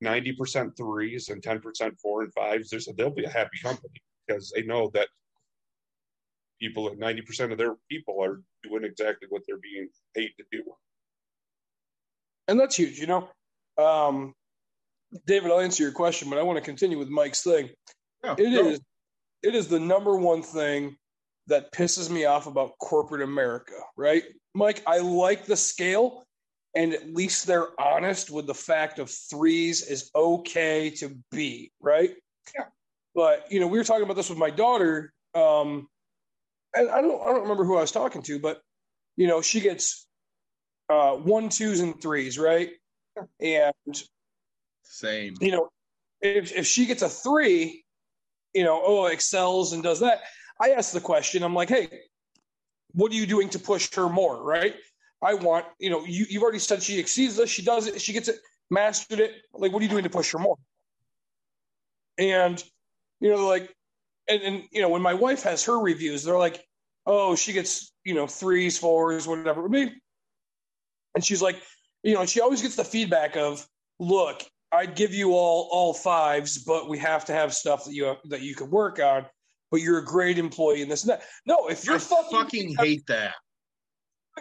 ninety 0.00 0.32
percent 0.32 0.76
threes 0.76 1.28
and 1.28 1.42
ten 1.42 1.60
percent 1.60 1.98
four 2.00 2.22
and 2.22 2.32
fives, 2.32 2.70
there's 2.70 2.88
they'll 2.96 3.10
be 3.10 3.24
a 3.24 3.30
happy 3.30 3.58
company 3.62 4.00
because 4.26 4.52
they 4.54 4.62
know 4.62 4.90
that 4.94 5.08
people, 6.60 6.94
ninety 6.96 7.22
percent 7.22 7.52
of 7.52 7.58
their 7.58 7.74
people 7.90 8.22
are 8.22 8.40
doing 8.62 8.84
exactly 8.84 9.28
what 9.30 9.42
they're 9.46 9.58
being 9.58 9.88
paid 10.14 10.30
to 10.38 10.44
do. 10.52 10.62
and 12.48 12.58
that's 12.58 12.76
huge, 12.76 12.98
you 12.98 13.06
know. 13.06 13.28
Um, 13.80 14.34
David, 15.26 15.50
I'll 15.50 15.60
answer 15.60 15.82
your 15.82 15.92
question, 15.92 16.30
but 16.30 16.38
I 16.38 16.42
want 16.42 16.58
to 16.58 16.64
continue 16.64 16.98
with 16.98 17.08
Mike's 17.08 17.42
thing. 17.42 17.70
Yeah, 18.22 18.34
It 18.38 18.50
go. 18.54 18.68
is, 18.68 18.80
it 19.42 19.54
is 19.54 19.68
the 19.68 19.80
number 19.80 20.16
one 20.16 20.42
thing 20.42 20.96
that 21.46 21.72
pisses 21.72 22.10
me 22.10 22.26
off 22.26 22.46
about 22.46 22.78
corporate 22.78 23.22
America, 23.22 23.74
right? 23.96 24.22
Mike, 24.54 24.82
I 24.86 24.98
like 24.98 25.46
the 25.46 25.56
scale, 25.56 26.24
and 26.76 26.92
at 26.92 27.12
least 27.12 27.46
they're 27.46 27.68
honest 27.80 28.30
with 28.30 28.46
the 28.46 28.54
fact 28.54 28.98
of 28.98 29.10
threes 29.10 29.82
is 29.82 30.10
okay 30.14 30.90
to 30.90 31.16
be, 31.32 31.72
right? 31.80 32.10
Yeah. 32.54 32.66
But 33.14 33.50
you 33.50 33.58
know, 33.58 33.66
we 33.66 33.78
were 33.78 33.84
talking 33.84 34.04
about 34.04 34.16
this 34.16 34.28
with 34.28 34.38
my 34.38 34.50
daughter, 34.50 35.12
um, 35.34 35.88
and 36.74 36.88
I 36.88 37.00
don't, 37.00 37.20
I 37.20 37.26
don't 37.26 37.42
remember 37.42 37.64
who 37.64 37.76
I 37.76 37.80
was 37.80 37.90
talking 37.90 38.22
to, 38.22 38.38
but 38.38 38.60
you 39.16 39.26
know, 39.26 39.42
she 39.42 39.60
gets 39.60 40.06
uh, 40.88 41.12
one, 41.12 41.48
twos, 41.48 41.80
and 41.80 42.00
threes, 42.00 42.38
right? 42.38 42.70
And 43.40 44.02
Same. 44.82 45.34
you 45.40 45.50
know, 45.52 45.68
if 46.20 46.52
if 46.52 46.66
she 46.66 46.86
gets 46.86 47.02
a 47.02 47.08
three, 47.08 47.84
you 48.54 48.64
know, 48.64 48.80
oh, 48.84 49.06
excels 49.06 49.72
and 49.72 49.82
does 49.82 50.00
that. 50.00 50.20
I 50.60 50.70
ask 50.70 50.92
the 50.92 51.00
question. 51.00 51.42
I'm 51.42 51.54
like, 51.54 51.68
hey, 51.68 51.88
what 52.92 53.10
are 53.12 53.14
you 53.14 53.26
doing 53.26 53.48
to 53.50 53.58
push 53.58 53.94
her 53.94 54.08
more? 54.08 54.42
Right? 54.42 54.74
I 55.22 55.34
want, 55.34 55.66
you 55.78 55.90
know, 55.90 56.04
you 56.04 56.26
you've 56.28 56.42
already 56.42 56.58
said 56.58 56.82
she 56.82 56.98
exceeds 56.98 57.36
this. 57.36 57.50
She 57.50 57.62
does 57.62 57.86
it. 57.86 58.00
She 58.00 58.12
gets 58.12 58.28
it, 58.28 58.36
mastered 58.70 59.20
it. 59.20 59.32
Like, 59.52 59.72
what 59.72 59.80
are 59.80 59.84
you 59.84 59.90
doing 59.90 60.04
to 60.04 60.10
push 60.10 60.32
her 60.32 60.38
more? 60.38 60.56
And 62.18 62.62
you 63.20 63.30
know, 63.30 63.46
like, 63.46 63.74
and 64.28 64.42
and 64.42 64.64
you 64.70 64.80
know, 64.80 64.88
when 64.88 65.02
my 65.02 65.14
wife 65.14 65.42
has 65.42 65.64
her 65.64 65.78
reviews, 65.78 66.24
they're 66.24 66.38
like, 66.38 66.64
oh, 67.06 67.36
she 67.36 67.52
gets 67.52 67.92
you 68.04 68.14
know 68.14 68.26
threes, 68.26 68.78
fours, 68.78 69.26
whatever 69.26 69.66
it 69.66 69.70
may. 69.70 69.84
be. 69.86 69.92
And 71.14 71.24
she's 71.24 71.42
like, 71.42 71.60
you 72.02 72.14
know, 72.14 72.26
she 72.26 72.40
always 72.40 72.62
gets 72.62 72.76
the 72.76 72.84
feedback 72.84 73.36
of, 73.36 73.66
look, 73.98 74.42
I'd 74.72 74.94
give 74.94 75.12
you 75.12 75.32
all 75.32 75.68
all 75.72 75.92
fives, 75.92 76.58
but 76.58 76.88
we 76.88 76.98
have 76.98 77.24
to 77.26 77.32
have 77.32 77.52
stuff 77.52 77.84
that 77.84 77.92
you 77.92 78.14
that 78.26 78.42
you 78.42 78.54
can 78.54 78.70
work 78.70 79.00
on. 79.00 79.26
But 79.70 79.82
you're 79.82 79.98
a 79.98 80.04
great 80.04 80.38
employee 80.38 80.82
and 80.82 80.90
this 80.90 81.02
and 81.02 81.10
that. 81.10 81.22
No, 81.46 81.68
if 81.68 81.84
you're 81.84 81.98
fucking, 81.98 82.38
fucking 82.38 82.76
hate 82.76 83.06
that. 83.06 83.34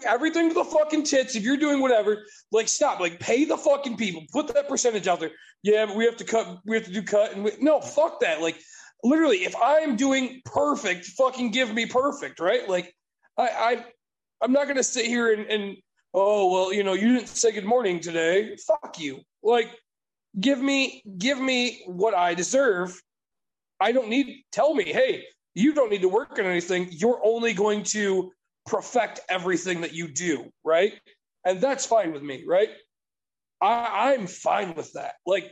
everything 0.06 0.50
to 0.50 0.56
the 0.56 0.64
fucking 0.64 1.04
tits, 1.04 1.36
if 1.36 1.44
you're 1.44 1.58
doing 1.58 1.82
whatever, 1.82 2.24
like 2.52 2.68
stop, 2.68 3.00
like 3.00 3.20
pay 3.20 3.46
the 3.46 3.58
fucking 3.58 3.98
people, 3.98 4.24
put 4.32 4.48
that 4.48 4.68
percentage 4.68 5.08
out 5.08 5.20
there. 5.20 5.32
Yeah, 5.64 5.86
but 5.86 5.96
we 5.96 6.06
have 6.06 6.18
to 6.18 6.24
cut, 6.24 6.60
we 6.66 6.76
have 6.78 6.86
to 6.86 6.92
do 6.92 7.04
cut, 7.04 7.34
and 7.34 7.44
we, 7.44 7.52
no, 7.60 7.82
fuck 7.82 8.22
that. 8.22 8.42
Like 8.42 8.60
literally, 9.04 9.38
if 9.38 9.56
I'm 9.62 9.96
doing 9.96 10.42
perfect, 10.46 11.06
fucking 11.06 11.52
give 11.52 11.74
me 11.74 11.86
perfect, 11.86 12.40
right? 12.40 12.68
Like 12.68 12.94
I, 13.38 13.48
I 13.48 13.86
I'm 14.42 14.52
not 14.52 14.68
gonna 14.68 14.84
sit 14.84 15.06
here 15.06 15.34
and, 15.34 15.46
and 15.48 15.78
oh 16.14 16.52
well, 16.52 16.74
you 16.74 16.84
know, 16.84 16.94
you 16.94 17.14
didn't 17.14 17.28
say 17.28 17.52
good 17.52 17.66
morning 17.66 18.00
today. 18.00 18.56
Fuck 18.68 19.00
you. 19.00 19.20
Like 19.44 19.70
give 20.40 20.60
me 20.60 21.04
give 21.18 21.40
me 21.40 21.84
what 21.86 22.14
I 22.14 22.34
deserve. 22.34 23.00
I 23.80 23.92
don't 23.92 24.10
need 24.10 24.44
tell 24.52 24.74
me, 24.74 24.86
hey, 24.86 25.24
you 25.56 25.74
don't 25.74 25.90
need 25.90 26.02
to 26.02 26.10
work 26.10 26.38
on 26.40 26.46
anything. 26.46 26.90
You're 26.92 27.22
only 27.24 27.54
going 27.54 27.84
to 27.84 28.32
perfect 28.66 29.22
everything 29.30 29.82
that 29.82 29.94
you 29.94 30.08
do, 30.08 30.52
right? 30.64 30.94
And 31.46 31.62
that's 31.62 31.86
fine 31.86 32.12
with 32.14 32.22
me, 32.22 32.44
right? 32.48 32.70
I, 33.62 34.14
I'm 34.14 34.28
fine 34.28 34.76
with 34.76 34.94
that. 34.94 35.16
Like, 35.26 35.52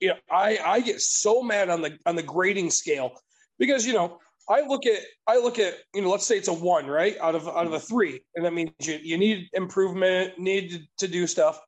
you 0.00 0.08
know, 0.08 0.16
I 0.30 0.58
I 0.64 0.80
get 0.80 1.00
so 1.00 1.42
mad 1.42 1.70
on 1.70 1.82
the 1.82 1.98
on 2.06 2.16
the 2.16 2.22
grading 2.22 2.70
scale 2.70 3.12
because 3.58 3.86
you 3.86 3.92
know 3.92 4.18
I 4.48 4.62
look 4.62 4.86
at 4.86 5.00
I 5.26 5.38
look 5.38 5.58
at 5.58 5.74
you 5.94 6.02
know 6.02 6.10
let's 6.10 6.26
say 6.26 6.38
it's 6.38 6.48
a 6.48 6.52
one 6.52 6.86
right 6.86 7.16
out 7.20 7.34
of 7.34 7.46
out 7.48 7.66
of 7.66 7.72
a 7.72 7.80
three, 7.80 8.20
and 8.34 8.44
that 8.44 8.52
means 8.52 8.70
you 8.80 8.98
you 9.02 9.18
need 9.18 9.48
improvement, 9.52 10.38
need 10.38 10.86
to, 10.98 11.08
do 11.08 11.26
stuff. 11.26 11.60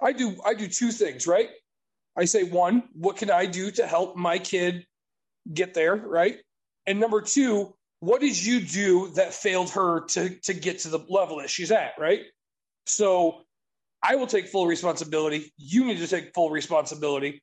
I 0.00 0.12
do 0.12 0.36
I 0.44 0.54
do 0.54 0.66
two 0.66 0.90
things, 0.90 1.26
right? 1.26 1.50
I 2.16 2.24
say 2.24 2.44
one, 2.44 2.84
what 2.94 3.16
can 3.16 3.30
I 3.30 3.46
do 3.46 3.70
to 3.72 3.86
help 3.86 4.16
my 4.16 4.38
kid 4.38 4.86
get 5.52 5.74
there, 5.74 5.96
right? 5.96 6.38
And 6.86 7.00
number 7.00 7.20
two, 7.20 7.74
what 8.00 8.20
did 8.20 8.42
you 8.42 8.60
do 8.60 9.08
that 9.14 9.34
failed 9.34 9.70
her 9.70 10.00
to 10.06 10.30
to 10.40 10.54
get 10.54 10.80
to 10.80 10.88
the 10.88 11.00
level 11.08 11.38
that 11.38 11.50
she's 11.50 11.70
at, 11.70 11.92
right? 11.98 12.22
So 12.86 13.42
I 14.02 14.16
will 14.16 14.26
take 14.26 14.48
full 14.48 14.66
responsibility. 14.66 15.52
You 15.58 15.84
need 15.84 15.98
to 15.98 16.08
take 16.08 16.32
full 16.34 16.50
responsibility. 16.50 17.42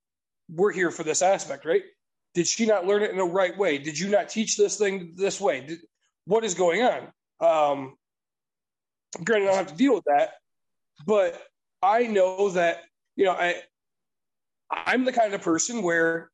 We're 0.50 0.72
here 0.72 0.92
for 0.92 1.04
this 1.04 1.22
aspect, 1.22 1.64
right? 1.64 1.84
Did 2.34 2.48
she 2.48 2.66
not 2.66 2.86
learn 2.86 3.04
it 3.04 3.12
in 3.12 3.18
the 3.18 3.24
right 3.24 3.58
way? 3.58 3.78
Did 3.78 3.98
you 3.98 4.10
not 4.10 4.30
teach 4.30 4.56
this 4.56 4.78
thing 4.78 5.14
this 5.16 5.42
way? 5.42 5.62
Did, 5.62 5.80
what 6.26 6.44
is 6.46 6.54
going 6.54 6.82
on? 6.84 7.08
Um, 7.42 7.96
granted, 9.24 9.46
I 9.46 9.48
don't 9.50 9.58
have 9.58 9.68
to 9.68 9.76
deal 9.76 9.96
with 9.96 10.04
that, 10.06 10.34
but 11.06 11.42
I 11.82 12.04
know 12.04 12.50
that 12.50 12.84
you 13.16 13.26
know 13.26 13.32
I 13.32 13.56
I'm 14.70 15.06
the 15.06 15.14
kind 15.14 15.34
of 15.34 15.42
person 15.42 15.82
where 15.82 16.30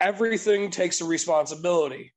everything 0.00 0.70
takes 0.70 1.00
a 1.00 1.04
responsibility, 1.04 2.12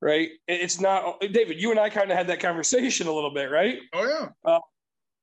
right? 0.00 0.30
It's 0.48 0.80
not 0.80 1.20
David. 1.20 1.60
You 1.60 1.70
and 1.70 1.80
I 1.80 1.90
kind 1.90 2.10
of 2.10 2.16
had 2.16 2.28
that 2.28 2.40
conversation 2.40 3.06
a 3.06 3.12
little 3.12 3.34
bit, 3.34 3.50
right? 3.50 3.78
Oh 3.92 4.30
yeah. 4.46 4.58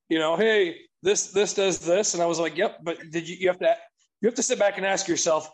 You 0.08 0.18
know, 0.18 0.36
hey, 0.36 0.76
this 1.02 1.28
this 1.28 1.54
does 1.54 1.78
this, 1.78 2.14
and 2.14 2.22
I 2.22 2.26
was 2.26 2.38
like, 2.38 2.56
yep. 2.56 2.78
But 2.82 2.98
did 3.10 3.28
you? 3.28 3.36
You 3.36 3.48
have 3.48 3.58
to 3.60 3.76
you 4.20 4.26
have 4.26 4.34
to 4.34 4.42
sit 4.42 4.58
back 4.58 4.76
and 4.76 4.84
ask 4.84 5.08
yourself, 5.08 5.50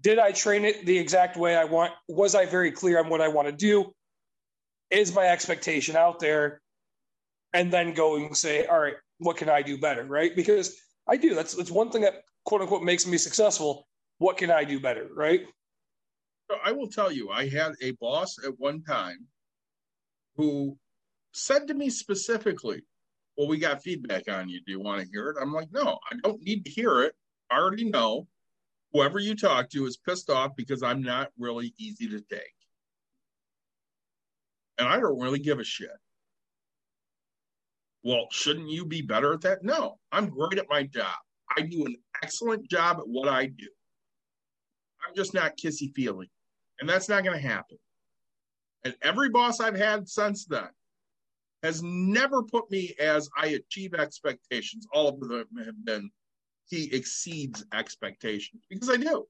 did 0.00 0.18
I 0.18 0.32
train 0.32 0.64
it 0.64 0.86
the 0.86 0.96
exact 0.96 1.36
way 1.36 1.56
I 1.56 1.64
want? 1.64 1.92
Was 2.08 2.34
I 2.34 2.46
very 2.46 2.72
clear 2.72 2.98
on 2.98 3.08
what 3.08 3.20
I 3.20 3.28
want 3.28 3.48
to 3.48 3.52
do? 3.52 3.92
Is 4.90 5.14
my 5.14 5.26
expectation 5.26 5.96
out 5.96 6.20
there? 6.20 6.60
And 7.54 7.72
then 7.72 7.94
go 7.94 8.16
and 8.16 8.36
say, 8.36 8.66
all 8.66 8.78
right, 8.78 8.94
what 9.18 9.36
can 9.36 9.48
I 9.48 9.62
do 9.62 9.78
better? 9.78 10.04
Right? 10.04 10.34
Because 10.36 10.76
I 11.08 11.16
do. 11.16 11.34
That's 11.34 11.54
that's 11.54 11.70
one 11.70 11.90
thing 11.90 12.02
that 12.02 12.22
quote 12.44 12.60
unquote 12.60 12.82
makes 12.82 13.06
me 13.06 13.16
successful. 13.16 13.86
What 14.18 14.36
can 14.36 14.50
I 14.50 14.64
do 14.64 14.80
better? 14.80 15.08
Right? 15.14 15.42
So 16.50 16.56
I 16.64 16.72
will 16.72 16.88
tell 16.88 17.12
you, 17.12 17.30
I 17.30 17.48
had 17.48 17.72
a 17.82 17.92
boss 17.92 18.36
at 18.44 18.58
one 18.58 18.82
time 18.82 19.26
who 20.36 20.76
said 21.32 21.68
to 21.68 21.74
me 21.74 21.90
specifically, 21.90 22.82
Well, 23.36 23.48
we 23.48 23.58
got 23.58 23.82
feedback 23.82 24.28
on 24.28 24.48
you. 24.48 24.60
Do 24.64 24.72
you 24.72 24.80
want 24.80 25.02
to 25.02 25.08
hear 25.10 25.30
it? 25.30 25.36
I'm 25.40 25.52
like, 25.52 25.68
No, 25.72 25.98
I 26.10 26.16
don't 26.22 26.42
need 26.42 26.64
to 26.64 26.70
hear 26.70 27.02
it. 27.02 27.14
I 27.50 27.56
already 27.56 27.88
know 27.88 28.26
whoever 28.92 29.18
you 29.18 29.34
talk 29.34 29.70
to 29.70 29.86
is 29.86 29.96
pissed 29.96 30.30
off 30.30 30.56
because 30.56 30.82
I'm 30.82 31.02
not 31.02 31.30
really 31.38 31.74
easy 31.78 32.08
to 32.08 32.20
take. 32.20 32.54
And 34.78 34.88
I 34.88 34.98
don't 35.00 35.20
really 35.20 35.40
give 35.40 35.58
a 35.58 35.64
shit. 35.64 35.90
Well, 38.04 38.26
shouldn't 38.30 38.70
you 38.70 38.84
be 38.86 39.02
better 39.02 39.34
at 39.34 39.40
that? 39.42 39.64
No, 39.64 39.98
I'm 40.12 40.30
great 40.30 40.58
at 40.58 40.68
my 40.70 40.84
job. 40.84 41.16
I 41.56 41.62
do 41.62 41.84
an 41.84 41.96
excellent 42.22 42.68
job 42.70 42.98
at 42.98 43.08
what 43.08 43.28
I 43.28 43.46
do. 43.46 43.68
I'm 45.06 45.14
just 45.14 45.34
not 45.34 45.56
kissy 45.56 45.92
feely. 45.94 46.30
And 46.80 46.88
that's 46.88 47.08
not 47.08 47.24
going 47.24 47.40
to 47.40 47.46
happen. 47.46 47.78
And 48.84 48.94
every 49.02 49.30
boss 49.30 49.58
I've 49.60 49.76
had 49.76 50.08
since 50.08 50.44
then 50.44 50.68
has 51.64 51.82
never 51.82 52.42
put 52.42 52.70
me 52.70 52.94
as 53.00 53.28
I 53.36 53.48
achieve 53.48 53.94
expectations. 53.94 54.86
All 54.92 55.08
of 55.08 55.20
them 55.20 55.46
have 55.64 55.84
been 55.84 56.10
he 56.68 56.94
exceeds 56.94 57.64
expectations 57.72 58.62
because 58.68 58.90
I 58.90 58.96
do. 58.96 59.26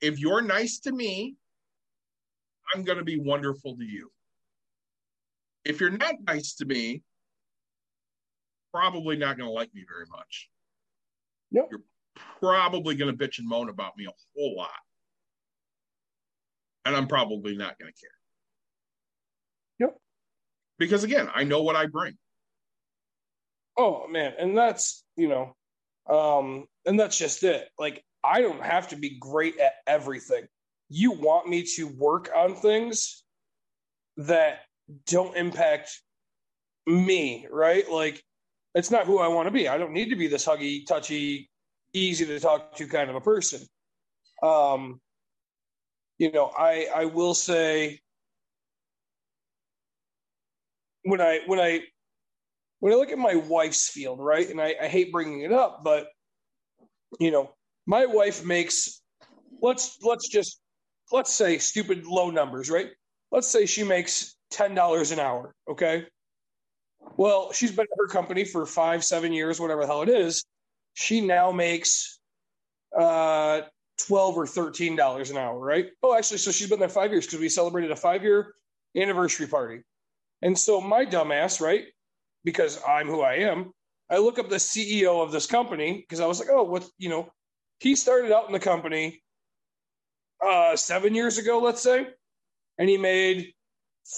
If 0.00 0.18
you're 0.18 0.42
nice 0.42 0.80
to 0.80 0.92
me, 0.92 1.36
I'm 2.74 2.84
going 2.84 2.98
to 2.98 3.04
be 3.04 3.18
wonderful 3.18 3.76
to 3.76 3.84
you. 3.84 4.10
If 5.64 5.80
you're 5.80 5.90
not 5.90 6.14
nice 6.26 6.54
to 6.56 6.64
me, 6.64 7.02
probably 8.72 9.16
not 9.16 9.38
going 9.38 9.48
to 9.48 9.52
like 9.52 9.74
me 9.74 9.84
very 9.88 10.06
much. 10.10 10.50
Yep. 11.52 11.68
You're 11.70 11.82
probably 12.40 12.94
going 12.94 13.16
to 13.16 13.16
bitch 13.16 13.38
and 13.38 13.48
moan 13.48 13.68
about 13.68 13.96
me 13.96 14.06
a 14.06 14.12
whole 14.36 14.56
lot. 14.56 14.70
And 16.84 16.94
I'm 16.94 17.06
probably 17.06 17.56
not 17.56 17.78
going 17.78 17.92
to 17.92 18.00
care. 18.00 18.10
Yep. 19.78 19.96
Because 20.78 21.04
again, 21.04 21.28
I 21.34 21.44
know 21.44 21.62
what 21.62 21.76
I 21.76 21.86
bring. 21.86 22.16
Oh 23.76 24.06
man, 24.06 24.34
and 24.38 24.56
that's 24.56 25.04
you 25.16 25.28
know, 25.28 25.56
um, 26.08 26.66
and 26.86 26.98
that's 26.98 27.18
just 27.18 27.42
it. 27.42 27.68
Like 27.78 28.04
I 28.22 28.40
don't 28.40 28.62
have 28.62 28.88
to 28.88 28.96
be 28.96 29.18
great 29.18 29.58
at 29.58 29.74
everything. 29.86 30.46
You 30.88 31.12
want 31.12 31.48
me 31.48 31.62
to 31.76 31.84
work 31.84 32.30
on 32.36 32.54
things 32.54 33.24
that 34.16 34.60
don't 35.06 35.36
impact 35.36 36.00
me, 36.86 37.46
right? 37.50 37.90
Like 37.90 38.22
it's 38.74 38.90
not 38.90 39.06
who 39.06 39.18
I 39.18 39.28
want 39.28 39.46
to 39.46 39.52
be. 39.52 39.68
I 39.68 39.78
don't 39.78 39.92
need 39.92 40.10
to 40.10 40.16
be 40.16 40.26
this 40.26 40.44
huggy, 40.44 40.86
touchy, 40.86 41.50
easy 41.92 42.26
to 42.26 42.40
talk 42.40 42.76
to 42.76 42.86
kind 42.86 43.08
of 43.08 43.16
a 43.16 43.20
person. 43.20 43.66
Um, 44.42 45.00
you 46.18 46.30
know, 46.32 46.50
I 46.56 46.88
I 46.94 47.04
will 47.06 47.34
say 47.34 48.00
when 51.04 51.20
I 51.20 51.40
when 51.46 51.60
I 51.60 51.82
when 52.84 52.92
I 52.92 52.96
look 52.96 53.10
at 53.10 53.18
my 53.18 53.36
wife's 53.36 53.88
field, 53.88 54.18
right, 54.20 54.46
and 54.46 54.60
I, 54.60 54.74
I 54.78 54.88
hate 54.88 55.10
bringing 55.10 55.40
it 55.40 55.52
up, 55.52 55.82
but 55.82 56.08
you 57.18 57.30
know, 57.30 57.50
my 57.86 58.04
wife 58.04 58.44
makes 58.44 59.00
let's 59.62 59.96
let's 60.02 60.28
just 60.28 60.60
let's 61.10 61.32
say 61.32 61.56
stupid 61.56 62.04
low 62.04 62.28
numbers, 62.28 62.68
right? 62.68 62.88
Let's 63.32 63.48
say 63.48 63.64
she 63.64 63.84
makes 63.84 64.36
ten 64.50 64.74
dollars 64.74 65.12
an 65.12 65.18
hour, 65.18 65.54
okay? 65.66 66.04
Well, 67.16 67.52
she's 67.54 67.70
been 67.70 67.86
at 67.90 67.96
her 67.96 68.06
company 68.06 68.44
for 68.44 68.66
five, 68.66 69.02
seven 69.02 69.32
years, 69.32 69.58
whatever 69.58 69.80
the 69.80 69.86
hell 69.86 70.02
it 70.02 70.10
is. 70.10 70.44
She 70.92 71.22
now 71.22 71.52
makes 71.52 72.18
uh 72.94 73.62
twelve 74.06 74.36
or 74.36 74.46
thirteen 74.46 74.94
dollars 74.94 75.30
an 75.30 75.38
hour, 75.38 75.58
right? 75.58 75.86
Oh, 76.02 76.14
actually, 76.14 76.36
so 76.36 76.50
she's 76.50 76.68
been 76.68 76.80
there 76.80 76.90
five 76.90 77.12
years 77.12 77.24
because 77.24 77.40
we 77.40 77.48
celebrated 77.48 77.92
a 77.92 77.96
five 77.96 78.22
year 78.22 78.52
anniversary 78.94 79.46
party. 79.46 79.80
And 80.42 80.58
so 80.58 80.82
my 80.82 81.06
dumbass, 81.06 81.62
right? 81.62 81.84
Because 82.44 82.80
I'm 82.86 83.06
who 83.08 83.22
I 83.22 83.34
am, 83.34 83.72
I 84.10 84.18
look 84.18 84.38
up 84.38 84.48
the 84.48 84.56
CEO 84.56 85.22
of 85.22 85.32
this 85.32 85.46
company 85.46 85.98
because 86.00 86.20
I 86.20 86.26
was 86.26 86.38
like, 86.38 86.48
oh, 86.50 86.62
what 86.64 86.86
you 86.98 87.08
know, 87.08 87.30
he 87.80 87.96
started 87.96 88.32
out 88.32 88.46
in 88.46 88.52
the 88.52 88.60
company 88.60 89.22
uh 90.44 90.76
seven 90.76 91.14
years 91.14 91.38
ago, 91.38 91.58
let's 91.58 91.82
say, 91.82 92.06
and 92.78 92.88
he 92.88 92.96
made 92.98 93.52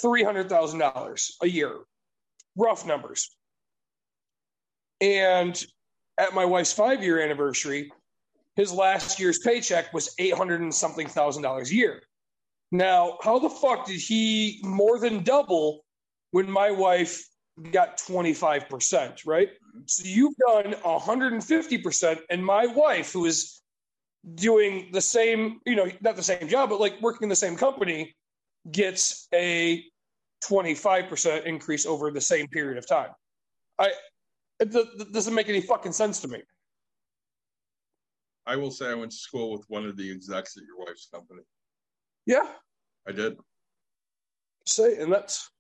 three 0.03 0.23
hundred 0.23 0.49
thousand 0.49 0.81
dollars 0.81 1.37
a 1.43 1.47
year. 1.47 1.79
Rough 2.57 2.87
numbers. 2.87 3.37
And 5.01 5.63
at 6.19 6.35
my 6.35 6.45
wife's 6.45 6.73
five 6.73 7.03
year 7.03 7.21
anniversary, 7.21 7.93
his 8.57 8.73
last 8.73 9.21
year's 9.21 9.39
paycheck 9.39 9.93
was 9.93 10.15
eight 10.19 10.35
hundred 10.35 10.63
and 10.63 10.75
something 10.75 11.07
thousand 11.07 11.43
dollars 11.43 11.71
a 11.71 11.75
year. 11.75 12.03
Now, 12.73 13.19
how 13.23 13.39
the 13.39 13.51
fuck 13.51 13.87
did 13.87 14.01
he 14.01 14.61
more 14.65 14.99
than 14.99 15.23
double 15.23 15.85
when 16.33 16.51
my 16.51 16.71
wife 16.71 17.25
got 17.73 17.99
25%, 17.99 19.27
right? 19.27 19.49
So 19.87 20.05
you've 20.07 20.35
done 20.47 20.75
150%, 20.75 22.19
and 22.31 22.45
my 22.45 22.67
wife, 22.67 23.13
who 23.13 23.27
is 23.27 23.63
doing 24.35 24.91
the 24.93 25.01
same, 25.01 25.61
you 25.65 25.77
know, 25.77 25.91
not 26.01 26.17
the 26.17 26.23
same 26.23 26.49
job, 26.49 26.71
but 26.71 26.81
like 26.81 27.01
working 27.01 27.25
in 27.25 27.29
the 27.29 27.37
same 27.37 27.57
company, 27.57 28.15
gets 28.71 29.29
a 29.33 29.85
25% 30.45 31.45
increase 31.45 31.87
over 31.87 32.11
the 32.11 32.21
same 32.21 32.47
period 32.49 32.79
of 32.79 32.87
time. 32.87 33.11
I 33.79 33.93
it 34.59 34.75
it 34.75 35.13
doesn't 35.13 35.35
make 35.35 35.49
any 35.49 35.61
fucking 35.61 35.93
sense 35.93 36.21
to 36.21 36.29
me. 36.29 36.43
I 38.47 38.57
will 38.57 38.71
say 38.71 38.91
I 38.91 38.95
went 38.95 39.11
to 39.11 39.17
school 39.17 39.53
with 39.53 39.65
one 39.69 39.85
of 39.85 39.97
the 39.97 40.11
execs 40.11 40.57
at 40.57 40.63
your 40.65 40.79
wife's 40.79 41.09
company. 41.13 41.43
Yeah, 42.27 42.49
I 43.07 43.13
did. 43.13 43.37
say, 44.67 44.97
and 44.97 45.13
that's 45.13 45.51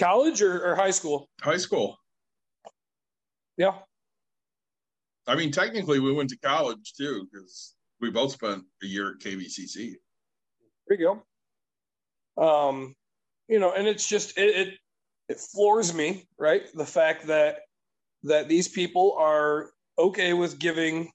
college 0.00 0.42
or, 0.42 0.64
or 0.64 0.74
high 0.74 0.90
school. 0.90 1.28
High 1.42 1.58
school. 1.58 1.96
Yeah, 3.56 3.74
I 5.30 5.36
mean, 5.36 5.52
technically, 5.52 6.00
we 6.00 6.12
went 6.12 6.28
to 6.30 6.38
college 6.38 6.92
too 6.96 7.28
because 7.30 7.76
we 8.00 8.10
both 8.10 8.32
spent 8.32 8.64
a 8.82 8.86
year 8.86 9.10
at 9.10 9.18
KVCC. 9.18 9.94
there 10.88 10.98
you 10.98 11.22
go. 12.36 12.42
Um, 12.42 12.94
you 13.48 13.60
know, 13.60 13.72
and 13.72 13.86
it's 13.86 14.08
just 14.08 14.36
it, 14.36 14.56
it 14.56 14.74
it 15.28 15.38
floors 15.38 15.94
me, 15.94 16.26
right? 16.36 16.62
The 16.74 16.84
fact 16.84 17.28
that 17.28 17.60
that 18.24 18.48
these 18.48 18.66
people 18.66 19.14
are 19.18 19.70
okay 19.98 20.32
with 20.32 20.58
giving 20.58 21.12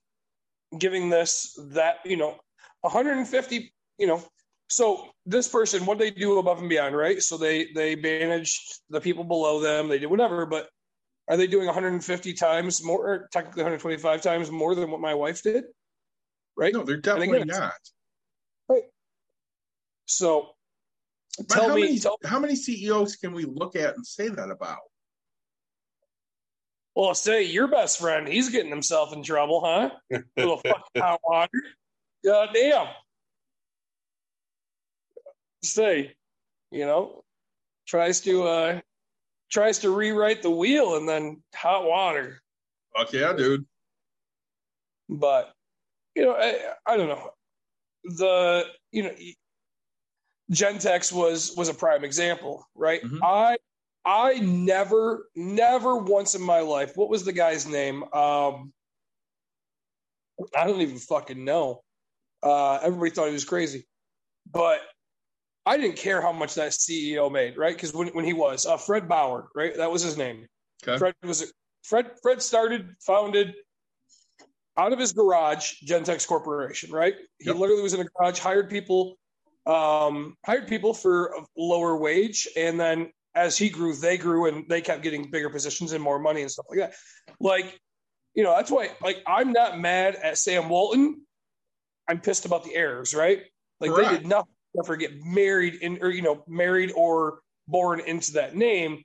giving 0.78 1.10
this 1.10 1.58
that 1.72 1.98
you 2.06 2.16
know 2.16 2.38
150 2.82 3.74
you 3.98 4.08
know 4.08 4.24
so 4.68 5.08
this 5.26 5.48
person 5.48 5.86
what 5.86 6.00
they 6.00 6.12
do 6.12 6.40
above 6.40 6.60
and 6.60 6.70
beyond 6.70 6.96
right? 6.96 7.22
So 7.22 7.38
they 7.38 7.68
they 7.74 7.96
manage 7.96 8.62
the 8.90 9.00
people 9.02 9.24
below 9.24 9.60
them. 9.60 9.88
They 9.88 10.00
do 10.00 10.10
whatever 10.10 10.46
but 10.46 10.70
are 11.28 11.38
they 11.38 11.48
doing 11.48 11.66
150 11.66 12.34
times 12.34 12.84
more 12.84 13.08
or 13.08 13.30
technically 13.32 13.64
125 13.64 14.22
times 14.22 14.52
more 14.52 14.76
than 14.76 14.92
what 14.92 15.02
my 15.02 15.14
wife 15.14 15.42
did? 15.44 15.66
Right? 16.58 16.74
No, 16.74 16.84
they're 16.84 16.98
definitely 16.98 17.38
again, 17.38 17.50
it's- 17.50 17.60
not. 18.70 18.82
so 20.06 20.50
But 21.38 21.50
tell 21.50 21.70
how 21.70 21.76
me 21.76 21.82
many 21.82 22.00
tell, 22.00 22.18
how 22.24 22.40
many 22.40 22.56
CEOs 22.56 23.16
can 23.18 23.34
we 23.34 23.44
look 23.46 23.76
at 23.76 23.96
and 23.96 24.06
say 24.06 24.30
that 24.30 24.50
about? 24.50 24.80
well 26.96 27.14
say 27.14 27.44
your 27.44 27.68
best 27.68 28.00
friend 28.00 28.28
he's 28.28 28.50
getting 28.50 28.70
himself 28.70 29.12
in 29.14 29.22
trouble 29.24 29.62
huh? 29.66 29.90
Little 30.38 30.58
fucking 30.58 31.02
hot 31.02 31.20
water 31.24 31.50
god 32.24 32.50
damn 32.54 32.88
say 35.66 36.14
you 36.72 36.86
know 36.86 37.24
tries 37.88 38.22
to 38.22 38.44
uh 38.44 38.80
tries 39.52 39.80
to 39.80 39.90
rewrite 39.90 40.42
the 40.42 40.50
wheel 40.50 40.96
and 40.96 41.08
then 41.08 41.42
hot 41.54 41.86
water. 41.86 42.42
Fuck 42.98 43.14
yeah, 43.14 43.34
dude. 43.34 43.66
but 45.10 45.54
you 46.16 46.24
know 46.24 46.34
I, 46.34 46.74
I 46.86 46.98
don't 46.98 47.10
know. 47.10 47.30
The 48.06 48.66
you 48.92 49.04
know 49.04 49.12
gentex 50.52 51.12
was 51.12 51.54
was 51.58 51.70
a 51.70 51.74
prime 51.74 52.04
example 52.04 52.68
right? 52.76 53.02
Mhm. 53.04 53.20
i 53.24 53.58
i 54.06 54.34
never 54.40 55.28
never 55.36 55.98
once 55.98 56.36
in 56.36 56.42
my 56.42 56.60
life 56.60 56.92
what 56.96 57.10
was 57.10 57.26
the 57.26 57.34
guy's 57.34 57.66
name? 57.66 58.04
Um 58.14 58.72
i 60.56 60.66
don't 60.68 60.82
even 60.82 60.98
fucking 61.00 61.44
know. 61.44 61.82
Uh, 62.44 62.76
everybody 62.84 63.10
thought 63.10 63.28
he 63.28 63.34
was 63.34 63.46
crazy, 63.46 63.88
but 64.52 64.80
I 65.66 65.78
didn't 65.78 65.98
care 65.98 66.22
how 66.22 66.32
much 66.32 66.54
that 66.56 66.72
CEO 66.72 67.32
made, 67.32 67.58
right? 67.58 67.76
Because 67.76 67.94
when, 67.94 68.08
when 68.10 68.26
he 68.26 68.34
was 68.34 68.66
uh, 68.66 68.78
Fred 68.78 69.08
Bauer, 69.08 69.50
right, 69.56 69.76
that 69.76 69.92
was 69.92 70.02
his 70.04 70.18
name. 70.18 70.48
Okay. 70.84 70.98
Fred 70.98 71.16
was 71.24 71.52
Fred. 71.84 72.12
Fred 72.22 72.42
started, 72.42 72.90
founded 73.06 73.56
out 74.78 74.94
of 74.94 75.00
his 75.00 75.14
garage, 75.14 75.74
Gentex 75.88 76.28
Corporation, 76.28 76.92
right? 76.92 77.16
He 77.40 77.48
Yep. 77.48 77.56
literally 77.56 77.82
was 77.82 77.94
in 77.94 78.02
a 78.02 78.06
garage, 78.06 78.40
hired 78.40 78.70
people, 78.70 79.18
um, 79.66 80.36
hired 80.46 80.68
people 80.68 80.94
for 80.94 81.28
a 81.28 81.46
lower 81.58 81.98
wage, 81.98 82.48
and 82.56 82.80
then 82.80 83.12
as 83.34 83.58
he 83.58 83.70
grew, 83.70 83.94
they 83.96 84.18
grew, 84.18 84.48
and 84.48 84.68
they 84.70 84.82
kept 84.82 85.02
getting 85.02 85.30
bigger 85.32 85.50
positions 85.50 85.92
and 85.94 86.04
more 86.04 86.20
money 86.20 86.42
and 86.42 86.52
stuff 86.52 86.66
like 86.70 86.80
that. 86.80 86.94
Like, 87.40 87.80
you 88.34 88.44
know, 88.44 88.56
that's 88.56 88.72
why. 88.72 88.92
Like, 89.02 89.24
I'm 89.26 89.52
not 89.52 89.80
mad 89.80 90.16
at 90.16 90.38
Sam 90.38 90.70
Walton. 90.70 91.22
I'm 92.08 92.22
pissed 92.22 92.46
about 92.46 92.64
the 92.64 92.76
errors, 92.76 93.14
right? 93.16 93.44
Like 93.80 93.92
they 93.92 94.04
Correct. 94.04 94.22
did 94.24 94.28
nothing 94.28 94.54
for 94.84 94.96
get 94.96 95.14
married 95.24 95.76
in, 95.76 96.00
or 96.02 96.10
you 96.10 96.22
know, 96.22 96.44
married 96.48 96.92
or 96.96 97.40
born 97.68 98.00
into 98.00 98.34
that 98.34 98.56
name. 98.56 99.04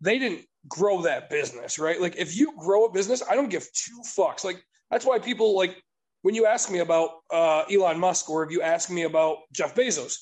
They 0.00 0.18
didn't 0.18 0.46
grow 0.68 1.02
that 1.02 1.30
business, 1.30 1.78
right? 1.78 2.00
Like, 2.00 2.16
if 2.16 2.36
you 2.36 2.54
grow 2.58 2.84
a 2.86 2.92
business, 2.92 3.22
I 3.28 3.34
don't 3.34 3.48
give 3.48 3.66
two 3.72 4.00
fucks. 4.02 4.44
Like, 4.44 4.64
that's 4.90 5.04
why 5.06 5.18
people 5.18 5.56
like 5.56 5.80
when 6.22 6.34
you 6.34 6.46
ask 6.46 6.70
me 6.70 6.78
about 6.80 7.10
uh, 7.32 7.64
Elon 7.70 7.98
Musk 7.98 8.30
or 8.30 8.44
if 8.44 8.50
you 8.50 8.62
ask 8.62 8.90
me 8.90 9.02
about 9.02 9.38
Jeff 9.52 9.74
Bezos, 9.74 10.18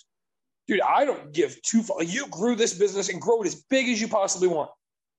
dude, 0.67 0.81
I 0.81 1.05
don't 1.05 1.33
give 1.33 1.61
two 1.63 1.83
fucks. 1.83 2.11
You 2.13 2.27
grew 2.29 2.55
this 2.55 2.75
business 2.75 3.09
and 3.11 3.21
grow 3.21 3.43
it 3.43 3.47
as 3.47 3.57
big 3.69 3.89
as 3.89 4.01
you 4.01 4.09
possibly 4.09 4.49
want. 4.49 4.71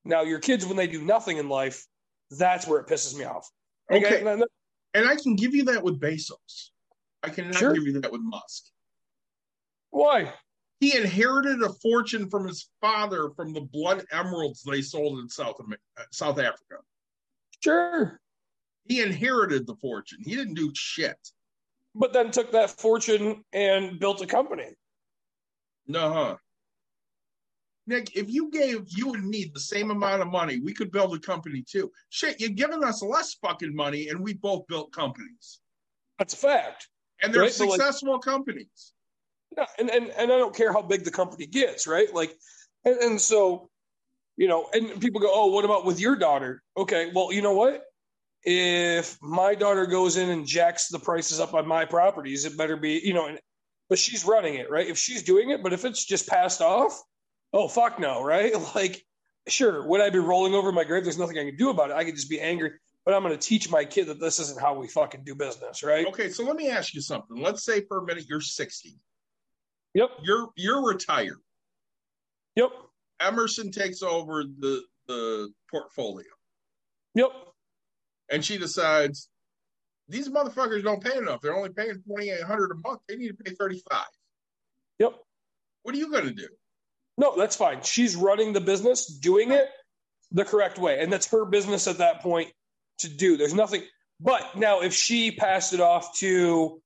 Now, 0.05 0.21
your 0.23 0.39
kids, 0.39 0.65
when 0.65 0.77
they 0.77 0.87
do 0.87 1.01
nothing 1.03 1.37
in 1.37 1.49
life, 1.49 1.85
that's 2.31 2.65
where 2.67 2.79
it 2.79 2.87
pisses 2.87 3.15
me 3.15 3.25
off. 3.25 3.47
Okay. 3.91 4.19
And 4.21 4.29
I- 4.29 4.45
And 4.93 5.07
I 5.07 5.15
can 5.15 5.35
give 5.35 5.53
you 5.53 5.63
that 5.65 5.83
with 5.83 5.99
Bezos. 6.01 6.71
I 7.23 7.29
cannot 7.29 7.55
Sure. 7.55 7.73
give 7.73 7.83
you 7.83 7.99
that 8.01 8.11
with 8.11 8.21
Musk. 8.21 8.65
Why? 9.91 10.33
He 10.79 10.97
inherited 10.97 11.61
a 11.61 11.69
fortune 11.73 12.29
from 12.29 12.47
his 12.47 12.69
father 12.81 13.29
from 13.35 13.53
the 13.53 13.61
blood 13.61 14.03
emeralds 14.11 14.63
they 14.63 14.81
sold 14.81 15.19
in 15.19 15.29
South 15.29 15.57
Amer- 15.63 15.77
uh, 15.97 16.03
South 16.11 16.39
Africa. 16.39 16.77
Sure. 17.63 18.19
He 18.87 19.01
inherited 19.01 19.67
the 19.67 19.75
fortune. 19.75 20.19
He 20.23 20.35
didn't 20.35 20.55
do 20.55 20.71
shit. 20.73 21.17
But 21.93 22.13
then 22.13 22.31
took 22.31 22.51
that 22.53 22.71
fortune 22.71 23.43
and 23.53 23.99
built 23.99 24.21
a 24.21 24.25
company. 24.25 24.69
No, 25.87 26.11
huh? 26.13 26.37
Nick, 27.85 28.15
if 28.15 28.29
you 28.29 28.49
gave 28.49 28.85
you 28.87 29.13
and 29.13 29.27
me 29.27 29.51
the 29.53 29.59
same 29.59 29.91
amount 29.91 30.21
of 30.21 30.29
money, 30.29 30.59
we 30.59 30.73
could 30.73 30.91
build 30.91 31.13
a 31.15 31.19
company 31.19 31.63
too. 31.67 31.91
Shit, 32.09 32.39
you're 32.39 32.49
giving 32.49 32.83
us 32.83 33.03
less 33.03 33.33
fucking 33.35 33.75
money, 33.75 34.07
and 34.07 34.19
we 34.19 34.33
both 34.33 34.65
built 34.67 34.91
companies, 34.93 35.59
That's 36.17 36.33
a 36.33 36.37
fact. 36.37 36.87
and 37.21 37.33
they're 37.33 37.41
Right, 37.43 37.55
but 37.57 37.67
like- 37.67 37.79
successful 37.81 38.19
companies. 38.19 38.93
Yeah, 39.57 39.65
and, 39.77 39.89
and 39.89 40.09
and 40.11 40.31
I 40.31 40.37
don't 40.37 40.55
care 40.55 40.71
how 40.71 40.81
big 40.81 41.03
the 41.03 41.11
company 41.11 41.45
gets, 41.45 41.87
right? 41.87 42.13
Like, 42.13 42.33
and, 42.85 42.97
and 42.97 43.21
so, 43.21 43.69
you 44.37 44.47
know, 44.47 44.67
and 44.73 44.99
people 45.01 45.19
go, 45.19 45.29
oh, 45.31 45.47
what 45.47 45.65
about 45.65 45.85
with 45.85 45.99
your 45.99 46.15
daughter? 46.15 46.63
Okay, 46.77 47.11
well, 47.13 47.33
you 47.33 47.41
know 47.41 47.53
what? 47.53 47.83
If 48.43 49.17
my 49.21 49.53
daughter 49.53 49.85
goes 49.85 50.17
in 50.17 50.29
and 50.29 50.47
jacks 50.47 50.87
the 50.87 50.99
prices 50.99 51.39
up 51.39 51.53
on 51.53 51.67
my 51.67 51.85
properties, 51.85 52.45
it 52.45 52.57
better 52.57 52.77
be, 52.77 53.01
you 53.03 53.13
know, 53.13 53.27
and, 53.27 53.39
but 53.89 53.99
she's 53.99 54.25
running 54.25 54.55
it, 54.55 54.71
right? 54.71 54.87
If 54.87 54.97
she's 54.97 55.21
doing 55.21 55.49
it, 55.51 55.61
but 55.61 55.73
if 55.73 55.85
it's 55.85 56.05
just 56.05 56.27
passed 56.27 56.61
off, 56.61 56.99
oh 57.53 57.67
fuck 57.67 57.99
no, 57.99 58.23
right? 58.23 58.53
Like, 58.75 59.03
sure, 59.47 59.85
would 59.85 60.01
I 60.01 60.09
be 60.09 60.19
rolling 60.19 60.53
over 60.53 60.71
my 60.71 60.85
grave? 60.85 61.03
There's 61.03 61.17
nothing 61.17 61.37
I 61.37 61.43
can 61.43 61.57
do 61.57 61.69
about 61.69 61.89
it. 61.89 61.95
I 61.95 62.05
could 62.05 62.15
just 62.15 62.29
be 62.29 62.39
angry, 62.39 62.71
but 63.05 63.13
I'm 63.13 63.21
going 63.21 63.37
to 63.37 63.47
teach 63.47 63.69
my 63.69 63.83
kid 63.83 64.07
that 64.07 64.19
this 64.19 64.39
isn't 64.39 64.61
how 64.61 64.79
we 64.79 64.87
fucking 64.87 65.23
do 65.23 65.35
business, 65.35 65.83
right? 65.83 66.07
Okay, 66.07 66.29
so 66.29 66.43
let 66.43 66.55
me 66.55 66.69
ask 66.69 66.93
you 66.93 67.01
something. 67.01 67.37
Let's 67.37 67.65
say 67.65 67.81
for 67.81 67.99
a 67.99 68.05
minute 68.05 68.25
you're 68.27 68.41
60. 68.41 68.97
Yep, 69.93 70.09
You're 70.23 70.49
you're 70.55 70.85
retired. 70.85 71.39
yep, 72.55 72.69
Emerson 73.19 73.71
takes 73.71 74.01
over 74.01 74.43
the 74.43 74.81
the 75.07 75.49
portfolio, 75.69 76.27
yep. 77.15 77.29
and 78.31 78.43
she 78.43 78.57
decides 78.57 79.29
these 80.07 80.29
motherfuckers 80.29 80.83
don't 80.83 81.03
pay 81.03 81.17
enough. 81.17 81.41
They're 81.41 81.55
only 81.55 81.69
paying 81.69 82.01
twenty 82.07 82.29
eight 82.29 82.43
hundred 82.43 82.71
a 82.71 82.75
month. 82.87 83.01
They 83.09 83.15
need 83.17 83.29
to 83.29 83.33
pay 83.43 83.51
thirty 83.53 83.81
five. 83.89 84.07
Yep. 84.99 85.13
What 85.83 85.95
are 85.95 85.97
you 85.97 86.11
going 86.11 86.25
to 86.25 86.33
do? 86.33 86.47
No, 87.17 87.35
that's 87.37 87.55
fine. 87.55 87.81
She's 87.83 88.15
running 88.15 88.53
the 88.53 88.61
business, 88.61 89.07
doing 89.07 89.51
it 89.51 89.67
the 90.31 90.45
correct 90.45 90.77
way. 90.79 90.99
And 91.01 91.11
that's 91.11 91.29
her 91.31 91.43
business 91.45 91.87
at 91.87 91.97
that 91.97 92.21
point 92.21 92.51
to 92.99 93.09
do. 93.09 93.35
There's 93.35 93.53
nothing. 93.53 93.83
But 94.19 94.55
now, 94.55 94.81
if 94.81 94.93
she 94.93 95.31
passed 95.31 95.73
it 95.73 95.81
off 95.81 96.17
to 96.19 96.81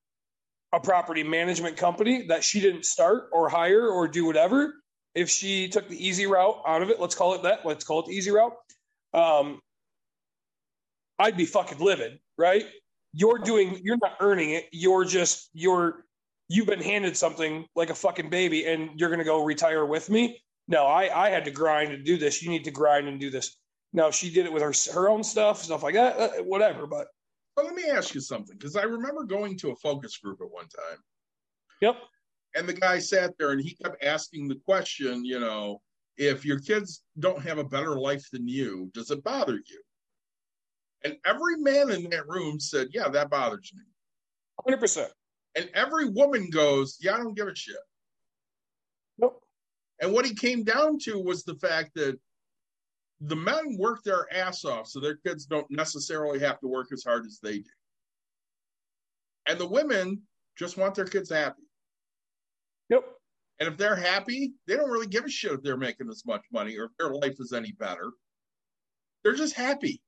a 0.75 0.79
property 0.79 1.23
management 1.23 1.77
company 1.77 2.27
that 2.27 2.43
she 2.43 2.59
didn't 2.59 2.85
start 2.85 3.29
or 3.31 3.47
hire 3.47 3.87
or 3.87 4.09
do 4.09 4.25
whatever, 4.25 4.75
if 5.15 5.29
she 5.29 5.69
took 5.69 5.87
the 5.87 6.05
easy 6.05 6.25
route 6.25 6.61
out 6.67 6.81
of 6.81 6.89
it, 6.89 6.99
let's 6.99 7.15
call 7.15 7.33
it 7.33 7.43
that, 7.43 7.65
let's 7.65 7.85
call 7.85 8.01
it 8.01 8.07
the 8.07 8.11
easy 8.11 8.29
route, 8.29 8.51
um, 9.13 9.61
I'd 11.17 11.37
be 11.37 11.45
fucking 11.45 11.79
livid, 11.79 12.19
right? 12.37 12.65
You're 13.13 13.37
doing, 13.37 13.79
you're 13.81 13.97
not 14.01 14.17
earning 14.19 14.49
it. 14.49 14.65
You're 14.73 15.05
just, 15.05 15.49
you're, 15.53 16.03
you've 16.49 16.67
been 16.67 16.81
handed 16.81 17.15
something 17.15 17.65
like 17.73 17.89
a 17.89 17.95
fucking 17.95 18.29
baby 18.29 18.65
and 18.65 18.89
you're 18.99 19.07
going 19.09 19.19
to 19.19 19.25
go 19.25 19.45
retire 19.45 19.85
with 19.85 20.09
me. 20.09 20.43
No, 20.67 20.83
I, 20.85 21.27
I 21.27 21.29
had 21.29 21.45
to 21.45 21.51
grind 21.51 21.93
and 21.93 22.03
do 22.03 22.17
this. 22.17 22.43
You 22.43 22.49
need 22.49 22.65
to 22.65 22.71
grind 22.71 23.07
and 23.07 23.17
do 23.17 23.29
this. 23.29 23.57
Now 23.93 24.11
she 24.11 24.29
did 24.29 24.45
it 24.45 24.51
with 24.51 24.61
her, 24.61 24.73
her 24.93 25.07
own 25.07 25.23
stuff, 25.23 25.63
stuff 25.63 25.83
like 25.83 25.93
that, 25.93 26.19
uh, 26.19 26.43
whatever. 26.43 26.85
But 26.85 27.07
But 27.55 27.65
let 27.65 27.75
me 27.75 27.85
ask 27.85 28.13
you 28.13 28.21
something, 28.21 28.57
because 28.57 28.75
I 28.75 28.83
remember 28.83 29.23
going 29.23 29.57
to 29.59 29.71
a 29.71 29.75
focus 29.77 30.17
group 30.17 30.39
at 30.41 30.51
one 30.51 30.67
time, 30.67 30.97
yep, 31.81 31.95
and 32.55 32.67
the 32.67 32.73
guy 32.73 32.99
sat 32.99 33.37
there 33.37 33.51
and 33.51 33.61
he 33.61 33.75
kept 33.75 34.03
asking 34.03 34.47
the 34.47 34.59
question, 34.65 35.23
you 35.23 35.39
know, 35.39 35.81
if 36.17 36.45
your 36.45 36.59
kids 36.59 37.03
don't 37.19 37.41
have 37.41 37.57
a 37.57 37.63
better 37.63 37.99
life 37.99 38.25
than 38.31 38.47
you, 38.47 38.89
does 38.93 39.11
it 39.11 39.23
bother 39.23 39.55
you? 39.55 39.81
And 41.03 41.17
every 41.25 41.57
man 41.57 41.91
in 41.91 42.09
that 42.09 42.27
room 42.27 42.59
said, 42.59 42.87
Yeah, 42.91 43.09
that 43.09 43.29
bothers 43.29 43.71
me. 43.75 43.83
100%. 44.73 45.07
And 45.55 45.69
every 45.73 46.09
woman 46.09 46.49
goes, 46.49 46.97
Yeah, 47.01 47.15
I 47.15 47.17
don't 47.17 47.35
give 47.35 47.47
a 47.47 47.55
shit. 47.55 47.75
Nope. 49.17 49.41
And 50.01 50.13
what 50.13 50.25
he 50.25 50.33
came 50.33 50.63
down 50.63 50.97
to 50.99 51.19
was 51.19 51.43
the 51.43 51.55
fact 51.55 51.91
that 51.95 52.17
the 53.21 53.35
men 53.35 53.77
work 53.77 54.03
their 54.03 54.31
ass 54.33 54.65
off 54.65 54.87
so 54.87 54.99
their 54.99 55.17
kids 55.17 55.45
don't 55.45 55.69
necessarily 55.69 56.39
have 56.39 56.59
to 56.59 56.67
work 56.67 56.87
as 56.91 57.03
hard 57.03 57.25
as 57.25 57.39
they 57.41 57.59
do. 57.59 57.69
And 59.47 59.59
the 59.59 59.67
women 59.67 60.21
just 60.57 60.77
want 60.77 60.95
their 60.95 61.05
kids 61.05 61.29
happy. 61.29 61.63
Yep. 62.89 63.03
And 63.59 63.69
if 63.69 63.77
they're 63.77 63.95
happy, 63.95 64.53
they 64.67 64.75
don't 64.75 64.89
really 64.89 65.07
give 65.07 65.25
a 65.25 65.29
shit 65.29 65.53
if 65.53 65.61
they're 65.63 65.77
making 65.77 66.09
as 66.09 66.23
much 66.25 66.41
money 66.51 66.77
or 66.77 66.85
if 66.85 66.91
their 66.99 67.09
life 67.09 67.35
is 67.39 67.53
any 67.53 67.71
better. 67.71 68.11
They're 69.23 69.35
just 69.35 69.55
happy. 69.55 70.01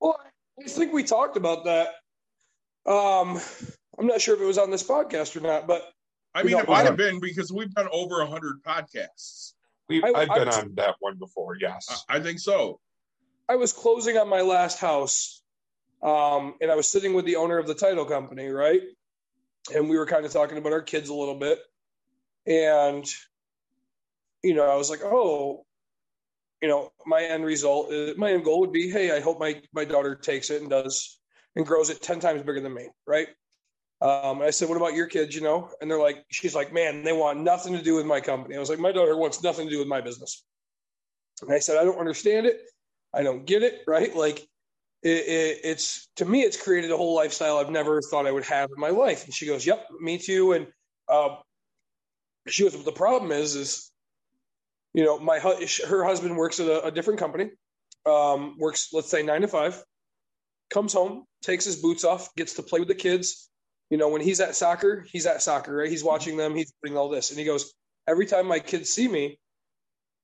Well, 0.00 0.18
I 0.58 0.68
think 0.68 0.92
we 0.92 1.04
talked 1.04 1.36
about 1.36 1.64
that. 1.64 1.88
Um, 2.90 3.38
I'm 3.98 4.06
not 4.06 4.20
sure 4.20 4.34
if 4.34 4.40
it 4.40 4.46
was 4.46 4.58
on 4.58 4.70
this 4.70 4.82
podcast 4.82 5.36
or 5.36 5.40
not, 5.40 5.66
but 5.66 5.82
I 6.34 6.42
mean, 6.42 6.56
it 6.56 6.68
might 6.68 6.86
have 6.86 6.96
been 6.96 7.20
because 7.20 7.52
we've 7.52 7.72
done 7.74 7.88
over 7.92 8.18
100 8.18 8.62
podcasts. 8.62 9.52
We, 9.90 10.02
I- 10.02 10.20
I've 10.20 10.28
been 10.34 10.46
was- 10.46 10.58
on 10.58 10.74
that 10.76 10.96
one 11.00 11.16
before. 11.16 11.56
Yes. 11.60 12.04
I, 12.08 12.16
I 12.16 12.20
think 12.20 12.38
so. 12.38 12.80
I 13.48 13.56
was 13.56 13.72
closing 13.72 14.16
on 14.16 14.28
my 14.28 14.42
last 14.42 14.78
house, 14.78 15.42
um, 16.02 16.54
and 16.60 16.70
I 16.70 16.76
was 16.76 16.88
sitting 16.88 17.14
with 17.14 17.24
the 17.24 17.36
owner 17.36 17.58
of 17.58 17.66
the 17.66 17.74
title 17.74 18.04
company, 18.04 18.48
right? 18.48 18.80
And 19.74 19.90
we 19.90 19.98
were 19.98 20.06
kind 20.06 20.24
of 20.24 20.32
talking 20.32 20.56
about 20.56 20.72
our 20.72 20.82
kids 20.82 21.08
a 21.08 21.14
little 21.14 21.34
bit, 21.38 21.58
and 22.46 23.04
you 24.42 24.54
know, 24.54 24.70
I 24.70 24.76
was 24.76 24.88
like, 24.88 25.00
oh, 25.04 25.66
you 26.62 26.68
know, 26.68 26.92
my 27.04 27.22
end 27.22 27.44
result, 27.44 27.92
is, 27.92 28.16
my 28.16 28.30
end 28.32 28.44
goal 28.44 28.60
would 28.60 28.72
be, 28.72 28.88
hey, 28.88 29.10
I 29.14 29.20
hope 29.20 29.40
my 29.40 29.60
my 29.74 29.84
daughter 29.84 30.14
takes 30.14 30.50
it 30.50 30.60
and 30.62 30.70
does 30.70 31.18
and 31.56 31.66
grows 31.66 31.90
it 31.90 32.00
ten 32.00 32.20
times 32.20 32.42
bigger 32.42 32.60
than 32.60 32.72
me, 32.72 32.88
right? 33.06 33.28
Um, 34.02 34.38
and 34.38 34.44
I 34.44 34.50
said, 34.50 34.68
what 34.68 34.78
about 34.78 34.94
your 34.94 35.06
kids? 35.06 35.34
You 35.34 35.42
know, 35.42 35.70
and 35.80 35.90
they're 35.90 36.00
like, 36.00 36.24
she's 36.30 36.54
like, 36.54 36.72
man, 36.72 37.02
they 37.02 37.12
want 37.12 37.40
nothing 37.40 37.74
to 37.74 37.82
do 37.82 37.94
with 37.94 38.06
my 38.06 38.20
company. 38.20 38.56
I 38.56 38.58
was 38.58 38.70
like, 38.70 38.78
my 38.78 38.92
daughter 38.92 39.16
wants 39.16 39.42
nothing 39.42 39.66
to 39.66 39.72
do 39.72 39.78
with 39.78 39.88
my 39.88 40.00
business. 40.00 40.44
And 41.42 41.52
I 41.52 41.58
said, 41.58 41.76
I 41.76 41.84
don't 41.84 41.98
understand 41.98 42.46
it. 42.46 42.60
I 43.12 43.22
don't 43.22 43.44
get 43.44 43.62
it, 43.62 43.80
right? 43.86 44.14
Like, 44.14 44.46
it, 45.02 45.08
it, 45.08 45.60
it's 45.64 46.08
to 46.16 46.24
me, 46.24 46.42
it's 46.42 46.62
created 46.62 46.90
a 46.90 46.96
whole 46.96 47.14
lifestyle 47.14 47.56
I've 47.56 47.70
never 47.70 48.00
thought 48.02 48.26
I 48.26 48.32
would 48.32 48.44
have 48.44 48.70
in 48.74 48.80
my 48.80 48.90
life. 48.90 49.24
And 49.24 49.34
she 49.34 49.46
goes, 49.46 49.66
"Yep, 49.66 49.86
me 50.00 50.18
too." 50.18 50.52
And 50.52 50.66
uh, 51.08 51.36
she 52.46 52.64
goes, 52.64 52.76
"But 52.76 52.84
the 52.84 52.92
problem 52.92 53.32
is, 53.32 53.54
is 53.54 53.90
you 54.92 55.04
know, 55.04 55.18
my 55.18 55.38
hu- 55.38 55.66
her 55.88 56.04
husband 56.04 56.36
works 56.36 56.60
at 56.60 56.66
a, 56.66 56.86
a 56.86 56.90
different 56.90 57.18
company, 57.18 57.50
um, 58.06 58.56
works 58.58 58.90
let's 58.92 59.08
say 59.08 59.22
nine 59.22 59.40
to 59.40 59.48
five, 59.48 59.82
comes 60.70 60.92
home, 60.92 61.24
takes 61.42 61.64
his 61.64 61.76
boots 61.76 62.04
off, 62.04 62.34
gets 62.36 62.54
to 62.54 62.62
play 62.62 62.80
with 62.80 62.88
the 62.88 62.94
kids. 62.94 63.49
You 63.90 63.98
know, 63.98 64.08
when 64.08 64.20
he's 64.22 64.40
at 64.40 64.54
soccer, 64.54 65.04
he's 65.10 65.26
at 65.26 65.42
soccer, 65.42 65.76
right? 65.76 65.90
He's 65.90 66.04
watching 66.04 66.36
them, 66.36 66.54
he's 66.54 66.72
doing 66.82 66.96
all 66.96 67.08
this, 67.08 67.30
and 67.30 67.38
he 67.38 67.44
goes, 67.44 67.74
every 68.06 68.24
time 68.24 68.46
my 68.46 68.60
kids 68.60 68.88
see 68.90 69.08
me, 69.08 69.38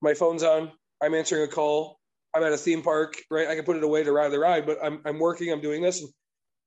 my 0.00 0.14
phone's 0.14 0.42
on, 0.44 0.70
I'm 1.02 1.14
answering 1.14 1.42
a 1.42 1.48
call, 1.48 1.98
I'm 2.32 2.44
at 2.44 2.52
a 2.52 2.56
theme 2.56 2.82
park, 2.82 3.16
right? 3.30 3.48
I 3.48 3.56
can 3.56 3.64
put 3.64 3.76
it 3.76 3.82
away 3.82 4.04
to 4.04 4.12
ride 4.12 4.30
the 4.30 4.38
ride, 4.38 4.66
but 4.66 4.78
I'm 4.82 5.00
I'm 5.04 5.18
working, 5.18 5.50
I'm 5.50 5.60
doing 5.60 5.82
this, 5.82 6.00
and, 6.02 6.10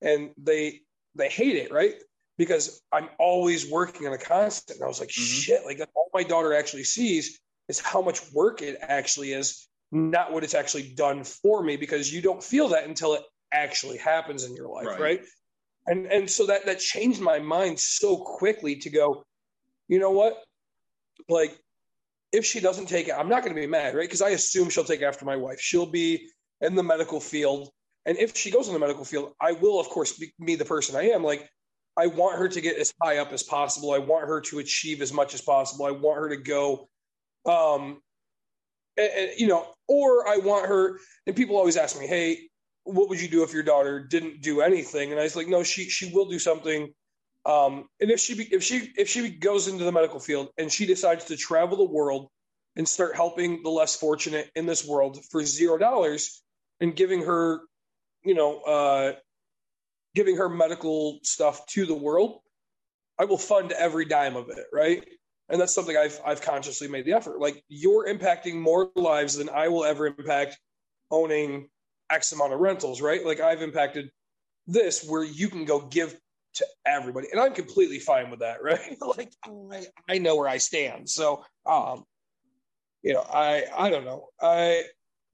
and 0.02 0.32
they 0.38 0.82
they 1.16 1.30
hate 1.30 1.56
it, 1.56 1.72
right? 1.72 1.95
Because 2.38 2.82
I'm 2.91 3.10
always 3.18 3.70
working 3.70 4.08
on 4.08 4.14
a 4.14 4.18
constant. 4.18 4.78
And 4.80 4.86
I 4.86 4.88
was 4.88 5.00
like, 5.00 5.10
Mhm. 5.10 5.41
shit, 5.43 5.66
like 5.66 5.80
all 5.95 6.10
my 6.14 6.24
daughter 6.24 6.54
actually 6.54 6.84
sees 6.84 7.39
is 7.68 7.80
how 7.80 8.02
much 8.02 8.20
work 8.34 8.62
it 8.62 8.78
actually 8.82 9.34
is, 9.34 9.68
not 9.91 10.34
what 10.34 10.43
it's 10.43 10.54
actually 10.56 10.93
done 10.93 11.24
for 11.24 11.64
me, 11.64 11.78
because 11.78 12.12
you 12.12 12.22
don't 12.22 12.43
feel 12.43 12.70
that 12.70 12.86
until 12.86 13.14
it 13.14 13.24
actually 13.52 13.97
happens 13.97 14.43
in 14.43 14.56
your 14.56 14.68
life, 14.68 14.88
Right. 14.88 15.00
right? 15.00 15.26
And 15.88 16.05
and 16.07 16.30
so 16.30 16.45
that 16.47 16.65
that 16.65 16.80
changed 16.80 17.21
my 17.21 17.39
mind 17.39 17.80
so 17.80 18.17
quickly 18.17 18.75
to 18.77 18.89
go, 18.89 19.23
you 19.88 19.99
know 19.99 20.11
what? 20.11 20.43
Like 21.27 21.57
if 22.32 22.45
she 22.45 22.59
doesn't 22.59 22.88
take 22.88 23.07
it, 23.07 23.15
I'm 23.17 23.30
not 23.30 23.43
going 23.43 23.55
to 23.55 23.59
be 23.59 23.67
mad, 23.67 23.95
right? 23.95 24.07
Because 24.07 24.21
I 24.21 24.30
assume 24.30 24.69
she'll 24.69 24.84
take 24.84 25.01
after 25.01 25.25
my 25.25 25.36
wife. 25.36 25.59
She'll 25.59 25.89
be 25.89 26.30
in 26.61 26.75
the 26.75 26.84
medical 26.84 27.19
field. 27.19 27.69
And 28.05 28.17
if 28.17 28.36
she 28.36 28.51
goes 28.51 28.67
in 28.67 28.73
the 28.73 28.80
medical 28.80 29.03
field, 29.03 29.34
I 29.41 29.53
will, 29.53 29.80
of 29.80 29.88
course, 29.89 30.17
be, 30.17 30.32
be 30.43 30.55
the 30.55 30.65
person 30.65 30.95
I 30.95 31.09
am. 31.09 31.23
Like, 31.23 31.49
I 31.97 32.07
want 32.07 32.38
her 32.38 32.47
to 32.47 32.61
get 32.61 32.77
as 32.77 32.93
high 33.01 33.17
up 33.17 33.34
as 33.34 33.43
possible. 33.43 33.91
I 33.91 33.97
want 33.97 34.27
her 34.27 34.41
to 34.41 34.59
achieve 34.59 35.01
as 35.01 35.11
much 35.11 35.34
as 35.34 35.41
possible. 35.41 35.86
I 35.86 35.91
want 35.91 36.17
her 36.17 36.30
to 36.30 36.38
go, 36.38 36.88
um, 37.45 38.01
and- 38.97 39.11
and, 39.11 39.39
you 39.39 39.47
know, 39.47 39.73
or 39.88 40.27
I 40.27 40.38
want 40.38 40.67
her. 40.67 40.99
And 41.25 41.36
people 41.36 41.57
always 41.57 41.77
ask 41.77 41.99
me, 41.99 42.07
"Hey, 42.07 42.49
what 42.94 43.10
would 43.10 43.22
you 43.22 43.28
do 43.28 43.44
if 43.44 43.54
your 43.54 43.64
daughter 43.64 44.00
didn't 44.00 44.42
do 44.42 44.62
anything?" 44.62 45.12
And 45.12 45.20
I 45.20 45.24
was 45.24 45.36
like, 45.36 45.48
"No, 45.48 45.64
she 45.64 45.90
she 45.90 46.12
will 46.14 46.26
do 46.26 46.40
something." 46.40 46.94
Um, 47.46 47.88
and 48.02 48.12
if 48.12 48.20
she 48.20 48.36
be, 48.36 48.44
if 48.54 48.64
she 48.64 48.92
if 48.98 49.10
she 49.10 49.30
goes 49.30 49.68
into 49.68 49.84
the 49.84 49.92
medical 49.92 50.20
field 50.20 50.50
and 50.58 50.72
she 50.72 50.86
decides 50.86 51.26
to 51.26 51.38
travel 51.38 51.78
the 51.78 51.86
world 51.86 52.30
and 52.76 52.88
start 52.88 53.16
helping 53.16 53.64
the 53.64 53.70
less 53.70 53.96
fortunate 53.96 54.50
in 54.56 54.66
this 54.66 54.86
world 54.86 55.20
for 55.32 55.44
zero 55.44 55.78
dollars 55.78 56.42
and 56.80 56.96
giving 56.96 57.24
her, 57.24 57.62
you 58.24 58.36
know, 58.36 58.60
uh, 58.62 59.14
giving 60.16 60.38
her 60.38 60.50
medical 60.50 61.20
stuff 61.24 61.66
to 61.68 61.86
the 61.86 61.96
world, 61.96 62.40
I 63.18 63.26
will 63.26 63.38
fund 63.38 63.72
every 63.72 64.06
dime 64.06 64.36
of 64.36 64.50
it, 64.50 64.66
right? 64.72 65.06
And 65.50 65.60
that's 65.60 65.74
something 65.74 65.98
I've 65.98 66.20
I've 66.26 66.42
consciously 66.42 66.88
made 66.88 67.06
the 67.06 67.14
effort. 67.14 67.40
Like 67.40 67.64
you're 67.68 68.08
impacting 68.08 68.56
more 68.56 68.92
lives 68.96 69.36
than 69.36 69.50
I 69.50 69.68
will 69.70 69.86
ever 69.86 70.08
impact 70.08 70.58
owning 71.12 71.70
X 72.10 72.32
amount 72.32 72.53
of 72.53 72.60
rentals, 72.60 73.01
right? 73.01 73.26
Like 73.26 73.39
I've 73.39 73.62
impacted 73.62 74.12
this 74.68 75.05
where 75.05 75.24
you 75.24 75.49
can 75.49 75.66
go 75.66 75.82
give 75.82 76.20
to 76.55 76.66
everybody, 76.86 77.28
and 77.32 77.39
I'm 77.39 77.53
completely 77.53 77.99
fine 77.99 78.30
with 78.30 78.39
that, 78.39 78.62
right? 78.64 78.97
like 79.01 79.34
I, 79.45 79.86
I 80.07 80.18
know 80.18 80.36
where 80.36 80.47
I 80.47 80.57
stand, 80.57 81.10
so 81.10 81.43
um, 81.66 82.03
you 83.01 83.14
know, 83.14 83.22
I 83.22 83.66
I 83.78 83.89
don't 83.89 84.05
know, 84.05 84.28
I 84.41 84.84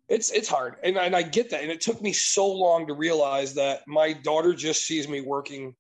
it's 0.08 0.32
it's 0.32 0.48
hard, 0.48 0.76
and 0.84 0.98
and 0.98 1.16
I 1.16 1.24
get 1.24 1.50
that, 1.52 1.64
and 1.64 1.72
it 1.72 1.82
took 1.82 2.02
me 2.02 2.14
so 2.14 2.48
long 2.48 2.88
to 2.88 2.94
realize 2.94 3.54
that 3.56 3.82
my 3.88 4.14
daughter 4.14 4.54
just 4.54 4.86
sees 4.86 5.08
me 5.08 5.22
working, 5.22 5.76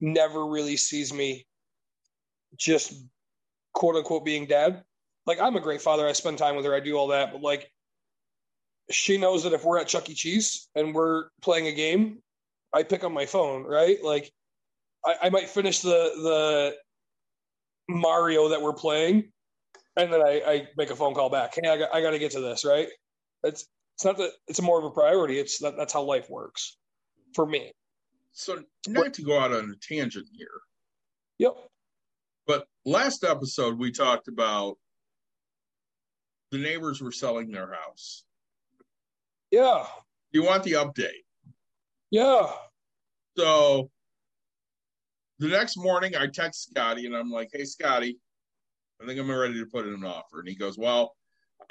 never 0.00 0.46
really 0.46 0.76
sees 0.76 1.12
me 1.12 1.46
just 2.56 2.94
quote 3.74 3.96
unquote 3.96 4.24
being 4.24 4.46
dad. 4.46 4.82
Like 5.26 5.40
I'm 5.40 5.56
a 5.56 5.60
great 5.60 5.82
father, 5.82 6.06
I 6.06 6.12
spend 6.12 6.38
time 6.38 6.56
with 6.56 6.64
her, 6.64 6.74
I 6.74 6.80
do 6.80 6.96
all 6.96 7.08
that, 7.08 7.32
but 7.32 7.42
like 7.42 7.70
she 8.90 9.18
knows 9.18 9.42
that 9.44 9.52
if 9.52 9.64
we're 9.64 9.78
at 9.78 9.88
Chuck 9.88 10.08
E. 10.08 10.14
Cheese 10.14 10.68
and 10.74 10.94
we're 10.94 11.24
playing 11.42 11.66
a 11.66 11.72
game, 11.72 12.18
I 12.72 12.82
pick 12.82 13.04
up 13.04 13.12
my 13.12 13.26
phone, 13.26 13.64
right? 13.64 14.02
Like 14.02 14.30
I, 15.04 15.16
I 15.24 15.30
might 15.30 15.48
finish 15.48 15.80
the 15.80 15.88
the 15.88 16.76
Mario 17.88 18.48
that 18.48 18.60
we're 18.60 18.72
playing, 18.74 19.32
and 19.96 20.12
then 20.12 20.20
I, 20.22 20.42
I 20.46 20.68
make 20.76 20.90
a 20.90 20.96
phone 20.96 21.14
call 21.14 21.30
back. 21.30 21.54
Hey, 21.54 21.68
I 21.68 21.78
got, 21.78 21.94
I 21.94 22.02
got 22.02 22.10
to 22.10 22.18
get 22.18 22.32
to 22.32 22.40
this, 22.40 22.64
right? 22.64 22.88
It's 23.42 23.66
it's 23.96 24.04
not 24.04 24.16
that 24.18 24.30
it's 24.46 24.60
more 24.60 24.78
of 24.78 24.84
a 24.84 24.90
priority. 24.90 25.38
It's 25.38 25.58
that 25.58 25.76
that's 25.76 25.92
how 25.92 26.02
life 26.02 26.28
works 26.30 26.76
for 27.34 27.46
me. 27.46 27.72
So, 28.32 28.62
not 28.86 29.14
to 29.14 29.22
go 29.22 29.38
out 29.38 29.52
on 29.52 29.70
a 29.70 29.76
tangent 29.94 30.28
here, 30.32 30.46
Yep. 31.38 31.56
but 32.46 32.66
last 32.84 33.24
episode 33.24 33.78
we 33.78 33.90
talked 33.90 34.28
about 34.28 34.76
the 36.52 36.58
neighbors 36.58 37.00
were 37.00 37.10
selling 37.12 37.50
their 37.50 37.72
house. 37.72 38.24
Yeah. 39.50 39.86
You 40.30 40.44
want 40.44 40.62
the 40.62 40.72
update? 40.72 41.24
Yeah. 42.10 42.50
So 43.36 43.90
the 45.38 45.48
next 45.48 45.76
morning, 45.76 46.16
I 46.16 46.26
text 46.26 46.70
Scotty 46.70 47.06
and 47.06 47.16
I'm 47.16 47.30
like, 47.30 47.50
"Hey, 47.52 47.64
Scotty, 47.64 48.18
I 49.00 49.06
think 49.06 49.18
I'm 49.20 49.30
ready 49.30 49.54
to 49.54 49.66
put 49.66 49.86
in 49.86 49.94
an 49.94 50.04
offer." 50.04 50.40
And 50.40 50.48
he 50.48 50.54
goes, 50.54 50.76
"Well, 50.76 51.16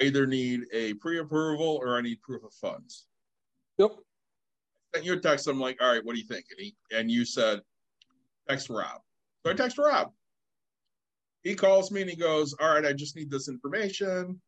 I 0.00 0.04
either 0.04 0.26
need 0.26 0.66
a 0.72 0.94
pre-approval 0.94 1.80
or 1.82 1.96
I 1.96 2.00
need 2.00 2.22
proof 2.22 2.42
of 2.44 2.52
funds." 2.54 3.06
Yep. 3.78 3.92
Sent 4.94 5.06
you 5.06 5.12
a 5.14 5.20
text. 5.20 5.46
I'm 5.46 5.60
like, 5.60 5.80
"All 5.80 5.92
right, 5.92 6.04
what 6.04 6.14
do 6.14 6.20
you 6.20 6.26
think?" 6.26 6.46
And 6.50 6.60
he 6.60 6.76
and 6.90 7.10
you 7.10 7.24
said, 7.24 7.62
"Text 8.48 8.70
Rob." 8.70 9.02
So 9.44 9.52
I 9.52 9.54
text 9.54 9.78
Rob. 9.78 10.12
He 11.42 11.54
calls 11.54 11.90
me 11.90 12.00
and 12.00 12.10
he 12.10 12.16
goes, 12.16 12.54
"All 12.54 12.74
right, 12.74 12.86
I 12.86 12.92
just 12.92 13.14
need 13.14 13.30
this 13.30 13.48
information." 13.48 14.40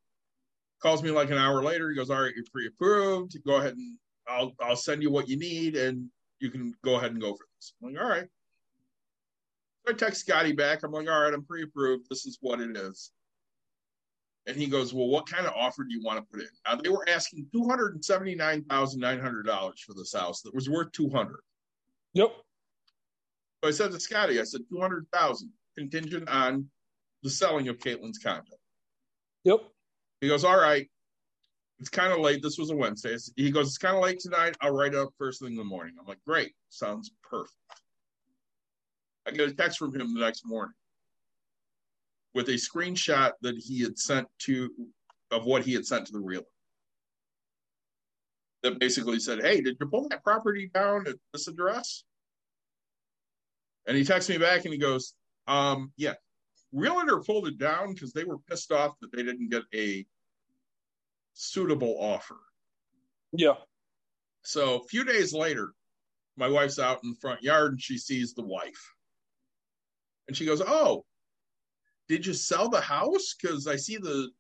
Calls 0.83 1.03
me 1.03 1.11
like 1.11 1.31
an 1.31 1.37
hour 1.37 1.63
later. 1.63 1.91
He 1.91 1.97
goes, 1.97 2.11
"All 2.11 2.23
right, 2.23 2.35
you're 2.35 2.45
pre-approved. 2.53 3.37
Go 3.47 3.57
ahead 3.57 3.75
and 3.75 3.99
I'll 4.27 4.55
I'll 4.61 4.77
send 4.77 5.03
you 5.03 5.11
what 5.11 5.29
you 5.29 5.39
need 5.39 5.77
and 5.77 6.09
you 6.39 6.51
can 6.51 6.75
go 6.83 6.97
ahead 6.97 7.13
and 7.13 7.21
go 7.21 7.35
for 7.35 7.47
this." 7.57 7.75
I'm 7.83 7.93
like, 7.93 8.03
"All 8.03 8.09
right." 8.09 8.29
So 9.87 9.93
I 9.93 9.97
text 9.97 10.23
Scotty 10.23 10.53
back. 10.53 10.83
I'm 10.83 10.93
like, 10.93 11.09
"All 11.09 11.21
right, 11.21 11.35
I'm 11.35 11.45
pre-approved. 11.45 12.07
This 12.09 12.25
is 12.25 12.39
what 12.41 12.61
it 12.61 12.77
is." 12.77 13.11
And 14.47 14.57
he 14.57 14.67
goes, 14.67 14.95
"Well, 14.95 15.09
what 15.09 15.29
kind 15.29 15.47
of 15.47 15.53
offer 15.55 15.85
do 15.85 15.95
you 15.95 16.03
want 16.03 16.19
to 16.19 16.25
put 16.31 16.41
in?" 16.41 16.49
Now 16.67 16.77
they 16.77 16.89
were 16.89 17.07
asking 17.09 17.49
two 17.53 17.69
hundred 17.69 17.95
and 17.95 18.05
seventy 18.05 18.35
nine 18.35 18.65
thousand 18.65 19.01
nine 19.01 19.21
hundred 19.21 19.45
dollars 19.45 19.81
for 19.81 19.93
this 19.95 20.15
house 20.15 20.41
that 20.43 20.55
was 20.55 20.71
worth 20.71 20.93
two 20.93 21.11
hundred. 21.11 21.41
Yep. 22.15 22.33
So 23.63 23.69
I 23.69 23.73
said 23.73 23.93
to 23.93 24.01
Scotty, 24.01 24.41
I 24.41 24.45
said 24.45 24.63
two 24.71 24.81
hundred 24.81 25.07
thousand 25.13 25.53
contingent 25.77 26.29
on 26.31 26.71
the 27.23 27.29
selling 27.29 27.69
of 27.69 27.79
Caitlin's 27.79 28.19
condo. 28.19 28.57
Yep. 29.45 29.61
He 30.21 30.29
goes, 30.29 30.45
"All 30.45 30.59
right, 30.59 30.91
it's 31.79 31.89
kind 31.89 32.13
of 32.13 32.21
late. 32.21 32.43
This 32.43 32.59
was 32.59 32.71
a 32.71 32.77
Wednesday." 32.77 33.17
He 33.37 33.51
goes, 33.51 33.69
"It's 33.69 33.79
kind 33.79 33.97
of 33.97 34.03
late 34.03 34.21
tonight. 34.21 34.57
I'll 34.61 34.75
write 34.75 34.95
up 34.95 35.11
first 35.19 35.41
thing 35.41 35.53
in 35.53 35.57
the 35.57 35.65
morning." 35.65 35.97
I'm 35.99 36.07
like, 36.07 36.23
"Great, 36.27 36.55
sounds 36.69 37.11
perfect." 37.23 37.55
I 39.27 39.31
get 39.31 39.49
a 39.49 39.55
text 39.55 39.79
from 39.79 39.95
him 39.95 40.15
the 40.15 40.21
next 40.21 40.47
morning 40.47 40.75
with 42.35 42.49
a 42.49 42.53
screenshot 42.53 43.33
that 43.41 43.57
he 43.59 43.81
had 43.83 43.99
sent 43.99 44.29
to 44.41 44.71
of 45.31 45.45
what 45.45 45.65
he 45.65 45.73
had 45.73 45.87
sent 45.87 46.07
to 46.07 46.13
the 46.13 46.21
realtor. 46.21 46.47
That 48.63 48.79
basically 48.79 49.21
said, 49.21 49.41
"Hey, 49.41 49.61
did 49.61 49.77
you 49.81 49.87
pull 49.87 50.09
that 50.09 50.23
property 50.23 50.69
down 50.69 51.07
at 51.07 51.17
this 51.33 51.49
address?" 51.49 52.05
And 53.87 53.97
he 53.97 54.05
texts 54.05 54.29
me 54.29 54.39
back 54.39 54.65
and 54.65 54.73
he 54.73 54.79
goes, 54.79 55.15
um, 55.47 55.93
"Yeah, 55.97 56.15
realtor 56.73 57.21
pulled 57.21 57.49
it 57.49 57.59
down 57.59 57.95
because 57.95 58.13
they 58.13 58.25
were 58.25 58.39
pissed 58.39 58.73
off 58.73 58.99
that 59.01 59.13
they 59.13 59.23
didn't 59.23 59.51
get 59.51 59.63
a 59.75 60.07
suitable 61.35 61.97
offer." 62.01 62.39
Yeah. 63.33 63.57
So 64.43 64.81
a 64.81 64.89
few 64.89 65.05
days 65.05 65.33
later, 65.33 65.75
my 66.37 66.49
wife's 66.49 66.79
out 66.79 67.01
in 67.05 67.11
the 67.11 67.21
front 67.21 67.43
yard 67.43 67.73
and 67.73 67.83
she 67.83 67.99
sees 67.99 68.35
the 68.35 68.45
wife. 68.45 68.95
And 70.27 70.37
she 70.37 70.47
goes, 70.47 70.63
Oh, 70.67 71.05
did 72.09 72.27
you 72.27 72.35
sell 72.35 72.69
the 72.69 72.81
house? 72.81 73.35
Because 73.41 73.67
I 73.67 73.77
see 73.77 73.97
the 73.97 74.31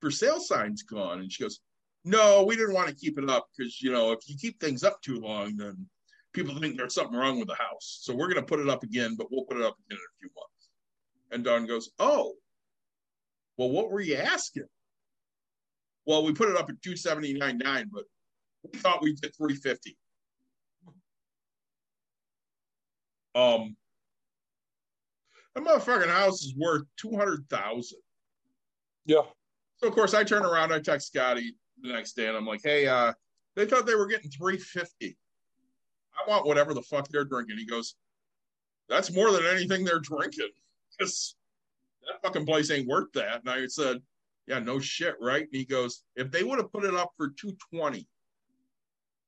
for 0.00 0.10
sale 0.10 0.40
sign's 0.40 0.82
gone. 0.82 1.20
And 1.20 1.32
she 1.32 1.42
goes, 1.42 1.60
No, 2.04 2.42
we 2.42 2.56
didn't 2.56 2.74
want 2.74 2.88
to 2.88 2.94
keep 2.94 3.18
it 3.18 3.30
up 3.30 3.48
because, 3.56 3.80
you 3.80 3.92
know, 3.92 4.12
if 4.12 4.20
you 4.26 4.36
keep 4.36 4.60
things 4.60 4.82
up 4.82 5.00
too 5.02 5.20
long, 5.20 5.56
then 5.56 5.86
people 6.32 6.58
think 6.58 6.76
there's 6.76 6.94
something 6.94 7.16
wrong 7.16 7.38
with 7.38 7.48
the 7.48 7.54
house. 7.54 8.00
So 8.02 8.14
we're 8.14 8.28
going 8.28 8.42
to 8.42 8.48
put 8.48 8.60
it 8.60 8.68
up 8.68 8.82
again, 8.82 9.14
but 9.16 9.28
we'll 9.30 9.44
put 9.44 9.56
it 9.56 9.62
up 9.62 9.76
again 9.86 9.98
in 9.98 10.04
a 10.04 10.18
few 10.18 10.30
months. 10.34 10.55
And 11.30 11.44
Don 11.44 11.66
goes, 11.66 11.90
Oh, 11.98 12.34
well, 13.56 13.70
what 13.70 13.90
were 13.90 14.00
you 14.00 14.16
asking? 14.16 14.66
Well, 16.06 16.24
we 16.24 16.32
put 16.32 16.48
it 16.48 16.56
up 16.56 16.70
at 16.70 16.80
279.9, 16.80 17.86
but 17.92 18.04
we 18.72 18.78
thought 18.78 19.02
we'd 19.02 19.20
get 19.20 19.34
350. 19.36 19.96
Um, 23.34 23.76
that 25.54 25.64
motherfucking 25.64 26.08
house 26.08 26.42
is 26.42 26.54
worth 26.56 26.84
200,000. 26.96 27.98
Yeah. 29.04 29.22
So 29.78 29.88
of 29.88 29.94
course 29.94 30.14
I 30.14 30.24
turn 30.24 30.44
around, 30.44 30.72
I 30.72 30.80
text 30.80 31.08
Scotty 31.08 31.54
the 31.82 31.92
next 31.92 32.14
day, 32.14 32.28
and 32.28 32.36
I'm 32.36 32.46
like, 32.46 32.60
"Hey, 32.62 32.86
uh, 32.86 33.12
they 33.54 33.66
thought 33.66 33.84
they 33.84 33.94
were 33.94 34.06
getting 34.06 34.30
350. 34.30 35.18
I 36.14 36.28
want 36.28 36.46
whatever 36.46 36.72
the 36.72 36.82
fuck 36.82 37.08
they're 37.08 37.24
drinking." 37.24 37.58
He 37.58 37.66
goes, 37.66 37.94
"That's 38.88 39.12
more 39.12 39.30
than 39.32 39.44
anything 39.44 39.84
they're 39.84 40.00
drinking, 40.00 40.50
because 40.90 41.34
that 42.06 42.22
fucking 42.22 42.46
place 42.46 42.70
ain't 42.70 42.88
worth 42.88 43.12
that." 43.12 43.40
And 43.40 43.50
I 43.50 43.66
said, 43.66 44.02
"Yeah, 44.46 44.58
no 44.58 44.78
shit, 44.78 45.16
right?" 45.20 45.42
And 45.42 45.54
he 45.54 45.64
goes, 45.64 46.02
"If 46.14 46.30
they 46.30 46.44
would 46.44 46.58
have 46.58 46.72
put 46.72 46.84
it 46.84 46.94
up 46.94 47.12
for 47.16 47.30
220, 47.30 48.08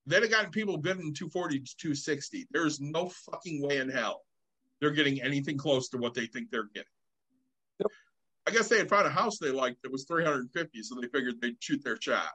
they'd 0.06 0.22
have 0.22 0.30
gotten 0.30 0.50
people 0.50 0.76
bidding 0.76 1.12
240 1.12 1.61
to 1.61 1.76
260. 1.76 2.46
There's 2.50 2.80
no 2.80 3.09
fucking 3.09 3.61
way 3.62 3.78
in 3.78 3.88
hell 3.88 4.24
they're 4.80 4.90
getting 4.90 5.20
anything 5.20 5.59
close 5.59 5.88
to 5.90 5.98
what 5.98 6.14
they 6.14 6.26
think 6.26 6.50
they're 6.50 6.70
getting." 6.74 6.88
Yep. 7.80 7.90
I 8.46 8.50
guess 8.50 8.68
they 8.68 8.78
had 8.78 8.88
found 8.88 9.06
a 9.06 9.11
house 9.11 9.38
they 9.38 9.50
liked 9.50 9.82
that 9.82 9.92
was 9.92 10.04
350, 10.04 10.82
so 10.82 10.94
they 10.94 11.09
figured 11.09 11.40
they'd 11.40 11.62
shoot 11.62 11.84
their 11.84 12.00
shot. 12.00 12.32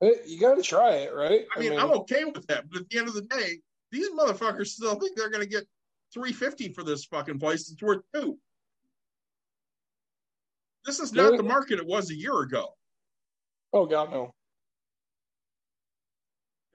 You 0.00 0.38
got 0.40 0.56
to 0.56 0.62
try 0.62 0.96
it, 0.96 1.14
right? 1.14 1.46
I 1.54 1.60
mean, 1.60 1.78
I'm 1.78 1.90
okay 1.92 2.24
with 2.24 2.46
that, 2.48 2.68
but 2.68 2.82
at 2.82 2.88
the 2.88 2.98
end 2.98 3.08
of 3.08 3.14
the 3.14 3.22
day, 3.22 3.60
These 3.92 4.10
motherfuckers 4.10 4.68
still 4.68 4.94
think 4.94 5.16
they're 5.16 5.30
going 5.30 5.44
to 5.44 5.48
get 5.48 5.68
350 6.12 6.72
for 6.72 6.84
this 6.84 7.04
fucking 7.04 7.38
place. 7.38 7.70
It's 7.70 7.82
worth 7.82 8.02
two. 8.14 8.38
This 10.84 10.98
is 10.98 11.12
not 11.12 11.36
the 11.36 11.42
market 11.42 11.78
it 11.78 11.86
was 11.86 12.10
a 12.10 12.14
year 12.14 12.40
ago. 12.40 12.68
Oh 13.72 13.86
God, 13.86 14.10
no. 14.10 14.34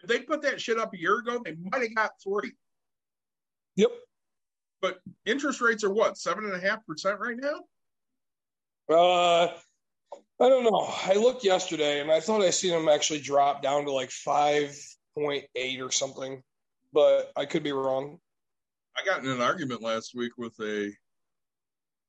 If 0.01 0.09
they 0.09 0.19
put 0.19 0.41
that 0.43 0.61
shit 0.61 0.79
up 0.79 0.93
a 0.93 0.99
year 0.99 1.19
ago, 1.19 1.41
they 1.43 1.55
might 1.71 1.81
have 1.81 1.95
got 1.95 2.11
three. 2.23 2.53
Yep. 3.75 3.91
But 4.81 4.99
interest 5.25 5.59
rates 5.59 5.83
are 5.83 5.93
what, 5.93 6.17
seven 6.17 6.45
and 6.45 6.53
a 6.53 6.59
half 6.59 6.85
percent 6.85 7.19
right 7.19 7.37
now? 7.37 7.59
Uh, 8.89 9.47
I 10.39 10.49
don't 10.49 10.63
know. 10.63 10.87
I 11.05 11.15
looked 11.15 11.43
yesterday 11.43 11.99
and 11.99 12.11
I 12.11 12.19
thought 12.19 12.41
I 12.41 12.51
seen 12.51 12.71
them 12.71 12.87
actually 12.87 13.21
drop 13.21 13.61
down 13.61 13.85
to 13.85 13.91
like 13.91 14.11
five 14.11 14.77
point 15.15 15.45
eight 15.55 15.81
or 15.81 15.91
something, 15.91 16.41
but 16.93 17.31
I 17.35 17.45
could 17.45 17.63
be 17.63 17.71
wrong. 17.71 18.19
I 18.97 19.05
got 19.05 19.23
in 19.23 19.29
an 19.29 19.41
argument 19.41 19.81
last 19.81 20.13
week 20.15 20.37
with 20.37 20.53
a 20.59 20.91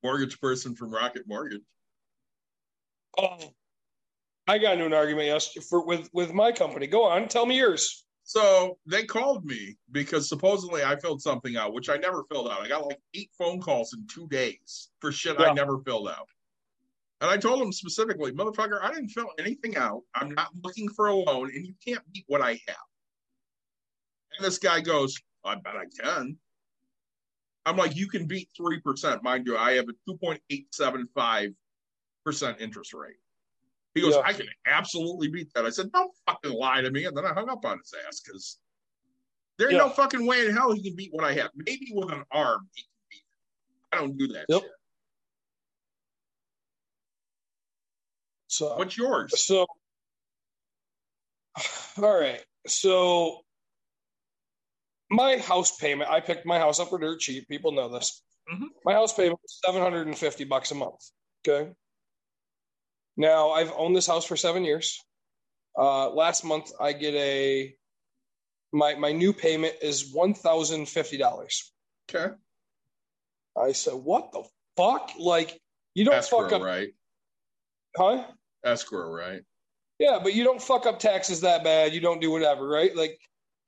mortgage 0.03 0.41
person 0.41 0.74
from 0.74 0.91
Rocket 0.91 1.22
Mortgage. 1.26 1.62
Oh, 3.18 3.39
I 4.47 4.59
got 4.59 4.74
into 4.74 4.86
an 4.86 4.95
argument 4.95 5.26
yesterday 5.26 5.66
for 5.68 5.84
with 5.84 6.09
with 6.12 6.32
my 6.32 6.53
company. 6.53 6.86
Go 6.86 7.05
on, 7.05 7.28
tell 7.28 7.45
me 7.47 7.59
yours. 7.59 8.05
So 8.24 8.78
they 8.86 9.05
called 9.05 9.45
me 9.45 9.76
because 9.91 10.28
supposedly 10.28 10.82
I 10.84 10.97
filled 10.97 11.22
something 11.22 11.57
out, 11.57 11.72
which 11.72 11.89
I 11.89 11.97
never 11.97 12.24
filled 12.30 12.51
out. 12.51 12.61
I 12.61 12.68
got 12.68 12.86
like 12.86 13.01
eight 13.14 13.30
phone 13.39 13.61
calls 13.61 13.95
in 13.95 14.07
two 14.07 14.28
days 14.28 14.91
for 15.01 15.11
shit 15.12 15.41
I 15.41 15.53
never 15.53 15.78
filled 15.80 16.09
out. 16.09 16.28
And 17.20 17.30
I 17.30 17.36
told 17.36 17.61
them 17.61 17.72
specifically, 17.72 18.32
motherfucker, 18.32 18.80
I 18.82 18.93
didn't 18.93 19.09
fill 19.09 19.30
anything 19.39 19.76
out. 19.76 20.03
I'm 20.14 20.30
not 20.34 20.51
looking 20.62 20.89
for 20.89 21.09
a 21.09 21.14
loan, 21.14 21.51
and 21.55 21.66
you 21.66 21.74
can't 21.84 22.03
beat 22.12 22.24
what 22.28 22.43
I 22.43 22.53
have. 22.68 22.86
And 24.36 24.47
this 24.47 24.59
guy 24.59 24.80
goes, 24.80 25.16
I 25.45 25.57
bet 25.57 25.74
I 25.74 25.86
can. 26.01 26.36
I'm 27.69 27.77
like, 27.77 27.95
you 27.95 28.09
can 28.09 28.27
beat 28.27 28.49
3%. 28.59 29.23
Mind 29.23 29.47
you, 29.47 29.57
I 29.57 29.73
have 29.73 29.87
a 29.89 30.11
2.875% 30.11 31.53
interest 32.61 32.95
rate. 32.95 33.16
He 33.95 34.01
goes, 34.01 34.14
Yeah. 34.14 34.23
I 34.25 34.33
can 34.33 34.47
absolutely 34.66 35.29
beat 35.29 35.53
that. 35.55 35.66
I 35.66 35.71
said, 35.71 35.93
don't 35.93 36.11
fucking 36.27 36.53
lie 36.53 36.81
to 36.81 36.91
me. 36.91 37.05
And 37.05 37.16
then 37.16 37.27
I 37.27 37.35
hung 37.35 37.51
up 37.51 37.64
on 37.64 37.79
his 37.79 37.93
ass 38.07 38.21
because 38.21 38.59
there's 39.59 39.75
no 39.75 39.91
fucking 39.91 40.25
way 40.25 40.47
in 40.47 40.55
hell 40.55 40.73
he 40.73 40.83
can 40.83 40.97
beat 40.97 41.12
what 41.12 41.25
I 41.25 41.35
have. 41.35 41.51
Maybe 41.55 41.89
with 41.93 42.11
an 42.11 42.25
arm 42.31 42.69
he 42.75 42.83
can 42.83 42.89
beat 43.11 43.19
it. 43.19 43.25
I 43.93 43.97
don't 44.01 44.16
do 44.16 44.29
that 44.29 44.47
Yep. 44.49 44.62
shit. 44.62 44.71
So 48.47 48.77
What's 48.77 48.97
yours? 48.97 49.39
So, 49.41 49.66
all 51.99 52.21
right. 52.21 52.43
So, 52.66 53.43
my 55.11 55.39
house 55.39 55.77
payment, 55.79 56.11
I 56.11 56.21
picked 56.21 56.47
my 56.47 56.59
house 56.59 56.81
up 56.81 56.89
for 56.91 56.99
dirt 56.99 57.21
cheap. 57.21 57.49
People 57.49 57.73
know 57.73 57.89
this. 57.89 58.23
Mhm. 58.53 58.69
My 58.85 58.93
house 58.93 59.13
payment 59.13 59.39
was 59.43 59.59
750 59.65 60.45
bucks 60.45 60.71
a 60.71 60.75
month. 60.75 61.03
Okay. 61.47 61.71
Now, 63.17 63.51
I've 63.51 63.73
owned 63.73 63.97
this 63.97 64.07
house 64.07 64.25
for 64.25 64.37
seven 64.37 64.65
years. 64.65 65.03
Uh, 65.77 66.11
last 66.11 66.45
month, 66.45 66.73
I 66.81 66.93
get 66.93 67.15
a, 67.15 67.75
my, 68.73 68.95
my 68.95 69.13
new 69.13 69.33
payment 69.33 69.75
is 69.83 70.15
$1,050. 70.15 71.73
Okay. 72.09 72.35
I 73.57 73.73
said, 73.73 73.95
what 73.95 74.33
the 74.33 74.45
fuck? 74.77 75.11
Like, 75.19 75.61
you 75.95 76.05
don't 76.05 76.15
Escrow, 76.15 76.43
fuck 76.43 76.53
up, 76.53 76.63
right? 76.63 76.91
huh? 77.97 78.25
Escrow, 78.65 79.11
right? 79.11 79.43
Yeah, 79.99 80.21
but 80.23 80.35
you 80.35 80.45
don't 80.45 80.63
fuck 80.63 80.87
up 80.87 81.01
taxes 81.01 81.41
that 81.41 81.65
bad. 81.65 81.93
You 81.93 82.01
don't 82.01 82.21
do 82.21 82.31
whatever, 82.31 82.69
right? 82.69 82.95
Like 82.95 83.19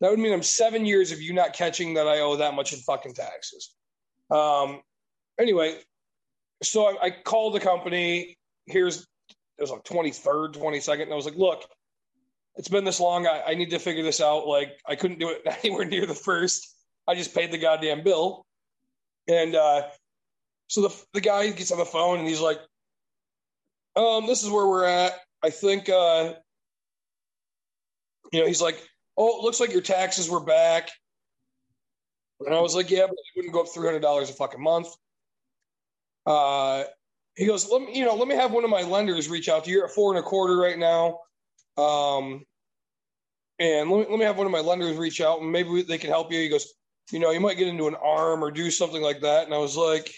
that 0.01 0.11
would 0.11 0.18
mean 0.18 0.32
I'm 0.32 0.42
seven 0.42 0.86
years 0.86 1.12
of 1.12 1.20
you 1.20 1.32
not 1.32 1.53
catching 1.53 1.94
that 1.94 2.07
I 2.07 2.20
owe 2.20 2.36
that 2.36 2.55
much 2.55 2.72
in 2.72 2.78
fucking 2.80 3.14
taxes. 3.14 3.74
Um. 4.30 4.80
Anyway, 5.38 5.78
so 6.62 6.86
I, 6.86 7.07
I 7.07 7.11
called 7.11 7.55
the 7.55 7.61
company. 7.61 8.36
Here's 8.66 9.07
it 9.59 9.62
was 9.62 9.70
like 9.70 9.84
23rd, 9.84 10.55
22nd, 10.55 11.03
and 11.03 11.12
I 11.12 11.16
was 11.16 11.26
like, 11.26 11.36
look, 11.36 11.64
it's 12.57 12.68
been 12.68 12.84
this 12.84 13.01
long. 13.01 13.26
I, 13.26 13.42
I 13.48 13.55
need 13.55 13.70
to 13.70 13.78
figure 13.78 14.03
this 14.03 14.20
out. 14.20 14.46
Like 14.46 14.78
I 14.86 14.96
couldn't 14.96 15.18
do 15.18 15.30
it 15.30 15.42
anywhere 15.64 15.84
near 15.84 16.07
the 16.07 16.14
first. 16.14 16.76
I 17.09 17.14
just 17.14 17.34
paid 17.34 17.51
the 17.51 17.59
goddamn 17.59 18.03
bill, 18.03 18.44
and 19.28 19.55
uh, 19.55 19.88
so 20.68 20.82
the 20.82 21.03
the 21.14 21.20
guy 21.20 21.51
gets 21.51 21.72
on 21.72 21.78
the 21.78 21.84
phone 21.84 22.20
and 22.20 22.28
he's 22.28 22.40
like, 22.40 22.61
um, 23.96 24.26
this 24.26 24.42
is 24.42 24.51
where 24.51 24.66
we're 24.66 24.84
at. 24.84 25.12
I 25.42 25.51
think, 25.51 25.88
uh, 25.88 26.34
you 28.32 28.40
know, 28.40 28.46
he's 28.46 28.62
like, 28.62 28.80
oh, 29.20 29.38
it 29.38 29.44
looks 29.44 29.60
like 29.60 29.70
your 29.70 29.82
taxes 29.82 30.30
were 30.30 30.40
back. 30.40 30.90
And 32.40 32.54
I 32.54 32.60
was 32.60 32.74
like, 32.74 32.90
yeah, 32.90 33.06
but 33.06 33.12
it 33.12 33.36
wouldn't 33.36 33.52
go 33.52 33.60
up 33.60 33.68
three 33.68 33.86
hundred 33.86 34.00
dollars 34.00 34.30
a 34.30 34.32
fucking 34.32 34.62
month. 34.62 34.88
Uh, 36.24 36.84
he 37.36 37.46
goes, 37.46 37.70
let 37.70 37.82
me, 37.82 37.98
you 37.98 38.06
know, 38.06 38.14
let 38.14 38.28
me 38.28 38.34
have 38.34 38.50
one 38.50 38.64
of 38.64 38.70
my 38.70 38.82
lenders 38.82 39.28
reach 39.28 39.50
out 39.50 39.64
to 39.64 39.70
you. 39.70 39.76
You're 39.76 39.86
at 39.86 39.92
four 39.92 40.10
and 40.10 40.18
a 40.18 40.22
quarter 40.22 40.56
right 40.56 40.78
now, 40.78 41.18
um, 41.76 42.44
and 43.58 43.90
let 43.90 44.00
me 44.00 44.06
let 44.08 44.18
me 44.18 44.24
have 44.24 44.38
one 44.38 44.46
of 44.46 44.52
my 44.52 44.60
lenders 44.60 44.96
reach 44.96 45.20
out, 45.20 45.42
and 45.42 45.52
maybe 45.52 45.82
they 45.82 45.98
can 45.98 46.08
help 46.08 46.32
you. 46.32 46.38
He 46.38 46.48
goes, 46.48 46.66
you 47.12 47.18
know, 47.18 47.30
you 47.30 47.40
might 47.40 47.58
get 47.58 47.68
into 47.68 47.88
an 47.88 47.96
arm 48.02 48.42
or 48.42 48.50
do 48.50 48.70
something 48.70 49.02
like 49.02 49.20
that. 49.20 49.44
And 49.44 49.54
I 49.54 49.58
was 49.58 49.76
like, 49.76 50.10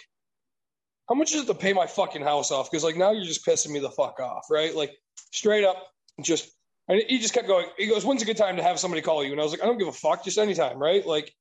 how 1.09 1.17
much 1.17 1.35
is 1.35 1.43
it 1.43 1.47
to 1.47 1.55
pay 1.55 1.73
my 1.73 1.87
fucking 1.87 2.23
house 2.23 2.53
off? 2.53 2.71
Because 2.71 2.85
like 2.85 2.97
now 2.97 3.11
you're 3.11 3.25
just 3.25 3.45
pissing 3.45 3.71
me 3.71 3.81
the 3.81 3.91
fuck 3.91 4.21
off, 4.21 4.47
right? 4.49 4.75
Like 4.75 4.93
straight 5.33 5.65
up, 5.65 5.89
just 6.21 6.53
and 6.93 7.03
he 7.09 7.19
just 7.19 7.33
kept 7.33 7.47
going. 7.47 7.67
He 7.79 7.87
goes, 7.87 8.05
"When's 8.05 8.21
a 8.21 8.27
good 8.27 8.37
time 8.37 8.57
to 8.57 8.63
have 8.63 8.79
somebody 8.79 9.01
call 9.01 9.25
you?" 9.25 9.33
And 9.33 9.41
I 9.41 9.45
was 9.45 9.53
like, 9.53 9.63
"I 9.63 9.67
don't 9.67 9.79
give 9.79 9.89
a 9.89 9.93
fuck, 9.93 10.25
just 10.25 10.37
anytime, 10.37 10.79
right?" 10.79 11.07
Like 11.07 11.35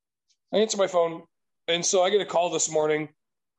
I 0.53 0.59
answer 0.59 0.77
my 0.77 0.87
phone, 0.87 1.23
and 1.67 1.85
so 1.85 2.03
I 2.03 2.09
get 2.09 2.21
a 2.21 2.25
call 2.25 2.49
this 2.49 2.71
morning, 2.71 3.09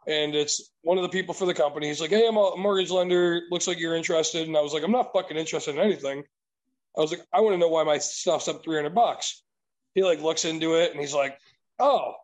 and 0.06 0.34
it's 0.34 0.70
one 0.80 0.96
of 0.96 1.02
the 1.02 1.10
people 1.10 1.34
for 1.34 1.44
the 1.44 1.52
company. 1.52 1.88
He's 1.88 2.00
like, 2.00 2.10
"Hey, 2.10 2.26
I'm 2.26 2.36
a 2.38 2.56
mortgage 2.56 2.90
lender. 2.90 3.42
Looks 3.50 3.68
like 3.68 3.78
you're 3.78 3.94
interested." 3.94 4.48
And 4.48 4.56
I 4.56 4.62
was 4.62 4.72
like, 4.72 4.82
"I'm 4.82 4.90
not 4.90 5.12
fucking 5.12 5.36
interested 5.36 5.74
in 5.74 5.80
anything." 5.82 6.24
I 6.96 7.00
was 7.00 7.10
like, 7.10 7.26
"I 7.32 7.40
want 7.40 7.54
to 7.54 7.58
know 7.58 7.68
why 7.68 7.84
my 7.84 7.98
stuff's 7.98 8.48
up 8.48 8.64
300 8.64 8.94
bucks." 8.94 9.42
He 9.94 10.02
like 10.02 10.22
looks 10.22 10.46
into 10.46 10.76
it, 10.76 10.92
and 10.92 11.00
he's 11.00 11.14
like, 11.14 11.38
"Oh, 11.78 12.14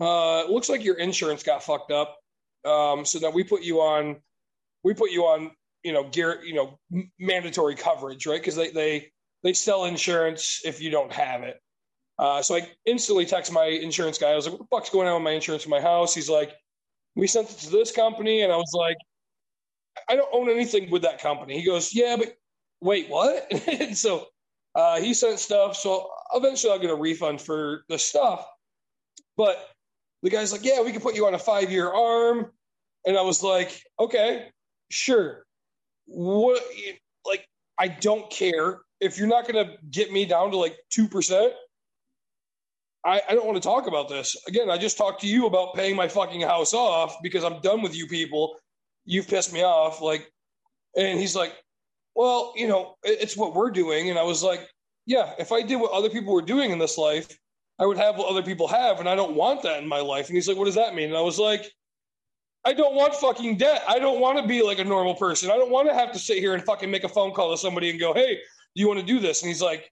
uh, 0.00 0.44
it 0.46 0.50
looks 0.50 0.68
like 0.68 0.84
your 0.84 0.98
insurance 0.98 1.42
got 1.42 1.64
fucked 1.64 1.90
up." 1.90 2.16
Um, 2.64 3.04
so 3.04 3.18
now 3.18 3.30
we 3.30 3.42
put 3.42 3.62
you 3.62 3.80
on, 3.80 4.20
we 4.84 4.94
put 4.94 5.10
you 5.10 5.24
on, 5.24 5.50
you 5.82 5.92
know, 5.92 6.04
gear, 6.04 6.44
you 6.44 6.54
know, 6.54 6.78
mandatory 7.18 7.74
coverage, 7.74 8.26
right? 8.26 8.40
Because 8.40 8.54
they 8.54 8.70
they 8.70 9.12
they 9.46 9.52
sell 9.52 9.84
insurance 9.84 10.60
if 10.64 10.82
you 10.82 10.90
don't 10.90 11.12
have 11.12 11.44
it. 11.44 11.62
Uh, 12.18 12.42
so 12.42 12.56
I 12.56 12.68
instantly 12.84 13.24
text 13.24 13.52
my 13.52 13.66
insurance 13.66 14.18
guy. 14.18 14.32
I 14.32 14.34
was 14.34 14.46
like, 14.46 14.58
"What 14.58 14.68
the 14.68 14.76
fuck's 14.76 14.90
going 14.90 15.06
on 15.06 15.14
with 15.14 15.22
my 15.22 15.30
insurance 15.30 15.64
in 15.64 15.70
my 15.70 15.80
house?" 15.80 16.12
He's 16.12 16.28
like, 16.28 16.52
"We 17.14 17.28
sent 17.28 17.48
it 17.48 17.58
to 17.58 17.70
this 17.70 17.92
company," 17.92 18.42
and 18.42 18.52
I 18.52 18.56
was 18.56 18.72
like, 18.74 18.96
"I 20.08 20.16
don't 20.16 20.34
own 20.34 20.50
anything 20.50 20.90
with 20.90 21.02
that 21.02 21.20
company." 21.20 21.56
He 21.56 21.64
goes, 21.64 21.94
"Yeah, 21.94 22.16
but 22.16 22.36
wait, 22.80 23.08
what?" 23.08 23.46
and 23.68 23.96
so 24.06 24.26
uh, 24.74 24.98
he 25.00 25.14
sent 25.14 25.38
stuff. 25.38 25.76
So 25.76 26.10
eventually, 26.34 26.72
I'll 26.72 26.80
get 26.80 26.90
a 26.90 26.96
refund 26.96 27.40
for 27.40 27.84
the 27.88 28.00
stuff. 28.00 28.48
But 29.36 29.70
the 30.24 30.30
guy's 30.30 30.50
like, 30.50 30.64
"Yeah, 30.64 30.82
we 30.82 30.90
can 30.90 31.02
put 31.02 31.14
you 31.14 31.24
on 31.28 31.34
a 31.34 31.38
five-year 31.38 31.88
arm," 31.88 32.50
and 33.06 33.16
I 33.16 33.22
was 33.22 33.44
like, 33.44 33.80
"Okay, 34.00 34.48
sure." 34.90 35.46
What? 36.06 36.64
Like, 37.24 37.46
I 37.78 37.86
don't 37.86 38.28
care 38.28 38.80
if 39.00 39.18
you're 39.18 39.28
not 39.28 39.46
going 39.46 39.66
to 39.66 39.74
get 39.90 40.12
me 40.12 40.24
down 40.24 40.50
to 40.52 40.56
like 40.56 40.76
two 40.90 41.08
percent. 41.08 41.52
I, 43.04 43.22
I 43.28 43.34
don't 43.34 43.46
want 43.46 43.56
to 43.56 43.66
talk 43.66 43.86
about 43.86 44.08
this 44.08 44.36
again. 44.48 44.68
I 44.68 44.78
just 44.78 44.98
talked 44.98 45.20
to 45.20 45.28
you 45.28 45.46
about 45.46 45.74
paying 45.74 45.94
my 45.94 46.08
fucking 46.08 46.40
house 46.40 46.74
off 46.74 47.16
because 47.22 47.44
I'm 47.44 47.60
done 47.60 47.80
with 47.80 47.94
you 47.94 48.08
people. 48.08 48.56
You've 49.04 49.28
pissed 49.28 49.52
me 49.52 49.62
off. 49.62 50.00
Like, 50.00 50.28
and 50.96 51.18
he's 51.18 51.36
like, 51.36 51.52
"Well, 52.16 52.52
you 52.56 52.66
know, 52.66 52.96
it- 53.04 53.18
it's 53.20 53.36
what 53.36 53.54
we're 53.54 53.70
doing." 53.70 54.10
And 54.10 54.18
I 54.18 54.24
was 54.24 54.42
like, 54.42 54.68
"Yeah, 55.06 55.34
if 55.38 55.52
I 55.52 55.62
did 55.62 55.76
what 55.76 55.92
other 55.92 56.10
people 56.10 56.32
were 56.34 56.42
doing 56.42 56.70
in 56.72 56.78
this 56.78 56.98
life." 56.98 57.38
I 57.78 57.84
would 57.86 57.98
have 57.98 58.16
what 58.16 58.28
other 58.30 58.42
people 58.42 58.68
have, 58.68 59.00
and 59.00 59.08
I 59.08 59.14
don't 59.14 59.34
want 59.34 59.62
that 59.62 59.82
in 59.82 59.88
my 59.88 60.00
life. 60.00 60.28
And 60.28 60.34
he's 60.34 60.48
like, 60.48 60.56
What 60.56 60.64
does 60.64 60.76
that 60.76 60.94
mean? 60.94 61.08
And 61.10 61.16
I 61.16 61.20
was 61.20 61.38
like, 61.38 61.70
I 62.64 62.72
don't 62.72 62.94
want 62.96 63.14
fucking 63.14 63.58
debt. 63.58 63.82
I 63.88 63.98
don't 64.00 64.20
want 64.20 64.38
to 64.38 64.46
be 64.46 64.62
like 64.62 64.80
a 64.80 64.84
normal 64.84 65.14
person. 65.14 65.50
I 65.50 65.56
don't 65.56 65.70
want 65.70 65.88
to 65.88 65.94
have 65.94 66.10
to 66.12 66.18
sit 66.18 66.38
here 66.38 66.54
and 66.54 66.64
fucking 66.64 66.90
make 66.90 67.04
a 67.04 67.08
phone 67.08 67.32
call 67.32 67.52
to 67.52 67.56
somebody 67.58 67.90
and 67.90 68.00
go, 68.00 68.12
Hey, 68.14 68.38
do 68.76 68.80
you 68.82 68.86
want 68.88 69.00
to 69.00 69.06
do 69.06 69.18
this? 69.18 69.42
And 69.42 69.48
he's 69.48 69.62
like, 69.62 69.90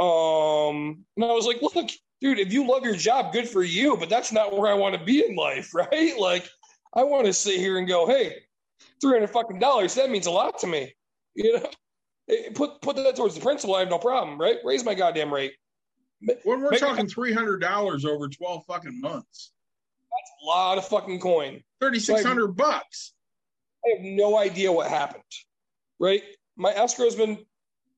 Um, 0.00 1.04
and 1.16 1.24
I 1.24 1.32
was 1.32 1.46
like, 1.46 1.60
Look, 1.60 1.90
dude, 2.20 2.38
if 2.38 2.52
you 2.52 2.66
love 2.66 2.84
your 2.84 2.96
job, 2.96 3.32
good 3.32 3.48
for 3.48 3.62
you, 3.62 3.96
but 3.96 4.08
that's 4.08 4.32
not 4.32 4.56
where 4.56 4.70
I 4.70 4.74
want 4.74 4.96
to 4.96 5.04
be 5.04 5.24
in 5.26 5.36
life, 5.36 5.74
right? 5.74 6.18
Like, 6.18 6.48
I 6.94 7.02
want 7.04 7.26
to 7.26 7.32
sit 7.32 7.58
here 7.58 7.78
and 7.78 7.86
go, 7.86 8.06
Hey, 8.06 8.36
300 9.00 9.28
fucking 9.28 9.58
dollars, 9.58 9.94
that 9.96 10.10
means 10.10 10.26
a 10.26 10.30
lot 10.30 10.58
to 10.60 10.66
me. 10.66 10.94
You 11.34 11.58
know, 11.58 11.68
put 12.54 12.80
put 12.80 12.96
that 12.96 13.16
towards 13.16 13.34
the 13.34 13.40
principal. 13.40 13.74
I 13.74 13.80
have 13.80 13.90
no 13.90 13.98
problem, 13.98 14.40
right? 14.40 14.56
Raise 14.64 14.84
my 14.84 14.94
goddamn 14.94 15.34
rate. 15.34 15.52
When 16.44 16.62
we're 16.62 16.70
Make- 16.70 16.80
talking 16.80 17.08
three 17.08 17.32
hundred 17.32 17.58
dollars 17.60 18.04
over 18.04 18.28
twelve 18.28 18.64
fucking 18.66 19.00
months, 19.00 19.52
that's 20.10 20.30
A 20.42 20.46
lot 20.46 20.78
of 20.78 20.86
fucking 20.86 21.18
coin. 21.20 21.62
thirty 21.80 21.98
six 21.98 22.22
hundred 22.24 22.56
bucks. 22.56 23.12
I 23.84 23.96
have 23.96 24.04
no 24.04 24.38
idea 24.38 24.70
what 24.72 24.88
happened. 24.88 25.22
Right? 25.98 26.22
My 26.56 26.72
escrow's 26.72 27.16
been, 27.16 27.38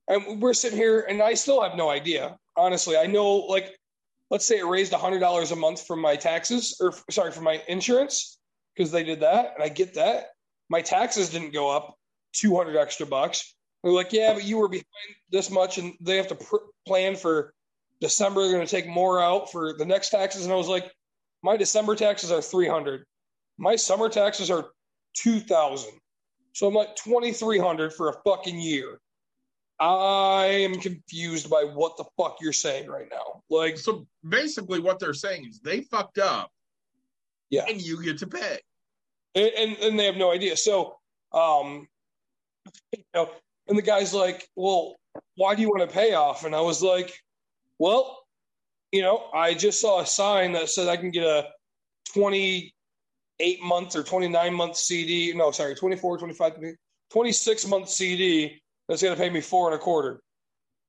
and 0.08 0.40
we're 0.40 0.54
sitting 0.54 0.78
here, 0.78 1.00
and 1.08 1.22
I 1.22 1.34
still 1.34 1.62
have 1.62 1.76
no 1.76 1.90
idea. 1.90 2.36
Honestly, 2.56 2.96
I 2.96 3.06
know 3.06 3.36
like 3.36 3.76
let's 4.30 4.46
say 4.46 4.58
it 4.58 4.66
raised 4.66 4.92
a 4.92 4.98
hundred 4.98 5.20
dollars 5.20 5.52
a 5.52 5.56
month 5.56 5.86
from 5.86 6.00
my 6.00 6.16
taxes, 6.16 6.76
or 6.80 6.94
sorry, 7.10 7.32
from 7.32 7.44
my 7.44 7.62
insurance, 7.68 8.38
because 8.74 8.90
they 8.90 9.04
did 9.04 9.20
that, 9.20 9.52
and 9.54 9.62
I 9.62 9.68
get 9.68 9.94
that. 9.94 10.28
My 10.68 10.80
taxes 10.80 11.30
didn't 11.30 11.52
go 11.52 11.70
up 11.70 11.96
two 12.32 12.56
hundred 12.56 12.76
extra 12.76 13.06
bucks. 13.06 13.54
They're 13.82 13.92
like, 13.92 14.12
yeah, 14.12 14.32
but 14.34 14.44
you 14.44 14.56
were 14.58 14.68
behind 14.68 14.86
this 15.30 15.50
much, 15.50 15.78
and 15.78 15.94
they 16.00 16.16
have 16.16 16.28
to 16.28 16.34
pr- 16.34 16.56
plan 16.86 17.14
for 17.14 17.52
December. 18.00 18.42
They're 18.42 18.52
going 18.52 18.66
to 18.66 18.70
take 18.70 18.88
more 18.88 19.20
out 19.20 19.52
for 19.52 19.74
the 19.74 19.84
next 19.84 20.10
taxes, 20.10 20.44
and 20.44 20.52
I 20.52 20.56
was 20.56 20.68
like, 20.68 20.90
my 21.42 21.56
December 21.56 21.94
taxes 21.94 22.32
are 22.32 22.42
three 22.42 22.68
hundred. 22.68 23.04
My 23.58 23.76
summer 23.76 24.08
taxes 24.08 24.50
are 24.50 24.70
two 25.14 25.40
thousand. 25.40 25.92
So 26.56 26.66
I'm 26.66 26.72
like 26.72 26.96
twenty 26.96 27.32
three 27.32 27.58
hundred 27.58 27.92
for 27.92 28.08
a 28.08 28.14
fucking 28.24 28.58
year. 28.58 28.98
I 29.78 30.46
am 30.46 30.80
confused 30.80 31.50
by 31.50 31.64
what 31.64 31.98
the 31.98 32.04
fuck 32.16 32.38
you're 32.40 32.54
saying 32.54 32.88
right 32.88 33.08
now. 33.10 33.42
Like, 33.50 33.76
So 33.76 34.06
basically, 34.26 34.80
what 34.80 34.98
they're 34.98 35.12
saying 35.12 35.44
is 35.46 35.60
they 35.60 35.82
fucked 35.82 36.16
up, 36.16 36.50
yeah, 37.50 37.66
and 37.68 37.78
you 37.78 38.02
get 38.02 38.16
to 38.20 38.26
pay. 38.26 38.58
and, 39.34 39.50
and 39.58 39.76
and 39.80 40.00
they 40.00 40.06
have 40.06 40.16
no 40.16 40.32
idea. 40.32 40.56
So, 40.56 40.96
um, 41.32 41.86
you 42.92 43.04
know, 43.12 43.30
and 43.68 43.76
the 43.76 43.82
guy's 43.82 44.14
like, 44.14 44.48
"Well, 44.56 44.96
why 45.34 45.56
do 45.56 45.60
you 45.60 45.68
want 45.68 45.86
to 45.86 45.94
pay 45.94 46.14
off?" 46.14 46.46
And 46.46 46.54
I 46.54 46.62
was 46.62 46.82
like, 46.82 47.12
"Well, 47.78 48.18
you 48.92 49.02
know, 49.02 49.28
I 49.34 49.52
just 49.52 49.78
saw 49.78 50.00
a 50.00 50.06
sign 50.06 50.52
that 50.52 50.70
said 50.70 50.88
I 50.88 50.96
can 50.96 51.10
get 51.10 51.24
a 51.24 51.48
28 53.38 53.62
month 53.62 53.96
or 53.96 54.02
29 54.02 54.54
month 54.54 54.76
CD. 54.76 55.32
No, 55.34 55.50
sorry, 55.50 55.74
24, 55.74 56.18
25, 56.18 56.52
26 57.10 57.66
month 57.66 57.88
CD 57.88 58.60
that's 58.88 59.02
going 59.02 59.14
to 59.14 59.20
pay 59.20 59.30
me 59.30 59.40
four 59.40 59.70
and 59.70 59.74
a 59.74 59.82
quarter." 59.82 60.20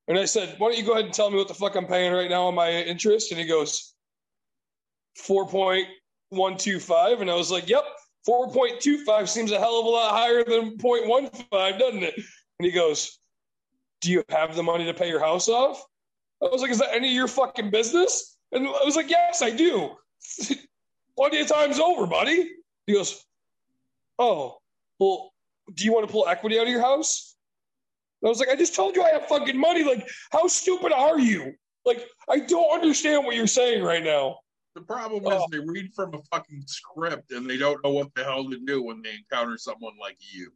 And 0.08 0.18
I 0.18 0.26
said, 0.26 0.56
"Why 0.58 0.70
don't 0.70 0.78
you 0.78 0.86
go 0.86 0.94
ahead 0.94 1.06
and 1.06 1.14
tell 1.14 1.30
me 1.30 1.38
what 1.38 1.48
the 1.48 1.54
fuck 1.54 1.76
I'm 1.76 1.88
paying 1.88 2.14
right 2.14 2.30
now 2.30 2.48
on 2.48 2.56
my 2.56 2.72
interest?" 2.72 3.32
And 3.32 3.40
he 3.40 3.46
goes, 3.46 3.94
4.125. 5.18 7.22
And 7.22 7.30
I 7.30 7.36
was 7.36 7.52
like, 7.52 7.70
yep, 7.70 7.84
4.25 8.28 9.28
seems 9.28 9.52
a 9.52 9.60
hell 9.60 9.80
of 9.80 9.86
a 9.86 9.90
lot 9.90 10.12
higher 10.12 10.44
than 10.44 10.78
0.15, 10.78 11.80
doesn't 11.80 12.04
it? 12.04 12.16
And 12.16 12.66
he 12.66 12.72
goes, 12.72 13.20
do 14.02 14.12
you 14.12 14.24
have 14.30 14.56
the 14.56 14.64
money 14.64 14.86
to 14.86 14.94
pay 14.94 15.10
your 15.10 15.20
house 15.20 15.50
off? 15.50 15.84
I 16.42 16.46
was 16.46 16.62
like, 16.62 16.72
is 16.72 16.80
that 16.80 16.94
any 16.94 17.08
of 17.08 17.14
your 17.14 17.28
fucking 17.28 17.72
business? 17.72 18.38
And 18.52 18.68
I 18.68 18.84
was 18.86 18.96
like, 18.96 19.10
yes, 19.10 19.42
I 19.42 19.50
do. 19.50 19.96
Plenty 21.18 21.40
of 21.42 21.48
times 21.48 21.80
over, 21.80 22.06
buddy. 22.06 22.52
He 22.86 22.94
goes, 22.94 23.24
oh, 24.20 24.58
well, 25.00 25.32
do 25.74 25.84
you 25.84 25.94
want 25.94 26.08
to 26.08 26.12
pull 26.12 26.28
equity 26.28 26.60
out 26.60 26.64
of 26.68 26.70
your 26.72 26.82
house? 26.82 27.36
And 28.22 28.28
I 28.28 28.30
was 28.30 28.40
like, 28.40 28.50
I 28.50 28.56
just 28.56 28.76
told 28.76 28.96
you 28.96 29.04
I 29.04 29.10
have 29.12 29.28
fucking 29.28 29.58
money. 29.60 29.84
Like, 29.84 30.08
how 30.32 30.48
stupid 30.48 30.92
are 30.94 31.20
you? 31.20 31.54
Like, 31.86 32.06
I 32.30 32.40
don't 32.40 32.74
understand 32.74 33.26
what 33.26 33.36
you're 33.36 33.48
saying 33.48 33.84
right 33.84 34.04
now. 34.04 34.38
The 34.76 34.82
problem 34.82 35.24
Oh. 35.26 35.38
is 35.38 35.46
they 35.52 35.60
read 35.60 35.92
from 35.96 36.14
a 36.14 36.22
fucking 36.32 36.64
script 36.68 37.32
and 37.32 37.50
they 37.50 37.58
don't 37.58 37.84
know 37.84 37.92
what 37.92 38.14
the 38.14 38.24
hell 38.24 38.48
to 38.50 38.60
do 38.60 38.84
when 38.84 39.02
they 39.02 39.16
encounter 39.16 39.58
someone 39.58 39.94
like 40.00 40.18
you. 40.20 40.52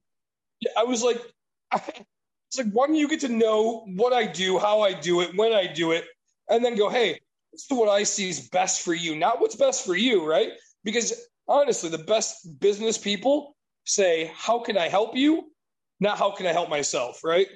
Yeah, 0.60 0.72
I 0.78 0.84
was 0.84 1.02
like, 1.04 1.20
it's 1.74 2.58
like, 2.58 2.72
why 2.72 2.86
don't 2.88 2.96
you 2.96 3.08
get 3.08 3.20
to 3.22 3.30
know 3.30 3.86
what 3.96 4.14
I 4.14 4.28
do, 4.28 4.60
how 4.60 4.82
I 4.82 4.94
do 4.94 5.22
it, 5.22 5.36
when 5.36 5.54
I 5.54 5.66
do 5.66 5.92
it, 5.92 6.06
and 6.50 6.64
then 6.64 6.76
go, 6.76 6.88
hey, 6.90 7.20
this 7.52 7.68
is 7.70 7.78
what 7.78 7.90
I 7.90 8.04
see 8.04 8.30
is 8.30 8.50
best 8.50 8.82
for 8.84 8.94
you, 8.94 9.16
not 9.16 9.42
what's 9.42 9.56
best 9.56 9.86
for 9.86 9.96
you, 9.96 10.28
right? 10.28 10.50
Because 10.84 11.28
honestly, 11.48 11.90
the 11.90 11.98
best 11.98 12.60
business 12.60 12.98
people 12.98 13.56
say, 13.86 14.32
how 14.36 14.60
can 14.60 14.78
I 14.78 14.88
help 14.88 15.16
you? 15.16 15.52
Not 16.00 16.18
how 16.18 16.32
can 16.32 16.48
I 16.48 16.54
help 16.54 16.70
myself, 16.70 17.24
right? 17.24 17.48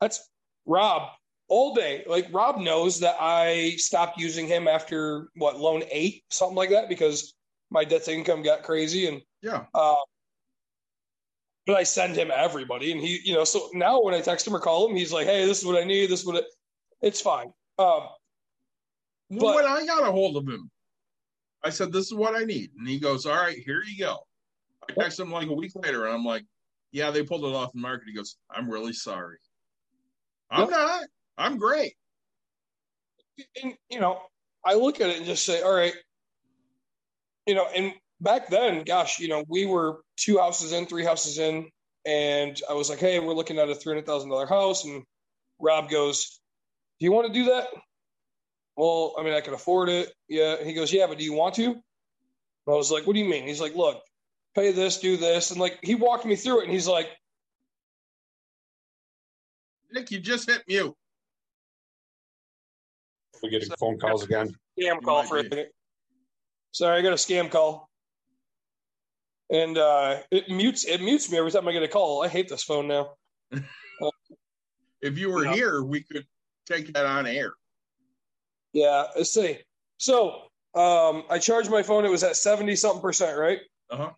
That's 0.00 0.28
Rob 0.66 1.10
all 1.48 1.74
day. 1.74 2.04
Like 2.06 2.28
Rob 2.32 2.58
knows 2.58 3.00
that 3.00 3.16
I 3.20 3.74
stopped 3.76 4.18
using 4.18 4.46
him 4.46 4.66
after 4.66 5.28
what 5.36 5.60
loan 5.60 5.82
eight, 5.90 6.24
something 6.30 6.56
like 6.56 6.70
that, 6.70 6.88
because 6.88 7.34
my 7.70 7.84
debt 7.84 8.04
to 8.04 8.12
income 8.12 8.42
got 8.42 8.62
crazy 8.62 9.06
and 9.06 9.22
Yeah. 9.42 9.64
uh, 9.74 9.96
but 11.66 11.76
I 11.76 11.84
send 11.84 12.16
him 12.16 12.32
everybody, 12.34 12.90
and 12.90 13.00
he, 13.00 13.20
you 13.24 13.34
know, 13.34 13.44
so 13.44 13.70
now 13.72 14.02
when 14.02 14.14
I 14.14 14.20
text 14.20 14.46
him 14.46 14.56
or 14.56 14.58
call 14.60 14.88
him, 14.88 14.96
he's 14.96 15.12
like, 15.12 15.26
"Hey, 15.26 15.46
this 15.46 15.60
is 15.60 15.64
what 15.64 15.80
I 15.80 15.84
need. 15.84 16.10
This 16.10 16.20
is 16.20 16.26
what 16.26 16.36
it." 16.36 16.46
It's 17.02 17.20
fine. 17.20 17.52
Um, 17.78 18.08
But- 19.40 19.54
when 19.54 19.64
I 19.64 19.86
got 19.86 20.06
a 20.06 20.12
hold 20.12 20.36
of 20.36 20.46
him, 20.48 20.70
I 21.64 21.70
said, 21.70 21.92
This 21.92 22.06
is 22.06 22.14
what 22.14 22.34
I 22.34 22.44
need. 22.44 22.70
And 22.78 22.88
he 22.88 22.98
goes, 22.98 23.26
All 23.26 23.36
right, 23.36 23.56
here 23.58 23.82
you 23.86 23.98
go. 24.04 24.18
I 24.88 24.92
text 24.94 25.20
him 25.20 25.30
like 25.30 25.48
a 25.48 25.52
week 25.54 25.72
later, 25.74 26.06
and 26.06 26.14
I'm 26.14 26.24
like, 26.24 26.44
Yeah, 26.90 27.10
they 27.10 27.22
pulled 27.22 27.44
it 27.44 27.54
off 27.54 27.72
the 27.72 27.80
market. 27.80 28.08
He 28.08 28.14
goes, 28.14 28.36
I'm 28.50 28.68
really 28.68 28.92
sorry. 28.92 29.38
I'm 30.50 30.68
not. 30.68 31.04
I'm 31.38 31.56
great. 31.58 31.94
and 33.62 33.74
you 33.88 34.00
know, 34.00 34.20
I 34.64 34.74
look 34.74 35.00
at 35.00 35.08
it 35.08 35.16
and 35.16 35.26
just 35.26 35.44
say, 35.46 35.62
"All 35.62 35.74
right," 35.74 35.94
you 37.46 37.54
know, 37.54 37.66
and 37.74 37.94
back 38.20 38.48
then, 38.48 38.84
gosh, 38.84 39.18
you 39.18 39.28
know, 39.28 39.44
we 39.48 39.64
were 39.66 40.02
two 40.16 40.38
houses 40.38 40.72
in, 40.72 40.86
three 40.86 41.04
houses 41.04 41.38
in, 41.38 41.68
and 42.04 42.60
I 42.68 42.74
was 42.74 42.90
like, 42.90 42.98
"Hey, 42.98 43.18
we're 43.18 43.32
looking 43.34 43.58
at 43.58 43.68
a 43.70 43.74
three 43.74 43.94
hundred 43.94 44.06
thousand 44.06 44.30
dollar 44.30 44.46
house," 44.46 44.84
and 44.84 45.02
Rob 45.58 45.88
goes, 45.88 46.40
"Do 47.00 47.06
you 47.06 47.12
want 47.12 47.28
to 47.28 47.32
do 47.32 47.46
that?" 47.46 47.68
Well, 48.76 49.14
I 49.18 49.22
mean, 49.22 49.34
I 49.34 49.40
can 49.40 49.54
afford 49.54 49.88
it. 49.88 50.12
Yeah. 50.28 50.62
He 50.62 50.72
goes, 50.72 50.92
"Yeah, 50.92 51.06
but 51.06 51.18
do 51.18 51.24
you 51.24 51.32
want 51.32 51.54
to?" 51.56 51.64
And 51.64 51.82
I 52.68 52.72
was 52.72 52.90
like, 52.90 53.06
"What 53.06 53.14
do 53.14 53.20
you 53.20 53.28
mean?" 53.28 53.46
He's 53.46 53.60
like, 53.60 53.74
"Look, 53.74 54.02
pay 54.54 54.72
this, 54.72 54.98
do 54.98 55.16
this," 55.16 55.50
and 55.50 55.60
like 55.60 55.78
he 55.82 55.94
walked 55.94 56.24
me 56.24 56.36
through 56.36 56.60
it, 56.60 56.64
and 56.64 56.72
he's 56.72 56.88
like, 56.88 57.08
Nick, 59.92 60.10
you 60.10 60.20
just 60.20 60.48
hit 60.48 60.62
mute. 60.66 60.94
We're 63.42 63.50
getting 63.50 63.68
phone 63.78 63.98
calls 63.98 64.22
again. 64.22 64.54
scam 64.78 65.02
call 65.02 65.24
for 65.24 65.38
a 65.38 65.42
be. 65.42 65.48
second. 65.50 65.66
Sorry, 66.70 66.98
I 66.98 67.02
got 67.02 67.12
a 67.12 67.16
scam 67.16 67.50
call. 67.50 67.88
And 69.50 69.76
uh, 69.76 70.20
it 70.30 70.48
mutes 70.48 70.86
it 70.86 71.02
mutes 71.02 71.30
me 71.30 71.36
every 71.36 71.50
time 71.50 71.68
I 71.68 71.72
get 71.72 71.82
a 71.82 71.88
call. 71.88 72.22
I 72.22 72.28
hate 72.28 72.48
this 72.48 72.62
phone 72.62 72.88
now. 72.88 73.14
If 75.02 75.18
you 75.18 75.32
were 75.32 75.44
Yeah. 75.44 75.54
here, 75.54 75.82
we 75.82 76.04
could 76.04 76.24
take 76.64 76.92
that 76.92 77.06
on 77.06 77.26
air. 77.26 77.54
Yeah, 78.72 79.04
let's 79.16 79.32
see. 79.34 79.58
So 79.98 80.30
um, 80.74 81.24
I 81.30 81.38
charged 81.40 81.70
my 81.70 81.82
phone. 81.82 82.04
It 82.04 82.10
was 82.10 82.24
at 82.24 82.36
seventy 82.36 82.76
something 82.76 83.02
percent, 83.02 83.38
right? 83.38 83.60
Uh-huh. 83.90 84.10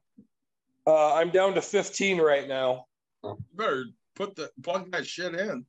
Uh, 0.86 1.14
I'm 1.14 1.30
down 1.30 1.54
to 1.54 1.62
fifteen 1.62 2.20
right 2.20 2.46
now. 2.46 2.84
You 3.24 3.38
better 3.54 3.84
put 4.14 4.36
the 4.36 4.50
plug 4.62 4.92
that 4.92 5.06
shit 5.06 5.34
in. 5.34 5.64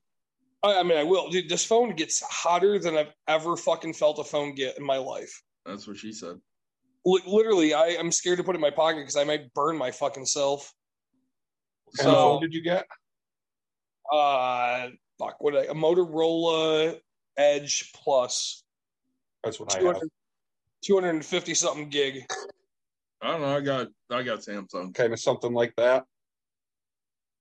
I, 0.62 0.80
I 0.80 0.84
mean, 0.84 0.98
I 0.98 1.04
will. 1.04 1.30
Dude, 1.30 1.50
this 1.50 1.66
phone 1.66 1.96
gets 1.96 2.22
hotter 2.22 2.78
than 2.80 2.98
I've 2.98 3.14
ever 3.28 3.56
fucking 3.58 3.94
felt 3.94 4.20
a 4.20 4.24
phone 4.24 4.54
get 4.56 4.78
in 4.78 4.84
my 4.84 4.98
life. 4.98 5.42
That's 5.66 5.88
what 5.88 5.98
she 5.98 6.12
said. 6.12 6.36
Li- 7.06 7.22
literally, 7.26 7.74
I, 7.74 7.96
I'm 8.00 8.12
scared 8.12 8.38
to 8.38 8.44
put 8.44 8.56
it 8.56 8.58
in 8.58 8.62
my 8.62 8.72
pocket 8.72 8.98
because 9.02 9.16
I 9.16 9.24
might 9.24 9.54
burn 9.54 9.78
my 9.78 9.92
fucking 9.92 10.26
self. 10.26 10.74
What 11.86 11.98
So- 11.98 12.12
phone 12.14 12.42
did 12.42 12.54
you 12.54 12.62
get? 12.62 12.86
Uh, 14.12 14.90
fuck, 15.18 15.36
what 15.40 15.56
a 15.56 15.74
Motorola 15.74 17.00
Edge 17.38 17.92
Plus. 17.96 18.64
That's 19.46 19.60
what 19.60 19.76
I 19.78 19.82
have. 19.84 20.02
250 20.84 21.54
something 21.54 21.90
gig. 21.90 22.26
I 23.22 23.32
don't 23.32 23.42
know. 23.42 23.56
I 23.56 23.62
got 23.62 23.88
I 24.12 24.24
got 24.24 24.40
Samsung. 24.40 24.94
Kind 24.94 25.14
of 25.14 25.20
something 25.20 25.54
like 25.54 25.74
that. 25.78 26.04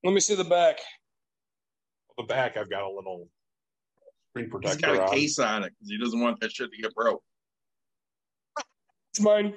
Let 0.03 0.13
me 0.13 0.19
see 0.19 0.35
the 0.35 0.43
back. 0.43 0.79
The 2.17 2.23
back, 2.23 2.55
I've 2.57 2.69
got 2.69 2.83
a 2.83 2.89
little 2.89 3.27
screen 4.29 4.45
He's 4.45 4.51
protector 4.51 4.87
got 4.87 4.95
a 4.95 5.03
on. 5.03 5.09
case 5.09 5.39
on 5.39 5.63
it 5.63 5.73
because 5.77 5.89
he 5.89 5.97
doesn't 5.97 6.19
want 6.21 6.39
that 6.39 6.51
shit 6.51 6.71
to 6.71 6.81
get 6.81 6.93
broke. 6.95 7.21
It's 9.11 9.19
mine. 9.19 9.55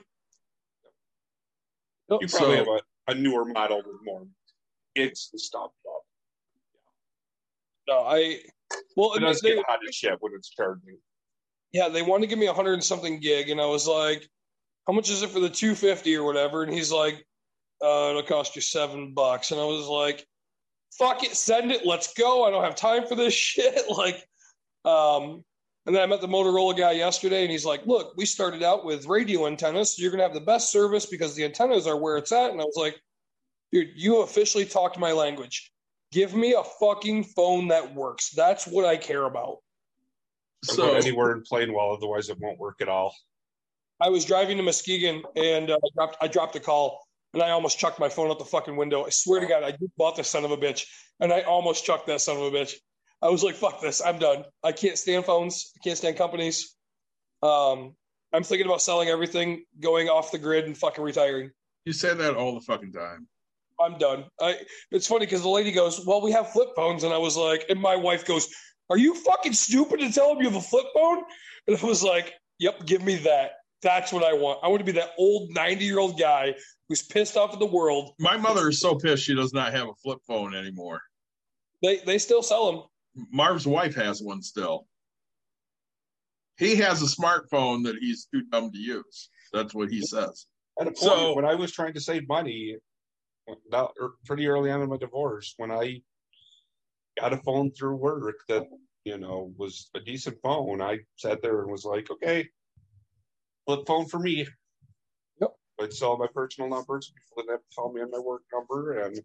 Oh, 2.10 2.18
You 2.20 2.28
probably 2.28 2.56
So- 2.56 2.64
have 2.64 2.66
a, 2.68 3.12
a 3.12 3.14
newer 3.14 3.44
model 3.44 3.78
with 3.78 3.96
more 4.04 4.26
gigs 4.96 5.28
and 5.32 5.40
stuff. 5.40 5.70
But 5.84 5.92
no, 7.94 8.00
I. 8.04 8.40
Well, 8.96 9.12
it 9.12 9.18
and 9.18 9.26
does 9.26 9.40
they- 9.40 9.54
get 9.54 9.64
hot 9.68 9.80
as 9.86 9.94
shit 9.94 10.16
when 10.20 10.32
it's 10.34 10.48
charging. 10.50 10.98
Yeah, 11.72 11.88
they 11.88 12.02
wanted 12.02 12.22
to 12.22 12.26
give 12.28 12.38
me 12.38 12.46
a 12.46 12.52
hundred 12.52 12.74
and 12.74 12.84
something 12.84 13.20
gig, 13.20 13.50
and 13.50 13.60
I 13.60 13.66
was 13.66 13.86
like, 13.86 14.28
"How 14.86 14.92
much 14.92 15.10
is 15.10 15.22
it 15.22 15.30
for 15.30 15.40
the 15.40 15.50
250 15.50 16.16
or 16.16 16.24
whatever?" 16.24 16.62
And 16.62 16.72
he's 16.72 16.90
like, 16.90 17.24
uh, 17.82 18.08
"It'll 18.10 18.22
cost 18.22 18.56
you 18.56 18.62
seven 18.62 19.12
bucks." 19.14 19.50
And 19.50 19.60
I 19.60 19.64
was 19.64 19.86
like, 19.86 20.26
"Fuck 20.98 21.24
it, 21.24 21.36
send 21.36 21.70
it. 21.70 21.86
Let's 21.86 22.14
go. 22.14 22.44
I 22.44 22.50
don't 22.50 22.64
have 22.64 22.74
time 22.74 23.06
for 23.06 23.14
this 23.14 23.34
shit." 23.34 23.90
like, 23.90 24.16
um, 24.84 25.44
and 25.86 25.94
then 25.94 26.02
I 26.02 26.06
met 26.06 26.20
the 26.20 26.28
Motorola 26.28 26.76
guy 26.76 26.92
yesterday, 26.92 27.42
and 27.42 27.50
he's 27.50 27.66
like, 27.66 27.86
"Look, 27.86 28.14
we 28.16 28.24
started 28.26 28.62
out 28.62 28.84
with 28.84 29.06
radio 29.06 29.46
antennas, 29.46 29.96
so 29.96 30.02
you're 30.02 30.10
gonna 30.10 30.22
have 30.22 30.34
the 30.34 30.40
best 30.40 30.72
service 30.72 31.06
because 31.06 31.34
the 31.34 31.44
antennas 31.44 31.86
are 31.86 31.96
where 31.96 32.16
it's 32.16 32.32
at." 32.32 32.50
And 32.50 32.60
I 32.60 32.64
was 32.64 32.76
like, 32.76 32.98
"Dude, 33.72 33.90
you 33.94 34.22
officially 34.22 34.64
talked 34.64 34.98
my 34.98 35.12
language. 35.12 35.70
Give 36.12 36.34
me 36.34 36.54
a 36.54 36.64
fucking 36.64 37.24
phone 37.24 37.68
that 37.68 37.94
works. 37.94 38.30
That's 38.30 38.66
what 38.66 38.86
I 38.86 38.96
care 38.96 39.24
about." 39.24 39.58
Don't 40.66 40.76
So 40.76 40.86
go 40.86 40.94
anywhere 40.94 41.32
and 41.32 41.44
playing 41.44 41.72
well, 41.72 41.92
otherwise 41.92 42.28
it 42.28 42.38
won't 42.40 42.58
work 42.58 42.80
at 42.80 42.88
all. 42.88 43.14
I 44.00 44.08
was 44.08 44.24
driving 44.24 44.56
to 44.56 44.62
Muskegon 44.62 45.22
and 45.36 45.70
uh, 45.70 45.76
I 45.76 45.88
dropped 45.94 46.16
I 46.20 46.28
dropped 46.28 46.56
a 46.56 46.60
call 46.60 47.04
and 47.34 47.42
I 47.42 47.50
almost 47.50 47.78
chucked 47.78 47.98
my 47.98 48.08
phone 48.08 48.30
out 48.30 48.38
the 48.38 48.44
fucking 48.44 48.76
window. 48.76 49.04
I 49.04 49.10
swear 49.10 49.40
to 49.40 49.46
God, 49.46 49.62
I 49.62 49.72
just 49.72 49.96
bought 49.96 50.16
this 50.16 50.28
son 50.28 50.44
of 50.44 50.50
a 50.50 50.56
bitch 50.56 50.84
and 51.20 51.32
I 51.32 51.42
almost 51.42 51.84
chucked 51.84 52.06
that 52.06 52.20
son 52.20 52.36
of 52.36 52.42
a 52.42 52.50
bitch. 52.50 52.74
I 53.20 53.28
was 53.28 53.42
like, 53.42 53.56
"Fuck 53.56 53.80
this! 53.80 54.00
I'm 54.00 54.18
done. 54.18 54.44
I 54.62 54.72
can't 54.72 54.96
stand 54.96 55.24
phones. 55.24 55.72
I 55.76 55.80
can't 55.82 55.98
stand 55.98 56.16
companies." 56.16 56.76
Um, 57.42 57.96
I'm 58.32 58.44
thinking 58.44 58.66
about 58.66 58.82
selling 58.82 59.08
everything, 59.08 59.64
going 59.80 60.08
off 60.08 60.30
the 60.30 60.38
grid, 60.38 60.66
and 60.66 60.76
fucking 60.76 61.02
retiring. 61.02 61.50
You 61.84 61.92
say 61.92 62.14
that 62.14 62.36
all 62.36 62.54
the 62.54 62.60
fucking 62.60 62.92
time. 62.92 63.26
I'm 63.80 63.98
done. 63.98 64.26
I. 64.40 64.60
It's 64.92 65.08
funny 65.08 65.26
because 65.26 65.42
the 65.42 65.48
lady 65.48 65.72
goes, 65.72 66.06
"Well, 66.06 66.22
we 66.22 66.30
have 66.30 66.52
flip 66.52 66.68
phones," 66.76 67.02
and 67.02 67.12
I 67.12 67.18
was 67.18 67.36
like, 67.36 67.64
and 67.68 67.80
my 67.80 67.96
wife 67.96 68.24
goes, 68.24 68.48
"Are 68.90 68.98
you 68.98 69.14
fucking 69.14 69.52
stupid 69.52 70.00
to 70.00 70.12
tell 70.12 70.30
them 70.30 70.42
you 70.42 70.50
have 70.50 70.56
a 70.58 70.60
flip 70.60 70.86
phone?" 70.94 71.24
And 71.66 71.76
I 71.76 71.84
was 71.84 72.02
like, 72.02 72.34
"Yep, 72.58 72.86
give 72.86 73.02
me 73.02 73.16
that. 73.16 73.52
That's 73.82 74.12
what 74.12 74.24
I 74.24 74.32
want. 74.32 74.60
I 74.62 74.68
want 74.68 74.80
to 74.80 74.84
be 74.84 74.98
that 74.98 75.12
old 75.18 75.52
90 75.54 75.84
year 75.84 75.98
old 75.98 76.18
guy 76.18 76.54
who's 76.88 77.02
pissed 77.02 77.36
off 77.36 77.52
at 77.52 77.58
the 77.58 77.66
world. 77.66 78.14
My 78.18 78.36
mother 78.36 78.68
is 78.68 78.80
so 78.80 78.96
pissed 78.96 79.22
she 79.24 79.34
does 79.34 79.52
not 79.52 79.72
have 79.72 79.88
a 79.88 79.94
flip 80.02 80.18
phone 80.26 80.54
anymore. 80.54 81.00
They 81.82 81.98
they 81.98 82.18
still 82.18 82.42
sell 82.42 82.72
them. 82.72 83.26
Marv's 83.32 83.66
wife 83.66 83.94
has 83.94 84.20
one 84.20 84.42
still. 84.42 84.86
He 86.56 86.76
has 86.76 87.02
a 87.02 87.06
smartphone 87.06 87.84
that 87.84 87.96
he's 88.00 88.26
too 88.26 88.42
dumb 88.50 88.72
to 88.72 88.78
use. 88.78 89.30
That's 89.52 89.74
what 89.74 89.90
he 89.90 90.02
says. 90.02 90.46
At 90.80 90.88
a 90.88 90.90
point 90.90 90.98
So- 90.98 91.34
when 91.34 91.44
I 91.44 91.54
was 91.54 91.72
trying 91.72 91.94
to 91.94 92.00
save 92.00 92.26
money, 92.28 92.76
not, 93.70 93.94
er, 94.00 94.14
pretty 94.26 94.46
early 94.48 94.70
on 94.70 94.82
in 94.82 94.88
my 94.88 94.96
divorce, 94.96 95.54
when 95.56 95.70
I 95.70 96.02
got 97.20 97.32
a 97.32 97.38
phone 97.38 97.70
through 97.70 97.96
work 97.96 98.36
that 98.48 98.64
you 99.04 99.18
know 99.18 99.52
was 99.56 99.90
a 99.94 100.00
decent 100.00 100.38
phone, 100.42 100.80
I 100.82 100.98
sat 101.16 101.42
there 101.42 101.62
and 101.62 101.70
was 101.70 101.84
like, 101.84 102.10
okay, 102.10 102.48
flip 103.66 103.86
phone 103.86 104.06
for 104.06 104.18
me. 104.18 104.46
Yep. 105.40 105.50
I'd 105.80 105.92
sell 105.92 106.16
my 106.16 106.26
personal 106.32 106.70
numbers. 106.70 107.12
People 107.14 107.42
didn't 107.42 107.52
have 107.52 107.60
to 107.60 107.76
call 107.76 107.92
me 107.92 108.02
on 108.02 108.10
my 108.10 108.18
work 108.18 108.42
number, 108.52 109.00
and 109.00 109.20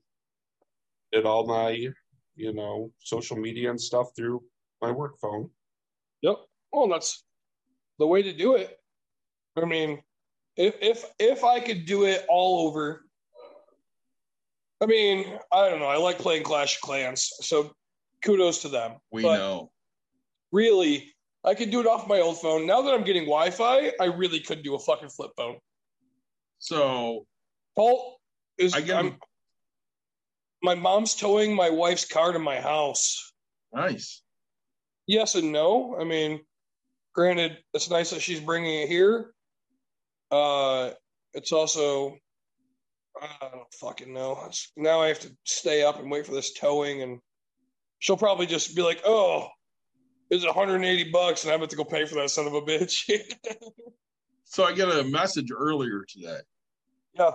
did 1.12 1.26
all 1.26 1.46
my 1.46 1.88
you 2.36 2.54
know 2.54 2.92
social 3.00 3.38
media 3.38 3.70
and 3.70 3.80
stuff 3.80 4.08
through 4.16 4.44
my 4.82 4.92
work 4.92 5.20
phone. 5.22 5.50
Yep. 6.22 6.38
Well, 6.72 6.88
that's 6.88 7.24
the 8.00 8.08
way 8.08 8.24
to 8.24 8.34
do 8.34 8.56
it. 8.56 8.78
I 9.56 9.66
mean, 9.66 10.02
if 10.58 10.76
if 10.82 11.06
if 11.20 11.44
I 11.44 11.60
could 11.60 11.86
do 11.86 12.06
it 12.06 12.26
all 12.30 12.68
over, 12.68 13.06
I 14.82 14.86
mean, 14.86 15.40
I 15.52 15.70
don't 15.70 15.80
know. 15.80 15.86
I 15.86 15.98
like 15.98 16.18
playing 16.18 16.44
Clash 16.44 16.76
of 16.76 16.82
Clans, 16.82 17.32
so 17.42 17.72
kudos 18.24 18.62
to 18.64 18.70
them. 18.70 18.94
We 19.12 19.24
But 19.24 19.38
know. 19.38 19.72
Really, 20.52 21.14
I 21.44 21.56
could 21.56 21.72
do 21.72 21.80
it 21.80 21.88
off 21.88 22.08
my 22.08 22.20
old 22.20 22.40
phone. 22.40 22.66
Now 22.66 22.82
that 22.82 22.94
I'm 22.94 23.04
getting 23.04 23.24
Wi-Fi, 23.24 23.92
I 24.00 24.06
really 24.06 24.40
could 24.40 24.64
do 24.64 24.76
a 24.76 24.80
fucking 24.80 25.10
flip 25.10 25.32
phone. 25.36 25.58
So 26.60 27.26
Paul 27.76 28.20
is. 28.58 28.74
I 28.74 28.82
get 28.82 28.98
I'm, 28.98 29.18
my 30.62 30.76
mom's 30.76 31.16
towing 31.16 31.54
my 31.56 31.70
wife's 31.70 32.06
car 32.06 32.32
to 32.32 32.40
my 32.40 32.60
house. 32.60 33.34
nice. 33.74 34.22
yes 35.08 35.36
and 35.36 35.52
no. 35.52 35.98
I 36.00 36.06
mean, 36.06 36.40
granted, 37.14 37.58
it's 37.74 37.90
nice 37.90 38.12
that 38.12 38.22
she's 38.22 38.40
bringing 38.40 38.82
it 38.82 38.88
here. 38.88 39.34
Uh, 40.32 40.92
it's 41.34 41.52
also, 41.52 42.18
I 43.22 43.50
don't 43.52 43.74
fucking 43.74 44.14
know. 44.14 44.42
It's, 44.48 44.72
now 44.78 45.02
I 45.02 45.10
have 45.10 45.20
to 45.20 45.36
stay 45.44 45.84
up 45.84 46.00
and 46.00 46.10
wait 46.10 46.26
for 46.26 46.32
this 46.32 46.54
towing, 46.54 47.02
and 47.02 47.20
she'll 48.04 48.18
probably 48.18 48.46
just 48.46 48.76
be 48.76 48.82
like, 48.82 49.02
"Oh, 49.06 49.48
it's 50.30 50.46
180 50.46 51.12
bucks," 51.12 51.44
and 51.44 51.54
I 51.54 51.58
have 51.58 51.68
to 51.70 51.76
go 51.76 51.86
pay 51.86 52.06
for 52.06 52.16
that 52.16 52.30
son 52.30 52.46
of 52.48 52.54
a 52.54 52.62
bitch. 52.62 53.10
So 54.46 54.66
I 54.66 54.74
get 54.74 54.88
a 54.88 55.04
message 55.06 55.48
earlier 55.52 56.06
today 56.08 56.38
yeah, 57.18 57.32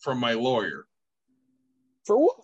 from 0.00 0.18
my 0.18 0.32
lawyer. 0.32 0.84
for 2.04 2.18
what? 2.18 2.34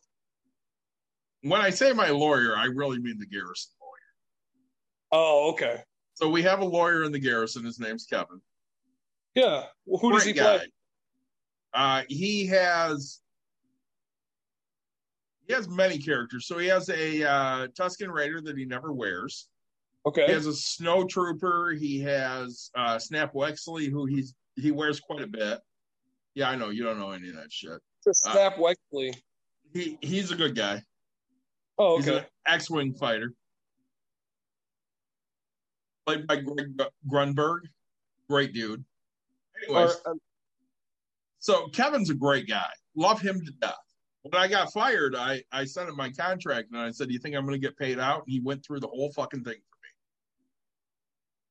When 1.43 1.61
I 1.61 1.71
say 1.71 1.93
my 1.93 2.11
lawyer, 2.11 2.57
I 2.57 2.67
really 2.67 3.01
mean 3.01 3.19
the 3.19 3.27
Garrison 3.27 3.73
lawyer. 3.81 5.11
Oh, 5.11 5.51
okay. 5.51 5.81
So 6.15 6.29
we 6.29 6.43
have 6.43 6.61
a 6.61 6.65
lawyer 6.65 7.03
in 7.03 7.11
the 7.11 7.19
Garrison. 7.19 7.65
His 7.65 7.81
name's 7.81 8.07
Kevin. 8.07 8.41
Yeah. 9.35 9.65
Well, 9.87 9.99
who 9.99 10.13
does 10.13 10.25
he 10.25 10.35
Great 10.35 10.45
play? 10.45 10.67
Uh, 11.75 12.03
he 12.07 12.47
has 12.47 13.19
he 15.51 15.57
has 15.57 15.69
many 15.69 15.99
characters. 15.99 16.47
So 16.47 16.59
he 16.59 16.69
has 16.69 16.89
a 16.91 17.25
uh, 17.29 17.67
Tusken 17.77 18.09
Raider 18.09 18.41
that 18.41 18.57
he 18.57 18.65
never 18.65 18.93
wears. 18.93 19.49
Okay. 20.07 20.27
He 20.27 20.33
has 20.33 20.47
a 20.47 20.55
Snow 20.55 21.05
Trooper. 21.05 21.73
He 21.73 22.01
has 22.03 22.71
uh, 22.77 23.01
Snap 23.01 23.35
Wexley, 23.35 23.91
who 23.91 24.07
he's 24.07 24.33
he 24.55 24.71
wears 24.71 25.01
quite 25.01 25.23
a 25.23 25.27
bit. 25.27 25.59
Yeah, 26.37 26.51
I 26.51 26.55
know 26.55 26.69
you 26.71 26.85
don't 26.85 27.01
know 27.01 27.11
any 27.11 27.31
of 27.31 27.35
that 27.35 27.51
shit. 27.51 27.81
Snap 28.13 28.59
Wexley. 28.59 29.13
He 29.75 29.99
he's 30.01 30.31
a 30.31 30.37
good 30.37 30.55
guy. 30.55 30.85
Oh, 31.79 31.97
He's 31.97 32.09
okay. 32.09 32.19
an 32.19 32.25
X-wing 32.47 32.95
fighter, 32.95 33.33
played 36.07 36.29
by 36.29 36.37
Greg 36.37 36.81
Grunberg. 37.11 37.61
Great 38.29 38.53
dude. 38.53 38.85
Anyways, 39.65 39.97
Or, 40.07 40.13
um, 40.13 40.21
so 41.41 41.67
Kevin's 41.69 42.11
a 42.11 42.15
great 42.15 42.47
guy. 42.47 42.69
Love 42.95 43.21
him 43.21 43.45
to 43.45 43.53
death. 43.61 43.75
When 44.23 44.41
I 44.41 44.49
got 44.49 44.73
fired, 44.73 45.15
I 45.17 45.43
I 45.51 45.65
sent 45.65 45.89
him 45.89 45.97
my 45.97 46.11
contract 46.11 46.69
and 46.73 46.81
I 46.81 46.91
said, 46.91 47.09
"Do 47.09 47.15
you 47.15 47.21
think 47.21 47.35
I'm 47.35 47.47
going 47.47 47.61
to 47.61 47.67
get 47.67 47.79
paid 47.79 47.99
out?" 47.99 48.25
And 48.27 48.33
he 48.33 48.41
went 48.41 48.65
through 48.65 48.81
the 48.81 48.89
whole 48.89 49.13
fucking 49.13 49.45
thing 49.45 49.55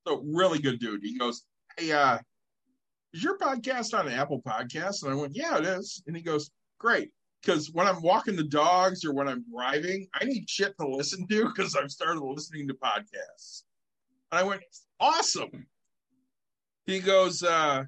for 0.06 0.12
me. 0.16 0.18
So 0.18 0.24
really 0.36 0.60
good 0.60 0.80
dude. 0.80 1.02
He 1.04 1.18
goes, 1.18 1.44
"Hey, 1.78 1.92
uh, 1.92 2.20
is 3.14 3.24
your 3.24 3.38
podcast 3.38 3.98
on 3.98 4.08
Apple 4.08 4.42
Podcasts?" 4.42 5.04
And 5.04 5.12
I 5.12 5.16
went, 5.16 5.36
"Yeah, 5.36 5.58
it 5.58 5.66
is." 5.66 6.04
And 6.06 6.16
he 6.16 6.22
goes, 6.22 6.52
"Great." 6.78 7.12
Because 7.42 7.72
when 7.72 7.88
I'm 7.88 8.02
walking 8.02 8.36
the 8.36 8.44
dogs 8.44 9.06
or 9.06 9.14
when 9.14 9.28
I'm 9.28 9.46
driving, 9.50 10.08
I 10.14 10.26
need 10.26 10.50
shit 10.50 10.76
to 10.80 10.88
listen 10.88 11.26
to 11.28 11.46
because 11.46 11.76
I've 11.76 11.92
started 11.92 12.22
listening 12.22 12.68
to 12.68 12.74
podcasts. 12.74 13.64
And 14.32 14.40
I 14.40 14.44
went, 14.44 14.62
awesome. 15.00 15.68
He 16.86 17.00
goes, 17.00 17.42
uh, 17.44 17.84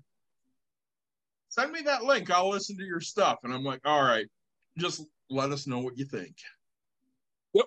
send 1.50 1.72
me 1.72 1.82
that 1.82 2.04
link. 2.04 2.32
I'll 2.32 2.50
listen 2.50 2.78
to 2.78 2.84
your 2.84 3.02
stuff. 3.02 3.40
And 3.44 3.54
I'm 3.54 3.64
like, 3.64 3.82
all 3.84 4.04
right, 4.04 4.28
just 4.78 5.04
let 5.30 5.52
us 5.52 5.68
know 5.68 5.80
what 5.80 5.98
you 5.98 6.06
think. 6.06 6.36
Yep. 7.54 7.66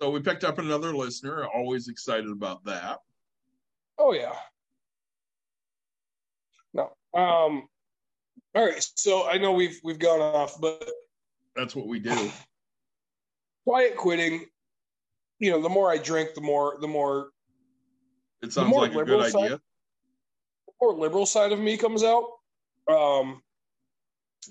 So 0.00 0.10
we 0.10 0.20
picked 0.20 0.44
up 0.44 0.58
another 0.58 0.94
listener. 0.94 1.46
Always 1.46 1.88
excited 1.88 2.30
about 2.30 2.64
that. 2.64 2.98
Oh 3.98 4.12
yeah. 4.12 4.34
No. 6.74 6.84
Um. 7.14 7.68
All 8.54 8.64
right. 8.66 8.86
So 8.96 9.26
I 9.28 9.38
know 9.38 9.52
we've 9.52 9.78
we've 9.82 9.98
gone 9.98 10.20
off, 10.20 10.60
but 10.60 10.86
That's 11.54 11.74
what 11.74 11.86
we 11.86 11.98
do. 11.98 12.30
quiet 13.64 13.96
quitting. 13.96 14.46
You 15.38 15.50
know, 15.52 15.62
the 15.62 15.68
more 15.68 15.90
I 15.90 15.98
drink, 15.98 16.34
the 16.34 16.40
more 16.40 16.76
the 16.80 16.88
more 16.88 17.30
It 18.42 18.52
sounds 18.52 18.68
more 18.68 18.82
like 18.82 18.94
a 18.94 19.04
good 19.04 19.30
side- 19.32 19.44
idea. 19.44 19.60
the 20.66 20.72
more 20.80 20.94
liberal 20.94 21.26
side 21.26 21.52
of 21.52 21.58
me 21.58 21.76
comes 21.76 22.02
out. 22.02 22.24
Um, 22.88 23.42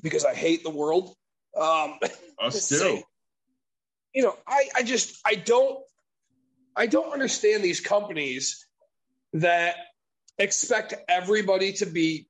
because 0.04 0.26
I 0.26 0.34
hate 0.34 0.64
the 0.64 0.70
world. 0.70 1.16
Um, 1.56 2.00
Us 2.42 2.70
too. 2.70 2.76
saying. 2.76 3.04
you 4.14 4.24
know, 4.24 4.36
I, 4.48 4.70
I 4.76 4.84
just 4.84 5.20
I 5.26 5.36
don't 5.36 5.80
I 6.76 6.88
don't 6.88 7.12
understand 7.12 7.64
these 7.64 7.80
companies 7.80 8.66
that 9.34 9.76
expect 10.38 10.94
everybody 11.08 11.74
to 11.74 11.86
be 11.86 12.28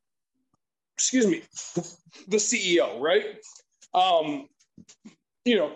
excuse 0.96 1.28
me 1.28 1.42
the 2.28 2.38
CEO, 2.38 3.00
right? 3.00 3.26
Um, 3.94 4.48
you 5.46 5.58
know, 5.58 5.72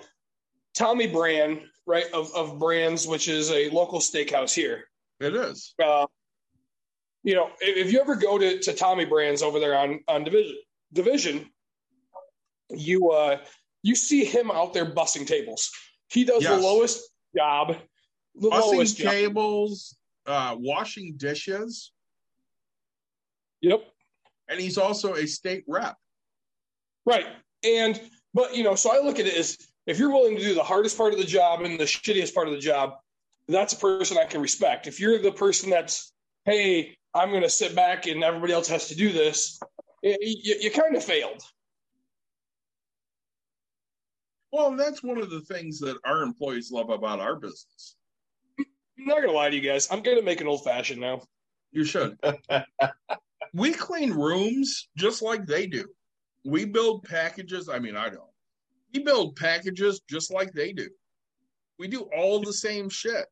Tommy 0.74 1.08
Brann, 1.08 1.62
right, 1.86 2.06
of, 2.14 2.32
of 2.36 2.60
Brann's, 2.60 3.08
which 3.08 3.28
is 3.28 3.52
a 3.52 3.70
local 3.70 4.00
steakhouse 4.00 4.54
here. 4.54 4.86
It 5.20 5.36
is. 5.36 5.74
Uh, 5.84 6.06
you 7.24 7.36
know, 7.36 7.50
if, 7.60 7.88
if 7.88 7.94
you 7.94 8.00
ever 8.00 8.16
go 8.16 8.38
to, 8.38 8.60
to 8.60 8.74
Tommy 8.74 9.06
Brann's 9.06 9.42
over 9.42 9.60
there 9.60 9.78
on, 9.78 10.00
on 10.08 10.24
division 10.24 10.58
division, 10.94 11.50
you 12.72 13.12
uh 13.12 13.38
you 13.84 13.96
see 13.96 14.26
him 14.26 14.52
out 14.52 14.74
there 14.74 14.86
bussing 14.86 15.26
tables. 15.26 15.72
He 16.10 16.26
does 16.26 16.44
Yes. 16.44 16.60
the 16.60 16.68
lowest 16.68 17.10
job, 17.36 17.78
the 18.36 18.50
Bussing 18.50 18.74
lowest 18.74 18.98
job. 18.98 19.12
tables, 19.12 19.96
uh, 20.26 20.56
washing 20.60 21.14
dishes, 21.18 21.92
Yep. 23.62 23.84
and 24.48 24.60
he's 24.60 24.78
also 24.78 25.16
a 25.16 25.26
state 25.28 25.64
rep. 25.68 25.96
Right. 27.06 27.26
And 27.64 28.00
but 28.34 28.56
you 28.56 28.64
know, 28.64 28.76
so 28.76 28.92
I 28.92 29.04
look 29.04 29.20
at 29.20 29.26
it 29.26 29.36
as 29.36 29.58
if 29.86 29.98
you're 29.98 30.12
willing 30.12 30.36
to 30.38 30.42
do 30.44 30.54
the 30.54 30.64
hardest 30.64 30.98
part 30.98 31.14
of 31.14 31.20
the 31.20 31.26
job 31.26 31.62
and 31.62 31.80
the 31.80 31.86
shittiest 31.86 32.34
part 32.34 32.48
of 32.48 32.54
the 32.54 32.60
job, 32.60 32.94
that's 33.48 33.74
a 33.74 33.78
person 33.78 34.18
I 34.18 34.26
can 34.26 34.42
respect. 34.42 34.86
If 34.88 35.00
you're 35.00 35.18
the 35.20 35.32
person 35.32 35.70
that's, 35.72 36.14
hey, 36.46 36.96
I'm 37.14 37.32
going 37.32 37.42
to 37.42 37.50
sit 37.50 37.76
back 37.76 38.06
and 38.06 38.24
everybody 38.24 38.54
else 38.54 38.68
has 38.68 38.88
to 38.90 38.96
do 38.96 39.12
this, 39.12 39.60
you, 40.04 40.16
you, 40.22 40.56
you 40.62 40.72
kind 40.72 40.96
of 40.96 41.04
failed. 41.04 41.42
Well, 44.52 44.76
that's 44.76 45.04
one 45.04 45.20
of 45.20 45.30
the 45.30 45.42
things 45.42 45.80
that 45.80 45.98
our 46.06 46.22
employees 46.24 46.72
love 46.72 46.90
about 46.90 47.20
our 47.20 47.36
business. 47.36 47.96
I'm 48.60 49.06
not 49.06 49.18
going 49.18 49.30
to 49.30 49.34
lie 49.36 49.50
to 49.50 49.56
you 49.56 49.62
guys. 49.62 49.88
I'm 49.92 50.02
going 50.02 50.18
to 50.18 50.24
make 50.24 50.42
an 50.42 50.48
old 50.48 50.64
fashioned 50.64 51.00
now. 51.00 51.22
You 51.72 51.84
should. 51.84 52.18
we 53.54 53.74
clean 53.74 54.12
rooms 54.12 54.90
just 54.98 55.22
like 55.22 55.46
they 55.46 55.68
do. 55.68 55.86
We 56.46 56.66
build 56.66 57.04
packages. 57.04 57.70
I 57.70 57.80
mean, 57.80 57.96
I 57.96 58.10
don't. 58.10 58.24
We 58.94 59.04
build 59.04 59.36
packages 59.36 60.02
just 60.10 60.34
like 60.34 60.52
they 60.52 60.74
do. 60.74 60.90
We 61.78 61.88
do 61.88 62.10
all 62.16 62.42
the 62.42 62.52
same 62.54 62.90
shit. 62.90 63.26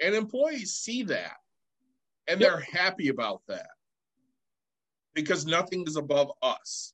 And 0.00 0.14
employees 0.14 0.74
see 0.74 1.04
that. 1.04 1.36
And 2.28 2.40
Yep. 2.40 2.50
they're 2.50 2.60
happy 2.60 3.08
about 3.08 3.40
that 3.48 3.68
because 5.14 5.46
nothing 5.46 5.84
is 5.86 5.96
above 5.96 6.30
us. 6.42 6.92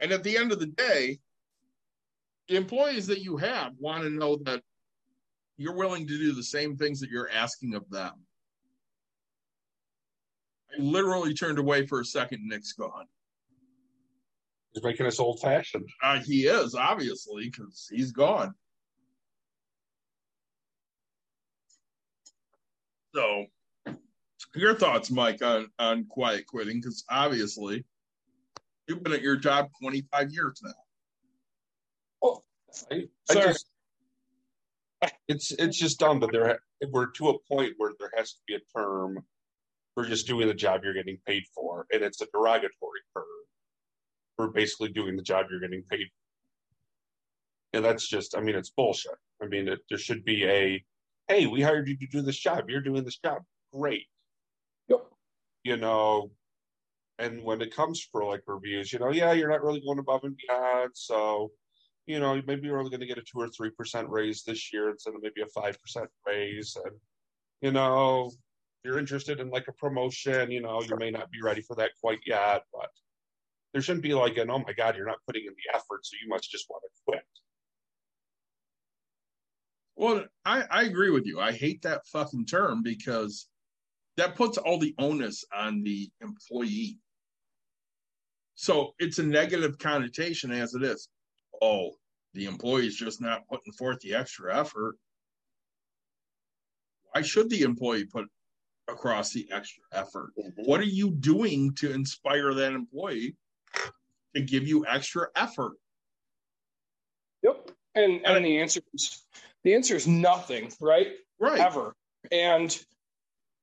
And 0.00 0.12
at 0.12 0.22
the 0.22 0.36
end 0.36 0.52
of 0.52 0.60
the 0.60 0.66
day, 0.66 1.18
the 2.48 2.56
employees 2.56 3.06
that 3.08 3.20
you 3.20 3.36
have 3.36 3.72
want 3.78 4.04
to 4.04 4.10
know 4.10 4.36
that 4.44 4.62
you're 5.56 5.74
willing 5.74 6.06
to 6.06 6.18
do 6.18 6.32
the 6.32 6.42
same 6.42 6.76
things 6.76 7.00
that 7.00 7.10
you're 7.10 7.30
asking 7.30 7.74
of 7.74 7.88
them. 7.90 8.12
I 10.72 10.80
literally 10.80 11.34
turned 11.34 11.58
away 11.58 11.86
for 11.86 12.00
a 12.00 12.04
second. 12.04 12.46
Nick's 12.46 12.72
gone. 12.72 13.06
He's 14.72 14.82
making 14.82 15.06
us 15.06 15.18
old 15.18 15.40
fashioned. 15.40 15.88
Uh, 16.02 16.20
he 16.20 16.46
is 16.46 16.74
obviously 16.74 17.50
because 17.50 17.88
he's 17.90 18.12
gone. 18.12 18.54
So, 23.14 23.46
your 24.54 24.74
thoughts, 24.74 25.10
Mike, 25.10 25.42
on 25.42 25.68
on 25.78 26.04
quiet 26.04 26.46
quitting? 26.46 26.80
Because 26.80 27.04
obviously, 27.10 27.84
you've 28.88 29.02
been 29.02 29.12
at 29.12 29.22
your 29.22 29.36
job 29.36 29.68
25 29.80 30.30
years 30.32 30.60
now. 30.62 30.72
Oh, 32.22 32.42
I, 32.90 33.08
I 33.30 33.34
just, 33.34 33.66
it's 35.28 35.52
it's 35.52 35.78
just 35.78 36.00
dumb 36.00 36.20
that 36.20 36.32
there 36.32 36.58
we're 36.90 37.06
to 37.12 37.30
a 37.30 37.38
point 37.48 37.74
where 37.76 37.92
there 37.98 38.10
has 38.16 38.32
to 38.32 38.38
be 38.46 38.54
a 38.54 38.60
term 38.76 39.24
for 39.94 40.04
just 40.04 40.26
doing 40.26 40.48
the 40.48 40.54
job 40.54 40.80
you're 40.84 40.94
getting 40.94 41.18
paid 41.26 41.44
for, 41.54 41.86
and 41.92 42.02
it's 42.02 42.20
a 42.20 42.26
derogatory 42.32 43.00
term 43.16 43.24
for 44.36 44.48
basically 44.48 44.88
doing 44.90 45.16
the 45.16 45.22
job 45.22 45.46
you're 45.50 45.60
getting 45.60 45.82
paid. 45.90 46.06
For. 46.06 47.76
And 47.76 47.84
that's 47.84 48.08
just, 48.08 48.36
I 48.36 48.40
mean, 48.40 48.54
it's 48.54 48.70
bullshit. 48.70 49.16
I 49.42 49.46
mean, 49.46 49.68
it, 49.68 49.80
there 49.90 49.98
should 49.98 50.24
be 50.24 50.44
a, 50.44 50.82
hey, 51.28 51.46
we 51.46 51.60
hired 51.60 51.88
you 51.88 51.96
to 51.98 52.06
do 52.06 52.22
this 52.22 52.38
job. 52.38 52.70
You're 52.70 52.80
doing 52.80 53.04
this 53.04 53.18
job. 53.18 53.42
Great. 53.74 54.06
Yep. 54.88 55.04
You 55.64 55.76
know, 55.76 56.30
and 57.18 57.42
when 57.42 57.60
it 57.60 57.74
comes 57.74 58.06
for 58.12 58.24
like 58.24 58.42
reviews, 58.46 58.92
you 58.92 58.98
know, 58.98 59.10
yeah, 59.10 59.32
you're 59.32 59.50
not 59.50 59.62
really 59.62 59.80
going 59.80 59.98
above 59.98 60.24
and 60.24 60.36
beyond. 60.36 60.90
So, 60.94 61.50
you 62.06 62.20
know, 62.20 62.40
maybe 62.46 62.66
you're 62.66 62.78
only 62.78 62.90
going 62.90 63.00
to 63.00 63.06
get 63.06 63.18
a 63.18 63.22
two 63.22 63.40
or 63.40 63.48
three 63.48 63.70
percent 63.70 64.08
raise 64.08 64.42
this 64.44 64.72
year 64.72 64.90
instead 64.90 65.14
of 65.14 65.22
maybe 65.22 65.42
a 65.42 65.46
five 65.46 65.80
percent 65.80 66.08
raise. 66.26 66.76
And, 66.84 66.94
you 67.60 67.72
know, 67.72 68.30
you're 68.84 68.98
interested 68.98 69.40
in 69.40 69.50
like 69.50 69.68
a 69.68 69.72
promotion, 69.72 70.50
you 70.50 70.62
know, 70.62 70.80
you 70.82 70.96
may 70.96 71.10
not 71.10 71.30
be 71.30 71.42
ready 71.42 71.60
for 71.60 71.74
that 71.76 71.90
quite 72.00 72.20
yet, 72.26 72.62
but 72.72 72.88
there 73.72 73.82
shouldn't 73.82 74.04
be 74.04 74.14
like 74.14 74.36
an, 74.38 74.50
oh 74.50 74.60
my 74.60 74.72
God, 74.72 74.96
you're 74.96 75.06
not 75.06 75.18
putting 75.26 75.42
in 75.42 75.52
the 75.52 75.76
effort, 75.76 76.00
so 76.06 76.16
you 76.22 76.28
must 76.28 76.50
just 76.50 76.66
want 76.70 76.82
to 76.84 77.02
quit. 77.06 77.22
Well, 79.96 80.24
I, 80.44 80.64
I 80.70 80.82
agree 80.84 81.10
with 81.10 81.26
you. 81.26 81.40
I 81.40 81.50
hate 81.50 81.82
that 81.82 82.06
fucking 82.06 82.46
term 82.46 82.82
because 82.84 83.48
that 84.16 84.36
puts 84.36 84.56
all 84.56 84.78
the 84.78 84.94
onus 84.98 85.44
on 85.54 85.82
the 85.82 86.08
employee. 86.20 86.98
So 88.60 88.92
it's 88.98 89.20
a 89.20 89.22
negative 89.22 89.78
connotation 89.78 90.50
as 90.50 90.74
it 90.74 90.82
is. 90.82 91.08
Oh, 91.62 91.92
the 92.34 92.46
employee's 92.46 92.96
just 92.96 93.20
not 93.20 93.46
putting 93.48 93.72
forth 93.72 94.00
the 94.00 94.16
extra 94.16 94.58
effort. 94.58 94.96
Why 97.12 97.22
should 97.22 97.50
the 97.50 97.62
employee 97.62 98.04
put 98.04 98.26
across 98.88 99.32
the 99.32 99.48
extra 99.52 99.84
effort? 99.92 100.32
What 100.56 100.80
are 100.80 100.84
you 100.84 101.12
doing 101.12 101.72
to 101.76 101.92
inspire 101.92 102.52
that 102.52 102.72
employee 102.72 103.36
to 104.34 104.42
give 104.42 104.66
you 104.66 104.84
extra 104.88 105.28
effort? 105.36 105.74
Yep. 107.44 107.70
And 107.94 108.26
and 108.26 108.44
the 108.44 108.58
answer 108.58 108.80
is 108.92 109.24
the 109.62 109.76
answer 109.76 109.94
is 109.94 110.08
nothing, 110.08 110.72
right? 110.80 111.12
Right. 111.38 111.60
Ever. 111.60 111.94
And 112.32 112.76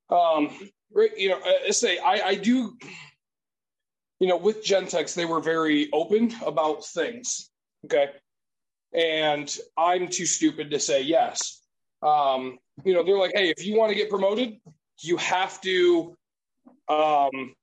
um 0.10 0.58
right, 0.94 1.12
you 1.18 1.30
know, 1.32 1.42
I 1.68 1.72
say 1.72 1.98
I, 1.98 2.28
I 2.28 2.36
do 2.36 2.78
you 4.26 4.32
know, 4.32 4.38
with 4.38 4.66
Gentex, 4.66 5.14
they 5.14 5.26
were 5.26 5.40
very 5.40 5.88
open 5.94 6.34
about 6.44 6.84
things. 6.84 7.52
Okay. 7.86 8.10
And 8.92 9.56
I'm 9.78 10.08
too 10.08 10.26
stupid 10.26 10.72
to 10.72 10.80
say 10.80 11.04
yes. 11.04 11.62
Um, 12.02 12.58
you 12.84 12.96
know, 12.96 13.04
they're 13.04 13.20
like, 13.20 13.34
hey, 13.36 13.54
if 13.56 13.64
you 13.64 13.78
want 13.78 13.92
to 13.92 13.96
get 13.96 14.10
promoted, 14.10 14.58
you 15.02 15.18
have 15.18 15.62
to 15.62 16.16
um 16.90 17.54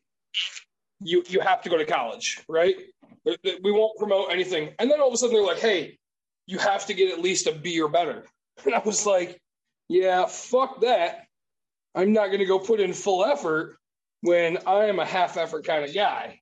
you 1.01 1.25
you 1.27 1.41
have 1.41 1.63
to 1.63 1.69
go 1.69 1.77
to 1.77 1.85
college, 1.85 2.45
right? 2.49 2.77
We 3.25 3.73
won't 3.73 3.99
promote 3.99 4.31
anything. 4.31 4.73
And 4.79 4.89
then 4.89 5.01
all 5.01 5.09
of 5.09 5.15
a 5.15 5.17
sudden 5.17 5.35
they're 5.35 5.45
like, 5.45 5.59
hey, 5.59 5.99
you 6.47 6.59
have 6.59 6.87
to 6.87 6.95
get 6.95 7.13
at 7.13 7.21
least 7.21 7.49
a 7.49 7.53
B 7.53 7.81
or 7.81 7.89
better. 7.89 8.25
And 8.65 8.73
I 8.73 8.83
was 8.85 9.05
like, 9.05 9.41
yeah, 9.89 10.27
fuck 10.27 10.83
that. 10.83 11.25
I'm 11.97 12.13
not 12.13 12.27
going 12.27 12.39
to 12.39 12.47
go 12.47 12.61
put 12.61 12.79
in 12.79 12.93
full 12.93 13.25
effort 13.25 13.79
when 14.21 14.59
I 14.67 14.85
am 14.85 15.01
a 15.01 15.07
half 15.07 15.37
effort 15.37 15.67
kind 15.67 15.85
of 15.85 15.93
guy. 15.93 16.42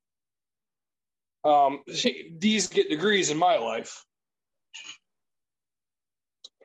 Um, 1.45 1.81
D's 2.39 2.69
get 2.69 2.89
degrees 2.89 3.31
in 3.31 3.39
my 3.39 3.57
life. 3.57 4.05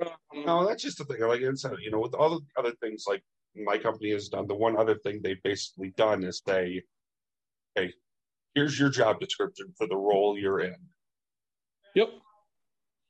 Um, 0.01 0.09
No, 0.45 0.67
that's 0.67 0.83
just 0.83 0.97
the 0.97 1.05
thing. 1.05 1.21
Like 1.21 1.41
I 1.41 1.53
said, 1.53 1.73
you 1.81 1.91
know, 1.91 1.99
with 1.99 2.13
all 2.13 2.29
the 2.29 2.45
other 2.57 2.73
things 2.81 3.05
like 3.07 3.23
my 3.55 3.77
company 3.77 4.11
has 4.11 4.27
done, 4.27 4.47
the 4.47 4.55
one 4.55 4.77
other 4.77 4.95
thing 4.95 5.21
they've 5.21 5.41
basically 5.43 5.93
done 5.95 6.23
is 6.23 6.41
say, 6.45 6.83
hey, 7.75 7.93
here's 8.53 8.79
your 8.79 8.89
job 8.89 9.19
description 9.19 9.73
for 9.77 9.87
the 9.87 9.95
role 9.95 10.37
you're 10.37 10.59
in. 10.59 10.75
Yep. 11.95 12.09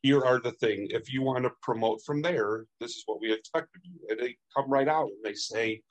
Here 0.03 0.23
are 0.23 0.39
the 0.39 0.51
thing. 0.51 0.87
If 0.91 1.11
you 1.11 1.23
want 1.23 1.45
to 1.45 1.51
promote 1.63 2.01
from 2.05 2.21
there, 2.21 2.65
this 2.79 2.91
is 2.91 3.03
what 3.07 3.19
we 3.19 3.33
expect 3.33 3.75
of 3.75 3.81
you. 3.83 3.99
And 4.09 4.19
they 4.19 4.37
come 4.55 4.69
right 4.69 4.87
out 4.87 5.07
and 5.07 5.23
they 5.23 5.33
say, 5.33 5.81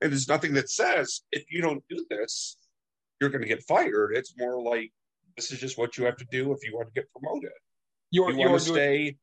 and 0.00 0.12
there's 0.12 0.28
nothing 0.28 0.52
that 0.54 0.68
says 0.68 1.22
if 1.32 1.44
you 1.50 1.62
don't 1.62 1.82
do 1.88 2.04
this, 2.10 2.58
you're 3.20 3.30
going 3.30 3.42
to 3.42 3.48
get 3.48 3.62
fired. 3.66 4.12
It's 4.14 4.34
more 4.36 4.62
like 4.62 4.92
this 5.36 5.52
is 5.52 5.60
just 5.60 5.78
what 5.78 5.96
you 5.98 6.04
have 6.04 6.16
to 6.16 6.26
do 6.30 6.52
if 6.52 6.58
you 6.64 6.74
want 6.76 6.88
to 6.88 6.94
get 7.00 7.10
promoted 7.12 7.50
You're, 8.10 8.30
you 8.32 8.38
you're 8.40 8.50
want 8.50 8.62
to 8.62 8.66
doing, 8.68 8.76
stay 8.76 9.16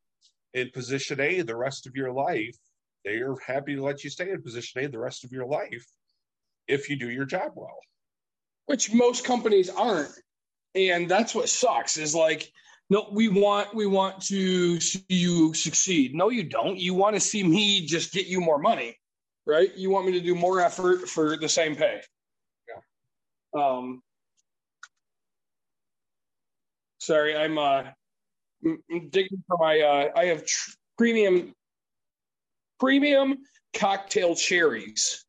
in 0.54 0.70
position 0.72 1.20
A 1.20 1.42
the 1.42 1.56
rest 1.56 1.88
of 1.88 1.96
your 1.96 2.12
life, 2.12 2.58
they 3.06 3.18
are 3.18 3.36
happy 3.46 3.76
to 3.76 3.84
let 3.84 4.04
you 4.04 4.10
stay 4.10 4.30
in 4.32 4.42
position 4.42 4.84
A 4.84 4.88
the 4.88 5.00
rest 5.00 5.24
of 5.24 5.32
your 5.32 5.46
life 5.46 5.86
if 6.68 6.90
you 6.90 6.98
do 6.98 7.10
your 7.10 7.26
job 7.26 7.52
well. 7.56 7.78
which 8.66 8.94
most 8.94 9.26
companies 9.26 9.70
aren't. 9.70 10.12
And 10.76 11.10
that's 11.10 11.36
what 11.36 11.50
sucks 11.50 11.98
is 11.98 12.16
like, 12.16 12.52
no, 12.90 13.08
we 13.12 13.28
want 13.30 13.74
we 13.74 13.86
want 13.88 14.22
to 14.24 14.80
see 14.80 15.04
you 15.10 15.54
succeed. 15.54 16.14
No, 16.16 16.30
you 16.30 16.44
don't. 16.44 16.78
You 16.78 16.94
want 16.94 17.16
to 17.16 17.20
see 17.20 17.44
me 17.44 17.86
just 17.86 18.12
get 18.14 18.28
you 18.28 18.42
more 18.42 18.60
money, 18.60 18.98
right? 19.46 19.76
You 19.76 19.90
want 19.90 20.06
me 20.06 20.12
to 20.14 20.22
do 20.22 20.36
more 20.36 20.60
effort 20.60 21.08
for 21.10 21.38
the 21.38 21.50
same 21.50 21.76
pay. 21.76 22.02
Yeah. 22.68 23.62
Um. 23.62 24.02
Sorry, 27.04 27.36
I'm 27.36 27.58
uh 27.58 27.84
m- 28.66 28.82
m- 28.90 29.10
digging 29.10 29.44
for 29.48 29.58
my 29.60 29.80
uh 29.82 30.10
I 30.16 30.26
have 30.26 30.46
tr- 30.46 30.72
premium 30.98 31.54
premium 32.80 33.40
cocktail 33.74 34.36
cherries. 34.36 35.26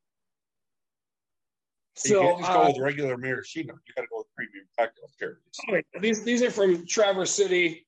So, 1.96 2.08
you 2.14 2.20
can't 2.20 2.38
just 2.40 2.52
go 2.52 2.62
uh, 2.62 2.66
with 2.68 2.78
regular 2.78 3.16
maraschino. 3.16 3.74
You 3.86 3.94
got 3.96 4.02
to 4.02 4.08
go 4.10 4.18
with 4.18 4.26
premium 4.36 4.66
cocktail 4.78 5.08
cherries. 5.18 5.38
Wait, 5.68 5.84
these 6.00 6.22
these 6.22 6.42
are 6.42 6.50
from 6.50 6.86
Traverse 6.86 7.30
City, 7.32 7.86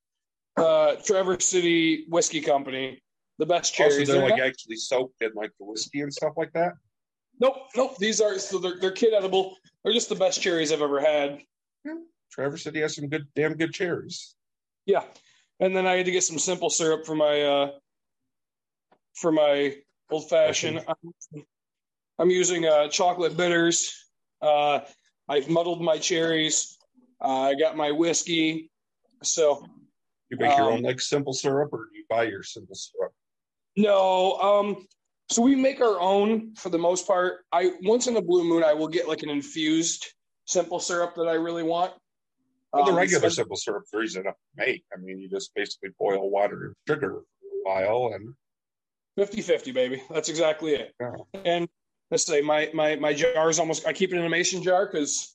uh, 0.57 0.97
Traverse 1.05 1.45
City 1.45 2.07
Whiskey 2.09 2.41
Company. 2.41 3.01
The 3.39 3.47
best 3.47 3.73
cherries. 3.75 4.09
they're 4.09 4.17
They're 4.17 4.29
like 4.31 4.39
not- 4.39 4.47
actually 4.47 4.77
soaked 4.77 5.23
in 5.23 5.31
like 5.35 5.53
the 5.61 5.65
whiskey 5.67 6.01
and 6.01 6.13
stuff 6.13 6.33
like 6.37 6.53
that. 6.55 6.73
nope, 7.41 7.55
nope. 7.77 7.97
These 7.99 8.21
are 8.21 8.39
so 8.41 8.59
they're 8.59 8.81
they're 8.81 8.91
kid 8.93 9.13
edible. 9.15 9.57
They're 9.85 9.93
just 9.93 10.09
the 10.09 10.15
best 10.17 10.41
cherries 10.43 10.73
I've 10.73 10.83
ever 10.83 11.01
had. 11.01 11.41
Traverse 12.37 12.65
City 12.65 12.81
has 12.83 12.95
some 12.95 13.09
good, 13.09 13.27
damn 13.35 13.55
good 13.55 13.73
cherries. 13.73 14.35
Yeah, 14.85 15.03
and 15.59 15.75
then 15.75 15.87
I 15.87 15.95
had 15.97 16.07
to 16.07 16.13
get 16.13 16.23
some 16.23 16.39
simple 16.39 16.69
syrup 16.71 17.07
for 17.07 17.15
my 17.17 17.43
uh 17.43 17.71
for 19.15 19.33
my 19.33 19.75
old 20.11 20.29
fashioned. 20.29 20.85
I'm, 20.87 21.43
I'm 22.19 22.31
using 22.31 22.67
uh, 22.67 22.89
chocolate 22.89 23.37
bitters. 23.37 23.93
Uh, 24.43 24.81
I've 25.29 25.49
muddled 25.49 25.81
my 25.81 25.97
cherries. 25.97 26.77
Uh, 27.25 27.41
I 27.41 27.55
got 27.55 27.77
my 27.77 27.91
whiskey. 27.91 28.71
So 29.23 29.67
You 30.29 30.37
make 30.37 30.57
your 30.57 30.69
Um, 30.69 30.75
own 30.75 30.83
like 30.83 31.01
simple 31.01 31.33
syrup, 31.33 31.73
or 31.73 31.89
do 31.91 31.97
you 31.99 32.05
buy 32.11 32.25
your 32.25 32.43
simple 32.43 32.75
syrup? 32.75 33.13
No, 33.77 34.35
um, 34.39 34.87
so 35.31 35.41
we 35.41 35.57
make 35.57 35.81
our 35.81 35.99
own 35.99 36.55
for 36.55 36.69
the 36.69 36.79
most 36.79 37.07
part. 37.07 37.47
I 37.51 37.73
once 37.83 38.07
in 38.07 38.17
a 38.19 38.23
blue 38.23 38.45
moon, 38.45 38.63
I 38.63 38.75
will 38.75 38.89
get 38.89 39.09
like 39.09 39.23
an 39.23 39.31
infused 39.31 40.07
simple 40.45 40.79
syrup 40.79 41.15
that 41.17 41.29
I 41.29 41.35
really 41.35 41.63
want. 41.63 41.95
Well, 42.73 42.85
the 42.85 42.91
Um, 42.93 42.97
regular 42.99 43.31
so- 43.31 43.35
simple 43.37 43.57
syrup 43.57 43.85
is 43.93 44.11
easy 44.11 44.21
enough 44.21 44.35
to 44.35 44.67
make. 44.67 44.85
I 44.93 44.97
mean, 44.99 45.19
you 45.19 45.29
just 45.29 45.55
basically 45.55 45.91
boil 45.99 46.29
water 46.31 46.67
and 46.67 46.75
sugar 46.89 47.23
for 47.41 47.47
a 47.47 47.63
while, 47.63 48.15
and 48.15 48.35
50-50, 49.19 49.73
baby. 49.73 50.03
That's 50.11 50.29
exactly 50.29 50.75
it. 50.75 50.95
Yeah. 51.01 51.13
And 51.45 51.69
let's 52.11 52.25
say 52.27 52.41
my 52.43 52.71
my 52.75 52.97
my 52.97 53.13
jar 53.15 53.49
is 53.49 53.59
almost. 53.59 53.87
I 53.87 53.93
keep 53.93 54.13
it 54.13 54.17
in 54.19 54.25
a 54.25 54.29
mason 54.29 54.63
jar 54.63 54.87
because 54.87 55.35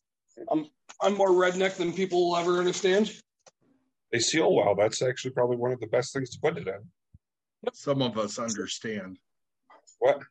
I'm 0.52 0.70
I'm 1.02 1.16
more 1.16 1.30
redneck 1.32 1.76
than 1.78 1.94
people 1.94 2.30
will 2.30 2.38
ever 2.38 2.58
understand. 2.60 3.12
they 4.12 4.20
seal 4.20 4.54
well. 4.54 4.76
That's 4.76 5.02
actually 5.02 5.32
probably 5.32 5.56
one 5.58 5.72
of 5.72 5.80
the 5.80 5.88
best 5.88 6.14
things 6.14 6.30
to 6.32 6.40
put 6.42 6.58
it 6.58 6.68
in. 6.68 6.92
Some 7.74 8.02
of 8.02 8.18
us 8.18 8.38
understand. 8.40 9.18
What? 10.00 10.22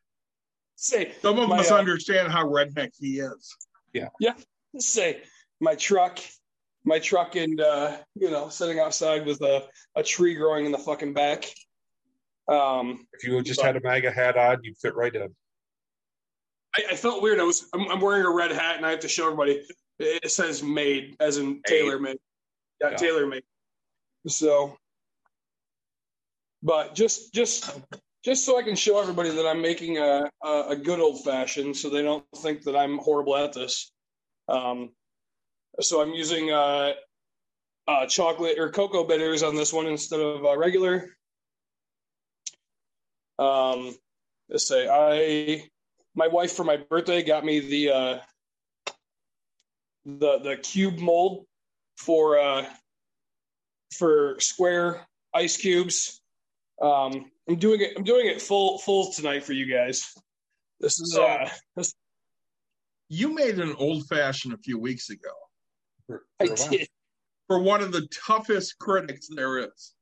Say 0.76 1.12
Some 1.22 1.38
of 1.38 1.48
My, 1.48 1.58
us 1.58 1.70
uh, 1.70 1.76
understand 1.76 2.30
how 2.32 2.44
redneck 2.46 2.90
he 2.98 3.20
is. 3.20 3.56
Yeah. 3.92 4.08
Yeah. 4.20 4.34
Let's 4.74 4.88
say 4.88 5.22
my 5.60 5.74
truck, 5.76 6.18
my 6.84 6.98
truck, 6.98 7.36
and 7.36 7.60
uh, 7.60 7.96
you 8.14 8.30
know, 8.30 8.48
sitting 8.48 8.78
outside 8.78 9.26
with 9.26 9.40
a, 9.42 9.64
a 9.96 10.02
tree 10.02 10.34
growing 10.34 10.66
in 10.66 10.72
the 10.72 10.78
fucking 10.78 11.12
back. 11.12 11.44
Um, 12.48 13.06
If 13.12 13.24
you 13.24 13.40
just 13.42 13.60
had 13.60 13.76
a 13.76 13.80
MAGA 13.80 14.10
hat 14.10 14.36
on, 14.36 14.58
you'd 14.62 14.78
fit 14.78 14.94
right 14.96 15.14
in. 15.14 15.34
I, 16.76 16.92
I 16.92 16.96
felt 16.96 17.22
weird. 17.22 17.40
I 17.40 17.44
was 17.44 17.68
I'm, 17.74 17.88
I'm 17.90 18.00
wearing 18.00 18.24
a 18.24 18.30
red 18.30 18.50
hat, 18.52 18.76
and 18.76 18.86
I 18.86 18.90
have 18.90 19.00
to 19.00 19.08
show 19.08 19.24
everybody. 19.26 19.64
It 19.98 20.30
says 20.30 20.62
"made" 20.62 21.16
as 21.20 21.38
in 21.38 21.60
tailor 21.66 21.98
made. 21.98 22.16
Yeah, 22.80 22.90
Yeah. 22.90 22.96
tailor 22.96 23.26
made. 23.26 23.42
So, 24.26 24.76
but 26.62 26.94
just 26.94 27.34
just 27.34 27.70
just 28.24 28.44
so 28.44 28.58
I 28.58 28.62
can 28.62 28.76
show 28.76 29.00
everybody 29.00 29.30
that 29.30 29.46
I'm 29.46 29.60
making 29.60 29.98
a 29.98 30.30
a, 30.42 30.64
a 30.68 30.76
good 30.76 31.00
old 31.00 31.22
fashioned, 31.24 31.76
so 31.76 31.90
they 31.90 32.02
don't 32.02 32.24
think 32.36 32.62
that 32.62 32.76
I'm 32.76 32.98
horrible 32.98 33.36
at 33.36 33.52
this. 33.52 33.92
Um, 34.48 34.90
so 35.78 36.00
I'm 36.00 36.12
using 36.12 36.50
uh, 36.50 36.92
uh, 37.86 38.06
chocolate 38.06 38.58
or 38.58 38.70
cocoa 38.70 39.04
bitters 39.04 39.42
on 39.42 39.54
this 39.54 39.72
one 39.72 39.86
instead 39.86 40.20
of 40.20 40.44
uh, 40.44 40.56
regular. 40.56 41.16
Um, 43.38 43.94
let's 44.48 44.66
say 44.66 44.88
I 44.88 45.68
my 46.14 46.28
wife 46.28 46.52
for 46.52 46.64
my 46.64 46.76
birthday 46.76 47.22
got 47.22 47.44
me 47.44 47.60
the 47.60 47.90
uh, 47.90 48.18
the 50.04 50.38
the 50.38 50.56
cube 50.56 50.98
mold 50.98 51.46
for 51.96 52.38
uh, 52.38 52.66
for 53.92 54.36
square 54.40 55.06
ice 55.34 55.56
cubes. 55.56 56.20
Um, 56.82 57.30
I'm 57.48 57.56
doing 57.56 57.80
it. 57.80 57.92
I'm 57.96 58.04
doing 58.04 58.26
it 58.26 58.42
full 58.42 58.78
full 58.78 59.12
tonight 59.12 59.44
for 59.44 59.52
you 59.52 59.72
guys. 59.72 60.12
This 60.80 61.00
is 61.00 61.18
uh, 61.18 61.48
this, 61.76 61.94
You 63.08 63.34
made 63.34 63.58
an 63.58 63.74
old 63.78 64.06
fashioned 64.06 64.54
a 64.54 64.58
few 64.58 64.78
weeks 64.78 65.10
ago 65.10 65.30
For- 66.10 66.24
I 66.40 66.46
for 66.46 66.52
a 66.52 66.56
while. 66.56 66.70
did. 66.70 66.88
for 67.46 67.58
one 67.60 67.80
of 67.82 67.92
the 67.92 68.06
toughest 68.08 68.78
critics 68.78 69.28
there 69.28 69.58
is, 69.58 69.94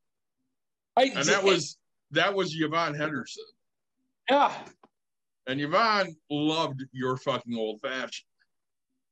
I 0.97 1.05
and 1.05 1.25
that 1.27 1.43
was 1.45 1.77
that 2.13 2.35
was 2.35 2.55
Yvonne 2.59 2.95
Henderson. 2.95 3.45
yeah 4.31 4.53
And 5.47 5.61
Yvonne 5.61 6.17
loved 6.31 6.83
your 6.93 7.17
fucking 7.19 7.55
old 7.57 7.81
fashioned. 7.83 8.27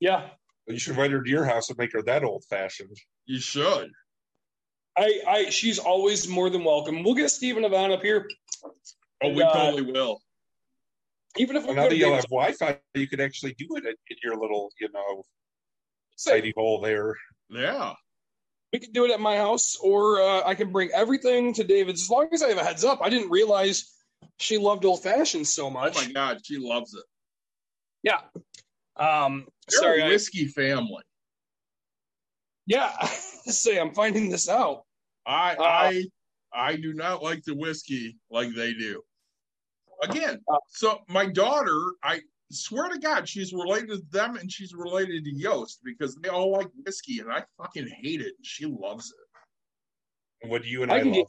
yeah. 0.00 0.30
You 0.68 0.78
should 0.80 0.90
invite 0.90 1.12
her 1.12 1.22
to 1.22 1.30
your 1.30 1.44
house 1.44 1.68
and 1.70 1.78
make 1.78 1.92
her 1.92 2.02
that 2.02 2.24
old 2.24 2.44
fashioned. 2.50 2.96
You 3.26 3.38
should. 3.38 3.92
I 4.98 5.20
I 5.28 5.50
she's 5.50 5.78
always 5.78 6.26
more 6.26 6.50
than 6.50 6.64
welcome. 6.64 7.04
We'll 7.04 7.14
get 7.14 7.30
Stephen 7.30 7.64
and 7.64 7.72
Yvonne 7.72 7.92
up 7.92 8.02
here. 8.02 8.28
Oh, 9.22 9.28
we 9.30 9.42
Uh, 9.42 9.52
totally 9.52 9.82
will. 9.92 10.20
Even 11.36 11.54
if 11.56 11.62
we 11.62 11.66
Well, 11.68 11.76
now 11.76 11.88
that 11.88 11.96
you'll 11.96 12.14
have 12.14 12.24
Wi-Fi, 12.24 12.80
you 12.94 13.06
could 13.06 13.20
actually 13.20 13.52
do 13.54 13.66
it 13.76 13.84
in, 13.84 13.94
in 14.10 14.16
your 14.24 14.36
little, 14.36 14.72
you 14.80 14.88
know, 14.92 15.22
tidy 16.24 16.52
hole 16.56 16.80
there. 16.80 17.14
Yeah. 17.48 17.94
we 18.72 18.78
can 18.78 18.92
do 18.92 19.04
it 19.04 19.10
at 19.12 19.20
my 19.20 19.36
house, 19.36 19.76
or 19.82 20.20
uh, 20.20 20.42
I 20.44 20.54
can 20.54 20.70
bring 20.72 20.90
everything 20.94 21.52
to 21.54 21.64
David's. 21.64 22.02
As 22.02 22.10
long 22.10 22.28
as 22.32 22.42
I 22.42 22.48
have 22.48 22.58
a 22.58 22.64
heads 22.64 22.84
up, 22.84 23.00
I 23.02 23.08
didn't 23.08 23.30
realize 23.30 23.92
she 24.38 24.58
loved 24.58 24.84
old 24.84 25.02
fashioned 25.02 25.46
so 25.46 25.70
much. 25.70 25.96
Oh 25.96 26.04
my 26.04 26.12
God, 26.12 26.38
she 26.44 26.58
loves 26.58 26.94
it. 26.94 27.04
Yeah. 28.02 28.20
Um. 28.96 29.46
They're 29.68 29.80
sorry. 29.80 30.00
a 30.02 30.06
I, 30.06 30.08
whiskey 30.08 30.46
family. 30.48 31.02
yeah. 32.66 32.92
say 33.46 33.78
I'm 33.78 33.94
finding 33.94 34.28
this 34.30 34.48
out. 34.48 34.82
I 35.26 35.54
Uh, 35.54 35.62
I 35.62 36.04
I 36.52 36.76
do 36.76 36.94
not 36.94 37.22
like 37.22 37.42
the 37.44 37.54
whiskey 37.54 38.16
like 38.30 38.54
they 38.54 38.72
do. 38.72 39.02
Again, 40.02 40.40
Uh, 40.52 40.58
so 40.68 41.00
my 41.08 41.26
daughter, 41.26 41.78
I 42.02 42.20
swear 42.50 42.88
to 42.88 42.98
God, 42.98 43.28
she's 43.28 43.52
related 43.52 43.88
to 43.90 44.02
them 44.10 44.36
and 44.36 44.50
she's 44.50 44.72
related 44.74 45.24
to 45.24 45.34
Yost 45.34 45.80
because 45.84 46.14
they 46.16 46.28
all 46.28 46.52
like 46.52 46.68
whiskey 46.84 47.20
and 47.20 47.30
I 47.32 47.42
fucking 47.58 47.88
hate 47.88 48.20
it. 48.20 48.34
And 48.36 48.44
she 48.46 48.66
loves 48.66 49.12
it. 49.12 50.48
What 50.48 50.62
do 50.62 50.68
you 50.68 50.82
and 50.82 50.92
I 50.92 50.98
I, 50.98 51.02
love? 51.02 51.14
get- 51.14 51.26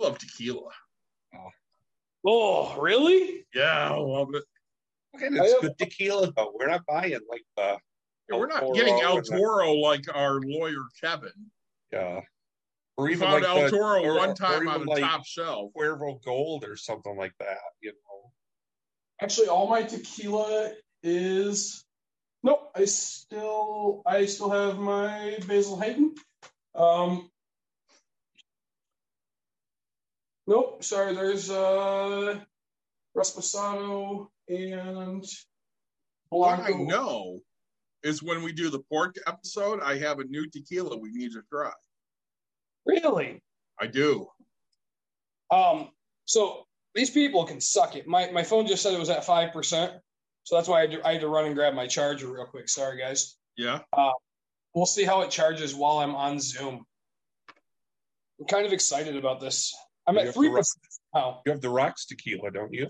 I 0.00 0.04
love 0.04 0.18
tequila. 0.18 0.70
Oh. 1.34 1.48
oh, 2.26 2.80
really? 2.80 3.46
Yeah, 3.54 3.90
I 3.92 3.96
love 3.96 4.28
it. 4.34 4.44
And 5.14 5.40
I 5.40 5.44
it's 5.44 5.52
have- 5.54 5.62
good 5.62 5.78
tequila 5.78 6.32
though. 6.36 6.52
We're 6.58 6.66
not 6.68 6.82
buying 6.86 7.18
like 7.30 7.44
the 7.56 7.78
Yeah, 8.30 8.38
we're 8.38 8.46
not 8.46 8.62
El 8.62 8.72
getting 8.72 9.00
El 9.00 9.18
and 9.18 9.26
the- 9.26 9.36
Toro 9.36 9.72
like 9.74 10.04
our 10.14 10.40
lawyer 10.40 10.84
Kevin. 11.00 11.30
Yeah. 11.92 12.20
or 12.96 13.04
We 13.06 13.12
even 13.12 13.28
found 13.28 13.42
like 13.44 13.48
El 13.50 13.62
the, 13.64 13.70
Toro 13.70 14.02
or- 14.04 14.16
one 14.16 14.34
time 14.34 14.68
on 14.68 14.82
a 14.82 14.90
like 14.90 15.02
top 15.02 15.24
shelf. 15.26 15.72
Cuervo 15.76 16.22
Gold 16.24 16.64
or 16.64 16.76
something 16.76 17.16
like 17.16 17.32
that. 17.40 17.58
You 17.80 17.90
know, 17.92 17.98
Actually, 19.20 19.48
all 19.48 19.68
my 19.68 19.82
tequila 19.82 20.72
is. 21.02 21.84
Nope. 22.42 22.70
I 22.74 22.84
still 22.84 24.02
I 24.06 24.26
still 24.26 24.50
have 24.50 24.78
my 24.78 25.38
Basil 25.46 25.80
Hayden. 25.80 26.14
Um. 26.74 27.30
Nope. 30.46 30.84
Sorry. 30.84 31.14
There's 31.14 31.50
uh, 31.50 32.40
Reposado 33.16 34.28
and 34.48 35.24
What 36.28 36.60
I 36.60 36.70
know 36.70 37.40
is 38.02 38.22
when 38.22 38.42
we 38.42 38.52
do 38.52 38.68
the 38.68 38.80
pork 38.90 39.16
episode, 39.26 39.80
I 39.82 39.98
have 39.98 40.18
a 40.18 40.24
new 40.24 40.48
tequila 40.50 40.98
we 40.98 41.10
need 41.12 41.32
to 41.32 41.42
try. 41.50 41.72
Really? 42.84 43.42
I 43.80 43.86
do. 43.86 44.28
Um, 45.50 45.88
so 46.26 46.66
these 46.94 47.10
people 47.10 47.44
can 47.44 47.60
suck 47.60 47.96
it. 47.96 48.06
My 48.06 48.30
my 48.30 48.42
phone 48.42 48.66
just 48.66 48.82
said 48.82 48.92
it 48.94 48.98
was 49.00 49.10
at 49.10 49.24
five 49.24 49.52
percent, 49.52 49.92
so 50.44 50.56
that's 50.56 50.68
why 50.68 50.78
I 50.78 50.80
had, 50.82 50.90
to, 50.92 51.06
I 51.06 51.12
had 51.12 51.20
to 51.22 51.28
run 51.28 51.46
and 51.46 51.54
grab 51.54 51.74
my 51.74 51.86
charger 51.86 52.26
real 52.32 52.46
quick. 52.46 52.68
Sorry, 52.68 52.98
guys. 52.98 53.36
Yeah. 53.56 53.80
Uh, 53.92 54.10
we'll 54.74 54.86
see 54.86 55.04
how 55.04 55.22
it 55.22 55.30
charges 55.30 55.74
while 55.74 55.98
I'm 55.98 56.14
on 56.14 56.38
Zoom. 56.40 56.84
I'm 58.40 58.46
kind 58.46 58.66
of 58.66 58.72
excited 58.72 59.16
about 59.16 59.40
this. 59.40 59.74
I'm 60.06 60.14
You 60.14 60.20
at 60.20 60.26
have 60.26 60.34
three 60.34 60.48
to 60.48 60.54
percent 60.54 60.82
now. 61.14 61.40
you 61.46 61.52
have 61.52 61.60
the 61.60 61.70
Rocks 61.70 62.06
tequila, 62.06 62.50
don't 62.50 62.72
you? 62.72 62.88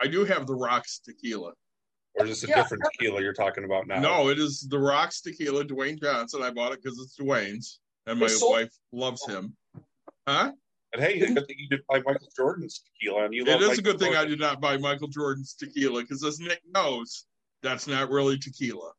I 0.00 0.06
do 0.08 0.24
have 0.24 0.46
the 0.46 0.54
Rocks 0.54 0.98
tequila. 1.04 1.52
Or 2.18 2.26
is 2.26 2.40
this 2.40 2.44
a 2.44 2.48
Yeah. 2.48 2.62
different 2.62 2.82
tequila 2.92 3.22
you're 3.22 3.32
talking 3.32 3.64
about 3.64 3.86
now? 3.86 4.00
No, 4.00 4.28
it 4.28 4.38
is 4.38 4.66
the 4.68 4.78
Rocks 4.78 5.20
tequila, 5.20 5.64
Dwayne 5.64 6.00
Johnson. 6.00 6.42
I 6.42 6.50
bought 6.50 6.72
it 6.72 6.82
because 6.82 6.98
it's 6.98 7.16
Dwayne's, 7.18 7.78
and 8.06 8.18
my 8.18 8.26
sold- 8.26 8.52
wife 8.52 8.72
loves 8.92 9.24
him. 9.26 9.56
Huh? 10.26 10.52
And 10.96 11.04
hey, 11.04 11.18
it's 11.18 11.30
a 11.30 11.34
good 11.34 11.46
thing 11.46 11.56
you 11.58 11.68
did 11.68 11.80
buy 11.86 12.00
Michael 12.06 12.28
Jordan's 12.34 12.82
tequila, 12.82 13.26
and 13.26 13.34
you 13.34 13.42
It 13.42 13.48
love 13.48 13.60
is 13.60 13.66
a 13.66 13.68
Michael 13.68 13.82
good 13.84 13.98
thing 13.98 14.16
I 14.16 14.24
did 14.24 14.40
not 14.40 14.62
buy 14.62 14.78
Michael 14.78 15.08
Jordan's 15.08 15.52
tequila 15.52 16.00
because, 16.00 16.24
as 16.24 16.40
Nick 16.40 16.62
knows, 16.72 17.26
that's 17.62 17.86
not 17.86 18.08
really 18.08 18.38
tequila. 18.38 18.92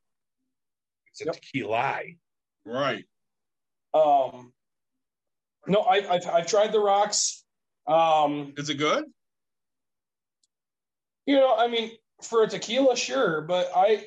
It's 1.08 1.22
a 1.22 1.26
Yep. 1.26 1.36
tequila. 1.36 2.02
Right. 2.66 3.06
Um, 3.96 4.54
no, 5.66 5.80
I, 5.80 6.14
I've 6.14 6.28
I've 6.28 6.46
tried 6.48 6.72
the 6.72 6.80
rocks. 6.80 7.44
Um, 7.88 8.54
Is 8.58 8.70
it 8.70 8.76
good? 8.76 9.06
you 11.26 11.36
know, 11.36 11.56
I 11.56 11.68
mean, 11.68 11.92
for 12.22 12.44
a 12.44 12.48
tequila, 12.48 12.96
sure, 12.96 13.42
but 13.42 13.72
I 13.76 14.06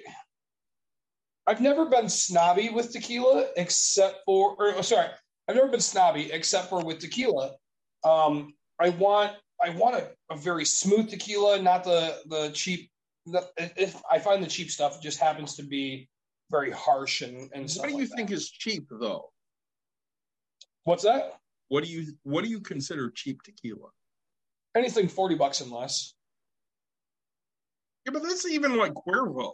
I've 1.45 1.61
never 1.61 1.87
been 1.87 2.09
snobby 2.09 2.69
with 2.69 2.93
tequila 2.93 3.49
except 3.57 4.21
for 4.27 4.55
or 4.61 4.77
oh, 4.77 4.83
sorry, 4.83 5.09
I've 5.49 5.57
never 5.57 5.69
been 5.69 5.81
snobby 5.81 6.31
except 6.31 6.69
for 6.69 6.85
with 6.85 7.01
tequila. 7.01 7.57
Um, 8.05 8.55
I 8.81 8.91
want 8.91 9.37
I 9.63 9.71
want 9.71 9.97
a, 9.97 10.11
a 10.31 10.37
very 10.37 10.65
smooth 10.65 11.11
tequila, 11.11 11.61
not 11.61 11.85
the 11.85 12.19
the 12.27 12.51
cheap. 12.53 12.91
The, 13.27 13.47
if 13.77 14.01
I 14.11 14.19
find 14.19 14.43
the 14.43 14.49
cheap 14.49 14.71
stuff 14.71 15.03
just 15.03 15.21
happens 15.21 15.55
to 15.57 15.63
be 15.63 16.09
very 16.51 16.71
harsh 16.73 17.21
and 17.23 17.51
and 17.53 17.71
What 17.77 17.89
do 17.89 17.93
you 17.93 17.99
like 18.01 18.11
think 18.17 18.29
that. 18.31 18.35
is 18.37 18.51
cheap, 18.51 18.87
though? 18.91 19.31
What's 20.85 21.05
that? 21.05 21.35
What 21.69 21.85
do 21.85 21.91
you 21.91 22.15
What 22.23 22.43
do 22.45 22.51
you 22.51 22.61
consider 22.61 23.11
cheap 23.11 23.43
tequila? 23.43 23.91
Anything 24.75 25.09
forty 25.09 25.35
bucks 25.35 25.61
and 25.61 25.71
less. 25.71 26.15
Yeah, 28.07 28.13
but 28.13 28.23
that's 28.23 28.47
even 28.47 28.77
like 28.77 28.95
Cuervo. 28.95 29.53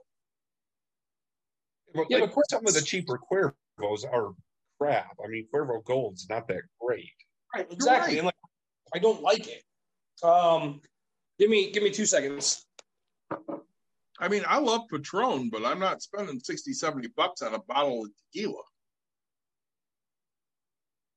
But 1.94 2.06
Yeah, 2.08 2.18
like, 2.18 2.34
but 2.34 2.44
some 2.48 2.66
of 2.66 2.74
the 2.74 2.80
cheaper 2.82 3.18
Cuervos 3.30 4.04
are 4.10 4.32
crap. 4.80 5.16
I 5.22 5.28
mean, 5.28 5.48
Cuervo 5.52 5.84
Gold's 5.84 6.28
not 6.28 6.46
that 6.48 6.62
great. 6.80 7.10
Right, 7.56 7.72
exactly. 7.72 8.14
right. 8.14 8.18
And 8.18 8.26
like, 8.26 8.34
I 8.94 8.98
don't 8.98 9.22
like 9.22 9.48
it. 9.48 9.62
Um, 10.22 10.80
give 11.38 11.50
me 11.50 11.70
give 11.72 11.82
me 11.82 11.90
two 11.90 12.06
seconds. 12.06 12.66
I 14.18 14.28
mean, 14.28 14.44
I 14.46 14.58
love 14.58 14.82
Patron, 14.90 15.50
but 15.50 15.64
I'm 15.64 15.78
not 15.78 16.00
spending 16.00 16.40
60, 16.40 16.72
70 16.72 17.08
bucks 17.16 17.42
on 17.42 17.52
a 17.52 17.58
bottle 17.58 18.04
of 18.04 18.10
tequila. 18.32 18.62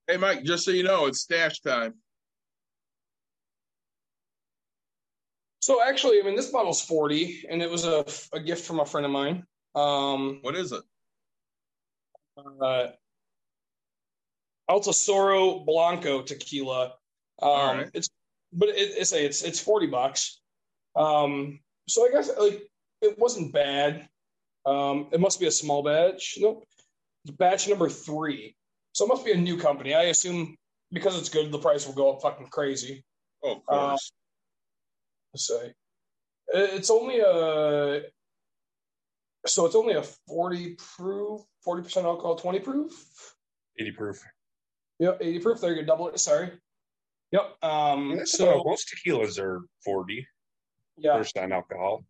Hey, 0.07 0.17
Mike, 0.17 0.43
just 0.43 0.65
so 0.65 0.71
you 0.71 0.83
know, 0.83 1.05
it's 1.05 1.21
stash 1.21 1.61
time. 1.61 1.93
So 5.61 5.83
actually, 5.83 6.19
I 6.19 6.23
mean, 6.23 6.35
this 6.35 6.49
bottle's 6.51 6.81
forty, 6.81 7.45
and 7.49 7.61
it 7.61 7.69
was 7.69 7.85
a, 7.85 8.03
a 8.33 8.39
gift 8.39 8.65
from 8.65 8.79
a 8.79 8.85
friend 8.85 9.05
of 9.05 9.11
mine. 9.11 9.43
Um, 9.75 10.39
What 10.41 10.55
is 10.55 10.71
it? 10.71 10.81
uh, 12.37 12.87
Altosoro 14.69 15.65
Blanco 15.65 16.21
tequila. 16.21 16.85
Um, 17.41 17.49
All 17.49 17.75
right. 17.75 17.89
It's 17.93 18.09
but 18.53 18.69
it, 18.69 18.75
it's 18.97 19.13
it's 19.13 19.43
it's 19.43 19.59
forty 19.59 19.87
bucks. 19.87 20.39
Um, 20.95 21.59
so 21.87 22.07
I 22.07 22.11
guess 22.11 22.29
like 22.37 22.63
it 23.01 23.17
wasn't 23.17 23.53
bad. 23.53 24.07
Um, 24.65 25.07
it 25.11 25.19
must 25.19 25.39
be 25.39 25.47
a 25.47 25.51
small 25.51 25.83
batch. 25.83 26.37
Nope, 26.39 26.65
it's 27.25 27.35
batch 27.35 27.67
number 27.67 27.89
three. 27.89 28.55
So 28.93 29.05
it 29.05 29.07
must 29.07 29.25
be 29.25 29.31
a 29.31 29.37
new 29.37 29.57
company. 29.57 29.93
I 29.93 30.03
assume 30.03 30.55
because 30.91 31.17
it's 31.17 31.29
good, 31.29 31.51
the 31.51 31.59
price 31.59 31.85
will 31.85 31.93
go 31.93 32.13
up 32.13 32.21
fucking 32.21 32.47
crazy. 32.47 33.03
Oh, 33.43 33.55
of 33.55 33.65
course. 33.65 34.11
Let's 35.33 35.47
say 35.47 35.73
it's 36.53 36.89
only 36.89 37.19
a 37.19 38.01
so 39.45 39.65
it's 39.65 39.75
only 39.75 39.93
a 39.93 40.03
forty 40.27 40.75
proof, 40.97 41.41
forty 41.63 41.83
percent 41.83 42.05
alcohol, 42.05 42.35
twenty 42.35 42.59
proof. 42.59 42.91
80 43.79 43.91
proof. 43.91 44.21
Yep, 44.99 45.17
eighty 45.21 45.39
proof. 45.39 45.61
There 45.61 45.73
you 45.73 45.81
go, 45.81 45.85
double 45.85 46.09
it. 46.09 46.19
Sorry. 46.19 46.51
Yep. 47.31 47.63
Um. 47.63 48.17
That's 48.17 48.31
So 48.31 48.63
most 48.65 48.91
tequilas 48.93 49.39
are 49.39 49.61
40 49.85 50.27
yeah. 50.97 51.17
percent 51.17 51.51
alcohol. 51.53 52.03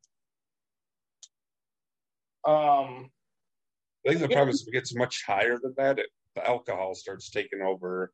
Um. 2.45 3.11
I 4.07 4.09
think 4.13 4.21
the 4.21 4.27
Yeah. 4.29 4.35
problem 4.35 4.49
is 4.49 4.61
if 4.61 4.69
it 4.69 4.71
gets 4.71 4.95
much 4.95 5.23
higher 5.25 5.57
than 5.61 5.73
that, 5.77 5.99
it, 5.99 6.07
the 6.35 6.47
alcohol 6.47 6.95
starts 6.95 7.29
taking 7.29 7.61
over 7.61 8.11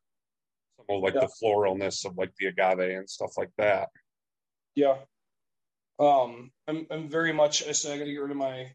some 0.77 0.85
of 0.97 1.03
like 1.03 1.13
Yeah. 1.13 1.21
the 1.21 1.33
floralness 1.41 2.05
of 2.05 2.17
like 2.17 2.33
the 2.39 2.47
agave 2.47 2.79
and 2.97 3.09
stuff 3.09 3.37
like 3.37 3.51
that. 3.57 3.89
Yeah. 4.73 4.97
Um, 5.99 6.51
I'm 6.67 6.87
I'm 6.89 7.07
very 7.07 7.31
much 7.31 7.65
I 7.65 7.71
said 7.71 7.93
I 7.93 7.97
gotta 7.99 8.11
get 8.11 8.17
rid 8.17 8.31
of 8.31 8.37
my 8.37 8.73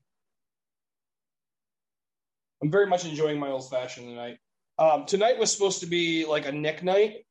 I'm 2.62 2.70
very 2.70 2.86
much 2.86 3.05
enjoying 3.05 3.39
my 3.39 3.48
old 3.48 3.68
fashioned 3.68 4.06
tonight. 4.06 4.39
Um, 4.81 5.05
tonight 5.05 5.39
was 5.39 5.52
supposed 5.52 5.81
to 5.81 5.86
be 5.86 6.24
like 6.24 6.47
a 6.47 6.52
Nick 6.52 6.82
night. 6.82 7.27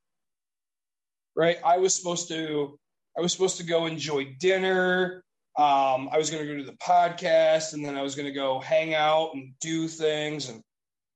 Right? 1.36 1.58
I 1.66 1.78
was 1.78 1.96
supposed 1.96 2.28
to 2.30 2.78
I 3.18 3.22
was 3.22 3.32
supposed 3.34 3.58
to 3.58 3.64
go 3.64 3.88
enjoy 3.88 4.36
dinner. 4.40 5.24
Um, 5.58 6.10
I 6.12 6.18
was 6.18 6.30
gonna 6.30 6.46
go 6.46 6.56
to 6.58 6.64
the 6.64 6.74
podcast 6.78 7.74
and 7.74 7.84
then 7.84 7.96
I 7.98 8.04
was 8.04 8.16
gonna 8.16 8.32
go 8.32 8.60
hang 8.60 8.94
out 8.94 9.32
and 9.34 9.54
do 9.60 9.88
things 9.88 10.50
and 10.50 10.62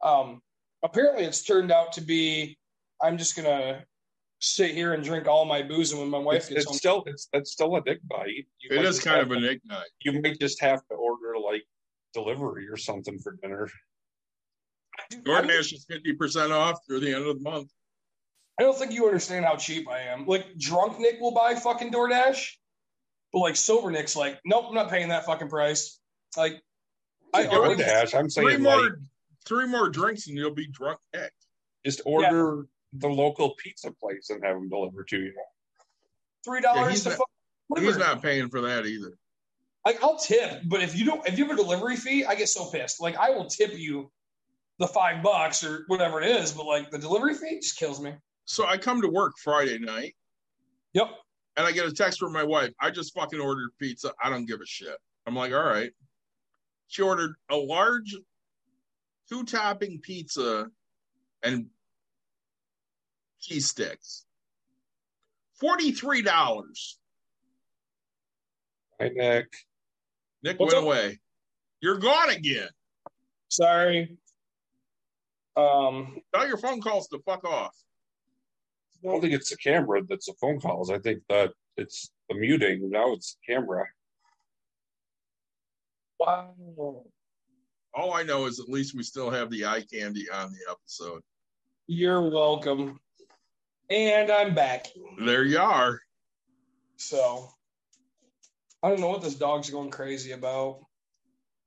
um 0.03 0.41
apparently 0.83 1.23
it's 1.23 1.43
turned 1.43 1.71
out 1.71 1.93
to 1.93 2.01
be 2.01 2.57
I'm 3.01 3.17
just 3.17 3.35
gonna 3.35 3.85
sit 4.39 4.71
here 4.71 4.93
and 4.93 5.03
drink 5.03 5.27
all 5.27 5.45
my 5.45 5.61
booze 5.61 5.91
and 5.91 6.01
when 6.01 6.09
my 6.09 6.17
wife 6.17 6.37
It's, 6.37 6.49
gets 6.49 6.61
it's 6.61 6.67
home 6.67 6.77
still 6.77 7.03
it's 7.05 7.29
that's 7.31 7.51
still 7.51 7.75
a 7.75 7.81
Nick 7.81 7.99
bite. 8.07 8.27
You 8.59 8.71
it 8.71 8.83
might 8.83 9.01
kind 9.03 9.21
of 9.21 9.29
to- 9.29 9.39
Nick 9.39 9.61
night. 9.65 9.87
you 10.01 10.19
might 10.21 10.39
just 10.39 10.59
have 10.61 10.81
to 10.87 10.95
order 10.95 11.37
like 11.39 11.63
delivery 12.13 12.67
or 12.69 12.77
something 12.77 13.19
for 13.19 13.37
dinner. 13.41 13.69
Dude, 15.15 15.29
I 15.35 15.41
DoorDash 15.41 15.73
is 15.73 15.85
fifty 15.89 16.13
percent 16.13 16.51
off 16.51 16.79
through 16.87 17.01
the 17.01 17.13
end 17.13 17.25
of 17.25 17.37
the 17.37 17.49
month. 17.49 17.69
I 18.59 18.63
don't 18.63 18.77
think 18.77 18.91
you 18.93 19.05
understand 19.05 19.45
how 19.45 19.55
cheap 19.55 19.89
I 19.89 19.99
am. 19.99 20.25
Like 20.25 20.57
drunk 20.57 20.99
Nick 20.99 21.19
will 21.19 21.33
buy 21.33 21.55
fucking 21.55 21.91
DoorDash, 21.91 22.51
but 23.31 23.39
like 23.39 23.55
sober 23.55 23.89
Nick's 23.91 24.15
like, 24.15 24.39
nope, 24.45 24.65
I'm 24.69 24.75
not 24.75 24.89
paying 24.89 25.09
that 25.09 25.25
fucking 25.25 25.49
price. 25.49 25.99
Like, 26.37 26.61
I 27.33 27.43
Yeah, 27.43 27.49
already 27.49 27.83
DoorDash, 27.83 28.17
I'm 28.17 28.29
saying 28.29 28.47
Three 28.47 28.57
more, 28.57 28.81
like 28.81 28.91
three 29.45 29.67
more 29.67 29.89
drinks 29.89 30.27
and 30.27 30.37
you'll 30.37 30.53
be 30.53 30.67
drunk. 30.67 30.99
Nick. 31.13 31.31
just 31.85 32.01
order 32.05 32.67
the 32.93 33.07
local 33.07 33.55
pizza 33.55 33.91
place 33.91 34.29
and 34.29 34.43
have 34.43 34.55
them 34.55 34.69
deliver 34.69 35.03
to 35.03 35.17
you. 35.17 35.33
three 36.45 36.61
dollars 36.61 36.91
he's 36.91 37.03
to 37.03 37.09
not- 37.09 37.17
fuck. 37.17 37.29
He's 37.79 37.97
not 37.97 38.21
paying 38.21 38.49
for 38.49 38.61
that 38.61 38.85
either. 38.85 39.13
Like 39.83 40.01
I'll 40.03 40.17
tip, 40.17 40.61
but 40.65 40.81
if 40.83 40.95
you 40.95 41.05
don't, 41.05 41.27
if 41.27 41.37
you 41.39 41.45
have 41.47 41.57
a 41.57 41.61
delivery 41.61 41.95
fee, 41.97 42.23
I 42.23 42.35
get 42.35 42.49
so 42.49 42.69
pissed. 42.69 43.01
Like 43.01 43.17
I 43.17 43.31
will 43.31 43.45
tip 43.47 43.73
you 43.77 44.11
the 44.79 44.87
five 44.87 45.23
bucks 45.23 45.63
or 45.63 45.83
whatever 45.87 46.21
it 46.21 46.27
is, 46.29 46.51
but 46.51 46.65
like 46.65 46.89
the 46.91 46.97
delivery 46.97 47.35
fee 47.35 47.59
just 47.61 47.77
kills 47.77 48.01
me. 48.01 48.13
So 48.45 48.65
I 48.65 48.77
come 48.77 49.01
to 49.01 49.07
work 49.07 49.33
Friday 49.43 49.79
night 49.79 50.15
Yep. 50.93 51.07
and 51.57 51.65
I 51.65 51.71
get 51.71 51.85
a 51.85 51.91
text 51.93 52.19
from 52.19 52.33
my 52.33 52.43
wife. 52.43 52.71
I 52.79 52.89
just 52.91 53.13
fucking 53.13 53.39
ordered 53.39 53.69
pizza. 53.79 54.13
I 54.21 54.29
don't 54.29 54.45
give 54.45 54.59
a 54.61 54.65
shit. 54.65 54.97
I'm 55.25 55.35
like, 55.35 55.53
all 55.53 55.63
right. 55.63 55.91
She 56.87 57.01
ordered 57.01 57.35
a 57.49 57.55
large 57.55 58.15
two 59.29 59.43
topping 59.45 59.99
pizza 60.01 60.67
and 61.43 61.67
cheese 63.39 63.67
sticks. 63.67 64.25
$43. 65.61 66.25
Hi 68.99 69.09
Nick. 69.13 69.47
Nick 70.43 70.59
What's 70.59 70.73
went 70.73 70.83
up? 70.85 70.87
away. 70.87 71.19
You're 71.79 71.97
gone 71.99 72.29
again. 72.31 72.67
Sorry. 73.49 74.17
Um. 75.55 76.17
Tell 76.33 76.47
your 76.47 76.57
phone 76.57 76.81
calls 76.81 77.07
to 77.09 77.19
fuck 77.25 77.43
off. 77.45 77.75
I 79.03 79.09
don't 79.09 79.21
think 79.21 79.33
it's 79.33 79.49
the 79.49 79.57
camera 79.57 80.01
that's 80.07 80.27
the 80.27 80.33
phone 80.39 80.59
calls. 80.59 80.89
I 80.89 80.97
think 80.99 81.23
that 81.29 81.51
it's 81.77 82.11
the 82.29 82.35
muting. 82.35 82.89
Now 82.89 83.11
it's 83.13 83.35
the 83.35 83.53
camera. 83.53 83.85
Wow. 86.19 87.03
All 87.93 88.13
I 88.13 88.23
know 88.23 88.45
is 88.45 88.59
at 88.59 88.69
least 88.69 88.95
we 88.95 89.03
still 89.03 89.29
have 89.29 89.51
the 89.51 89.65
eye 89.65 89.83
candy 89.91 90.27
on 90.29 90.51
the 90.51 90.71
episode. 90.71 91.21
You're 91.87 92.29
welcome. 92.29 92.99
And 93.89 94.31
I'm 94.31 94.55
back. 94.55 94.87
There 95.19 95.43
you 95.43 95.59
are. 95.59 95.99
So 96.95 97.49
I 98.81 98.89
don't 98.89 99.01
know 99.01 99.09
what 99.09 99.21
this 99.21 99.35
dog's 99.35 99.69
going 99.69 99.91
crazy 99.91 100.31
about. 100.31 100.79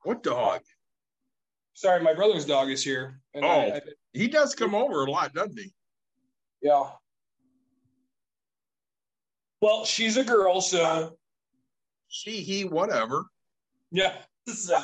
What 0.05 0.23
dog? 0.23 0.63
Sorry, 1.77 2.03
my 2.03 2.15
brother's 2.15 2.47
dog 2.47 2.71
is 2.71 2.83
here. 2.83 3.21
And 3.35 3.45
I, 3.45 3.49
Oh. 3.49 3.75
I, 3.75 3.81
He 4.15 4.29
does 4.29 4.55
come 4.55 4.75
over 4.75 5.05
a 5.05 5.11
lot, 5.11 5.35
doesn't 5.35 5.59
he? 5.59 5.73
yeah. 6.63 6.91
Well, 9.61 9.85
she's 9.85 10.17
a 10.17 10.25
girl, 10.25 10.61
so 10.63 11.17
She, 12.09 12.41
he, 12.43 12.65
whatever. 12.65 13.25
yeah. 13.93 14.17
So, 14.49 14.79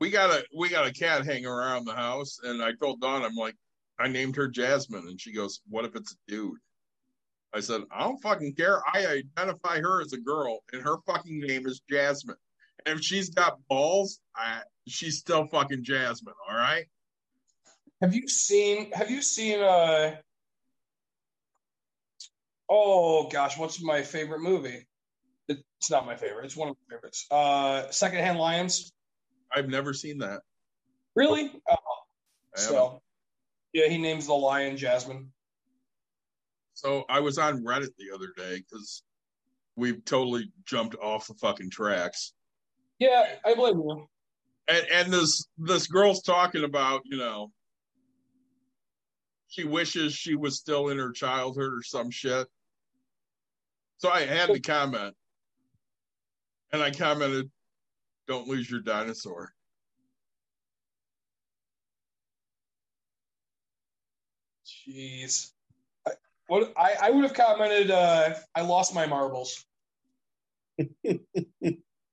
We 0.00 0.10
got 0.10 0.30
a 0.30 0.44
we 0.56 0.68
got 0.68 0.86
a 0.86 0.92
cat 0.92 1.24
hanging 1.26 1.46
around 1.46 1.84
the 1.84 1.94
house, 1.94 2.38
and 2.44 2.62
I 2.62 2.72
told 2.80 3.00
Dawn, 3.00 3.24
I'm 3.24 3.34
like, 3.34 3.56
I 3.98 4.06
named 4.08 4.36
her 4.36 4.46
Jasmine, 4.48 5.08
and 5.08 5.20
she 5.20 5.32
goes, 5.32 5.60
"What 5.68 5.84
if 5.84 5.96
it's 5.96 6.12
a 6.12 6.16
dude?" 6.30 6.58
I 7.52 7.58
said, 7.60 7.82
"I 7.90 8.04
don't 8.04 8.22
fucking 8.22 8.54
care. 8.54 8.80
I 8.94 9.22
identify 9.36 9.80
her 9.80 10.00
as 10.00 10.12
a 10.12 10.18
girl, 10.20 10.60
and 10.72 10.80
her 10.82 10.98
fucking 11.06 11.40
name 11.40 11.66
is 11.66 11.80
Jasmine. 11.90 12.36
If 12.86 13.00
she's 13.00 13.30
got 13.30 13.58
balls, 13.68 14.20
I, 14.36 14.60
she's 14.86 15.18
still 15.18 15.46
fucking 15.46 15.84
Jasmine. 15.84 16.34
All 16.48 16.56
right." 16.56 16.84
have 18.00 18.14
you 18.14 18.28
seen? 18.28 18.90
Have 18.92 19.10
you 19.10 19.22
seen? 19.22 19.60
Uh. 19.60 20.16
Oh 22.68 23.28
gosh, 23.28 23.58
what's 23.58 23.82
my 23.82 24.02
favorite 24.02 24.40
movie? 24.40 24.86
It's 25.48 25.90
not 25.90 26.06
my 26.06 26.16
favorite. 26.16 26.46
It's 26.46 26.56
one 26.56 26.68
of 26.68 26.76
my 26.88 26.96
favorites. 26.96 27.26
Uh, 27.30 27.90
Secondhand 27.90 28.38
Lions. 28.38 28.90
I've 29.54 29.68
never 29.68 29.92
seen 29.92 30.18
that. 30.18 30.40
Really? 31.14 31.52
Oh, 31.70 31.76
so, 32.56 33.02
yeah, 33.74 33.88
he 33.88 33.98
names 33.98 34.26
the 34.26 34.32
lion 34.32 34.76
Jasmine. 34.76 35.30
So 36.72 37.04
I 37.10 37.20
was 37.20 37.36
on 37.36 37.62
Reddit 37.62 37.90
the 37.98 38.14
other 38.14 38.28
day 38.34 38.62
because 38.62 39.02
we've 39.76 40.02
totally 40.06 40.50
jumped 40.64 40.96
off 41.02 41.26
the 41.26 41.34
fucking 41.34 41.70
tracks. 41.70 42.32
Yeah, 43.04 43.24
I 43.44 43.54
blame 43.54 43.76
you. 43.78 44.08
and 44.68 44.86
and 44.90 45.12
this 45.12 45.46
this 45.58 45.86
girl's 45.86 46.22
talking 46.22 46.64
about 46.64 47.02
you 47.04 47.18
know 47.18 47.52
she 49.48 49.64
wishes 49.64 50.14
she 50.14 50.34
was 50.36 50.58
still 50.58 50.88
in 50.88 50.98
her 50.98 51.12
childhood 51.12 51.72
or 51.72 51.82
some 51.82 52.10
shit 52.10 52.46
so 53.98 54.08
i 54.10 54.20
had 54.22 54.48
to 54.48 54.60
comment 54.60 55.14
and 56.72 56.82
i 56.82 56.90
commented 56.90 57.50
don't 58.26 58.48
lose 58.48 58.70
your 58.70 58.80
dinosaur 58.80 59.52
Jeez. 64.66 65.50
I, 66.06 66.12
what 66.48 66.72
I, 66.76 66.94
I 67.02 67.10
would 67.10 67.24
have 67.24 67.34
commented, 67.34 67.90
uh, 67.90 68.34
I 68.54 68.62
lost 68.62 68.94
my 68.94 69.06
marbles. 69.06 69.64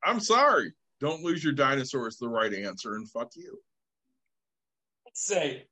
i'm 0.03 0.19
sorry 0.19 0.73
don't 1.01 1.23
lose 1.23 1.43
your 1.43 1.51
dinosaur 1.53 2.07
is 2.07 2.17
the 2.17 2.29
right 2.29 2.53
answer 2.53 2.95
and 2.95 3.09
fuck 3.09 3.31
you 3.35 3.59
Let's 5.05 5.25
say, 5.27 5.65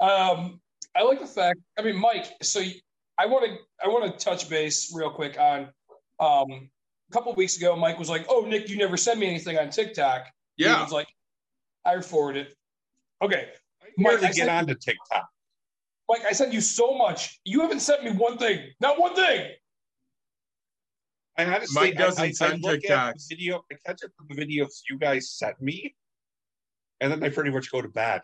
um, 0.00 0.58
I 0.96 1.02
like 1.02 1.20
the 1.20 1.26
fact. 1.26 1.58
I 1.78 1.82
mean, 1.82 1.96
Mike. 1.96 2.32
So 2.42 2.60
you- 2.60 2.80
I 3.18 3.26
want 3.26 3.44
to 3.44 3.58
I 3.84 3.88
want 3.88 4.10
to 4.18 4.24
touch 4.24 4.48
base 4.48 4.90
real 4.94 5.10
quick 5.10 5.38
on. 5.38 5.68
Um, 6.18 6.70
a 7.10 7.12
couple 7.12 7.34
weeks 7.34 7.58
ago, 7.58 7.76
Mike 7.76 7.98
was 7.98 8.08
like, 8.08 8.24
"Oh, 8.30 8.46
Nick, 8.46 8.70
you 8.70 8.78
never 8.78 8.96
sent 8.96 9.18
me 9.20 9.26
anything 9.26 9.58
on 9.58 9.68
TikTok." 9.68 10.24
He 10.56 10.64
yeah 10.64 10.82
was 10.82 10.92
like, 10.92 11.08
"I 11.84 12.00
forwarded 12.00 12.46
it." 12.46 12.54
Okay, 13.20 13.52
I 13.82 13.86
Mike, 13.98 14.18
I 14.20 14.28
get 14.28 14.34
said- 14.36 14.48
onto 14.48 14.74
TikTok. 14.74 15.28
Mike, 16.08 16.24
I 16.24 16.32
sent 16.32 16.54
you 16.54 16.62
so 16.62 16.94
much. 16.96 17.38
You 17.44 17.60
haven't 17.60 17.80
sent 17.80 18.02
me 18.02 18.12
one 18.12 18.38
thing. 18.38 18.72
Not 18.80 18.98
one 18.98 19.14
thing. 19.14 19.52
I 21.40 21.54
honestly, 21.54 21.80
Mike 21.80 21.96
doesn't 21.96 22.22
I, 22.22 22.26
I, 22.26 22.30
send 22.32 22.64
I 22.66 22.70
look 22.70 22.84
at 22.84 23.14
TikToks. 23.14 23.28
the 23.28 23.36
video. 23.36 23.64
I 23.70 23.76
catch 23.86 24.04
up 24.04 24.10
with 24.18 24.36
the 24.36 24.44
videos 24.44 24.80
you 24.88 24.98
guys 24.98 25.30
sent 25.30 25.60
me, 25.60 25.94
and 27.00 27.10
then 27.10 27.22
I 27.22 27.28
pretty 27.28 27.50
much 27.50 27.70
go 27.70 27.80
to 27.82 27.88
bed. 27.88 28.22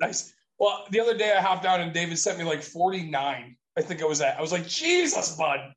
Nice. 0.00 0.32
Well, 0.58 0.86
the 0.90 1.00
other 1.00 1.16
day 1.16 1.32
I 1.36 1.40
hopped 1.40 1.66
on 1.66 1.80
and 1.80 1.92
David 1.92 2.18
sent 2.18 2.38
me 2.38 2.44
like 2.44 2.62
49. 2.62 3.56
I 3.76 3.82
think 3.82 4.02
I 4.02 4.04
was 4.04 4.20
at. 4.20 4.38
I 4.38 4.40
was 4.40 4.52
like, 4.52 4.66
Jesus, 4.66 5.36
bud. 5.36 5.72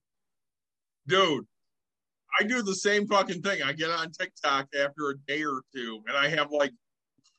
dude 1.07 1.45
i 2.39 2.43
do 2.43 2.61
the 2.61 2.75
same 2.75 3.07
fucking 3.07 3.41
thing 3.41 3.61
i 3.63 3.71
get 3.71 3.89
on 3.89 4.11
tiktok 4.11 4.67
after 4.79 5.09
a 5.09 5.17
day 5.27 5.43
or 5.43 5.61
two 5.73 6.01
and 6.07 6.17
i 6.17 6.27
have 6.27 6.51
like 6.51 6.71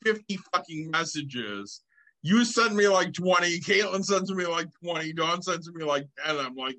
50 0.05 0.39
fucking 0.52 0.90
messages 0.90 1.82
you 2.22 2.44
send 2.44 2.74
me 2.74 2.89
like 2.89 3.12
20 3.12 3.60
caitlin 3.60 4.05
sends 4.05 4.32
me 4.32 4.47
like 4.47 4.68
20 4.82 5.12
dawn 5.12 5.43
sends 5.43 5.70
me 5.72 5.85
like 5.85 6.06
10 6.24 6.39
i'm 6.39 6.55
like 6.56 6.76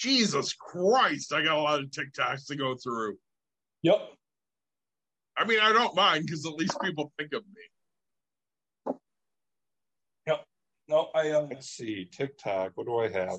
jesus 0.00 0.54
christ 0.54 1.32
i 1.34 1.42
got 1.42 1.58
a 1.58 1.60
lot 1.60 1.78
of 1.78 1.90
tiktoks 1.90 2.46
to 2.46 2.56
go 2.56 2.74
through 2.74 3.16
Yep. 3.82 4.00
i 5.36 5.44
mean 5.44 5.60
i 5.60 5.72
don't 5.72 5.94
mind 5.94 6.24
because 6.24 6.46
at 6.46 6.54
least 6.54 6.80
people 6.82 7.12
think 7.18 7.34
of 7.34 7.42
me 7.54 8.94
Yep. 10.26 10.44
No, 10.88 11.08
I 11.14 11.30
uh, 11.30 11.46
Let's 11.50 11.68
see, 11.68 12.08
TikTok. 12.10 12.72
What 12.74 12.86
do 12.86 12.98
I 12.98 13.08
have? 13.08 13.38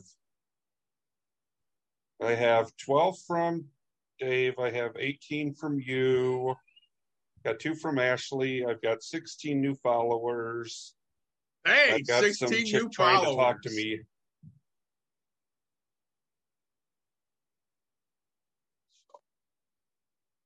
I 2.23 2.31
have 2.35 2.71
12 2.77 3.17
from 3.27 3.65
Dave. 4.19 4.59
I 4.59 4.69
have 4.71 4.91
18 4.97 5.53
from 5.55 5.79
you. 5.79 6.55
Got 7.43 7.59
two 7.59 7.73
from 7.75 7.97
Ashley. 7.97 8.65
I've 8.65 8.81
got 8.81 9.01
16 9.01 9.59
new 9.59 9.73
followers. 9.75 10.93
hey 11.65 11.93
I've 11.95 12.07
got 12.07 12.23
16 12.23 12.47
some 12.47 12.57
new 12.57 12.65
chick 12.65 12.91
trying 12.91 13.17
followers 13.23 13.35
to 13.35 13.41
talk 13.41 13.61
to 13.63 13.69
me. 13.71 14.01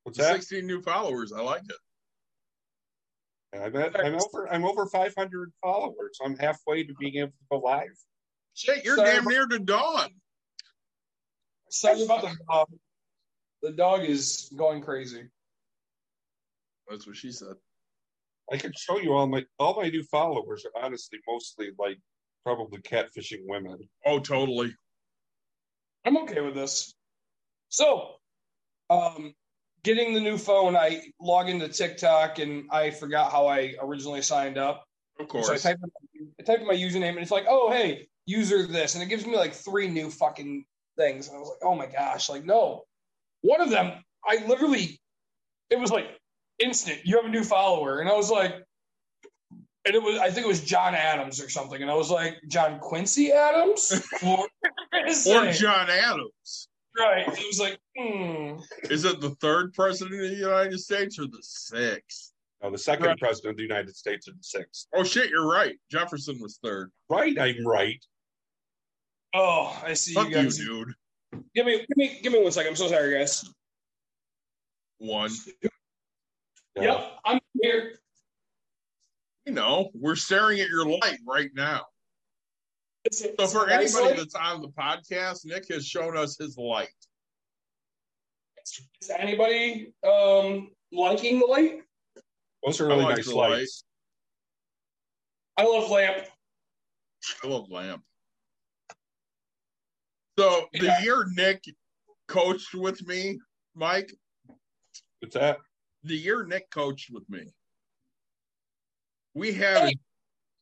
What's 0.05 0.19
that? 0.19 0.33
16 0.35 0.65
new 0.67 0.81
followers 0.81 1.33
i 1.33 1.41
like 1.41 1.63
it 1.67 1.75
I'm, 3.59 3.75
at, 3.77 3.97
I'm 3.99 4.15
over. 4.15 4.51
I'm 4.51 4.65
over 4.65 4.85
500 4.85 5.51
followers. 5.63 6.19
I'm 6.23 6.35
halfway 6.37 6.83
to 6.83 6.93
being 6.99 7.15
able 7.15 7.29
to 7.29 7.45
go 7.49 7.57
live. 7.59 7.87
shit 8.53 8.83
you're 8.83 8.97
Sorry, 8.97 9.11
damn 9.13 9.23
but- 9.25 9.31
near 9.31 9.45
to 9.47 9.59
dawn 9.59 10.09
sorry 11.69 12.03
about 12.03 12.21
the 12.21 12.35
dog. 12.47 12.67
The 13.63 13.71
dog 13.71 14.01
is 14.03 14.51
going 14.55 14.81
crazy. 14.81 15.23
that's 16.87 17.07
what 17.07 17.15
she 17.17 17.31
said 17.31 17.55
I 18.51 18.57
could 18.57 18.77
show 18.77 18.99
you 18.99 19.13
all 19.13 19.25
my 19.25 19.43
all 19.57 19.75
my 19.81 19.89
new 19.89 20.03
followers 20.03 20.65
are 20.65 20.83
honestly 20.85 21.17
mostly 21.27 21.69
like 21.79 21.97
probably 22.43 22.79
catfishing 22.81 23.41
women. 23.45 23.79
oh 24.05 24.19
totally 24.19 24.75
I'm 26.05 26.17
okay 26.17 26.41
with 26.41 26.53
this. 26.53 26.93
So, 27.69 28.17
um, 28.91 29.33
getting 29.85 30.15
the 30.15 30.19
new 30.19 30.37
phone, 30.37 30.75
I 30.75 31.03
log 31.21 31.47
into 31.47 31.69
TikTok 31.69 32.39
and 32.39 32.65
I 32.71 32.89
forgot 32.89 33.31
how 33.31 33.47
I 33.47 33.75
originally 33.79 34.23
signed 34.23 34.57
up. 34.57 34.83
of 35.19 35.29
So 35.29 35.37
I 35.37 35.43
course 35.43 35.63
type, 35.63 35.77
in, 35.81 36.27
I 36.39 36.43
type 36.43 36.59
in 36.59 36.67
my 36.67 36.73
username 36.73 37.11
and 37.11 37.19
it's 37.19 37.31
like, 37.31 37.45
oh, 37.47 37.71
hey, 37.71 38.09
user 38.25 38.65
this. 38.65 38.95
And 38.95 39.03
it 39.03 39.07
gives 39.07 39.25
me 39.25 39.37
like 39.37 39.53
three 39.53 39.87
new 39.87 40.09
fucking 40.09 40.65
things. 40.97 41.27
And 41.27 41.37
I 41.37 41.39
was 41.39 41.49
like, 41.49 41.59
oh 41.63 41.75
my 41.75 41.85
gosh, 41.85 42.29
like, 42.29 42.43
no. 42.43 42.83
One 43.41 43.61
of 43.61 43.69
them, 43.69 43.93
I 44.27 44.43
literally, 44.47 44.99
it 45.69 45.79
was 45.79 45.91
like 45.91 46.07
instant, 46.57 47.01
you 47.05 47.17
have 47.17 47.25
a 47.25 47.29
new 47.29 47.43
follower. 47.43 47.99
And 47.99 48.09
I 48.09 48.13
was 48.13 48.31
like, 48.31 48.55
and 49.85 49.93
it 49.93 50.01
was, 50.01 50.17
I 50.17 50.31
think 50.31 50.45
it 50.45 50.49
was 50.49 50.63
John 50.63 50.95
Adams 50.95 51.39
or 51.39 51.47
something. 51.47 51.79
And 51.79 51.91
I 51.91 51.93
was 51.93 52.09
like, 52.09 52.37
John 52.49 52.79
Quincy 52.79 53.31
Adams? 53.31 54.03
Or, 54.23 54.47
or 55.27 55.51
john 55.51 55.89
adams 55.89 56.69
Right. 56.97 57.27
It 57.27 57.47
was 57.47 57.59
like, 57.59 57.79
hmm. 57.97 58.59
Is 58.89 59.03
it 59.05 59.19
the 59.19 59.31
third 59.41 59.73
president 59.73 60.23
of 60.23 60.29
the 60.29 60.35
United 60.35 60.79
States 60.79 61.19
or 61.19 61.25
the 61.27 61.41
sixth? 61.41 62.31
Now 62.63 62.69
the 62.69 62.77
second 62.77 63.05
Right. 63.07 63.17
president 63.17 63.51
of 63.51 63.57
the 63.57 63.63
United 63.63 63.95
States 63.95 64.27
is 64.27 64.33
the 64.35 64.43
sixth. 64.43 64.87
Oh 64.95 65.03
shit, 65.03 65.29
you're 65.29 65.47
right. 65.47 65.75
Jefferson 65.91 66.39
was 66.39 66.57
third. 66.63 66.91
Right, 67.09 67.37
I'm 67.37 67.65
right. 67.65 68.03
Oh, 69.33 69.77
I 69.83 69.93
see 69.93 70.13
Fuck 70.13 70.29
you 70.29 70.39
you, 70.39 70.49
dude. 70.49 70.93
Give 71.53 71.65
me, 71.65 71.79
give 71.79 71.97
me, 71.97 72.19
give 72.23 72.31
me 72.31 72.41
one 72.41 72.51
second. 72.51 72.69
I'm 72.69 72.75
so 72.77 72.87
sorry, 72.87 73.13
guys. 73.13 73.43
One. 74.99 75.31
Yeah. 75.61 76.81
Yep, 76.81 77.11
I'm 77.25 77.39
here. 77.61 77.99
You 79.45 79.53
know, 79.53 79.89
we're 79.93 80.15
staring 80.15 80.59
at 80.61 80.69
your 80.69 80.85
light 80.85 81.19
right 81.27 81.49
now. 81.53 81.85
It's, 83.05 83.19
So 83.21 83.47
for 83.47 83.69
anybody 83.69 84.07
light. 84.07 84.17
that's 84.17 84.35
on 84.35 84.61
the 84.61 84.69
podcast, 84.69 85.45
Nick 85.45 85.67
has 85.69 85.85
shown 85.85 86.17
us 86.17 86.37
his 86.37 86.57
light. 86.57 86.89
is 89.01 89.09
anybody 89.15 89.93
um 90.03 90.71
liking 90.91 91.39
the 91.39 91.45
light? 91.45 91.81
Those 92.65 92.81
are 92.81 92.87
really 92.87 93.03
like 93.03 93.17
nice 93.17 93.27
the 93.27 93.35
light. 93.35 93.51
lights. 93.51 93.83
I 95.57 95.63
love 95.63 95.89
lamp. 95.89 96.25
I 97.43 97.47
love 97.47 97.69
lamp. 97.69 98.03
So 100.37 100.67
the 100.73 100.85
Yeah. 100.87 101.01
year 101.03 101.25
Nick 101.35 101.63
coached 102.27 102.73
with 102.73 103.01
me, 103.05 103.39
Mike, 103.75 104.11
What's 105.19 105.35
that? 105.35 105.59
the 106.03 106.15
year 106.15 106.43
Nick 106.45 106.69
coached 106.71 107.09
with 107.11 107.29
me, 107.29 107.53
we 109.35 109.53
had 109.53 109.93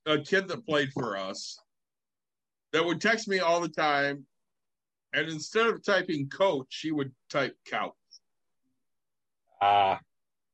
a, 0.06 0.14
a 0.14 0.22
kid 0.22 0.48
that 0.49 0.65
played 0.65 0.91
for 0.94 1.15
us 1.18 1.57
that 2.74 2.84
would 2.84 3.00
text 3.00 3.28
me 3.28 3.40
all 3.40 3.62
the 3.62 3.70
time. 3.70 4.26
And 5.14 5.30
instead 5.30 5.68
of 5.68 5.86
typing 5.86 6.28
coach, 6.28 6.66
she 6.70 6.91
would 6.91 7.12
type 7.30 7.56
couch. 7.70 7.94
Ah, 9.62 10.00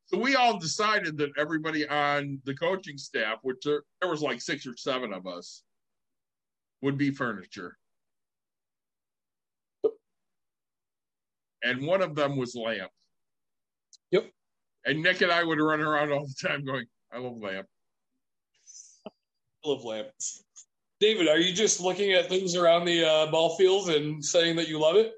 So 0.08 0.20
we 0.20 0.36
all 0.36 0.60
decided 0.60 1.18
that 1.18 1.32
everybody 1.38 1.88
on 1.88 2.42
the 2.44 2.54
coaching 2.54 2.98
staff, 2.98 3.40
which 3.42 3.58
there, 3.64 3.84
there 4.02 4.10
was 4.12 4.22
like 4.22 4.42
six 4.42 4.68
or 4.68 4.76
seven 4.76 5.14
of 5.14 5.26
us, 5.26 5.64
would 6.82 6.98
be 6.98 7.10
furniture. 7.10 7.78
And 11.64 11.86
one 11.88 12.02
of 12.02 12.16
them 12.16 12.38
was 12.38 12.56
Lamp. 12.56 12.92
Yep. 14.12 14.30
And 14.86 15.02
Nick 15.02 15.22
and 15.22 15.32
I 15.32 15.44
would 15.44 15.60
run 15.60 15.82
around 15.82 16.12
all 16.12 16.26
the 16.26 16.48
time 16.48 16.64
going, 16.66 16.86
I 17.12 17.18
love 17.18 17.38
Lamp. 17.38 17.68
I 19.66 19.70
love 19.70 19.84
lamp. 19.84 20.08
David, 21.00 21.28
are 21.30 21.38
you 21.40 21.54
just 21.54 21.80
looking 21.80 22.12
at 22.14 22.28
things 22.28 22.56
around 22.56 22.86
the 22.86 23.06
uh, 23.06 23.32
ball 23.32 23.56
field 23.56 23.90
and 23.90 24.24
saying 24.24 24.58
that 24.58 24.68
you 24.68 24.80
love 24.80 24.98
it? 24.98 25.14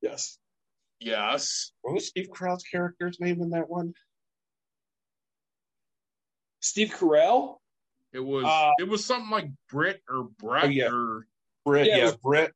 Yes. 0.00 0.38
Yes. 1.00 1.72
what 1.82 1.94
was 1.94 2.06
Steve 2.08 2.28
Carell's 2.30 2.62
character's 2.64 3.18
name 3.20 3.40
in 3.42 3.50
that 3.50 3.68
one? 3.68 3.94
Steve 6.60 6.88
Carell. 6.96 7.56
It 8.12 8.20
was 8.20 8.44
Uh, 8.44 8.72
it 8.78 8.88
was 8.88 9.04
something 9.04 9.30
like 9.30 9.48
Brit 9.70 10.00
or 10.08 10.28
Brett 10.38 10.64
Oh, 10.64 10.68
yeah. 10.68 10.88
or 10.90 11.26
Britt, 11.64 11.86
Yeah, 11.86 11.94
it 11.94 11.98
yeah, 11.98 12.04
was- 12.06 12.16
Britt, 12.16 12.52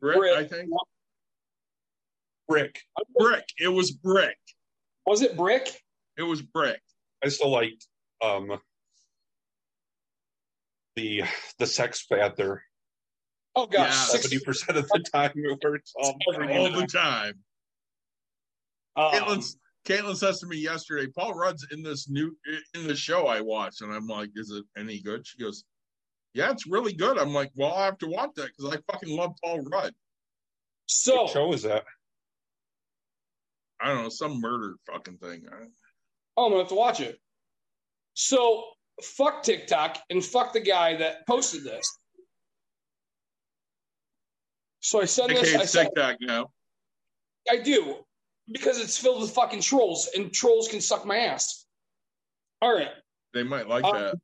Brit, 0.00 0.18
Brit. 0.18 0.36
I 0.36 0.44
think. 0.44 0.70
Brick. 2.48 2.80
Brick. 3.16 3.44
It 3.58 3.68
was 3.68 3.92
Brick. 3.92 4.36
Was 5.06 5.22
it 5.22 5.36
Brick? 5.36 5.68
It 6.16 6.22
was 6.22 6.42
Brick. 6.42 6.80
I 7.24 7.28
still 7.28 7.50
liked 7.50 7.86
um 8.22 8.60
the 10.96 11.22
the 11.58 11.66
Sex 11.66 12.04
Panther. 12.06 12.62
Oh 13.56 13.66
gosh, 13.66 14.30
yeah, 14.30 14.38
percent 14.44 14.78
of 14.78 14.88
the 14.88 15.04
time 15.12 15.32
it 15.34 15.58
works. 15.62 15.92
Um, 16.02 16.14
All 16.50 16.70
the 16.70 16.86
time. 16.86 17.34
um, 18.96 19.12
Caitlin, 19.12 19.56
Caitlin 19.86 20.16
says 20.16 20.40
to 20.40 20.46
me 20.46 20.58
yesterday, 20.58 21.10
Paul 21.16 21.34
Rudd's 21.34 21.66
in 21.72 21.82
this 21.82 22.08
new 22.08 22.36
in 22.74 22.86
the 22.86 22.94
show 22.94 23.26
I 23.26 23.40
watched, 23.40 23.80
and 23.82 23.92
I'm 23.92 24.06
like, 24.06 24.30
"Is 24.36 24.50
it 24.50 24.64
any 24.78 25.00
good?" 25.00 25.26
She 25.26 25.38
goes, 25.38 25.64
"Yeah, 26.32 26.50
it's 26.52 26.66
really 26.66 26.92
good." 26.92 27.18
I'm 27.18 27.32
like, 27.34 27.50
"Well, 27.56 27.74
I 27.74 27.86
have 27.86 27.98
to 27.98 28.06
watch 28.06 28.30
that 28.36 28.50
because 28.56 28.72
I 28.76 28.92
fucking 28.92 29.14
love 29.16 29.32
Paul 29.42 29.62
Rudd." 29.62 29.94
so 30.86 31.22
what 31.22 31.30
show 31.32 31.52
is 31.52 31.62
that? 31.62 31.84
I 33.80 33.88
don't 33.88 34.02
know 34.02 34.08
some 34.10 34.40
murder 34.40 34.74
fucking 34.90 35.18
thing. 35.18 35.46
I- 35.50 35.66
Oh, 36.36 36.44
I'm 36.46 36.50
gonna 36.52 36.62
have 36.62 36.68
to 36.68 36.74
watch 36.76 37.00
it. 37.00 37.20
So 38.14 38.64
fuck 39.04 39.42
TikTok 39.42 39.98
and 40.10 40.24
fuck 40.24 40.52
the 40.52 40.60
guy 40.60 40.96
that 40.96 41.26
posted 41.26 41.64
this. 41.64 41.84
So 44.80 45.00
I 45.00 45.04
send 45.04 45.30
this. 45.30 45.54
I, 45.54 45.58
hates 45.58 45.70
send, 45.72 45.88
TikTok 45.94 46.16
now. 46.20 46.50
I 47.50 47.56
do 47.58 47.96
because 48.52 48.80
it's 48.80 48.96
filled 48.98 49.20
with 49.20 49.30
fucking 49.32 49.60
trolls, 49.60 50.08
and 50.16 50.32
trolls 50.32 50.68
can 50.68 50.80
suck 50.80 51.04
my 51.06 51.18
ass. 51.18 51.66
All 52.62 52.74
right. 52.74 52.90
They 53.34 53.42
might 53.42 53.68
like 53.68 53.84
Um, 53.84 53.94
that. 53.94 54.14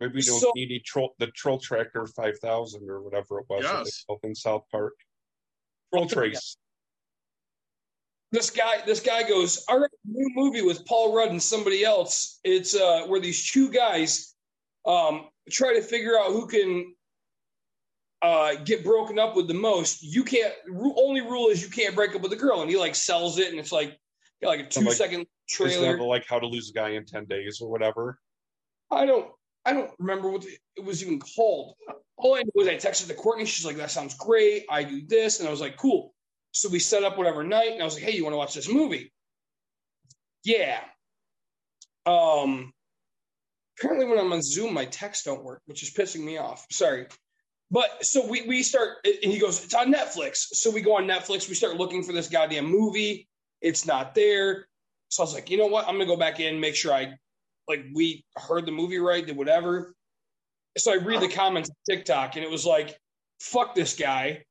Maybe 0.00 0.14
we 0.14 0.22
don't 0.22 0.40
So- 0.40 0.52
need 0.54 0.70
a 0.72 0.78
troll, 0.80 1.14
the 1.18 1.26
Troll 1.28 1.58
Tracker 1.58 2.06
five 2.06 2.38
thousand 2.38 2.88
or 2.88 3.02
whatever 3.02 3.40
it 3.40 3.46
was 3.48 3.64
that 3.64 3.72
they 3.72 3.78
Yes. 3.80 4.04
built 4.06 4.20
in 4.24 4.34
South 4.34 4.64
Park. 4.70 4.94
Troll 5.92 6.08
Trace. 6.08 6.56
This 8.30 8.50
guy, 8.50 8.82
this 8.84 9.00
guy 9.00 9.22
goes, 9.26 9.64
all 9.68 9.80
right, 9.80 9.90
new 10.04 10.28
movie 10.34 10.62
with 10.62 10.84
Paul 10.84 11.16
Rudd 11.16 11.30
and 11.30 11.42
somebody 11.42 11.82
else. 11.84 12.40
It's 12.44 12.74
uh, 12.74 13.04
where 13.06 13.20
these 13.20 13.50
two 13.50 13.70
guys 13.70 14.34
um, 14.86 15.28
try 15.50 15.74
to 15.74 15.80
figure 15.82 16.18
out 16.18 16.32
who 16.32 16.46
can 16.46 16.94
uh, 18.20 18.56
get 18.64 18.84
broken 18.84 19.18
up 19.18 19.36
with 19.36 19.48
the 19.48 19.54
most. 19.54 20.02
You 20.02 20.24
can't. 20.24 20.52
Only 20.96 21.20
rule 21.20 21.48
is 21.48 21.62
you 21.62 21.70
can't 21.70 21.94
break 21.94 22.14
up 22.14 22.22
with 22.22 22.32
a 22.32 22.36
girl, 22.36 22.60
and 22.60 22.70
he 22.70 22.76
like 22.76 22.94
sells 22.94 23.38
it, 23.38 23.50
and 23.50 23.58
it's 23.58 23.72
like 23.72 23.96
got 24.42 24.48
like 24.48 24.60
a 24.60 24.68
two 24.68 24.80
like- 24.80 24.94
second 24.94 25.26
trailer. 25.48 25.98
like 26.00 26.26
how 26.26 26.38
to 26.38 26.46
lose 26.46 26.70
a 26.70 26.72
guy 26.72 26.90
in 26.90 27.04
ten 27.04 27.24
days 27.26 27.60
or 27.60 27.70
whatever? 27.70 28.18
I 28.90 29.06
don't. 29.06 29.30
I 29.64 29.72
don't 29.72 29.90
remember 29.98 30.30
what 30.30 30.44
it 30.76 30.84
was 30.84 31.02
even 31.02 31.20
called. 31.20 31.74
All 32.16 32.34
I 32.34 32.42
knew 32.42 32.52
was 32.54 32.68
I 32.68 32.76
texted 32.76 33.06
the 33.06 33.14
Courtney. 33.14 33.44
She's 33.44 33.66
like, 33.66 33.76
"That 33.76 33.90
sounds 33.90 34.14
great. 34.14 34.64
I 34.70 34.82
do 34.82 35.02
this," 35.06 35.40
and 35.40 35.48
I 35.48 35.50
was 35.50 35.60
like, 35.60 35.76
"Cool." 35.76 36.14
So 36.52 36.68
we 36.68 36.78
set 36.78 37.04
up 37.04 37.18
whatever 37.18 37.44
night, 37.44 37.72
and 37.72 37.82
I 37.82 37.84
was 37.84 37.94
like, 37.94 38.04
"Hey, 38.04 38.16
you 38.16 38.24
want 38.24 38.34
to 38.34 38.38
watch 38.38 38.54
this 38.54 38.68
movie?" 38.68 39.12
Yeah. 40.44 40.80
Um. 42.06 42.72
Apparently, 43.78 44.06
when 44.06 44.18
I'm 44.18 44.32
on 44.32 44.42
Zoom, 44.42 44.74
my 44.74 44.86
text 44.86 45.24
don't 45.24 45.44
work, 45.44 45.62
which 45.66 45.82
is 45.84 45.92
pissing 45.94 46.24
me 46.24 46.36
off. 46.38 46.66
Sorry. 46.70 47.06
But 47.70 48.04
so 48.04 48.26
we 48.26 48.42
we 48.42 48.62
start, 48.62 48.98
and 49.04 49.32
he 49.32 49.38
goes, 49.38 49.64
"It's 49.64 49.74
on 49.74 49.92
Netflix." 49.92 50.36
So 50.52 50.70
we 50.70 50.80
go 50.80 50.96
on 50.96 51.06
Netflix. 51.06 51.48
We 51.48 51.54
start 51.54 51.76
looking 51.76 52.02
for 52.02 52.12
this 52.12 52.28
goddamn 52.28 52.64
movie. 52.66 53.28
It's 53.60 53.86
not 53.86 54.14
there. 54.14 54.66
So 55.10 55.22
I 55.22 55.24
was 55.26 55.34
like, 55.34 55.50
you 55.50 55.58
know 55.58 55.66
what? 55.66 55.86
I'm 55.86 55.94
gonna 55.94 56.06
go 56.06 56.16
back 56.16 56.40
in, 56.40 56.60
make 56.60 56.74
sure 56.74 56.92
I 56.92 57.16
like 57.68 57.84
we 57.94 58.24
heard 58.36 58.66
the 58.66 58.72
movie 58.72 58.98
right, 58.98 59.24
did 59.26 59.36
whatever. 59.36 59.94
So 60.76 60.92
I 60.92 60.96
read 60.96 61.20
the 61.20 61.28
comments 61.28 61.70
on 61.70 61.76
TikTok, 61.88 62.36
and 62.36 62.44
it 62.44 62.50
was 62.50 62.64
like, 62.64 62.98
"Fuck 63.40 63.74
this 63.74 63.96
guy." 63.96 64.44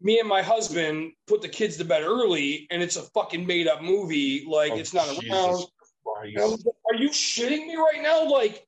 Me 0.00 0.18
and 0.20 0.28
my 0.28 0.42
husband 0.42 1.12
put 1.26 1.40
the 1.42 1.48
kids 1.48 1.76
to 1.78 1.84
bed 1.84 2.02
early, 2.02 2.66
and 2.70 2.82
it's 2.82 2.96
a 2.96 3.02
fucking 3.02 3.46
made 3.46 3.66
up 3.66 3.82
movie. 3.82 4.44
Like 4.48 4.72
Oh, 4.72 4.76
it's 4.78 4.92
not 4.94 5.08
Jesus 5.08 5.30
around. 5.30 5.64
Christ. 6.04 6.34
And 6.34 6.38
I 6.38 6.44
was 6.46 6.64
like, 6.64 6.74
Are 6.92 7.00
you 7.00 7.08
shitting 7.10 7.66
me 7.66 7.76
right 7.76 8.02
now? 8.02 8.28
Like, 8.30 8.66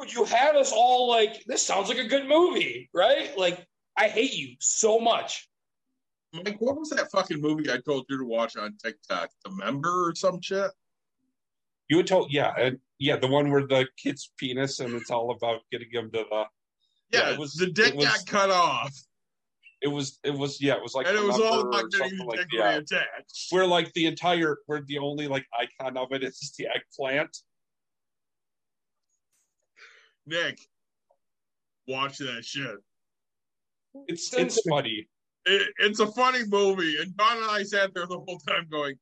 dude, 0.00 0.12
you 0.12 0.24
had 0.24 0.56
us 0.56 0.72
all 0.74 1.08
like, 1.08 1.44
this 1.46 1.62
sounds 1.62 1.88
like 1.88 1.98
a 1.98 2.06
good 2.08 2.26
movie, 2.26 2.88
right? 2.94 3.36
Like, 3.36 3.66
I 3.96 4.08
hate 4.08 4.34
you 4.34 4.56
so 4.58 4.98
much. 4.98 5.48
Mike, 6.32 6.56
what 6.60 6.76
was 6.76 6.90
that 6.90 7.10
fucking 7.12 7.40
movie 7.40 7.70
I 7.70 7.78
told 7.78 8.06
you 8.08 8.18
to 8.18 8.24
watch 8.24 8.56
on 8.56 8.76
TikTok? 8.82 9.30
The 9.44 9.50
Member 9.52 10.08
or 10.08 10.14
some 10.16 10.40
shit? 10.40 10.70
You 11.88 11.98
had 11.98 12.06
told, 12.08 12.32
yeah, 12.32 12.52
and 12.58 12.78
yeah, 12.98 13.16
the 13.16 13.28
one 13.28 13.50
where 13.52 13.66
the 13.66 13.86
kid's 13.96 14.32
penis 14.36 14.80
and 14.80 14.94
it's 14.94 15.10
all 15.10 15.30
about 15.30 15.60
getting 15.70 15.90
him 15.92 16.10
to 16.10 16.24
the. 16.28 16.44
Yeah, 17.12 17.28
Yeah, 17.28 17.32
it 17.34 17.38
was- 17.38 17.52
the 17.54 17.66
dick 17.66 17.88
it 17.90 17.96
was- 17.96 18.06
got 18.06 18.26
cut 18.26 18.50
off, 18.50 18.92
It 19.84 19.88
was, 19.88 20.18
it 20.24 20.32
was, 20.32 20.62
yeah, 20.62 20.76
it 20.76 20.82
was 20.82 20.94
like. 20.94 21.06
and 21.06 21.14
it 21.14 21.22
was 21.22 21.38
all 21.38 21.58
Remember 21.58 21.68
about 21.68 21.90
getting 21.90 22.16
the 22.16 22.24
like 22.24 22.38
dick 22.38 22.48
yeah. 22.54 22.78
reattached. 22.78 23.50
Where 23.50 23.66
like 23.66 23.92
the 23.92 24.06
entire, 24.06 24.56
where 24.64 24.80
the 24.80 24.98
only 24.98 25.28
like 25.28 25.44
icon 25.60 25.98
of 25.98 26.10
it 26.12 26.24
is 26.24 26.54
the 26.56 26.68
eggplant. 26.74 27.36
Nick, 30.26 30.58
watch 31.86 32.16
that 32.16 32.46
shit. 32.46 32.76
It's 34.08 34.32
it's 34.32 34.56
it 34.56 34.62
to 34.62 34.68
me. 34.70 34.70
funny. 34.74 35.08
It, 35.44 35.68
it's 35.80 36.00
a 36.00 36.10
funny 36.12 36.44
movie, 36.48 36.96
and 36.98 37.14
Don 37.14 37.36
and 37.36 37.50
I 37.50 37.62
sat 37.62 37.92
there 37.92 38.06
the 38.06 38.18
whole 38.18 38.38
time 38.48 38.66
going, 38.70 38.94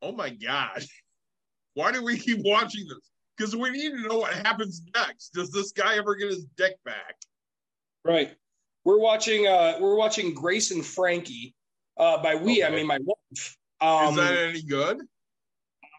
"Oh 0.00 0.12
my 0.12 0.30
god, 0.30 0.84
why 1.74 1.90
do 1.90 2.04
we 2.04 2.16
keep 2.18 2.38
watching 2.44 2.86
this? 2.88 3.10
Because 3.36 3.56
we 3.56 3.70
need 3.70 3.90
to 3.90 4.08
know 4.08 4.18
what 4.18 4.32
happens 4.32 4.80
next. 4.94 5.30
Does 5.30 5.50
this 5.50 5.72
guy 5.72 5.96
ever 5.96 6.14
get 6.14 6.28
his 6.28 6.46
dick 6.56 6.76
back?" 6.84 7.16
Right. 8.04 8.36
We're 8.84 8.98
watching 8.98 9.46
uh 9.46 9.78
we're 9.80 9.96
watching 9.96 10.34
Grace 10.34 10.70
and 10.70 10.84
Frankie. 10.84 11.54
Uh 11.96 12.22
by 12.22 12.34
we, 12.34 12.64
I 12.64 12.70
mean 12.70 12.86
my 12.86 12.98
wife. 13.02 13.56
Um 13.80 14.10
Is 14.10 14.16
that 14.16 14.38
any 14.50 14.62
good? 14.62 14.98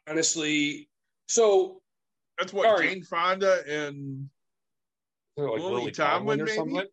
honestly. 0.08 0.90
So 1.28 1.82
That's 2.38 2.52
what 2.54 2.66
Sorry. 2.66 2.88
Jane 2.90 3.04
Fonda 3.04 3.64
and 3.68 4.30
Like 5.38 5.48
Lily 5.48 5.62
Lily 5.62 5.92
Tomlin, 5.92 6.40
Tomlin 6.40 6.42
or 6.42 6.46
maybe? 6.46 6.56
something. 6.58 6.88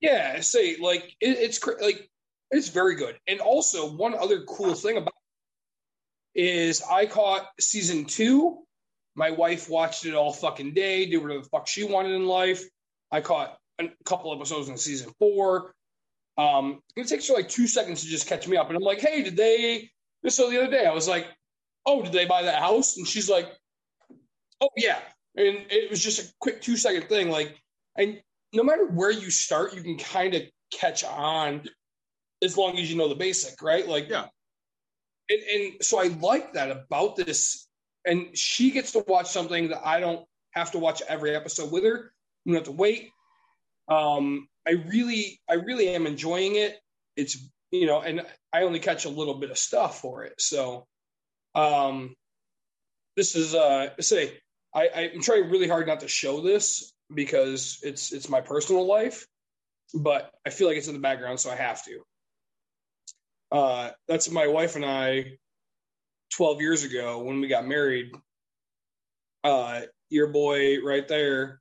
yeah, 0.00 0.40
say 0.40 0.76
like 0.80 1.14
it, 1.20 1.38
it's 1.38 1.58
cr- 1.58 1.80
like 1.80 2.08
it's 2.50 2.68
very 2.68 2.94
good. 2.94 3.18
And 3.26 3.40
also 3.40 3.92
one 3.94 4.14
other 4.14 4.42
cool 4.44 4.74
thing 4.74 4.96
about 4.96 5.14
is 6.34 6.82
I 6.90 7.06
caught 7.06 7.46
season 7.60 8.04
two. 8.04 8.58
My 9.16 9.30
wife 9.30 9.68
watched 9.68 10.06
it 10.06 10.14
all 10.14 10.32
fucking 10.32 10.74
day, 10.74 11.06
did 11.06 11.18
whatever 11.22 11.42
the 11.42 11.48
fuck 11.48 11.68
she 11.68 11.84
wanted 11.84 12.12
in 12.12 12.26
life. 12.26 12.64
I 13.12 13.20
caught 13.20 13.56
a 13.80 13.88
couple 14.04 14.34
episodes 14.34 14.68
in 14.68 14.76
season 14.76 15.12
four. 15.18 15.74
Um, 16.36 16.80
it 16.96 17.06
takes 17.06 17.28
her 17.28 17.34
like 17.34 17.48
two 17.48 17.66
seconds 17.66 18.02
to 18.02 18.08
just 18.08 18.26
catch 18.26 18.48
me 18.48 18.56
up, 18.56 18.68
and 18.68 18.76
I'm 18.76 18.82
like, 18.82 19.00
"Hey, 19.00 19.22
did 19.22 19.36
they?" 19.36 19.90
So 20.28 20.50
the 20.50 20.62
other 20.62 20.70
day, 20.70 20.86
I 20.86 20.92
was 20.92 21.08
like, 21.08 21.26
"Oh, 21.86 22.02
did 22.02 22.12
they 22.12 22.26
buy 22.26 22.42
that 22.42 22.60
house?" 22.60 22.96
And 22.96 23.06
she's 23.06 23.28
like, 23.28 23.52
"Oh 24.60 24.68
yeah," 24.76 24.98
and 25.36 25.66
it 25.70 25.90
was 25.90 26.02
just 26.02 26.20
a 26.20 26.34
quick 26.40 26.60
two 26.60 26.76
second 26.76 27.08
thing. 27.08 27.30
Like, 27.30 27.56
and 27.96 28.20
no 28.52 28.62
matter 28.62 28.86
where 28.86 29.10
you 29.10 29.30
start, 29.30 29.74
you 29.74 29.82
can 29.82 29.98
kind 29.98 30.34
of 30.34 30.42
catch 30.72 31.04
on 31.04 31.62
as 32.42 32.56
long 32.56 32.78
as 32.78 32.90
you 32.90 32.96
know 32.96 33.08
the 33.08 33.14
basic, 33.14 33.60
right? 33.62 33.86
Like, 33.86 34.08
Yeah. 34.08 34.26
And, 35.30 35.40
and 35.42 35.72
so 35.82 35.98
I 35.98 36.08
like 36.20 36.52
that 36.52 36.70
about 36.70 37.16
this. 37.16 37.66
And 38.04 38.36
she 38.36 38.70
gets 38.70 38.92
to 38.92 39.04
watch 39.08 39.28
something 39.28 39.68
that 39.68 39.86
I 39.86 39.98
don't 39.98 40.26
have 40.50 40.70
to 40.72 40.78
watch 40.78 41.02
every 41.08 41.34
episode 41.34 41.72
with 41.72 41.84
her. 41.84 42.12
You 42.44 42.52
don't 42.52 42.54
have 42.56 42.64
to 42.64 42.72
wait. 42.72 43.10
Um, 43.88 44.48
I 44.66 44.72
really, 44.72 45.40
I 45.48 45.54
really 45.54 45.88
am 45.88 46.06
enjoying 46.06 46.56
it. 46.56 46.78
It's 47.16 47.38
you 47.70 47.86
know, 47.86 48.00
and 48.00 48.22
I 48.52 48.62
only 48.62 48.78
catch 48.78 49.04
a 49.04 49.10
little 49.10 49.34
bit 49.34 49.50
of 49.50 49.58
stuff 49.58 50.00
for 50.00 50.24
it. 50.24 50.34
So, 50.38 50.86
um, 51.54 52.14
this 53.16 53.34
is 53.34 53.54
uh, 53.54 53.90
say 54.00 54.38
I, 54.74 55.10
I'm 55.14 55.22
trying 55.22 55.50
really 55.50 55.68
hard 55.68 55.86
not 55.86 56.00
to 56.00 56.08
show 56.08 56.40
this 56.40 56.92
because 57.14 57.78
it's 57.82 58.12
it's 58.12 58.28
my 58.28 58.40
personal 58.40 58.86
life, 58.86 59.26
but 59.94 60.30
I 60.46 60.50
feel 60.50 60.68
like 60.68 60.76
it's 60.76 60.88
in 60.88 60.94
the 60.94 61.00
background, 61.00 61.40
so 61.40 61.50
I 61.50 61.56
have 61.56 61.82
to. 61.84 62.00
Uh, 63.52 63.90
that's 64.08 64.30
my 64.30 64.48
wife 64.48 64.74
and 64.76 64.84
I, 64.84 65.36
twelve 66.34 66.60
years 66.60 66.82
ago 66.82 67.22
when 67.22 67.40
we 67.40 67.48
got 67.48 67.66
married. 67.66 68.12
Uh, 69.44 69.82
your 70.10 70.28
boy 70.28 70.80
right 70.80 71.06
there 71.06 71.60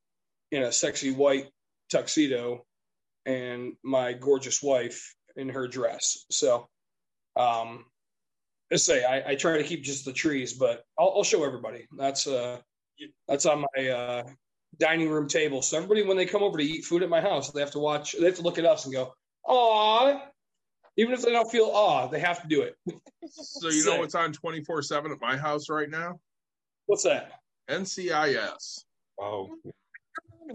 in 0.52 0.64
a 0.64 0.72
sexy 0.72 1.12
white 1.12 1.48
tuxedo, 1.94 2.66
and 3.26 3.74
my 3.84 4.14
gorgeous 4.14 4.62
wife 4.62 5.16
in 5.36 5.50
her 5.50 5.68
dress. 5.68 6.26
So, 6.30 6.68
um, 7.36 7.86
let's 8.70 8.84
say 8.84 9.04
I, 9.04 9.32
I 9.32 9.36
try 9.36 9.58
to 9.58 9.64
keep 9.64 9.84
just 9.84 10.06
the 10.06 10.14
trees, 10.14 10.54
but 10.54 10.84
I'll, 11.00 11.14
I'll 11.18 11.24
show 11.24 11.44
everybody. 11.44 11.88
That's 11.98 12.28
uh, 12.28 12.60
that's 13.28 13.46
on 13.46 13.66
my 13.76 13.88
uh, 13.90 14.24
dining 14.80 15.10
room 15.10 15.28
table. 15.28 15.62
So 15.62 15.78
everybody, 15.78 16.04
when 16.04 16.18
they 16.18 16.26
come 16.26 16.44
over 16.44 16.58
to 16.58 16.64
eat 16.64 16.86
food 16.86 17.04
at 17.04 17.10
my 17.10 17.22
house, 17.22 17.52
they 17.52 17.62
have 17.62 17.72
to 17.72 17.80
watch. 17.80 18.14
They 18.20 18.26
have 18.26 18.36
to 18.36 18.42
look 18.42 18.58
at 18.58 18.66
us 18.66 18.86
and 18.86 18.94
go, 18.94 19.14
"Aw." 19.48 20.30
Even 20.96 21.14
if 21.14 21.24
they 21.24 21.32
don't 21.32 21.50
feel 21.50 21.72
awe, 21.74 22.08
they 22.08 22.20
have 22.20 22.44
to 22.44 22.48
do 22.48 22.62
it. 22.62 22.76
so 23.26 23.70
you 23.70 23.84
know 23.86 23.98
what's 23.98 24.16
on 24.16 24.34
twenty 24.34 24.64
four 24.64 24.82
seven 24.82 25.12
at 25.12 25.22
my 25.22 25.38
house 25.38 25.70
right 25.70 25.90
now? 25.90 26.20
What's 26.86 27.04
that? 27.04 27.32
NCIS 27.70 28.84
Oh, 29.20 29.50
It's 29.64 29.78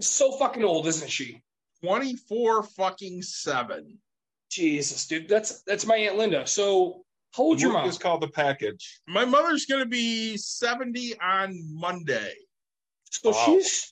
so 0.01 0.31
fucking 0.37 0.63
old, 0.63 0.87
isn't 0.87 1.09
she? 1.09 1.41
twenty 1.83 2.15
four 2.15 2.63
fucking 2.63 3.21
seven. 3.21 3.97
Jesus, 4.49 5.07
dude. 5.07 5.29
That's 5.29 5.61
that's 5.63 5.85
my 5.85 5.95
aunt 5.95 6.17
Linda. 6.17 6.45
So 6.47 7.03
how 7.33 7.43
old's 7.43 7.61
your 7.61 7.71
the 7.71 7.77
mom? 7.79 7.87
is 7.89 7.97
called 7.97 8.21
The 8.21 8.27
Package. 8.29 8.99
My 9.07 9.23
mother's 9.25 9.65
gonna 9.65 9.85
be 9.85 10.35
seventy 10.37 11.17
on 11.19 11.53
Monday. 11.73 12.33
So 13.11 13.31
Wow. 13.31 13.43
she's 13.45 13.91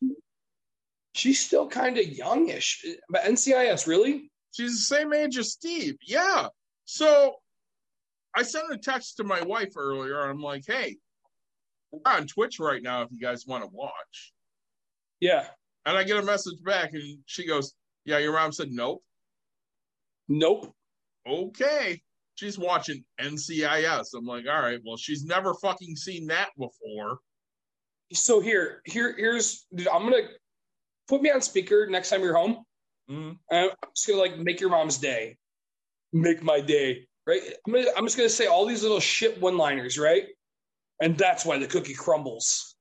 she's 1.14 1.46
still 1.46 1.68
kind 1.68 1.98
of 1.98 2.06
youngish. 2.08 2.84
But 3.10 3.24
NCIS, 3.24 3.88
really? 3.88 4.32
She's 4.52 4.72
the 4.90 4.96
same 4.96 5.14
age 5.14 5.38
as 5.38 5.52
Steve. 5.52 5.96
Yeah. 6.06 6.48
So 6.86 7.36
I 8.36 8.44
sent 8.44 8.72
a 8.72 8.78
text 8.78 9.18
to 9.18 9.24
my 9.24 9.42
wife 9.42 9.74
earlier. 9.78 10.20
I'm 10.22 10.42
like, 10.42 10.64
hey, 10.66 10.98
we're 11.92 12.02
on 12.12 12.28
Twitch 12.28 12.60
right 12.60 12.82
now 12.82 13.04
if 13.04 13.10
you 13.12 13.20
guys 13.20 13.46
want 13.46 13.64
to 13.64 13.70
watch. 13.72 14.34
Yeah. 15.20 15.48
And 15.88 15.98
I 15.98 16.04
get 16.04 16.18
a 16.18 16.22
message 16.22 16.62
back 16.66 16.94
and 16.94 17.20
she 17.26 17.48
goes, 17.48 17.74
Yeah, 18.04 18.18
your 18.18 18.34
mom 18.34 18.52
said 18.52 18.72
nope. 18.72 19.02
Nope. 20.28 20.74
Okay. 21.26 22.02
She's 22.36 22.60
watching 22.60 23.06
NCIS. 23.20 24.10
I'm 24.14 24.26
like, 24.26 24.46
all 24.48 24.62
right, 24.62 24.80
well, 24.86 24.98
she's 24.98 25.24
never 25.26 25.54
fucking 25.56 25.96
seen 25.96 26.28
that 26.28 26.50
before. 26.58 27.20
So 28.14 28.42
here, 28.42 28.82
here, 28.86 29.16
here's. 29.18 29.66
Dude, 29.74 29.88
I'm 29.88 30.04
gonna 30.04 30.28
put 31.08 31.22
me 31.22 31.32
on 31.32 31.42
speaker 31.42 31.88
next 31.90 32.10
time 32.10 32.22
you're 32.22 32.36
home. 32.36 32.64
Mhm. 33.10 33.38
And 33.50 33.72
I'm 33.72 33.90
just 33.96 34.08
gonna 34.08 34.20
like 34.20 34.38
make 34.38 34.60
your 34.60 34.70
mom's 34.70 34.98
day, 34.98 35.38
make 36.12 36.44
my 36.44 36.60
day, 36.60 37.08
right? 37.26 37.42
I'm 37.66 37.74
gonna, 37.74 37.88
I'm 37.96 38.06
just 38.06 38.18
gonna 38.18 38.30
say 38.30 38.48
all 38.48 38.66
these 38.66 38.84
little 38.84 39.00
shit 39.00 39.40
one-liners, 39.40 39.98
right? 39.98 40.26
And 41.02 41.18
that's 41.18 41.46
why 41.46 41.58
the 41.58 41.68
cookie 41.68 41.94
crumbles, 41.94 42.76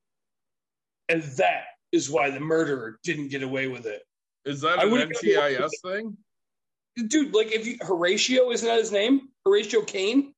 and 1.08 1.22
that 1.38 1.64
is 1.96 2.10
why 2.10 2.30
the 2.30 2.38
murderer 2.40 2.98
didn't 3.02 3.28
get 3.28 3.42
away 3.42 3.66
with 3.66 3.86
it, 3.86 4.02
Is 4.44 4.60
that 4.60 4.78
I 4.78 4.84
an 4.84 4.90
wouldn't- 4.92 5.16
NCIS 5.16 5.70
thing? 5.82 6.16
dude. 7.08 7.34
Like 7.34 7.52
if 7.52 7.66
you 7.66 7.76
Horatio 7.82 8.50
isn't 8.52 8.66
that 8.68 8.78
his 8.78 8.92
name? 8.92 9.28
Horatio 9.44 9.82
Kane. 9.82 10.32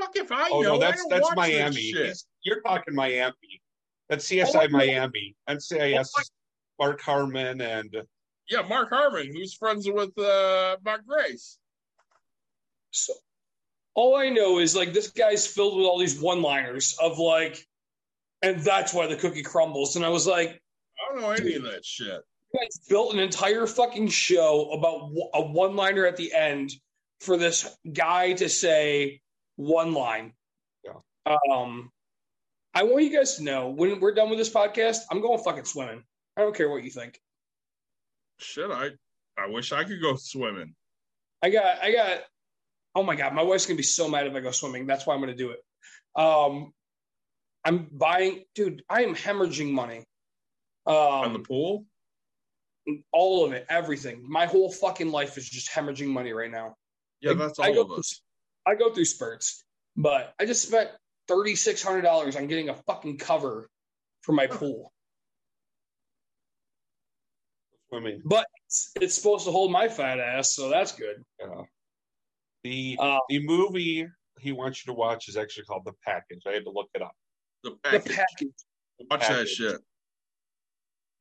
Fuck 0.00 0.16
if 0.16 0.32
I 0.32 0.48
Oh 0.50 0.60
know. 0.62 0.72
no, 0.74 0.78
that's 0.78 1.00
I 1.00 1.02
don't 1.02 1.08
that's 1.10 1.22
watch 1.36 1.46
this 1.46 1.54
Miami. 1.58 1.80
shit. 1.92 2.18
You're 2.42 2.60
talking 2.62 2.94
Miami. 2.94 3.62
That's 4.08 4.30
Oh, 4.30 4.34
CSI 4.34 4.70
my- 4.70 4.86
Miami. 4.86 5.36
NCIS 5.48 6.10
Oh, 6.18 6.22
Mark 6.80 7.00
Harmon 7.00 7.60
and 7.60 7.94
Yeah, 8.48 8.62
Mark 8.62 8.88
Harmon, 8.90 9.28
who's 9.34 9.54
friends 9.54 9.88
with 9.88 10.16
uh, 10.18 10.76
Mark 10.84 11.06
Grace. 11.06 11.58
So 12.90 13.14
all 13.94 14.16
I 14.16 14.28
know 14.30 14.58
is 14.58 14.74
like 14.74 14.92
this 14.92 15.10
guy's 15.10 15.46
filled 15.46 15.76
with 15.76 15.86
all 15.86 15.98
these 15.98 16.20
one-liners 16.20 16.96
of 17.00 17.18
like, 17.18 17.66
and 18.42 18.60
that's 18.60 18.92
why 18.92 19.06
the 19.06 19.16
cookie 19.16 19.42
crumbles. 19.42 19.96
And 19.96 20.04
I 20.04 20.08
was 20.08 20.26
like, 20.26 20.61
All 21.02 21.16
don't 21.16 21.22
know 21.22 21.30
any 21.30 21.54
of 21.54 21.62
that 21.64 21.84
shit. 21.84 22.22
You 22.52 22.60
guys 22.60 22.78
built 22.88 23.14
an 23.14 23.20
entire 23.20 23.66
fucking 23.66 24.08
show 24.08 24.70
about 24.72 25.10
a 25.34 25.42
one 25.42 25.74
liner 25.74 26.06
at 26.06 26.16
the 26.16 26.32
end 26.32 26.72
for 27.20 27.36
this 27.36 27.76
guy 27.92 28.34
to 28.34 28.48
say 28.48 29.20
one 29.56 29.94
line. 29.94 30.32
Yeah. 30.84 31.36
Um, 31.50 31.90
I 32.74 32.84
want 32.84 33.04
you 33.04 33.16
guys 33.16 33.36
to 33.36 33.44
know 33.44 33.70
when 33.70 34.00
we're 34.00 34.14
done 34.14 34.30
with 34.30 34.38
this 34.38 34.52
podcast, 34.52 34.98
I'm 35.10 35.20
going 35.20 35.42
fucking 35.42 35.64
swimming. 35.64 36.02
I 36.36 36.40
don't 36.40 36.54
care 36.54 36.70
what 36.70 36.84
you 36.84 36.90
think. 36.90 37.20
Shit, 38.38 38.70
I 38.70 38.90
I 39.38 39.48
wish 39.48 39.72
I 39.72 39.84
could 39.84 40.00
go 40.00 40.16
swimming. 40.16 40.74
I 41.42 41.50
got, 41.50 41.82
I 41.82 41.92
got. 41.92 42.20
Oh 42.94 43.02
my 43.02 43.16
god, 43.16 43.34
my 43.34 43.42
wife's 43.42 43.66
gonna 43.66 43.76
be 43.76 43.82
so 43.82 44.08
mad 44.08 44.26
if 44.26 44.34
I 44.34 44.40
go 44.40 44.50
swimming. 44.50 44.86
That's 44.86 45.06
why 45.06 45.14
I'm 45.14 45.20
gonna 45.20 45.34
do 45.34 45.50
it. 45.50 45.60
Um, 46.20 46.72
I'm 47.64 47.88
buying, 47.90 48.44
dude. 48.54 48.82
I 48.88 49.02
am 49.02 49.14
hemorrhaging 49.14 49.70
money. 49.72 50.04
On 50.86 51.32
the 51.32 51.38
Um, 51.38 51.44
pool? 51.44 51.86
all 53.12 53.44
of 53.44 53.52
it, 53.52 53.64
everything. 53.68 54.28
My 54.28 54.46
whole 54.46 54.70
fucking 54.72 55.10
life 55.10 55.38
is 55.38 55.48
just 55.48 55.70
hemorrhaging 55.70 56.08
money 56.08 56.32
right 56.32 56.50
now. 56.50 56.76
Yeah, 57.20 57.30
I- 57.32 57.34
that's 57.34 57.58
I 57.60 57.68
all 57.68 57.74
go 57.74 57.80
of 57.82 57.86
through- 57.88 57.96
us. 57.98 58.20
I 58.66 58.74
go 58.74 58.92
through 58.92 59.04
spurts, 59.04 59.64
but 59.96 60.34
I 60.40 60.46
just 60.46 60.66
spent 60.66 60.90
thirty 61.28 61.54
six 61.54 61.82
hundred 61.82 62.02
dollars 62.02 62.34
on 62.36 62.46
getting 62.48 62.68
a 62.70 62.74
fucking 62.74 63.18
cover 63.18 63.68
for 64.22 64.32
my 64.32 64.46
pool. 64.48 64.92
Swimming. 67.88 68.22
But 68.24 68.46
it's, 68.66 68.92
it's 69.00 69.14
supposed 69.14 69.44
to 69.46 69.52
hold 69.52 69.70
my 69.70 69.88
fat 69.88 70.18
ass, 70.18 70.54
so 70.54 70.68
that's 70.68 70.92
good. 70.92 71.22
Yeah. 71.38 71.62
The 72.64 72.96
Uh, 73.00 73.18
the 73.28 73.44
movie 73.44 74.06
he 74.40 74.52
wants 74.52 74.84
you 74.84 74.92
to 74.92 74.96
watch 74.98 75.28
is 75.28 75.36
actually 75.36 75.64
called 75.64 75.84
The 75.84 75.92
Package. 76.04 76.42
I 76.46 76.52
had 76.52 76.64
to 76.64 76.70
look 76.70 76.88
it 76.94 77.02
up. 77.02 77.14
The 77.62 77.70
the 77.70 77.76
package. 77.82 78.16
package. 78.16 78.54
Watch 79.10 79.20
that 79.20 79.28
package. 79.28 79.48
shit. 79.50 79.80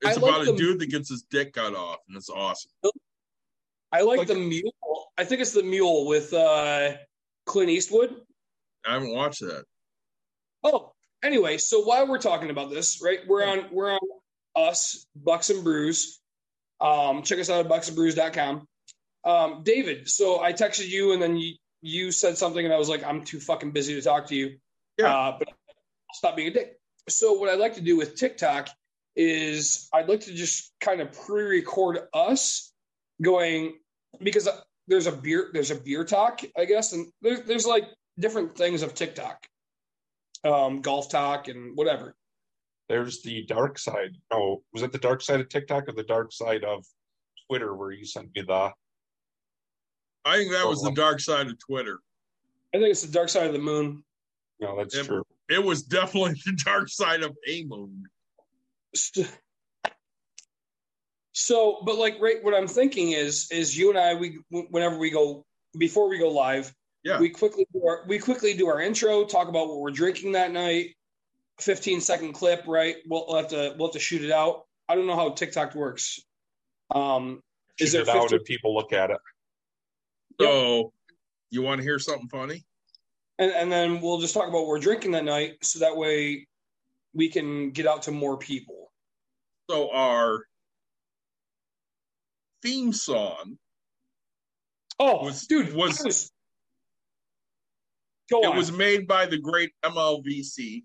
I 0.03 0.10
It's 0.11 0.19
like 0.19 0.32
about 0.32 0.48
a 0.48 0.52
the- 0.52 0.57
dude 0.57 0.80
that 0.80 0.88
gets 0.90 1.10
his 1.10 1.23
dick 1.30 1.53
cut 1.53 1.76
off, 1.76 1.98
and 2.07 2.18
it's 2.18 2.30
awesome. 2.30 2.72
I 3.91 4.02
like, 4.02 4.19
Like- 4.19 4.28
the 4.28 4.36
mule. 4.36 4.73
I 5.18 5.26
think 5.26 5.41
it's 5.41 5.52
the 5.53 5.64
mule 5.64 6.07
with 6.07 6.34
uh, 6.34 6.94
Clint 7.45 7.69
Eastwood. 7.69 8.15
I 8.86 8.94
haven't 8.94 9.14
watched 9.14 9.41
that. 9.41 9.65
Oh, 10.64 10.94
anyway, 11.22 11.57
so 11.57 11.82
while 11.84 12.07
we're 12.07 12.18
talking 12.18 12.49
about 12.49 12.69
this, 12.72 13.02
right? 13.03 13.19
We're 13.28 13.44
on 13.45 13.65
we're 13.72 13.91
on 13.94 13.99
us, 14.56 15.06
Bucks 15.15 15.49
and 15.49 15.64
Brews. 15.64 16.19
Um, 16.80 17.22
check 17.22 17.38
us 17.40 17.49
out 17.49 17.64
at 17.65 17.72
bucksandbrews.com. 17.72 18.68
Um, 19.23 19.61
David, 19.64 20.10
so 20.10 20.41
I 20.41 20.53
texted 20.53 20.88
you 20.90 21.11
and 21.14 21.22
then 21.22 21.38
you, 21.38 21.53
you 21.84 22.11
said 22.11 22.38
something 22.40 22.64
and 22.65 22.73
I 22.73 22.78
was 22.78 22.90
like, 22.90 23.03
I'm 23.03 23.23
too 23.23 23.40
fucking 23.40 23.69
busy 23.72 23.94
to 23.94 24.02
talk 24.02 24.28
to 24.28 24.36
you. 24.36 24.57
Yeah. 24.98 25.15
Uh, 25.15 25.38
but 25.38 25.48
I'll 25.49 26.14
stop 26.15 26.36
being 26.36 26.48
a 26.48 26.52
dick. 26.52 26.80
So 27.07 27.34
what 27.34 27.49
I'd 27.49 27.60
like 27.60 27.76
to 27.76 27.82
do 27.82 27.98
with 27.98 28.15
TikTok 28.15 28.69
is 29.16 29.90
I'd 29.94 30.08
like 30.08 30.22
to 30.22 30.34
just 30.34 30.72
kind 30.80 31.02
of 31.02 31.12
pre-record 31.12 32.00
us 32.14 32.74
going 33.22 33.78
because 34.22 34.48
there's 34.88 35.08
a 35.08 35.12
beer 35.12 35.50
there's 35.54 35.72
a 35.72 35.76
beer 35.76 36.04
talk, 36.04 36.42
I 36.58 36.66
guess, 36.66 36.94
and 36.94 37.12
there's 37.22 37.42
there's 37.42 37.66
like 37.66 37.86
different 38.20 38.56
things 38.58 38.82
of 38.82 38.94
TikTok 38.94 39.46
um, 40.44 40.82
golf 40.82 41.10
talk 41.10 41.48
and 41.48 41.76
whatever. 41.78 42.16
There's 42.90 43.22
the 43.22 43.46
dark 43.46 43.78
side. 43.80 44.12
No, 44.32 44.64
was 44.74 44.84
it 44.84 44.92
the 44.92 44.98
dark 44.98 45.22
side 45.22 45.40
of 45.40 45.50
TikTok 45.50 45.88
or 45.88 45.94
the 45.94 46.04
dark 46.04 46.32
side 46.34 46.64
of 46.64 46.86
Twitter 47.48 47.76
where 47.76 47.92
you 47.92 48.06
sent 48.06 48.34
me 48.36 48.42
the 48.42 48.72
I 50.24 50.38
think 50.38 50.52
that 50.52 50.68
was 50.68 50.82
the 50.82 50.90
Oh. 50.92 50.94
dark 50.96 51.20
side 51.20 51.48
of 51.48 51.58
Twitter. 51.60 52.00
I 52.74 52.78
think 52.78 52.90
it's 52.92 53.02
the 53.02 53.12
dark 53.12 53.30
side 53.30 53.48
of 53.48 53.54
the 53.54 53.60
moon. 53.60 54.04
No, 54.60 54.78
that's 54.78 54.96
Yep. 54.96 55.06
true. 55.06 55.24
It 55.50 55.64
was 55.64 55.84
definitely 55.84 56.34
the 56.46 56.54
dark 56.64 56.90
side 56.90 57.24
of 57.24 57.36
a 57.48 57.64
moon. 57.66 58.04
So, 61.34 61.81
but 61.85 61.97
like, 61.97 62.18
right, 62.19 62.43
what 62.43 62.53
I'm 62.53 62.68
thinking 62.68 63.11
is, 63.11 63.49
is 63.51 63.77
you 63.77 63.89
and 63.89 63.97
I, 63.97 64.15
we 64.15 64.39
whenever 64.49 64.97
we 64.97 65.09
go 65.09 65.45
before 65.77 66.09
we 66.09 66.19
go 66.19 66.30
live, 66.30 66.73
Yeah. 67.03 67.19
we 67.19 67.30
quickly 67.30 67.65
do 67.73 67.85
our, 67.85 68.03
we 68.07 68.19
quickly 68.19 68.53
do 68.53 68.68
our 68.68 68.81
intro, 68.81 69.23
talk 69.23 69.47
about 69.47 69.69
what 69.69 69.80
we're 69.80 69.91
drinking 69.91 70.34
that 70.34 70.51
night. 70.51 70.95
15 71.59 72.01
second 72.01 72.34
clip, 72.34 72.65
right? 72.68 72.95
We'll, 73.07 73.26
we'll 73.27 73.38
have 73.38 73.49
to 73.49 73.76
we'll 73.77 73.89
have 73.89 73.93
to 73.93 73.99
shoot 73.99 74.23
it 74.23 74.31
out. 74.31 74.65
I 74.89 74.95
don't 74.95 75.05
know 75.05 75.15
how 75.15 75.30
TikTok 75.30 75.76
works. 75.76 76.19
Um, 76.93 77.41
is 77.80 77.91
there 77.93 78.01
it 78.01 78.09
out 78.09 78.30
15 78.30 78.38
and 78.38 78.45
people 78.45 78.73
look 78.73 78.93
at 78.93 79.11
it. 79.11 79.18
So, 80.39 80.91
you 81.51 81.61
want 81.61 81.80
to 81.80 81.84
hear 81.84 81.99
something 81.99 82.27
funny? 82.30 82.65
and, 83.41 83.51
and 83.51 83.72
then 83.72 84.01
we'll 84.01 84.19
just 84.19 84.34
talk 84.34 84.47
about 84.47 84.59
what 84.59 84.68
we're 84.68 84.80
drinking 84.80 85.11
that 85.11 85.26
night, 85.26 85.57
so 85.63 85.80
that 85.80 85.97
way 85.97 86.47
we 87.13 87.27
can 87.27 87.72
get 87.72 87.88
out 87.88 88.03
to 88.03 88.11
more 88.11 88.38
people. 88.38 88.81
So, 89.72 89.89
our 89.91 90.45
theme 92.61 92.91
song, 92.91 93.57
Oh, 94.99 95.23
Was- 95.23 95.48
dude, 95.48 95.73
was- 95.73 96.03
was, 96.03 96.31
it 98.30 98.34
on. 98.45 98.57
was 98.57 98.69
made 98.69 99.07
by 99.07 99.26
the 99.27 99.38
great 99.38 99.72
MLVC. 99.81 100.84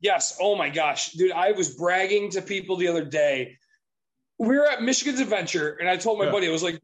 Yes. 0.00 0.36
Oh 0.38 0.54
my 0.56 0.68
gosh, 0.68 1.12
dude, 1.12 1.32
I 1.32 1.52
was 1.52 1.74
bragging 1.74 2.30
to 2.32 2.42
people 2.42 2.76
the 2.76 2.88
other 2.88 3.02
day. 3.04 3.56
We 4.38 4.58
were 4.58 4.66
at 4.68 4.82
Michigan's 4.82 5.20
Adventure, 5.20 5.70
and 5.80 5.88
I 5.88 5.96
told 5.96 6.18
my 6.18 6.26
Yeah. 6.26 6.32
buddy, 6.32 6.48
I 6.48 6.50
was 6.50 6.62
like, 6.62 6.78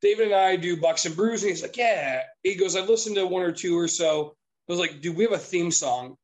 David 0.00 0.28
and 0.28 0.34
I 0.34 0.56
do 0.56 0.80
Bucks 0.80 1.04
and 1.04 1.14
Brews, 1.14 1.42
and 1.42 1.50
he's 1.50 1.60
like, 1.60 1.76
Yeah. 1.76 2.24
He 2.42 2.54
goes, 2.54 2.74
I've 2.74 2.88
listened 2.88 3.16
to 3.16 3.26
one 3.26 3.42
or 3.42 3.52
two 3.52 3.78
or 3.78 3.86
so. 3.86 4.30
I 4.66 4.72
was 4.72 4.78
like, 4.78 5.02
dude, 5.02 5.14
we 5.14 5.24
have 5.24 5.32
a 5.32 5.38
theme 5.38 5.70
song. 5.70 6.16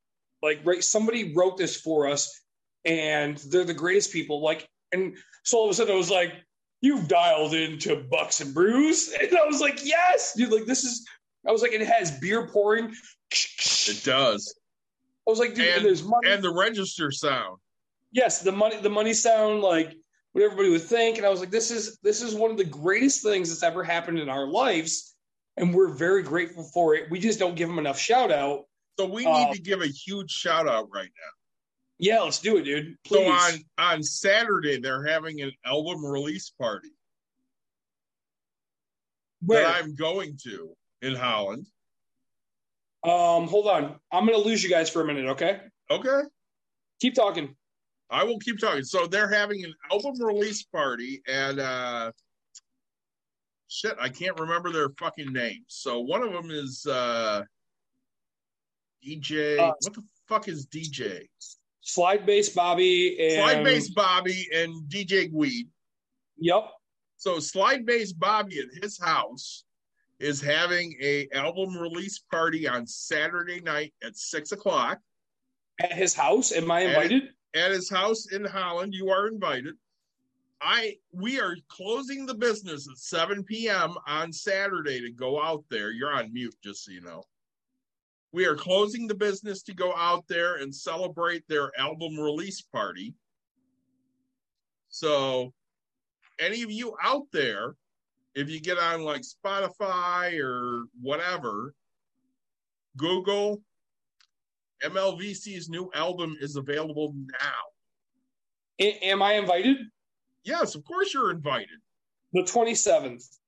Like, 0.43 0.61
right, 0.65 0.83
somebody 0.83 1.35
wrote 1.35 1.59
this 1.59 1.79
for 1.79 2.09
us, 2.09 2.41
and 2.85 3.37
they're 3.51 3.65
the 3.65 3.75
greatest 3.75 4.13
people. 4.13 4.41
Like, 4.43 4.69
and 4.93 5.17
so 5.45 5.59
all 5.59 5.65
of 5.65 5.71
a 5.71 5.75
sudden 5.75 5.93
I 5.95 5.97
was 5.97 6.11
like, 6.11 6.33
You've 6.83 7.09
dialed 7.09 7.53
into 7.53 7.97
Bucks 8.11 8.41
and 8.41 8.55
Brews. 8.55 9.13
And 9.21 9.37
I 9.37 9.45
was 9.47 9.61
like, 9.61 9.85
Yes, 9.85 10.35
dude, 10.35 10.51
like 10.53 10.65
this 10.65 10.85
is 10.85 11.07
I 11.47 11.53
was 11.53 11.63
like, 11.63 11.73
it 11.73 11.87
has 11.87 12.19
beer 12.21 12.47
pouring. 12.49 12.93
It 13.33 14.03
does. 14.05 14.55
I 15.27 15.31
was 15.31 15.39
like, 15.39 15.55
dude, 15.55 15.67
and, 15.67 15.77
And, 15.77 15.85
there's 15.87 16.03
money. 16.03 16.29
and 16.29 16.43
the 16.43 16.53
register 16.53 17.11
sound. 17.11 17.59
yes, 18.13 18.43
the 18.43 18.53
money, 18.53 18.81
the 18.81 18.91
money 18.91 19.13
sound 19.15 19.63
like 19.63 19.95
what 20.33 20.45
everybody 20.45 20.71
would 20.71 20.83
think, 20.83 21.17
and 21.17 21.27
I 21.27 21.31
was 21.31 21.41
like, 21.41 21.51
this 21.51 21.71
is 21.71 21.99
this 22.03 22.23
is 22.23 22.35
one 22.35 22.51
of 22.51 22.57
the 22.57 22.65
greatest 22.65 23.23
things 23.23 23.49
that's 23.49 23.63
ever 23.63 23.83
happened 23.83 24.19
in 24.19 24.29
our 24.29 24.47
lives, 24.47 25.15
and 25.57 25.75
we're 25.75 25.89
very 25.95 26.23
grateful 26.23 26.65
for 26.65 26.95
it. 26.95 27.11
We 27.11 27.19
just 27.21 27.39
don't 27.39 27.55
give 27.57 27.69
them 27.69 27.79
enough 27.79 27.99
shout 27.99 28.31
out. 28.31 28.65
So, 28.99 29.07
we 29.07 29.25
need 29.25 29.49
uh, 29.49 29.53
to 29.53 29.61
give 29.61 29.81
a 29.81 29.87
huge 29.87 30.31
shout 30.31 30.69
out 30.69 30.89
right 30.93 31.09
now. 31.09 31.33
Yeah, 32.03 32.21
let's 32.21 32.39
do 32.39 32.57
it, 32.57 32.63
dude. 32.63 32.97
Please. 33.05 33.27
So, 33.27 33.31
on, 33.31 33.95
on 33.95 34.03
Saturday, 34.03 34.81
they're 34.81 35.05
having 35.05 35.43
an 35.43 35.53
album 35.67 36.05
release 36.05 36.49
party 36.59 36.89
Where? 39.45 39.63
that 39.63 39.77
I'm 39.85 39.95
going 39.95 40.39
to 40.45 40.71
in 41.03 41.15
Holland. 41.15 41.67
um, 43.05 43.47
hold 43.49 43.67
on, 43.67 43.97
I'm 44.11 44.25
gonna 44.27 44.39
lose 44.39 44.63
you 44.65 44.71
guys 44.71 44.89
for 44.89 45.03
a 45.03 45.05
minute. 45.05 45.27
Okay, 45.27 45.61
Okay. 45.91 46.23
keep 47.01 47.15
talking. 47.15 47.55
I 48.09 48.25
will 48.25 48.39
keep 48.39 48.59
talking. 48.59 48.83
So 48.83 49.07
they're 49.07 49.31
having 49.31 49.63
an 49.65 49.73
album 49.93 50.15
release 50.21 50.63
party 50.65 51.23
and 51.29 51.61
uh 51.61 52.13
shit, 53.69 53.95
I 54.01 54.09
can't 54.09 54.39
remember 54.41 54.73
their 54.73 54.89
fucking 54.99 55.33
names. 55.33 55.65
So 55.69 56.01
one 56.01 56.23
of 56.23 56.33
them 56.33 56.51
is 56.51 56.87
uh 56.87 57.43
DJ 59.07 59.59
Uh, 59.61 59.73
what 59.81 59.95
the 59.95 60.03
fuck 60.29 60.49
is 60.49 60.67
DJ? 60.67 61.29
Slide 61.83 62.27
bass, 62.27 62.51
Bobby, 62.51 63.17
and 63.21 63.33
Slide 63.35 63.65
Bass 63.65 63.89
Bobby 63.91 64.47
and 64.55 64.89
DJ 64.89 65.33
Weed. 65.33 65.69
Yep. 66.39 66.71
So 67.17 67.39
Slide 67.39 67.85
Bass 67.87 68.13
Bobby 68.13 68.61
at 68.61 68.83
his 68.83 68.99
house 69.01 69.65
is 70.19 70.41
having 70.41 70.95
a 71.01 71.29
album 71.35 71.77
release 71.77 72.19
party 72.31 72.69
on 72.69 72.87
Saturday 72.87 73.61
night 73.61 73.95
at 74.05 74.17
six 74.17 74.53
o'clock 74.53 74.99
At 75.81 75.93
his 75.95 76.15
house, 76.15 76.53
am 76.53 76.71
I 76.71 76.81
invited? 76.81 77.23
at 77.55 77.71
his 77.71 77.89
house 77.91 78.27
in 78.33 78.45
Holland. 78.45 78.95
You 78.95 79.09
are 79.11 79.27
invited. 79.29 79.75
I 80.63 80.97
we 81.13 81.41
are 81.41 81.57
closing 81.69 82.27
the 82.27 82.35
business 82.35 82.87
at 82.91 82.99
7 82.99 83.43
p.m. 83.45 83.95
on 84.07 84.31
Saturday 84.31 85.01
to 85.01 85.11
go 85.11 85.43
out 85.43 85.65
there. 85.71 85.91
You're 85.91 86.13
on 86.13 86.33
mute, 86.35 86.55
just 86.63 86.85
so 86.85 86.93
you 86.93 87.01
know. 87.01 87.23
We 88.33 88.47
are 88.47 88.55
closing 88.55 89.07
the 89.07 89.15
business 89.15 89.63
to 89.65 89.75
go 89.75 89.95
out 89.97 90.25
there 90.29 90.57
and 90.57 90.75
celebrate 90.75 91.43
their 91.49 91.71
album 91.79 92.17
release 92.19 92.61
party. 92.63 93.15
So, 94.89 95.53
any 96.39 96.63
of 96.63 96.71
you 96.71 96.95
out 97.03 97.27
there, 97.33 97.75
if 98.35 98.49
you 98.49 98.61
get 98.61 98.79
on 98.79 99.03
like 99.03 99.23
Spotify 99.23 100.41
or 100.41 100.85
whatever, 101.01 101.75
Google 102.97 103.63
MLVC's 104.85 105.69
new 105.69 105.91
album 105.95 106.37
is 106.41 106.57
available 106.57 107.15
now. 107.43 107.55
A- 108.79 108.99
am 109.11 109.23
I 109.23 109.35
invited? 109.35 109.77
Yes, 110.45 110.75
of 110.75 110.85
course 110.85 111.13
you're 111.13 111.31
invited. 111.31 111.69
The 112.33 112.43
27th. 112.43 113.39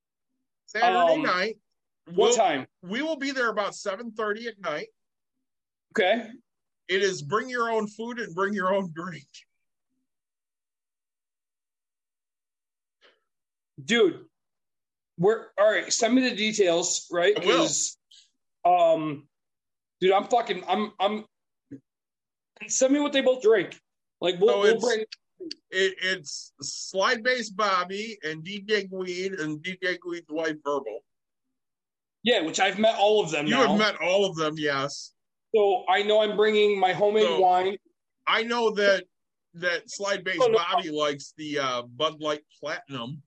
Saturday 0.67 1.15
Um, 1.15 1.23
night. 1.23 1.59
What 2.07 2.17
We'll, 2.17 2.35
time? 2.37 2.67
we 2.83 3.03
will 3.03 3.17
be 3.17 3.31
there 3.31 3.49
about 3.51 3.73
7:30 3.75 4.47
at 4.49 4.59
night. 4.61 4.89
Okay. 5.97 6.29
It 6.89 7.03
is 7.03 7.23
bring 7.23 7.49
your 7.49 7.71
own 7.71 7.87
food 7.87 8.19
and 8.19 8.35
bring 8.35 8.55
your 8.55 8.75
own 8.75 8.93
drink. 8.95 9.27
dude. 13.83 14.25
We're 15.19 15.47
all 15.59 15.71
right. 15.71 15.93
Send 15.93 16.15
me 16.15 16.29
the 16.29 16.35
details, 16.37 17.07
right? 17.11 17.37
I 17.37 17.45
will. 17.47 17.57
'Cause, 17.59 17.99
Um, 18.65 19.29
dude, 20.01 20.13
I'm 20.13 20.25
fucking. 20.29 20.65
I'm. 20.67 20.93
I'm. 21.01 21.27
Send 22.69 22.93
me 22.93 23.01
what 23.01 23.13
they 23.13 23.21
both 23.23 23.43
drink. 23.43 23.79
Like 24.21 24.39
we'll, 24.41 24.51
No, 24.55 24.59
we'll 24.61 24.77
it's- 24.77 24.83
bring. 24.83 25.01
It, 25.71 25.95
it's 26.01 26.53
slide 26.61 27.25
based 27.25 27.57
Bobby 27.57 28.17
and 28.23 28.45
DJ 28.45 28.89
Gweed 28.89 29.41
and 29.41 29.61
DJ 29.63 29.99
Gweed's 29.99 30.31
wife 30.31 30.57
Verbal. 30.65 31.01
Yeah, 32.23 32.43
which 32.43 32.61
I've 32.61 32.79
met 32.79 32.95
all 32.99 33.23
of 33.23 33.31
them 33.31 33.47
You 33.47 33.55
now. 33.55 33.69
have 33.69 33.79
met 33.79 33.97
all 34.01 34.25
of 34.25 34.37
them, 34.37 34.55
yes. 34.57 35.13
so 35.55 35.85
I 35.89 36.03
know 36.03 36.23
I'm 36.23 36.37
bringing 36.37 36.79
my 36.79 36.93
homemade 36.93 37.25
So- 37.27 37.41
wine. 37.41 37.77
I 38.27 38.43
know 38.45 38.71
that 38.73 39.05
that 39.55 39.91
slide 39.91 40.23
based 40.25 40.41
Oh, 40.41 40.47
no. 40.47 40.59
Bobby 40.59 40.91
likes 40.91 41.35
the 41.37 41.59
uh, 41.59 41.83
Bud 41.83 42.21
Light 42.23 42.41
Platinum. 42.61 43.21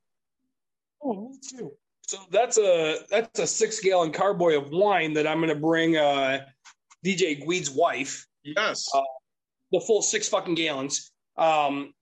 Oh, 1.03 1.29
me 1.29 1.37
too. 1.47 1.71
So 2.07 2.17
that's 2.31 2.57
a 2.57 2.99
that's 3.09 3.39
a 3.39 3.45
six 3.47 3.79
gallon 3.79 4.11
carboy 4.11 4.57
of 4.57 4.69
wine 4.69 5.13
that 5.13 5.27
I'm 5.27 5.39
gonna 5.41 5.53
bring 5.55 5.97
uh, 5.97 6.45
DJ 7.05 7.43
Gweed's 7.45 7.69
wife. 7.71 8.25
Yes. 8.43 8.87
Uh, 8.93 9.01
the 9.71 9.79
full 9.81 10.01
six 10.01 10.29
fucking 10.29 10.55
gallons. 10.55 11.11
Um, 11.37 11.93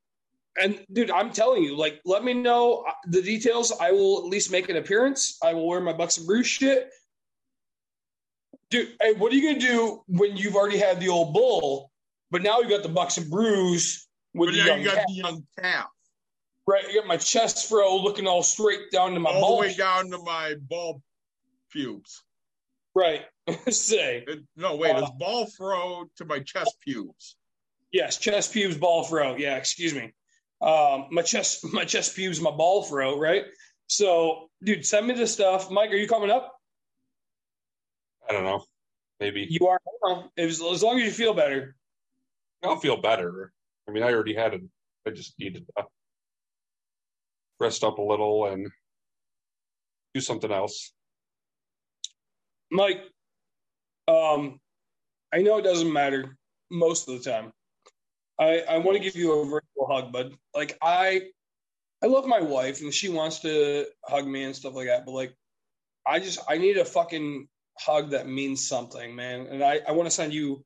and 0.61 0.85
dude, 0.91 1.09
I'm 1.11 1.31
telling 1.31 1.63
you, 1.63 1.75
like, 1.75 1.99
let 2.05 2.23
me 2.23 2.33
know 2.33 2.83
uh, 2.87 2.91
the 3.07 3.21
details. 3.21 3.71
I 3.79 3.91
will 3.91 4.19
at 4.19 4.25
least 4.25 4.51
make 4.51 4.69
an 4.69 4.75
appearance. 4.77 5.37
I 5.43 5.53
will 5.53 5.67
wear 5.67 5.81
my 5.81 5.93
Bucks 5.93 6.17
and 6.17 6.27
Brews 6.27 6.47
shit. 6.47 6.89
Dude, 8.69 8.89
hey, 9.01 9.13
what 9.13 9.31
are 9.31 9.35
you 9.35 9.47
gonna 9.47 9.59
do 9.59 10.01
when 10.07 10.35
you've 10.35 10.55
already 10.55 10.77
had 10.77 10.99
the 10.99 11.09
old 11.09 11.33
bull, 11.33 11.91
but 12.31 12.41
now 12.41 12.59
you 12.59 12.69
got 12.69 12.83
the 12.83 12.89
Bucks 12.89 13.17
and 13.17 13.29
Brews 13.29 14.07
with 14.33 14.49
but 14.49 14.55
the 14.55 14.63
young 14.65 14.79
you 14.79 14.85
got 14.85 14.95
calf, 14.95 15.05
the 15.07 15.13
young 15.13 15.43
calf. 15.59 15.87
right? 16.67 16.83
I 16.89 16.93
got 16.93 17.05
my 17.07 17.17
chest 17.17 17.69
fro 17.69 17.97
looking 17.97 18.25
all 18.27 18.41
straight 18.43 18.91
down 18.91 19.13
to 19.13 19.19
my 19.19 19.31
all 19.31 19.55
the 19.57 19.61
way 19.61 19.75
down 19.75 20.09
to 20.11 20.17
my 20.19 20.55
ball 20.69 21.01
pubes. 21.71 22.23
Right. 22.95 23.21
Say 23.69 24.23
It- 24.27 24.43
no, 24.55 24.75
wait, 24.75 24.95
Uh, 24.95 24.99
it's 25.01 25.11
ball 25.19 25.45
fro 25.47 26.05
to 26.17 26.25
my 26.25 26.39
chest 26.39 26.75
pubes. 26.81 27.35
yes, 27.91 28.17
chest 28.17 28.53
pubes, 28.53 28.77
ball 28.77 29.03
fro. 29.03 29.35
Yeah, 29.35 29.57
excuse 29.57 29.93
me. 29.93 30.13
Um, 30.61 31.07
my 31.11 31.21
chest, 31.21 31.65
my 31.73 31.85
chest 31.85 32.15
pubes, 32.15 32.41
my 32.41 32.51
ball 32.51 32.83
fro. 32.83 33.17
Right. 33.19 33.43
So, 33.87 34.49
dude, 34.63 34.85
send 34.85 35.07
me 35.07 35.13
the 35.13 35.27
stuff. 35.27 35.69
Mike, 35.69 35.91
are 35.91 35.95
you 35.95 36.07
coming 36.07 36.31
up? 36.31 36.53
I 38.27 38.33
don't 38.33 38.43
know. 38.43 38.63
Maybe 39.19 39.47
You 39.49 39.67
are. 39.67 39.79
As, 40.37 40.61
as 40.61 40.83
long 40.83 40.97
as 40.99 41.05
you 41.05 41.11
feel 41.11 41.33
better. 41.33 41.75
I'll 42.63 42.77
feel 42.77 43.01
better. 43.01 43.51
I 43.87 43.91
mean, 43.91 44.03
I 44.03 44.11
already 44.13 44.33
had 44.33 44.53
it. 44.53 44.61
I 45.05 45.11
just 45.11 45.37
needed 45.37 45.65
to 45.77 45.83
rest 47.59 47.83
up 47.83 47.97
a 47.97 48.01
little 48.01 48.45
and 48.45 48.67
do 50.13 50.21
something 50.21 50.51
else. 50.51 50.93
Mike, 52.71 53.01
um, 54.07 54.59
I 55.33 55.41
know 55.41 55.57
it 55.57 55.63
doesn't 55.63 55.91
matter 55.91 56.37
most 56.71 57.07
of 57.07 57.21
the 57.21 57.29
time. 57.29 57.51
I, 58.39 58.59
I 58.61 58.77
want 58.77 58.97
to 58.97 59.03
give 59.03 59.15
you 59.15 59.31
a 59.33 59.45
virtual 59.45 59.87
hug, 59.87 60.11
bud. 60.11 60.33
Like 60.55 60.77
I 60.81 61.23
I 62.03 62.07
love 62.07 62.25
my 62.25 62.41
wife 62.41 62.81
and 62.81 62.93
she 62.93 63.09
wants 63.09 63.39
to 63.41 63.85
hug 64.03 64.27
me 64.27 64.43
and 64.43 64.55
stuff 64.55 64.75
like 64.75 64.87
that, 64.87 65.05
but 65.05 65.13
like 65.13 65.35
I 66.05 66.19
just 66.19 66.39
I 66.47 66.57
need 66.57 66.77
a 66.77 66.85
fucking 66.85 67.47
hug 67.79 68.11
that 68.11 68.27
means 68.27 68.67
something, 68.67 69.15
man. 69.15 69.47
And 69.47 69.63
I, 69.63 69.81
I 69.87 69.91
want 69.93 70.07
to 70.07 70.15
send 70.15 70.33
you 70.33 70.63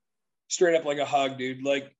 straight 0.47 0.75
up 0.75 0.85
like 0.85 0.97
a 0.97 1.05
hug, 1.05 1.37
dude. 1.37 1.63
Like 1.63 1.95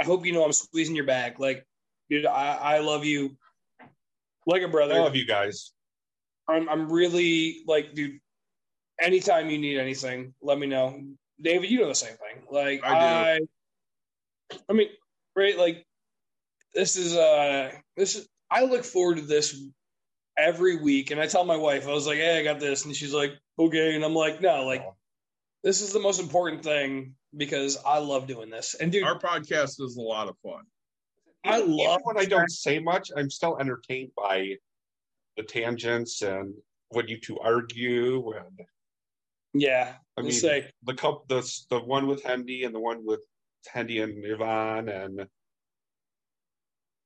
I 0.00 0.04
hope 0.04 0.24
you 0.26 0.32
know 0.32 0.44
I'm 0.44 0.52
squeezing 0.52 0.94
your 0.96 1.06
back. 1.06 1.38
Like, 1.38 1.66
dude, 2.10 2.26
I, 2.26 2.54
I 2.54 2.78
love 2.78 3.04
you 3.04 3.36
like 4.46 4.62
a 4.62 4.68
brother. 4.68 4.94
I 4.94 5.00
love 5.00 5.16
you 5.16 5.26
guys. 5.26 5.72
I'm 6.48 6.68
I'm 6.68 6.92
really 6.92 7.62
like, 7.66 7.94
dude. 7.94 8.18
Anytime 9.00 9.50
you 9.50 9.58
need 9.58 9.78
anything, 9.78 10.34
let 10.42 10.58
me 10.58 10.66
know. 10.66 11.00
David, 11.40 11.70
you 11.70 11.80
know 11.80 11.88
the 11.88 11.94
same 11.94 12.16
thing. 12.16 12.44
Like 12.50 12.84
I 12.84 12.94
I, 12.94 13.40
I, 14.68 14.72
mean, 14.72 14.88
right? 15.36 15.56
Like 15.56 15.84
this 16.74 16.96
is 16.96 17.16
uh 17.16 17.72
this 17.96 18.16
is. 18.16 18.28
I 18.50 18.64
look 18.64 18.84
forward 18.84 19.16
to 19.16 19.22
this 19.22 19.58
every 20.36 20.76
week, 20.76 21.10
and 21.10 21.20
I 21.20 21.26
tell 21.26 21.44
my 21.44 21.56
wife, 21.56 21.86
I 21.86 21.92
was 21.92 22.06
like, 22.06 22.18
"Hey, 22.18 22.38
I 22.38 22.42
got 22.42 22.60
this," 22.60 22.84
and 22.84 22.94
she's 22.94 23.14
like, 23.14 23.32
"Okay," 23.58 23.94
and 23.94 24.04
I'm 24.04 24.14
like, 24.14 24.40
"No, 24.40 24.64
like 24.64 24.84
this 25.62 25.80
is 25.80 25.92
the 25.92 26.00
most 26.00 26.20
important 26.20 26.62
thing 26.62 27.14
because 27.36 27.78
I 27.84 27.98
love 27.98 28.26
doing 28.26 28.50
this." 28.50 28.74
And 28.74 28.92
dude, 28.92 29.04
Our 29.04 29.18
podcast 29.18 29.80
is 29.80 29.96
a 29.96 30.02
lot 30.02 30.28
of 30.28 30.36
fun. 30.42 30.64
I 31.44 31.58
Even 31.58 31.76
love 31.76 32.00
when 32.04 32.18
I 32.18 32.24
don't 32.24 32.50
say 32.50 32.78
much, 32.78 33.10
I'm 33.16 33.30
still 33.30 33.58
entertained 33.58 34.12
by 34.16 34.56
the 35.36 35.42
tangents 35.42 36.22
and 36.22 36.54
when 36.90 37.08
you 37.08 37.18
two 37.18 37.38
argue 37.38 38.32
and 38.32 38.60
yeah. 39.54 39.94
I 40.16 40.20
I 40.20 40.24
mean 40.24 40.32
say 40.32 40.70
the 40.84 40.94
cup 40.94 41.26
the 41.28 41.40
the 41.70 41.80
one 41.80 42.06
with 42.06 42.22
Hendy 42.22 42.64
and 42.64 42.74
the 42.74 42.80
one 42.80 43.04
with 43.04 43.20
Hendy 43.66 44.00
and 44.00 44.24
Yvonne 44.24 44.88
and 44.88 45.26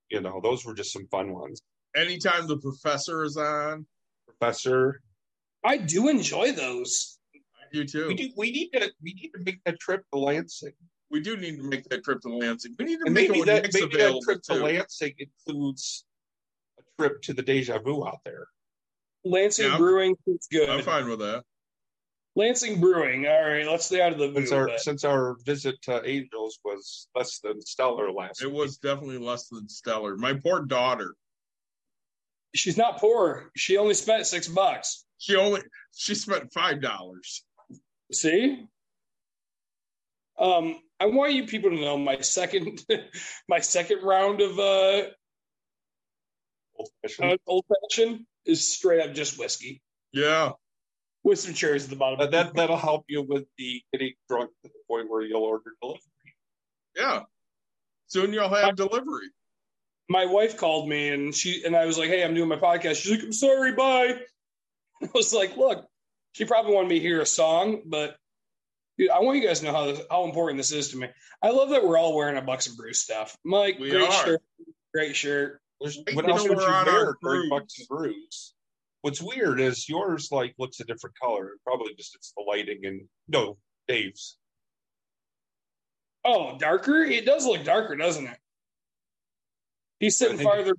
you 0.08 0.20
know 0.20 0.40
those 0.42 0.64
were 0.64 0.74
just 0.74 0.92
some 0.92 1.06
fun 1.08 1.32
ones. 1.32 1.60
Anytime 1.94 2.46
the 2.46 2.58
professor 2.58 3.24
is 3.24 3.36
on, 3.36 3.86
Professor, 4.26 5.00
I 5.64 5.78
do 5.78 6.08
enjoy 6.08 6.52
those. 6.52 7.18
you 7.72 7.84
too. 7.84 8.08
we 8.08 8.14
do 8.14 8.30
we 8.36 8.50
need 8.50 8.70
to 8.72 8.90
we 9.02 9.14
need 9.14 9.30
to 9.34 9.42
make 9.44 9.62
that 9.64 9.80
trip 9.80 10.02
to 10.12 10.18
Lansing. 10.18 10.72
We 11.10 11.20
do 11.20 11.36
need 11.36 11.56
to 11.56 11.62
make 11.62 11.88
that 11.88 12.04
trip 12.04 12.20
to 12.22 12.28
Lansing. 12.28 12.74
We 12.78 12.84
need 12.84 12.98
to 12.98 13.06
And 13.06 13.14
make 13.14 13.30
maybe 13.30 13.40
it 13.40 13.46
that 13.46 13.62
Nick's 13.62 13.74
maybe 13.74 13.86
that 13.86 13.94
available 13.94 14.22
trip 14.22 14.42
to. 14.42 14.54
Lansing 14.54 15.14
includes 15.18 16.04
a 16.78 16.82
trip 17.00 17.22
to 17.22 17.32
the 17.32 17.42
Deja 17.42 17.78
Vu 17.78 18.06
out 18.06 18.18
there. 18.24 18.48
Lansing 19.24 19.70
Yeah. 19.70 19.78
Brewing 19.78 20.16
is 20.26 20.46
good. 20.50 20.68
I'm 20.68 20.82
fine 20.82 21.08
with 21.08 21.20
that. 21.20 21.44
Lansing 22.36 22.80
Brewing. 22.80 23.26
All 23.26 23.42
right, 23.48 23.66
let's 23.66 23.86
stay 23.86 24.00
out 24.00 24.12
of 24.12 24.18
the 24.18 24.32
Since 24.34 24.52
our 24.52 24.66
but- 24.68 24.80
since 24.80 25.04
our 25.04 25.36
visit 25.44 25.80
to 25.82 26.06
Angels 26.08 26.58
was 26.64 27.08
less 27.14 27.38
than 27.40 27.60
stellar 27.62 28.12
last 28.12 28.42
It 28.42 28.46
week. 28.48 28.54
was 28.56 28.76
definitely 28.76 29.18
less 29.18 29.48
than 29.48 29.68
stellar. 29.68 30.16
My 30.16 30.34
poor 30.34 30.60
daughter. 30.64 31.14
She's 32.54 32.76
not 32.76 32.98
poor. 32.98 33.50
She 33.56 33.76
only 33.78 33.94
spent 33.94 34.26
six 34.26 34.48
bucks. 34.48 35.04
She 35.18 35.34
only 35.36 35.62
she 35.94 36.14
spent 36.14 36.52
five 36.52 36.80
dollars. 36.82 37.42
See? 38.12 38.66
Um, 40.38 40.78
I 41.00 41.06
want 41.06 41.32
you 41.32 41.46
people 41.46 41.70
to 41.70 41.76
know 41.76 41.96
my 41.96 42.20
second 42.20 42.84
my 43.48 43.60
second 43.60 44.02
round 44.02 44.42
of 44.42 44.58
uh, 44.58 45.08
old-fashioned. 46.78 47.32
uh 47.32 47.36
old 47.46 47.64
fashioned 47.90 48.26
is 48.44 48.70
straight 48.70 49.00
up 49.00 49.14
just 49.14 49.38
whiskey 49.38 49.80
Yeah. 50.12 50.52
With 51.26 51.40
some 51.40 51.52
cherries 51.54 51.82
at 51.84 51.90
the 51.90 51.96
bottom. 51.96 52.20
Uh, 52.20 52.26
that 52.26 52.54
that'll 52.54 52.76
help 52.76 53.04
you 53.08 53.20
with 53.20 53.44
the 53.58 53.82
getting 53.92 54.14
drunk 54.28 54.50
to 54.62 54.68
the 54.68 54.78
point 54.88 55.10
where 55.10 55.22
you'll 55.22 55.42
order 55.42 55.72
delivery. 55.82 56.00
Yeah. 56.96 57.22
Soon 58.06 58.32
you'll 58.32 58.48
have 58.48 58.76
delivery. 58.76 59.26
my 60.08 60.24
wife 60.24 60.56
called 60.56 60.88
me 60.88 61.08
and 61.08 61.34
she 61.34 61.64
and 61.64 61.74
I 61.74 61.84
was 61.84 61.98
like, 61.98 62.08
"Hey, 62.08 62.22
I'm 62.22 62.34
doing 62.34 62.48
my 62.48 62.56
podcast." 62.56 63.02
She's 63.02 63.10
like, 63.10 63.24
"I'm 63.24 63.32
sorry, 63.32 63.72
bye." 63.72 64.14
I 65.02 65.08
was 65.14 65.34
like, 65.34 65.56
"Look, 65.56 65.84
she 66.32 66.44
probably 66.44 66.74
wanted 66.74 66.88
me 66.88 67.00
to 67.00 67.04
hear 67.04 67.20
a 67.20 67.26
song, 67.26 67.82
but 67.84 68.16
dude, 68.96 69.10
I 69.10 69.18
want 69.18 69.38
you 69.38 69.46
guys 69.46 69.58
to 69.60 69.66
know 69.66 69.72
how 69.72 69.86
this, 69.86 70.00
how 70.08 70.24
important 70.24 70.58
this 70.58 70.70
is 70.70 70.90
to 70.90 70.96
me. 70.96 71.08
I 71.42 71.50
love 71.50 71.70
that 71.70 71.84
we're 71.84 71.98
all 71.98 72.14
wearing 72.16 72.38
a 72.38 72.42
Bucks 72.42 72.68
and 72.68 72.76
Brews 72.76 73.00
stuff. 73.00 73.36
Mike, 73.44 73.78
We 73.80 73.90
great 73.90 74.08
are. 74.08 74.24
shirt, 74.24 74.42
great 74.94 75.16
shirt. 75.16 75.60
There's, 75.80 75.98
what 76.14 76.28
else 76.28 76.48
would 76.48 76.58
you 76.58 76.66
wear 76.66 77.16
during. 77.20 77.50
Bucks 77.50 77.78
and 77.80 77.88
Brews? 77.88 78.54
What's 79.06 79.22
weird 79.22 79.60
is 79.60 79.88
yours 79.88 80.30
like 80.32 80.52
looks 80.58 80.80
a 80.80 80.84
different 80.84 81.16
color. 81.16 81.52
Probably 81.62 81.94
just 81.94 82.16
it's 82.16 82.32
the 82.36 82.42
lighting 82.42 82.86
and 82.86 83.02
no, 83.28 83.56
Dave's. 83.86 84.36
Oh, 86.24 86.58
darker? 86.58 87.04
It 87.04 87.24
does 87.24 87.46
look 87.46 87.62
darker, 87.62 87.94
doesn't 87.94 88.26
it? 88.26 88.36
He's 90.00 90.18
sitting 90.18 90.38
think- 90.38 90.50
farther. 90.50 90.74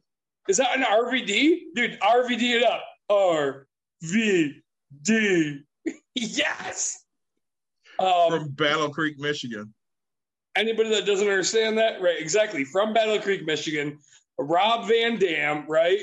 Is 0.50 0.58
that 0.58 0.76
an 0.76 0.84
RVD? 0.84 1.74
Dude, 1.74 1.98
RVD 2.02 2.58
it 2.58 2.64
up. 2.64 2.84
RVD. 5.10 5.60
yes. 6.16 7.06
Um, 7.98 8.30
From 8.30 8.50
Battle 8.50 8.90
Creek, 8.90 9.18
Michigan. 9.20 9.74
anybody 10.58 10.90
that 10.90 11.06
doesn't 11.06 11.30
understand 11.30 11.78
that, 11.78 12.02
right? 12.02 12.20
Exactly. 12.20 12.66
From 12.66 12.94
Battle 12.94 13.22
Creek, 13.22 13.46
Michigan, 13.46 14.00
Rob 14.38 14.86
Van 14.86 15.18
Dam, 15.18 15.66
right? 15.70 16.02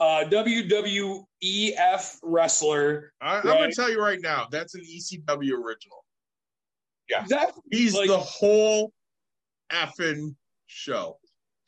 Uh, 0.00 0.24
WWEF 0.30 2.18
wrestler. 2.22 3.12
I, 3.20 3.36
I'm 3.38 3.42
gonna 3.42 3.72
tell 3.72 3.90
you 3.90 4.00
right 4.00 4.20
now, 4.20 4.46
that's 4.50 4.74
an 4.74 4.82
ECW 4.82 5.52
original. 5.52 6.04
Yeah, 7.08 7.24
That 7.28 7.54
He's 7.70 7.94
Like- 7.94 8.08
the 8.08 8.18
whole 8.18 8.92
effing 9.72 10.36
show. 10.66 11.18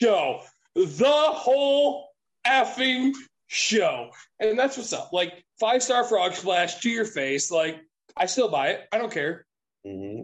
show, 0.00 0.42
the 0.74 1.08
whole 1.10 2.10
effing 2.46 3.14
show, 3.48 4.10
and 4.38 4.58
that's 4.58 4.76
what's 4.76 4.92
up. 4.92 5.12
Like 5.12 5.44
five 5.58 5.82
star 5.82 6.04
frog 6.04 6.34
splash 6.34 6.80
to 6.80 6.90
your 6.90 7.04
face. 7.04 7.50
Like 7.50 7.80
I 8.16 8.26
still 8.26 8.48
buy 8.48 8.68
it. 8.68 8.86
I 8.92 8.98
don't 8.98 9.12
care. 9.12 9.46
Mm-hmm. 9.86 10.22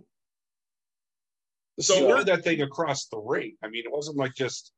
So 1.80 1.94
So 1.94 2.00
we're- 2.06 2.18
we're 2.18 2.24
that 2.24 2.44
thing 2.44 2.62
across 2.62 3.06
the 3.06 3.18
ring. 3.18 3.56
I 3.62 3.68
mean, 3.68 3.84
it 3.84 3.90
wasn't 3.92 4.16
like 4.16 4.34
just 4.34 4.72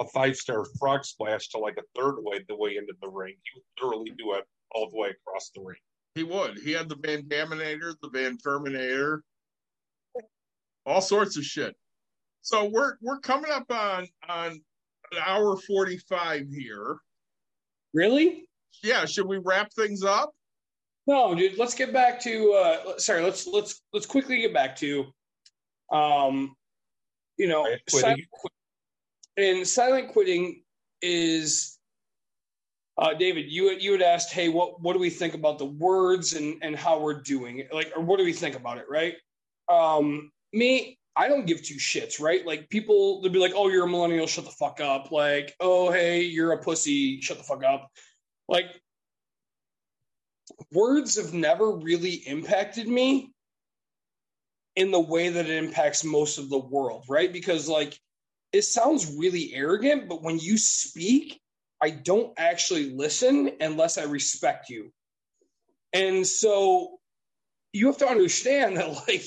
a 0.00 0.04
five 0.08 0.36
star 0.36 0.64
frog 0.78 1.04
splash 1.04 1.48
to 1.48 1.58
like 1.58 1.78
a 1.78 2.00
third 2.00 2.16
way 2.20 2.44
the 2.48 2.56
way 2.56 2.76
into 2.76 2.94
the 3.00 3.08
ring. 3.08 3.34
He 3.42 3.60
would 3.60 3.90
literally 3.90 4.12
do 4.18 4.34
it 4.34 4.44
all 4.72 4.90
the 4.90 4.96
way 4.96 5.10
across 5.10 5.50
the 5.54 5.62
ring. 5.62 5.78
He 6.14 6.22
would. 6.22 6.58
He 6.58 6.72
had 6.72 6.88
the 6.88 6.96
Van 6.96 7.22
Daminator, 7.22 7.94
the 8.02 8.08
Van 8.08 8.38
Terminator, 8.38 9.22
all 10.84 11.00
sorts 11.00 11.36
of 11.36 11.44
shit. 11.44 11.74
So 12.42 12.64
we're 12.64 12.96
we're 13.02 13.20
coming 13.20 13.50
up 13.50 13.70
on 13.70 14.06
on 14.28 14.52
an 15.12 15.18
hour 15.24 15.56
forty 15.56 15.98
five 16.08 16.46
here. 16.50 16.98
Really? 17.92 18.48
Yeah, 18.82 19.04
should 19.04 19.26
we 19.26 19.38
wrap 19.38 19.72
things 19.72 20.02
up? 20.02 20.32
No, 21.06 21.34
dude. 21.34 21.58
Let's 21.58 21.74
get 21.74 21.92
back 21.92 22.20
to. 22.20 22.52
Uh, 22.52 22.98
sorry. 22.98 23.22
Let's 23.22 23.46
let's 23.46 23.80
let's 23.92 24.06
quickly 24.06 24.40
get 24.40 24.52
back 24.52 24.76
to. 24.76 25.06
Um, 25.92 26.54
you 27.36 27.48
know, 27.48 27.62
Quiet 27.90 28.26
quit- 28.30 28.52
and 29.36 29.66
silent 29.66 30.12
quitting 30.12 30.62
is. 31.02 31.72
Uh, 32.98 33.12
David, 33.12 33.52
you 33.52 33.70
you 33.72 33.92
had 33.92 34.00
asked, 34.00 34.32
hey, 34.32 34.48
what 34.48 34.80
what 34.80 34.94
do 34.94 34.98
we 34.98 35.10
think 35.10 35.34
about 35.34 35.58
the 35.58 35.66
words 35.66 36.32
and 36.32 36.56
and 36.62 36.74
how 36.74 36.98
we're 36.98 37.20
doing 37.20 37.58
it? 37.58 37.68
Like, 37.72 37.92
or 37.94 38.02
what 38.02 38.18
do 38.18 38.24
we 38.24 38.32
think 38.32 38.56
about 38.56 38.78
it, 38.78 38.86
right? 38.88 39.14
Um, 39.68 40.30
me, 40.52 40.98
I 41.14 41.28
don't 41.28 41.46
give 41.46 41.62
two 41.62 41.76
shits, 41.76 42.20
right? 42.20 42.46
Like 42.46 42.68
people, 42.68 43.20
they'll 43.20 43.32
be 43.32 43.38
like, 43.38 43.52
oh, 43.54 43.68
you're 43.68 43.86
a 43.86 43.88
millennial, 43.88 44.26
shut 44.26 44.44
the 44.44 44.50
fuck 44.50 44.80
up. 44.80 45.10
Like, 45.10 45.54
oh, 45.60 45.90
hey, 45.90 46.22
you're 46.22 46.52
a 46.52 46.58
pussy, 46.58 47.20
shut 47.20 47.38
the 47.38 47.44
fuck 47.44 47.64
up. 47.64 47.90
Like, 48.48 48.66
words 50.72 51.16
have 51.16 51.32
never 51.32 51.72
really 51.72 52.14
impacted 52.26 52.86
me 52.86 53.32
in 54.76 54.90
the 54.90 55.00
way 55.00 55.30
that 55.30 55.46
it 55.46 55.64
impacts 55.64 56.04
most 56.04 56.38
of 56.38 56.50
the 56.50 56.58
world, 56.58 57.04
right? 57.08 57.32
Because 57.32 57.66
like 57.68 57.98
it 58.52 58.62
sounds 58.62 59.14
really 59.18 59.54
arrogant, 59.54 60.08
but 60.08 60.22
when 60.22 60.38
you 60.38 60.56
speak, 60.56 61.40
I 61.82 61.90
don't 61.90 62.32
actually 62.38 62.94
listen 62.94 63.50
unless 63.60 63.98
I 63.98 64.04
respect 64.04 64.70
you. 64.70 64.92
And 65.92 66.26
so 66.26 66.98
you 67.72 67.86
have 67.86 67.98
to 67.98 68.08
understand 68.08 68.76
that 68.78 68.88
like 69.08 69.24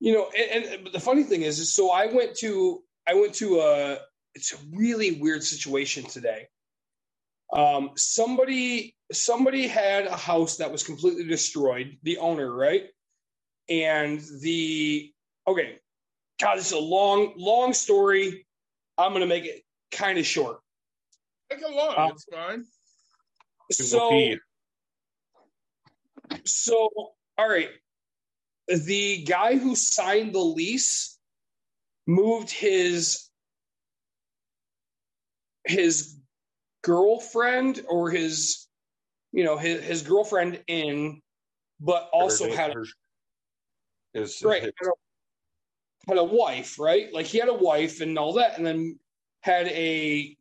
you 0.00 0.12
know 0.12 0.28
and, 0.36 0.64
and 0.64 0.88
the 0.92 1.00
funny 1.00 1.22
thing 1.22 1.42
is, 1.42 1.58
is 1.58 1.74
so 1.74 1.90
I 1.90 2.06
went 2.06 2.36
to 2.38 2.82
I 3.06 3.14
went 3.14 3.34
to 3.34 3.60
a 3.60 3.98
it's 4.34 4.52
a 4.52 4.56
really 4.72 5.20
weird 5.20 5.42
situation 5.42 6.04
today. 6.04 6.48
Um 7.52 7.90
somebody 7.96 8.96
somebody 9.12 9.68
had 9.68 10.06
a 10.06 10.16
house 10.16 10.56
that 10.56 10.72
was 10.72 10.82
completely 10.82 11.24
destroyed, 11.24 11.98
the 12.02 12.18
owner, 12.18 12.52
right? 12.52 12.86
And 13.68 14.20
the 14.42 15.12
okay, 15.46 15.78
God, 16.40 16.58
this 16.58 16.66
is 16.66 16.72
a 16.72 16.78
long, 16.78 17.32
long 17.36 17.72
story. 17.72 18.46
I'm 18.98 19.12
gonna 19.12 19.26
make 19.26 19.44
it 19.44 19.62
kind 19.90 20.18
of 20.18 20.26
short. 20.26 20.60
Take 21.50 21.62
a 21.62 21.70
look. 21.70 21.98
Uh, 21.98 22.10
it's 22.12 22.24
fine. 22.24 22.64
So 23.70 24.34
So, 26.44 26.88
all 27.38 27.48
right. 27.48 27.70
The 28.68 29.24
guy 29.24 29.56
who 29.56 29.76
signed 29.76 30.34
the 30.34 30.40
lease 30.40 31.18
moved 32.06 32.50
his 32.50 33.28
his 35.66 36.16
girlfriend 36.82 37.82
or 37.88 38.10
his 38.10 38.66
you 39.32 39.44
know 39.44 39.56
his, 39.56 39.82
his 39.82 40.02
girlfriend 40.02 40.62
in 40.66 41.22
but 41.80 42.08
also 42.12 42.48
Her- 42.50 42.56
had 42.56 42.72
her- 42.74 42.84
his, 44.12 44.42
right 44.42 44.62
his- 44.62 44.72
had 46.08 46.18
a, 46.18 46.24
wife 46.24 46.78
right? 46.78 47.12
Like 47.12 47.26
he 47.26 47.38
had 47.38 47.48
a 47.48 47.54
wife 47.54 48.00
and 48.00 48.18
all 48.18 48.34
that 48.34 48.56
and 48.56 48.66
then 48.66 48.98
had 49.42 49.66
a 49.68 50.36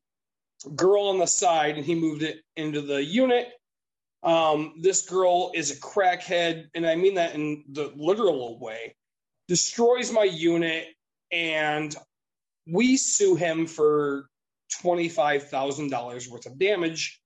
girl 0.76 1.08
on 1.08 1.20
the 1.20 1.26
side 1.26 1.76
and 1.76 1.86
he 1.86 1.96
moved 1.96 2.24
it 2.24 2.42
into 2.56 2.82
the 2.82 3.04
unit. 3.04 3.50
Um 4.24 4.76
this 4.82 5.08
girl 5.08 5.52
is 5.54 5.72
a 5.72 5.80
crackhead 5.82 6.68
and 6.76 6.88
i 6.88 6.96
mean 6.96 7.16
that 7.16 7.36
in 7.36 7.66
the 7.72 7.92
literal 7.96 8.58
way. 8.60 8.96
Destroys 9.50 10.12
my 10.12 10.24
unit 10.24 10.88
and 11.32 11.96
we 12.66 12.96
sue 12.96 13.36
him 13.36 13.68
for 13.68 14.30
$25000 14.82 16.30
worth 16.30 16.46
of 16.46 16.58
damage 16.58 17.20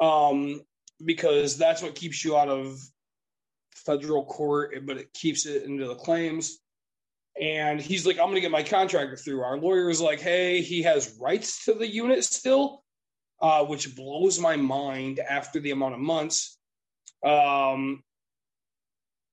um 0.00 0.60
because 1.04 1.58
that's 1.58 1.82
what 1.82 1.94
keeps 1.94 2.24
you 2.24 2.36
out 2.36 2.48
of 2.48 2.78
federal 3.74 4.24
court, 4.24 4.74
but 4.86 4.96
it 4.96 5.12
keeps 5.12 5.46
it 5.46 5.62
into 5.64 5.86
the 5.86 5.94
claims. 5.94 6.58
And 7.40 7.80
he's 7.80 8.06
like, 8.06 8.16
I'm 8.18 8.26
going 8.26 8.36
to 8.36 8.40
get 8.40 8.50
my 8.50 8.62
contractor 8.62 9.16
through. 9.16 9.42
Our 9.42 9.58
lawyer 9.58 9.90
is 9.90 10.00
like, 10.00 10.20
hey, 10.20 10.62
he 10.62 10.82
has 10.82 11.16
rights 11.20 11.64
to 11.66 11.74
the 11.74 11.86
unit 11.86 12.24
still, 12.24 12.82
uh, 13.42 13.64
which 13.64 13.94
blows 13.94 14.40
my 14.40 14.56
mind 14.56 15.20
after 15.20 15.60
the 15.60 15.72
amount 15.72 15.94
of 15.94 16.00
months. 16.00 16.58
Um, 17.24 18.02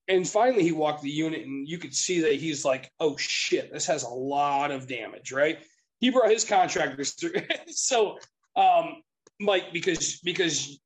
and 0.09 0.27
finally, 0.27 0.63
he 0.63 0.73
walked 0.73 1.01
the 1.01 1.09
unit, 1.09 1.45
and 1.45 1.67
you 1.67 1.77
could 1.77 1.93
see 1.93 2.21
that 2.21 2.33
he's 2.33 2.65
like, 2.65 2.91
oh 2.99 3.15
shit, 3.15 3.71
this 3.71 3.85
has 3.85 4.03
a 4.03 4.09
lot 4.09 4.71
of 4.71 4.87
damage, 4.87 5.31
right? 5.31 5.59
He 5.99 6.09
brought 6.09 6.29
his 6.29 6.43
contractors 6.43 7.11
through. 7.11 7.35
so, 7.67 8.19
um, 8.57 9.01
Mike, 9.39 9.71
because 9.71 10.19
because 10.19 10.77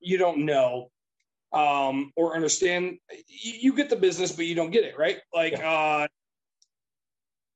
you 0.00 0.18
don't 0.18 0.44
know 0.44 0.90
um, 1.54 2.12
or 2.16 2.34
understand. 2.34 2.98
You, 3.28 3.52
you 3.60 3.72
get 3.74 3.88
the 3.88 3.96
business, 3.96 4.32
but 4.32 4.46
you 4.46 4.54
don't 4.54 4.70
get 4.70 4.84
it, 4.84 4.98
right? 4.98 5.18
Like, 5.32 5.58
uh, 5.62 6.06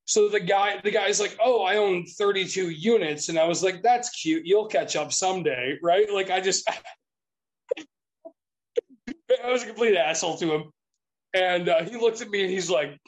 so 0.09 0.27
the 0.27 0.41
guy, 0.41 0.81
the 0.83 0.91
guy's 0.91 1.21
like, 1.21 1.37
"Oh, 1.39 1.63
I 1.65 1.77
own 1.77 2.07
32 2.07 2.71
units," 2.71 3.29
and 3.29 3.39
I 3.39 3.47
was 3.47 3.63
like, 3.63 3.83
"That's 3.83 4.09
cute. 4.09 4.47
You'll 4.47 4.67
catch 4.67 4.97
up 4.97 5.13
someday, 5.13 5.79
right?" 5.83 6.11
Like, 6.11 6.31
I 6.31 6.41
just, 6.41 6.67
I 7.79 9.53
was 9.53 9.65
a 9.65 9.67
complete 9.67 9.99
asshole 9.99 10.39
to 10.39 10.55
him, 10.55 10.73
and 11.35 11.69
uh, 11.69 11.85
he 11.85 11.97
looks 11.99 12.23
at 12.23 12.31
me 12.31 12.41
and 12.41 12.51
he's 12.51 12.71
like, 12.71 12.99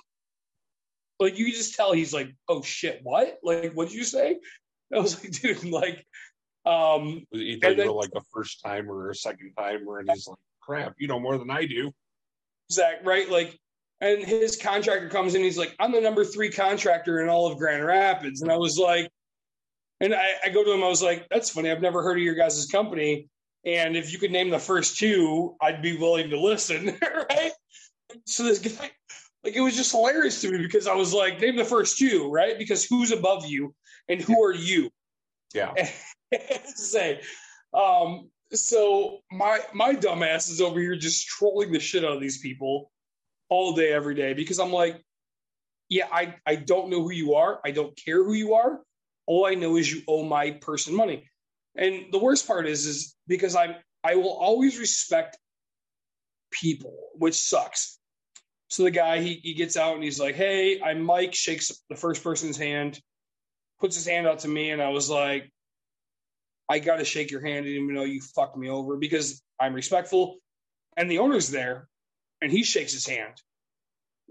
like 1.18 1.38
you 1.38 1.50
just 1.50 1.74
tell 1.74 1.92
he's 1.92 2.12
like, 2.12 2.34
"Oh 2.48 2.60
shit, 2.60 3.00
what? 3.02 3.38
Like, 3.42 3.72
what 3.72 3.88
did 3.88 3.96
you 3.96 4.04
say?" 4.04 4.38
I 4.94 4.98
was 4.98 5.24
like, 5.24 5.32
"Dude, 5.40 5.64
like." 5.64 6.06
Um, 6.66 7.24
you 7.30 7.58
thought 7.58 7.78
you 7.78 7.86
were 7.86 7.92
like 7.98 8.10
a 8.14 8.20
first 8.30 8.60
timer 8.62 8.94
or 8.94 9.10
a 9.10 9.14
second 9.14 9.54
timer, 9.56 10.00
and 10.00 10.10
he's 10.10 10.28
like, 10.28 10.36
"Crap, 10.60 10.96
you 10.98 11.08
know 11.08 11.18
more 11.18 11.38
than 11.38 11.50
I 11.50 11.64
do." 11.64 11.92
Zach, 12.70 12.96
right? 13.06 13.30
Like, 13.30 13.58
and 14.00 14.24
his 14.24 14.56
contractor 14.56 15.08
comes 15.08 15.34
in, 15.34 15.42
he's 15.42 15.58
like, 15.58 15.74
I'm 15.78 15.92
the 15.92 16.00
number 16.00 16.24
three 16.24 16.50
contractor 16.50 17.20
in 17.20 17.28
all 17.28 17.50
of 17.50 17.58
Grand 17.58 17.84
Rapids. 17.84 18.42
And 18.42 18.50
I 18.50 18.56
was 18.56 18.78
like, 18.78 19.10
and 20.00 20.14
I, 20.14 20.26
I 20.44 20.48
go 20.48 20.64
to 20.64 20.72
him, 20.72 20.82
I 20.82 20.88
was 20.88 21.02
like, 21.02 21.28
that's 21.28 21.50
funny. 21.50 21.70
I've 21.70 21.82
never 21.82 22.02
heard 22.02 22.16
of 22.16 22.22
your 22.22 22.34
guys' 22.34 22.66
company. 22.66 23.28
And 23.66 23.96
if 23.96 24.12
you 24.12 24.18
could 24.18 24.30
name 24.30 24.48
the 24.48 24.58
first 24.58 24.96
two, 24.96 25.54
I'd 25.60 25.82
be 25.82 25.98
willing 25.98 26.30
to 26.30 26.40
listen, 26.40 26.98
right? 27.30 27.52
So 28.24 28.44
this 28.44 28.58
guy, 28.58 28.90
like, 29.44 29.54
it 29.54 29.60
was 29.60 29.76
just 29.76 29.92
hilarious 29.92 30.40
to 30.40 30.50
me 30.50 30.58
because 30.58 30.86
I 30.86 30.94
was 30.94 31.12
like, 31.12 31.38
name 31.40 31.56
the 31.56 31.64
first 31.64 31.98
two, 31.98 32.30
right? 32.30 32.58
Because 32.58 32.84
who's 32.86 33.12
above 33.12 33.44
you 33.44 33.74
and 34.08 34.22
who 34.22 34.42
are 34.42 34.54
you? 34.54 34.90
Yeah, 35.52 35.74
say. 36.64 37.20
Um, 37.74 38.30
so 38.52 39.18
my 39.30 39.60
my 39.74 39.94
dumbass 39.94 40.48
is 40.48 40.60
over 40.60 40.80
here 40.80 40.96
just 40.96 41.26
trolling 41.26 41.72
the 41.72 41.80
shit 41.80 42.04
out 42.04 42.12
of 42.12 42.20
these 42.20 42.38
people 42.38 42.90
all 43.50 43.74
day, 43.74 43.92
every 43.92 44.14
day, 44.14 44.32
because 44.32 44.58
I'm 44.58 44.72
like, 44.72 45.02
yeah, 45.88 46.06
I, 46.10 46.36
I 46.46 46.54
don't 46.54 46.88
know 46.88 47.02
who 47.02 47.10
you 47.10 47.34
are. 47.34 47.60
I 47.64 47.72
don't 47.72 47.96
care 47.96 48.24
who 48.24 48.32
you 48.32 48.54
are. 48.54 48.80
All 49.26 49.44
I 49.44 49.54
know 49.54 49.76
is 49.76 49.92
you 49.92 50.02
owe 50.08 50.24
my 50.24 50.52
person 50.52 50.94
money. 50.94 51.28
And 51.76 52.06
the 52.12 52.18
worst 52.18 52.46
part 52.46 52.66
is, 52.66 52.86
is 52.86 53.16
because 53.26 53.54
I'm 53.54 53.74
I 54.02 54.14
will 54.14 54.32
always 54.32 54.78
respect 54.78 55.36
people, 56.50 56.96
which 57.14 57.34
sucks. 57.34 57.98
So 58.68 58.84
the 58.84 58.90
guy 58.90 59.20
he, 59.20 59.34
he 59.42 59.54
gets 59.54 59.76
out 59.76 59.94
and 59.94 60.02
he's 60.02 60.20
like, 60.20 60.36
Hey, 60.36 60.80
I'm 60.80 61.02
Mike, 61.02 61.34
shakes 61.34 61.70
the 61.88 61.96
first 61.96 62.22
person's 62.22 62.56
hand, 62.56 63.00
puts 63.80 63.96
his 63.96 64.06
hand 64.06 64.26
out 64.26 64.40
to 64.40 64.48
me, 64.48 64.70
and 64.70 64.80
I 64.80 64.88
was 64.88 65.10
like, 65.10 65.50
I 66.68 66.78
gotta 66.78 67.04
shake 67.04 67.30
your 67.30 67.40
hand 67.40 67.66
even 67.66 67.94
though 67.94 68.04
you 68.04 68.20
fucked 68.20 68.56
me 68.56 68.68
over 68.68 68.96
because 68.96 69.42
I'm 69.60 69.74
respectful. 69.74 70.36
And 70.96 71.10
the 71.10 71.18
owner's 71.18 71.48
there 71.48 71.88
and 72.42 72.50
he 72.50 72.62
shakes 72.62 72.92
his 72.92 73.06
hand. 73.06 73.34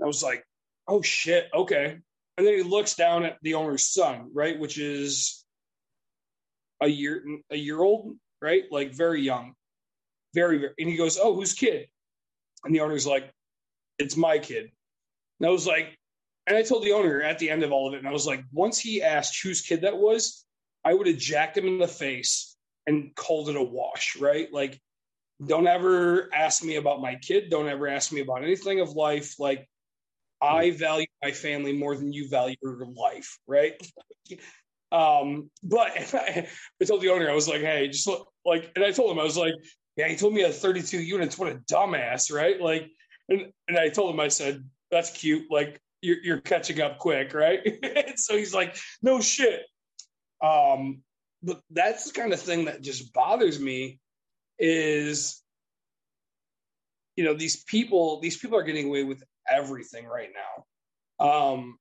I 0.01 0.05
was 0.05 0.23
like, 0.23 0.43
oh 0.87 1.01
shit, 1.01 1.47
okay. 1.53 1.97
And 2.37 2.47
then 2.47 2.53
he 2.55 2.63
looks 2.63 2.95
down 2.95 3.25
at 3.25 3.37
the 3.41 3.55
owner's 3.55 3.85
son, 3.85 4.31
right, 4.33 4.57
which 4.57 4.77
is 4.77 5.43
a 6.81 6.87
year 6.87 7.23
a 7.51 7.57
year 7.57 7.81
old, 7.81 8.15
right? 8.41 8.63
Like 8.71 8.93
very 8.93 9.21
young. 9.21 9.53
Very, 10.33 10.57
very 10.59 10.73
and 10.79 10.89
he 10.89 10.95
goes, 10.95 11.17
Oh, 11.17 11.35
whose 11.35 11.53
kid? 11.53 11.87
And 12.63 12.73
the 12.73 12.81
owner's 12.81 13.05
like, 13.05 13.31
It's 13.97 14.15
my 14.15 14.39
kid. 14.39 14.71
And 15.39 15.47
I 15.47 15.51
was 15.51 15.67
like, 15.67 15.97
and 16.47 16.57
I 16.57 16.63
told 16.63 16.83
the 16.83 16.93
owner 16.93 17.21
at 17.21 17.39
the 17.39 17.49
end 17.49 17.63
of 17.63 17.71
all 17.71 17.87
of 17.87 17.93
it, 17.93 17.99
and 17.99 18.07
I 18.07 18.11
was 18.11 18.25
like, 18.25 18.43
once 18.51 18.79
he 18.79 19.03
asked 19.03 19.41
whose 19.43 19.61
kid 19.61 19.81
that 19.81 19.97
was, 19.97 20.45
I 20.83 20.93
would 20.93 21.07
have 21.07 21.17
jacked 21.17 21.57
him 21.57 21.67
in 21.67 21.77
the 21.77 21.87
face 21.87 22.55
and 22.87 23.13
called 23.15 23.49
it 23.49 23.55
a 23.55 23.63
wash, 23.63 24.17
right? 24.19 24.51
Like, 24.51 24.81
don't 25.45 25.67
ever 25.67 26.29
ask 26.33 26.63
me 26.63 26.75
about 26.75 27.01
my 27.01 27.15
kid. 27.15 27.49
Don't 27.49 27.67
ever 27.67 27.87
ask 27.87 28.11
me 28.11 28.21
about 28.21 28.43
anything 28.43 28.81
of 28.81 28.89
life. 28.89 29.35
Like, 29.39 29.67
I 30.41 30.71
value 30.71 31.07
my 31.23 31.31
family 31.31 31.73
more 31.73 31.95
than 31.95 32.13
you 32.13 32.29
value 32.29 32.55
your 32.61 32.85
life, 32.85 33.37
right? 33.47 33.73
Um, 34.91 35.51
but 35.61 35.91
I, 36.15 36.47
told 36.83 37.01
the 37.01 37.09
owner, 37.09 37.29
I 37.29 37.35
was 37.35 37.47
like, 37.47 37.61
hey, 37.61 37.87
just 37.89 38.07
look, 38.07 38.27
like, 38.43 38.71
and 38.75 38.83
I 38.83 38.91
told 38.91 39.11
him, 39.11 39.19
I 39.19 39.23
was 39.23 39.37
like, 39.37 39.53
yeah, 39.95 40.07
he 40.07 40.15
told 40.15 40.33
me 40.33 40.43
I 40.43 40.51
32 40.51 40.99
units. 40.99 41.37
What 41.37 41.51
a 41.51 41.59
dumbass, 41.71 42.33
right? 42.33 42.59
Like, 42.59 42.89
and, 43.27 43.51
and 43.67 43.77
I 43.77 43.89
told 43.89 44.13
him, 44.13 44.19
I 44.19 44.29
said, 44.29 44.67
that's 44.89 45.11
cute. 45.11 45.45
Like, 45.51 45.79
you're, 46.01 46.17
you're 46.23 46.41
catching 46.41 46.81
up 46.81 46.97
quick, 46.97 47.33
right? 47.35 47.61
so 48.17 48.35
he's 48.35 48.53
like, 48.53 48.77
no 49.01 49.21
shit. 49.21 49.61
Um, 50.43 51.03
but 51.43 51.61
that's 51.69 52.09
the 52.09 52.19
kind 52.19 52.33
of 52.33 52.39
thing 52.39 52.65
that 52.65 52.81
just 52.81 53.13
bothers 53.13 53.59
me 53.59 53.99
is, 54.59 55.41
you 57.15 57.23
know, 57.23 57.33
these 57.33 57.63
people, 57.63 58.19
these 58.19 58.37
people 58.37 58.57
are 58.57 58.63
getting 58.63 58.87
away 58.87 59.03
with 59.03 59.23
everything 59.49 60.05
right 60.05 60.29
now. 60.33 61.25
Um, 61.25 61.77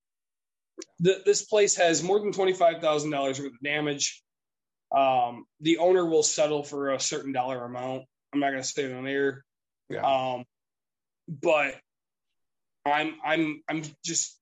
the, 1.00 1.22
this 1.24 1.42
place 1.42 1.76
has 1.76 2.02
more 2.02 2.20
than 2.20 2.32
$25,000 2.32 3.12
worth 3.12 3.38
of 3.38 3.60
damage. 3.62 4.22
Um, 4.94 5.44
the 5.60 5.78
owner 5.78 6.06
will 6.06 6.22
settle 6.22 6.62
for 6.62 6.90
a 6.90 7.00
certain 7.00 7.32
dollar 7.32 7.64
amount. 7.64 8.05
I'm 8.32 8.40
not 8.40 8.50
going 8.50 8.62
to 8.62 8.68
say 8.68 8.84
it 8.84 8.94
on 8.94 9.06
air. 9.06 9.44
Yeah. 9.88 10.02
Um, 10.02 10.44
but 11.28 11.74
I'm, 12.86 13.14
I'm, 13.24 13.62
I'm 13.68 13.82
just, 14.05 14.38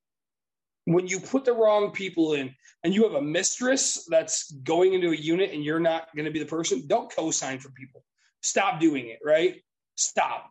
when 0.85 1.07
you 1.07 1.19
put 1.19 1.43
the 1.43 1.53
wrong 1.53 1.91
people 1.91 2.33
in 2.33 2.55
and 2.83 2.93
you 2.93 3.03
have 3.03 3.15
a 3.15 3.21
mistress 3.21 4.05
that's 4.09 4.51
going 4.51 4.93
into 4.93 5.09
a 5.09 5.15
unit 5.15 5.51
and 5.51 5.63
you're 5.63 5.79
not 5.79 6.07
going 6.15 6.25
to 6.25 6.31
be 6.31 6.39
the 6.39 6.45
person, 6.45 6.87
don't 6.87 7.13
co-sign 7.13 7.59
for 7.59 7.69
people. 7.71 8.03
Stop 8.47 8.79
doing 8.79 9.07
it, 9.07 9.19
right? 9.25 9.61
Stop. 9.95 10.49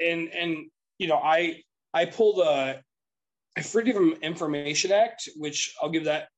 And, 0.00 0.28
and, 0.34 0.66
you 0.98 1.06
know, 1.06 1.18
I, 1.18 1.62
I 1.94 2.06
pulled 2.06 2.40
a, 2.40 2.80
Freedom 3.62 4.12
of 4.12 4.22
Information 4.22 4.92
Act, 4.92 5.28
which 5.36 5.74
I'll 5.82 5.90
give 5.90 6.04
that. 6.04 6.28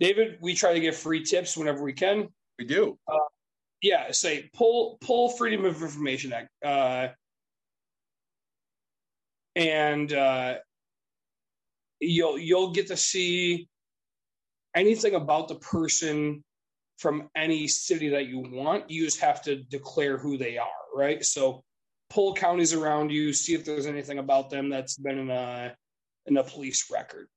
David, 0.00 0.38
we 0.40 0.54
try 0.54 0.72
to 0.72 0.80
give 0.80 0.96
free 0.96 1.22
tips 1.22 1.56
whenever 1.56 1.82
we 1.82 1.92
can. 1.92 2.28
We 2.58 2.64
do. 2.64 2.98
Uh, 3.06 3.28
yeah, 3.82 4.10
say 4.12 4.48
pull 4.54 4.98
pull 5.00 5.28
Freedom 5.30 5.64
of 5.64 5.82
Information 5.82 6.32
Act, 6.32 6.48
uh, 6.64 7.08
and 9.56 10.12
uh, 10.12 10.54
you'll 12.00 12.38
you'll 12.38 12.72
get 12.72 12.88
to 12.88 12.96
see 12.96 13.68
anything 14.74 15.14
about 15.14 15.48
the 15.48 15.56
person 15.56 16.42
from 16.98 17.30
any 17.36 17.66
city 17.66 18.08
that 18.10 18.26
you 18.26 18.40
want. 18.40 18.90
You 18.90 19.04
just 19.04 19.20
have 19.20 19.42
to 19.42 19.56
declare 19.56 20.18
who 20.18 20.36
they 20.36 20.58
are, 20.58 20.68
right? 20.94 21.24
So 21.24 21.62
pull 22.10 22.34
counties 22.34 22.74
around 22.74 23.10
you, 23.10 23.32
see 23.32 23.54
if 23.54 23.64
there's 23.64 23.86
anything 23.86 24.18
about 24.18 24.50
them 24.50 24.68
that's 24.68 24.96
been 24.96 25.18
in 25.18 25.30
a 25.30 25.74
in 26.26 26.36
a 26.36 26.44
police 26.44 26.90
record. 26.90 27.28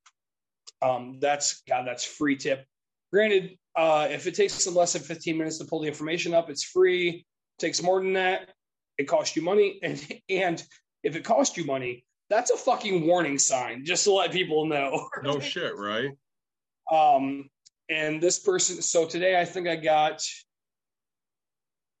Um, 0.82 1.18
that's 1.20 1.62
God, 1.68 1.86
that's 1.86 2.04
free 2.04 2.36
tip. 2.36 2.66
Granted, 3.12 3.56
uh, 3.76 4.08
if 4.10 4.26
it 4.26 4.34
takes 4.34 4.64
them 4.64 4.74
less 4.74 4.94
than 4.94 5.02
15 5.02 5.36
minutes 5.36 5.58
to 5.58 5.64
pull 5.64 5.80
the 5.80 5.88
information 5.88 6.34
up, 6.34 6.50
it's 6.50 6.64
free. 6.64 7.08
It 7.08 7.24
takes 7.60 7.82
more 7.82 8.02
than 8.02 8.14
that, 8.14 8.50
it 8.98 9.04
costs 9.04 9.36
you 9.36 9.42
money. 9.42 9.78
And 9.82 10.20
and 10.28 10.62
if 11.02 11.16
it 11.16 11.24
costs 11.24 11.56
you 11.56 11.64
money, 11.64 12.04
that's 12.30 12.50
a 12.50 12.56
fucking 12.56 13.06
warning 13.06 13.38
sign, 13.38 13.84
just 13.84 14.04
to 14.04 14.12
let 14.12 14.32
people 14.32 14.66
know. 14.66 15.08
No 15.22 15.40
shit, 15.40 15.76
right? 15.76 16.10
Um, 16.90 17.48
and 17.92 18.22
this 18.22 18.38
person, 18.38 18.80
so 18.80 19.06
today 19.06 19.38
I 19.38 19.44
think 19.44 19.68
I 19.68 19.76
got, 19.76 20.22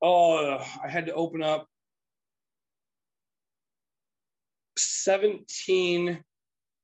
oh, 0.00 0.64
I 0.82 0.88
had 0.88 1.06
to 1.06 1.12
open 1.12 1.42
up 1.42 1.66
17 4.78 6.24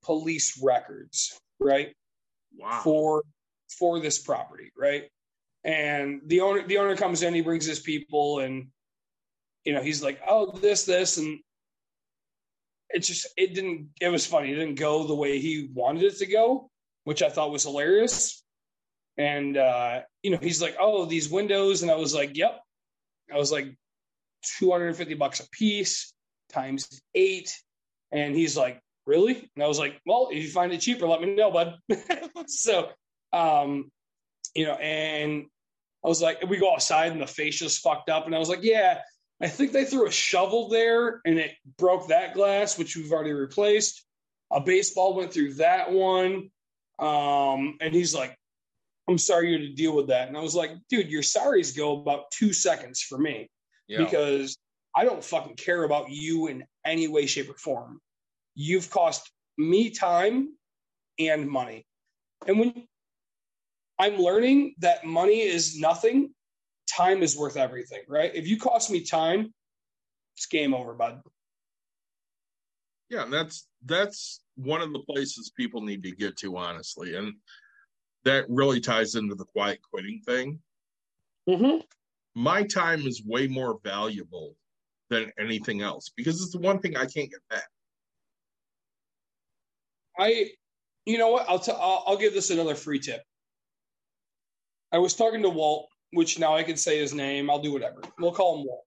police 0.05 0.61
records, 0.63 1.41
right? 1.59 1.95
Wow. 2.57 2.81
For 2.85 3.23
for 3.79 4.01
this 4.01 4.19
property, 4.19 4.71
right? 4.77 5.05
And 5.65 6.21
the 6.27 6.43
owner 6.43 6.67
the 6.67 6.79
owner 6.79 6.97
comes 6.97 7.23
in, 7.23 7.33
he 7.33 7.41
brings 7.41 7.65
his 7.65 7.81
people, 7.81 8.41
and 8.41 8.69
you 9.65 9.73
know, 9.73 9.81
he's 9.83 10.03
like, 10.03 10.21
Oh, 10.29 10.53
this, 10.53 10.85
this, 10.85 11.17
and 11.17 11.39
it 12.91 13.01
just 13.01 13.27
it 13.39 13.55
didn't 13.55 13.89
it 14.03 14.09
was 14.09 14.27
funny. 14.27 14.53
It 14.53 14.57
didn't 14.57 14.79
go 14.79 15.07
the 15.07 15.15
way 15.15 15.39
he 15.39 15.71
wanted 15.73 16.03
it 16.03 16.19
to 16.19 16.27
go, 16.27 16.71
which 17.05 17.23
I 17.23 17.31
thought 17.31 17.53
was 17.53 17.65
hilarious. 17.65 18.45
And 19.19 19.57
uh, 19.57 20.01
you 20.23 20.31
know, 20.31 20.39
he's 20.41 20.63
like, 20.63 20.77
Oh, 20.81 21.05
these 21.05 21.29
windows, 21.29 21.83
and 21.83 21.91
I 21.91 21.97
was 21.97 22.15
like, 22.15 22.37
Yep. 22.37 22.61
I 23.33 23.37
was 23.37 23.53
like 23.53 23.77
250 24.59 25.15
bucks 25.15 25.41
a 25.41 25.49
piece 25.51 26.13
times 26.53 27.01
eight. 27.15 27.55
And 28.11 28.35
he's 28.35 28.57
like, 28.57 28.81
really? 29.07 29.51
And 29.55 29.65
I 29.65 29.67
was 29.67 29.79
like, 29.79 30.01
well, 30.07 30.29
if 30.31 30.43
you 30.43 30.49
find 30.49 30.73
it 30.73 30.81
cheaper, 30.81 31.07
let 31.07 31.21
me 31.21 31.35
know, 31.35 31.51
bud. 31.51 31.75
so, 32.47 32.91
um, 33.33 33.91
you 34.55 34.67
know, 34.67 34.75
and 34.75 35.47
I 36.05 36.09
was 36.09 36.23
like, 36.23 36.49
we 36.49 36.59
go 36.59 36.73
outside 36.73 37.13
and 37.13 37.21
the 37.21 37.27
face 37.27 37.61
fascia's 37.61 37.79
fucked 37.79 38.09
up. 38.11 38.27
And 38.27 38.35
I 38.35 38.39
was 38.39 38.49
like, 38.49 38.63
yeah, 38.63 39.01
I 39.41 39.49
think 39.49 39.73
they 39.73 39.85
threw 39.85 40.07
a 40.07 40.13
shovel 40.13 40.69
there 40.69 41.21
and 41.25 41.39
it 41.39 41.53
broke 41.77 42.09
that 42.09 42.35
glass, 42.35 42.79
which 42.79 42.97
we've 42.97 43.13
already 43.13 43.33
replaced. 43.33 44.05
A 44.51 44.61
baseball 44.61 45.15
went 45.15 45.33
through 45.33 45.55
that 45.55 45.93
one. 45.93 46.51
Um, 46.99 47.77
and 47.81 47.95
he's 47.95 48.15
like, 48.15 48.37
I'm 49.09 49.19
sorry 49.19 49.49
you 49.49 49.53
had 49.59 49.63
to 49.69 49.75
deal 49.75 49.95
with 49.97 50.09
that. 50.09 50.29
And 50.29 50.37
I 50.37 50.41
was 50.41 50.55
like, 50.55 50.71
dude, 50.91 51.09
your 51.11 51.23
sorries 51.23 51.77
go 51.77 51.99
about 52.01 52.31
two 52.31 52.53
seconds 52.53 53.01
for 53.01 53.17
me 53.19 53.49
Yeah. 53.87 54.05
because 54.05 54.59
I 54.95 55.05
don't 55.05 55.25
fucking 55.25 55.57
care 55.57 55.85
about 55.85 56.11
you 56.11 56.49
in 56.49 56.65
any 56.85 57.09
way, 57.09 57.27
shape, 57.27 57.49
or 57.51 57.55
form 57.55 58.01
you've 58.61 58.91
cost 58.91 59.31
me 59.57 59.89
time 59.91 60.53
and 61.19 61.49
money. 61.49 61.87
And 62.49 62.59
when 62.59 62.89
I'm 64.01 64.17
learning 64.17 64.75
that 64.81 65.05
money 65.05 65.41
is 65.43 65.79
nothing, 65.79 66.35
time 66.91 67.23
is 67.23 67.37
worth 67.37 67.57
everything, 67.57 68.03
right? 68.09 68.35
If 68.35 68.49
you 68.49 68.59
cost 68.59 68.91
me 68.91 69.03
time, 69.05 69.55
it's 70.37 70.47
game 70.47 70.75
over, 70.75 70.93
bud. 70.95 71.21
yeah, 73.11 73.23
and 73.23 73.33
that's 73.33 73.69
that's 73.85 74.41
one 74.57 74.83
of 74.83 74.93
the 74.93 75.01
places 75.01 75.53
people 75.57 75.81
need 75.83 76.03
to 76.03 76.11
get 76.11 76.37
to, 76.39 76.57
honestly. 76.57 77.15
And 77.15 77.35
that 78.29 78.45
really 78.51 78.79
ties 78.79 79.15
into 79.15 79.35
the 79.35 79.47
quiet 79.47 79.81
quitting 79.91 80.21
thing. 80.21 80.59
Mm-hmm. 81.49 81.79
My 82.35 82.63
time 82.63 83.07
is 83.07 83.25
way 83.25 83.49
more 83.49 83.81
valuable 83.83 84.55
than 85.09 85.33
anything 85.39 85.81
else 85.81 86.11
because 86.15 86.43
it's 86.43 86.53
the 86.53 86.59
one 86.59 86.79
thing 86.79 86.95
I 86.95 87.07
can't 87.07 87.31
get 87.31 87.41
back. 87.49 87.69
I, 90.19 90.51
you 91.07 91.17
know 91.17 91.29
what? 91.29 91.49
I'll, 91.49 91.59
t- 91.59 91.73
I'll 91.73 92.05
I'll 92.07 92.17
give 92.19 92.35
this 92.35 92.51
another 92.51 92.75
free 92.75 92.99
tip. 92.99 93.23
I 94.93 94.99
was 94.99 95.15
talking 95.15 95.41
to 95.43 95.49
Walt, 95.49 95.89
which 96.13 96.39
now 96.39 96.55
I 96.55 96.65
can 96.65 96.77
say 96.77 96.99
his 96.99 97.15
name. 97.15 97.49
I'll 97.49 97.63
do 97.63 97.73
whatever. 97.73 98.03
We'll 98.19 98.33
call 98.33 98.59
him 98.59 98.67
Walt. 98.67 98.85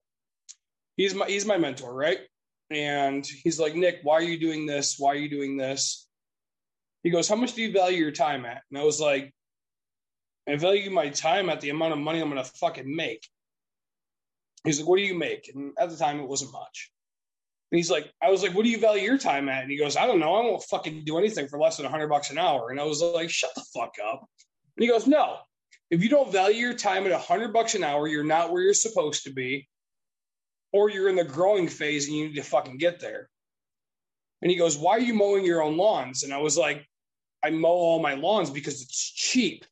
He's 0.97 1.15
my 1.15 1.25
he's 1.25 1.47
my 1.47 1.57
mentor, 1.57 1.95
right? 1.95 2.19
And 2.69 3.25
he's 3.25 3.59
like, 3.59 3.73
Nick, 3.73 4.01
why 4.03 4.15
are 4.15 4.21
you 4.21 4.39
doing 4.39 4.67
this? 4.67 4.97
Why 4.99 5.13
are 5.13 5.15
you 5.15 5.29
doing 5.29 5.57
this? 5.57 6.07
He 7.03 7.09
goes, 7.09 7.27
How 7.27 7.35
much 7.35 7.53
do 7.53 7.61
you 7.61 7.71
value 7.71 7.97
your 7.97 8.11
time 8.11 8.45
at? 8.45 8.61
And 8.69 8.79
I 8.79 8.83
was 8.83 8.99
like, 8.99 9.33
I 10.47 10.55
value 10.55 10.89
my 10.89 11.09
time 11.09 11.49
at 11.49 11.61
the 11.61 11.69
amount 11.69 11.93
of 11.93 11.99
money 11.99 12.19
I'm 12.19 12.29
gonna 12.29 12.43
fucking 12.43 12.95
make. 12.95 13.27
He's 14.63 14.79
like, 14.79 14.87
What 14.87 14.97
do 14.97 15.03
you 15.03 15.17
make? 15.17 15.51
And 15.53 15.73
at 15.79 15.89
the 15.89 15.97
time 15.97 16.19
it 16.19 16.27
wasn't 16.27 16.53
much. 16.53 16.91
And 17.71 17.77
he's 17.77 17.89
like, 17.89 18.11
I 18.21 18.29
was 18.29 18.43
like, 18.43 18.53
what 18.53 18.63
do 18.63 18.69
you 18.69 18.79
value 18.79 19.03
your 19.03 19.17
time 19.17 19.47
at? 19.47 19.63
And 19.63 19.71
he 19.71 19.77
goes, 19.77 19.95
I 19.95 20.05
don't 20.05 20.19
know. 20.19 20.35
I 20.35 20.41
won't 20.41 20.63
fucking 20.63 21.05
do 21.05 21.17
anything 21.17 21.47
for 21.47 21.57
less 21.57 21.77
than 21.77 21.85
hundred 21.85 22.09
bucks 22.09 22.29
an 22.29 22.37
hour. 22.37 22.69
And 22.69 22.81
I 22.81 22.83
was 22.83 23.01
like, 23.01 23.29
shut 23.29 23.51
the 23.55 23.63
fuck 23.73 23.95
up. 24.05 24.27
And 24.75 24.83
he 24.83 24.89
goes, 24.89 25.07
no, 25.07 25.37
if 25.89 26.03
you 26.03 26.09
don't 26.09 26.31
value 26.31 26.59
your 26.59 26.73
time 26.73 27.05
at 27.05 27.13
hundred 27.13 27.53
bucks 27.53 27.75
an 27.75 27.83
hour, 27.83 28.07
you're 28.09 28.25
not 28.25 28.51
where 28.51 28.61
you're 28.61 28.73
supposed 28.73 29.23
to 29.23 29.31
be, 29.31 29.69
or 30.73 30.89
you're 30.89 31.07
in 31.07 31.15
the 31.15 31.23
growing 31.23 31.69
phase 31.69 32.07
and 32.07 32.17
you 32.17 32.27
need 32.27 32.35
to 32.35 32.43
fucking 32.43 32.77
get 32.77 32.99
there. 32.99 33.29
And 34.41 34.51
he 34.51 34.57
goes, 34.57 34.77
why 34.77 34.93
are 34.93 34.99
you 34.99 35.13
mowing 35.13 35.45
your 35.45 35.63
own 35.63 35.77
lawns? 35.77 36.23
And 36.23 36.33
I 36.33 36.39
was 36.39 36.57
like, 36.57 36.85
I 37.43 37.49
mow 37.49 37.69
all 37.69 37.99
my 37.99 38.13
lawns 38.13 38.49
because 38.49 38.81
it's 38.81 39.11
cheap. 39.11 39.65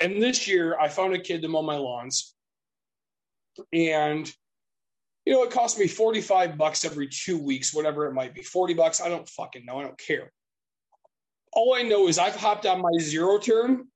And 0.00 0.22
this 0.22 0.46
year 0.46 0.78
I 0.78 0.88
found 0.88 1.14
a 1.14 1.18
kid 1.18 1.42
to 1.42 1.48
mow 1.48 1.62
my 1.62 1.76
lawns. 1.76 2.34
And 3.72 4.32
you 5.26 5.34
know, 5.34 5.42
it 5.42 5.50
cost 5.50 5.78
me 5.78 5.86
45 5.86 6.56
bucks 6.56 6.86
every 6.86 7.06
two 7.06 7.38
weeks, 7.38 7.74
whatever 7.74 8.06
it 8.06 8.14
might 8.14 8.34
be. 8.34 8.42
40 8.42 8.72
bucks, 8.72 9.00
I 9.02 9.10
don't 9.10 9.28
fucking 9.28 9.66
know. 9.66 9.78
I 9.78 9.82
don't 9.82 9.98
care. 9.98 10.32
All 11.52 11.74
I 11.74 11.82
know 11.82 12.08
is 12.08 12.18
I've 12.18 12.34
hopped 12.34 12.64
on 12.64 12.80
my 12.80 12.98
zero 12.98 13.36
turn, 13.38 13.88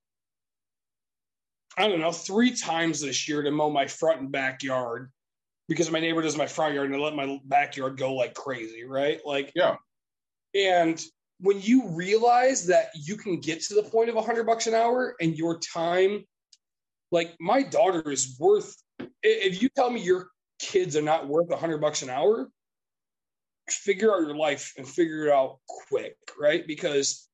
I 1.79 1.89
don't 1.89 2.01
know, 2.01 2.13
three 2.13 2.55
times 2.55 3.01
this 3.01 3.27
year 3.27 3.43
to 3.43 3.51
mow 3.51 3.71
my 3.71 3.87
front 3.87 4.21
and 4.21 4.31
backyard 4.31 5.11
because 5.69 5.91
my 5.91 6.01
neighbor 6.01 6.21
does 6.21 6.37
my 6.37 6.47
front 6.47 6.75
yard 6.75 6.91
and 6.91 6.97
I 6.97 6.99
let 7.03 7.15
my 7.15 7.41
backyard 7.45 7.97
go 7.97 8.15
like 8.15 8.35
crazy, 8.35 8.85
right? 8.85 9.21
Like, 9.25 9.53
Yeah. 9.55 9.77
And 10.55 11.03
when 11.43 11.61
you 11.61 11.89
realize 11.89 12.67
that 12.67 12.91
you 12.95 13.17
can 13.17 13.41
get 13.41 13.61
to 13.63 13.75
the 13.75 13.83
point 13.83 14.09
of 14.09 14.15
100 14.15 14.47
bucks 14.47 14.69
an 14.69 14.75
hour 14.75 15.17
and 15.21 15.37
your 15.37 15.59
time, 15.59 16.25
like 17.11 17.35
my 17.41 17.65
daughter 17.65 18.11
is 18.11 18.37
worth, 18.39 18.77
if 19.25 19.61
you 19.61 19.69
tell 19.69 19.91
me 19.91 20.01
your 20.01 20.29
kids 20.61 20.97
are 20.97 21.03
not 21.03 21.27
worth 21.27 21.49
100 21.49 21.79
bucks 21.79 22.03
an 22.03 22.11
hour, 22.11 22.49
figure 23.69 24.15
out 24.15 24.21
your 24.21 24.37
life 24.37 24.73
and 24.79 24.87
figure 24.87 25.27
it 25.27 25.33
out 25.33 25.59
quick, 25.89 26.17
right? 26.41 26.65
Because 26.65 27.29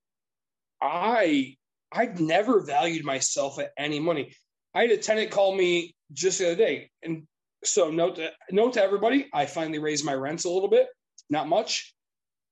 I 0.80 1.56
I've 1.92 2.18
never 2.18 2.60
valued 2.60 3.04
myself 3.04 3.58
at 3.58 3.72
any 3.78 4.00
money. 4.00 4.34
I 4.74 4.82
had 4.82 4.90
a 4.90 4.96
tenant 4.96 5.30
call 5.30 5.54
me 5.54 5.94
just 6.12 6.38
the 6.38 6.46
other 6.46 6.56
day, 6.56 6.90
and 7.02 7.26
so 7.64 7.90
note 7.90 8.16
to, 8.16 8.30
note 8.50 8.74
to 8.74 8.82
everybody, 8.82 9.28
I 9.34 9.46
finally 9.46 9.78
raised 9.78 10.04
my 10.04 10.14
rents 10.14 10.44
a 10.44 10.50
little 10.50 10.68
bit, 10.68 10.88
not 11.28 11.48
much. 11.48 11.94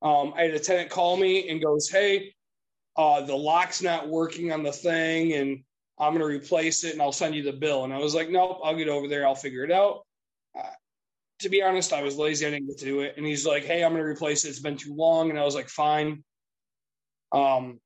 Um, 0.02 0.34
I 0.36 0.42
had 0.42 0.54
a 0.54 0.58
tenant 0.58 0.90
call 0.90 1.16
me 1.16 1.48
and 1.48 1.62
goes, 1.62 1.88
"Hey, 1.88 2.34
uh, 2.96 3.22
the 3.22 3.36
lock's 3.36 3.82
not 3.82 4.08
working 4.08 4.52
on 4.52 4.62
the 4.62 4.72
thing, 4.72 5.32
and 5.32 5.62
I'm 5.98 6.12
going 6.12 6.20
to 6.20 6.26
replace 6.26 6.84
it, 6.84 6.92
and 6.92 7.02
I'll 7.02 7.12
send 7.12 7.34
you 7.34 7.42
the 7.42 7.52
bill." 7.52 7.84
And 7.84 7.92
I 7.92 7.98
was 7.98 8.14
like, 8.14 8.30
"Nope, 8.30 8.60
I'll 8.62 8.76
get 8.76 8.88
over 8.88 9.08
there. 9.08 9.26
I'll 9.26 9.34
figure 9.34 9.64
it 9.64 9.70
out." 9.70 10.06
Uh, 10.58 10.62
to 11.40 11.48
be 11.48 11.62
honest, 11.62 11.92
I 11.92 12.02
was 12.02 12.16
lazy. 12.16 12.46
I 12.46 12.50
didn't 12.50 12.68
get 12.68 12.78
to 12.78 12.84
do 12.84 13.00
it. 13.00 13.14
And 13.16 13.26
he's 13.26 13.46
like, 13.46 13.64
"Hey, 13.64 13.82
I'm 13.84 13.92
going 13.92 14.02
to 14.02 14.08
replace 14.08 14.44
it. 14.44 14.50
It's 14.50 14.60
been 14.60 14.76
too 14.76 14.94
long." 14.94 15.30
And 15.30 15.38
I 15.38 15.44
was 15.44 15.54
like, 15.54 15.68
"Fine." 15.68 16.24
Um, 17.32 17.80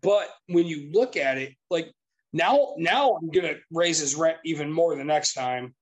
but 0.00 0.28
when 0.46 0.66
you 0.66 0.90
look 0.92 1.16
at 1.16 1.38
it, 1.38 1.54
like 1.70 1.92
now, 2.32 2.74
now 2.78 3.16
I'm 3.16 3.30
going 3.30 3.46
to 3.46 3.60
raise 3.70 3.98
his 3.98 4.14
rent 4.14 4.38
even 4.44 4.72
more 4.72 4.94
the 4.96 5.04
next 5.04 5.34
time 5.34 5.74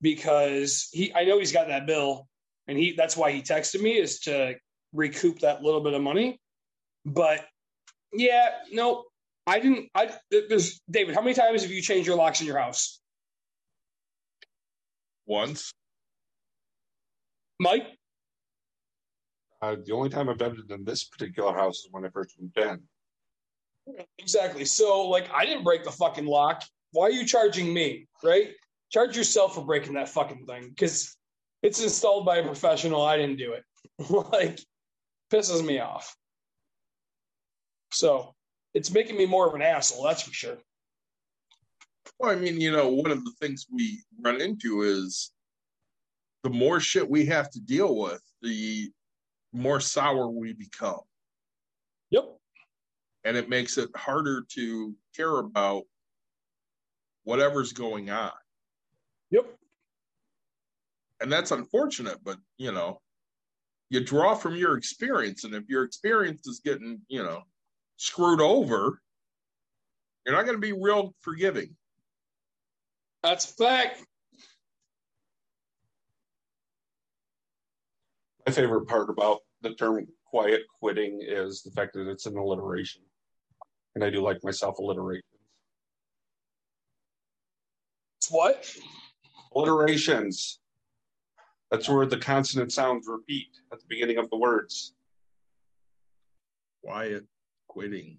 because 0.00 0.88
he, 0.92 1.12
I 1.14 1.24
know 1.24 1.38
he's 1.38 1.52
got 1.52 1.68
that 1.68 1.86
bill, 1.86 2.28
and 2.66 2.78
he 2.78 2.92
that's 2.92 3.16
why 3.16 3.32
he 3.32 3.42
texted 3.42 3.80
me 3.80 3.96
is 3.98 4.20
to 4.20 4.54
recoup 4.92 5.40
that 5.40 5.62
little 5.62 5.80
bit 5.80 5.94
of 5.94 6.02
money. 6.02 6.40
But 7.04 7.46
yeah, 8.12 8.50
no, 8.72 9.04
I 9.46 9.60
didn't. 9.60 9.88
I 9.94 10.10
there's 10.30 10.80
David. 10.90 11.14
How 11.14 11.22
many 11.22 11.34
times 11.34 11.62
have 11.62 11.70
you 11.70 11.82
changed 11.82 12.06
your 12.06 12.16
locks 12.16 12.40
in 12.40 12.46
your 12.46 12.58
house, 12.58 13.00
Once. 15.26 15.72
Mike? 17.60 17.86
Uh, 19.60 19.76
the 19.84 19.92
only 19.92 20.08
time 20.08 20.28
I've 20.28 20.38
done 20.38 20.56
it 20.56 20.72
in 20.72 20.84
this 20.84 21.04
particular 21.04 21.52
house 21.52 21.78
is 21.78 21.88
when 21.90 22.04
I 22.04 22.08
first 22.10 22.36
moved 22.40 22.58
in. 22.58 22.80
Exactly. 24.18 24.64
So, 24.64 25.08
like, 25.08 25.28
I 25.34 25.44
didn't 25.44 25.64
break 25.64 25.82
the 25.82 25.90
fucking 25.90 26.26
lock. 26.26 26.62
Why 26.92 27.04
are 27.04 27.10
you 27.10 27.26
charging 27.26 27.72
me? 27.72 28.06
Right? 28.22 28.50
Charge 28.90 29.16
yourself 29.16 29.54
for 29.54 29.64
breaking 29.64 29.94
that 29.94 30.08
fucking 30.08 30.46
thing 30.46 30.68
because 30.68 31.16
it's 31.62 31.82
installed 31.82 32.24
by 32.24 32.36
a 32.36 32.44
professional. 32.44 33.02
I 33.02 33.16
didn't 33.16 33.38
do 33.38 33.54
it. 33.54 33.64
like, 34.32 34.60
pisses 35.32 35.64
me 35.64 35.80
off. 35.80 36.16
So, 37.92 38.34
it's 38.74 38.92
making 38.92 39.16
me 39.16 39.26
more 39.26 39.46
of 39.46 39.54
an 39.54 39.62
asshole. 39.62 40.04
That's 40.04 40.22
for 40.22 40.32
sure. 40.32 40.58
Well, 42.18 42.30
I 42.30 42.36
mean, 42.36 42.60
you 42.60 42.70
know, 42.70 42.88
one 42.88 43.10
of 43.10 43.24
the 43.24 43.32
things 43.40 43.66
we 43.72 44.02
run 44.20 44.40
into 44.40 44.82
is 44.82 45.30
the 46.42 46.50
more 46.50 46.80
shit 46.80 47.08
we 47.08 47.26
have 47.26 47.50
to 47.50 47.60
deal 47.60 47.96
with, 47.96 48.22
the 48.42 48.90
more 49.52 49.80
sour 49.80 50.28
we 50.28 50.52
become. 50.52 51.00
Yep. 52.10 52.36
And 53.24 53.36
it 53.36 53.48
makes 53.48 53.78
it 53.78 53.90
harder 53.96 54.44
to 54.54 54.94
care 55.16 55.38
about 55.38 55.84
whatever's 57.24 57.72
going 57.72 58.10
on. 58.10 58.32
Yep. 59.30 59.46
And 61.20 61.32
that's 61.32 61.50
unfortunate, 61.50 62.18
but, 62.22 62.38
you 62.56 62.72
know, 62.72 63.00
you 63.90 64.04
draw 64.04 64.34
from 64.34 64.56
your 64.56 64.76
experience. 64.76 65.44
And 65.44 65.54
if 65.54 65.64
your 65.68 65.84
experience 65.84 66.46
is 66.46 66.60
getting, 66.64 67.00
you 67.08 67.22
know, 67.22 67.42
screwed 67.96 68.40
over, 68.40 69.00
you're 70.26 70.34
not 70.34 70.44
going 70.44 70.56
to 70.56 70.60
be 70.60 70.72
real 70.72 71.14
forgiving. 71.20 71.74
That's 73.22 73.50
a 73.50 73.54
fact. 73.54 74.04
My 78.46 78.52
favorite 78.52 78.86
part 78.86 79.10
about 79.10 79.40
the 79.62 79.74
term 79.74 80.06
quiet 80.26 80.62
quitting 80.80 81.20
is 81.22 81.62
the 81.62 81.70
fact 81.70 81.94
that 81.94 82.08
it's 82.08 82.26
an 82.26 82.36
alliteration. 82.36 83.02
And 83.94 84.04
I 84.04 84.10
do 84.10 84.22
like 84.22 84.44
myself 84.44 84.78
alliterations. 84.78 85.24
What? 88.30 88.70
Alliterations. 89.54 90.60
That's 91.70 91.88
where 91.88 92.06
the 92.06 92.18
consonant 92.18 92.72
sounds 92.72 93.06
repeat 93.06 93.48
at 93.72 93.78
the 93.78 93.84
beginning 93.88 94.18
of 94.18 94.30
the 94.30 94.36
words. 94.36 94.94
Quiet 96.82 97.24
quitting. 97.68 98.18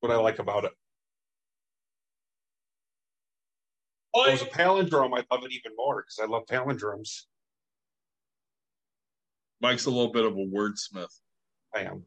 What 0.00 0.12
I 0.12 0.16
like 0.16 0.38
about 0.38 0.64
it. 0.64 0.72
If 4.14 4.28
it 4.28 4.32
was 4.32 4.42
a 4.42 4.46
palindrome, 4.46 5.18
I 5.18 5.24
love 5.34 5.44
it 5.44 5.52
even 5.52 5.72
more 5.76 6.02
because 6.02 6.18
I 6.22 6.26
love 6.26 6.44
palindromes. 6.46 7.22
Mike's 9.62 9.86
a 9.86 9.90
little 9.90 10.12
bit 10.12 10.26
of 10.26 10.34
a 10.34 10.36
wordsmith. 10.36 11.20
I 11.74 11.80
am. 11.80 12.04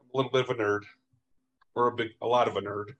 I'm 0.00 0.06
a 0.14 0.16
little 0.16 0.30
bit 0.30 0.42
of 0.42 0.50
a 0.50 0.54
nerd. 0.54 0.82
Or 1.74 1.88
a 1.88 1.92
big 1.94 2.10
a 2.22 2.26
lot 2.26 2.48
of 2.48 2.56
a 2.56 2.60
nerd. 2.60 2.94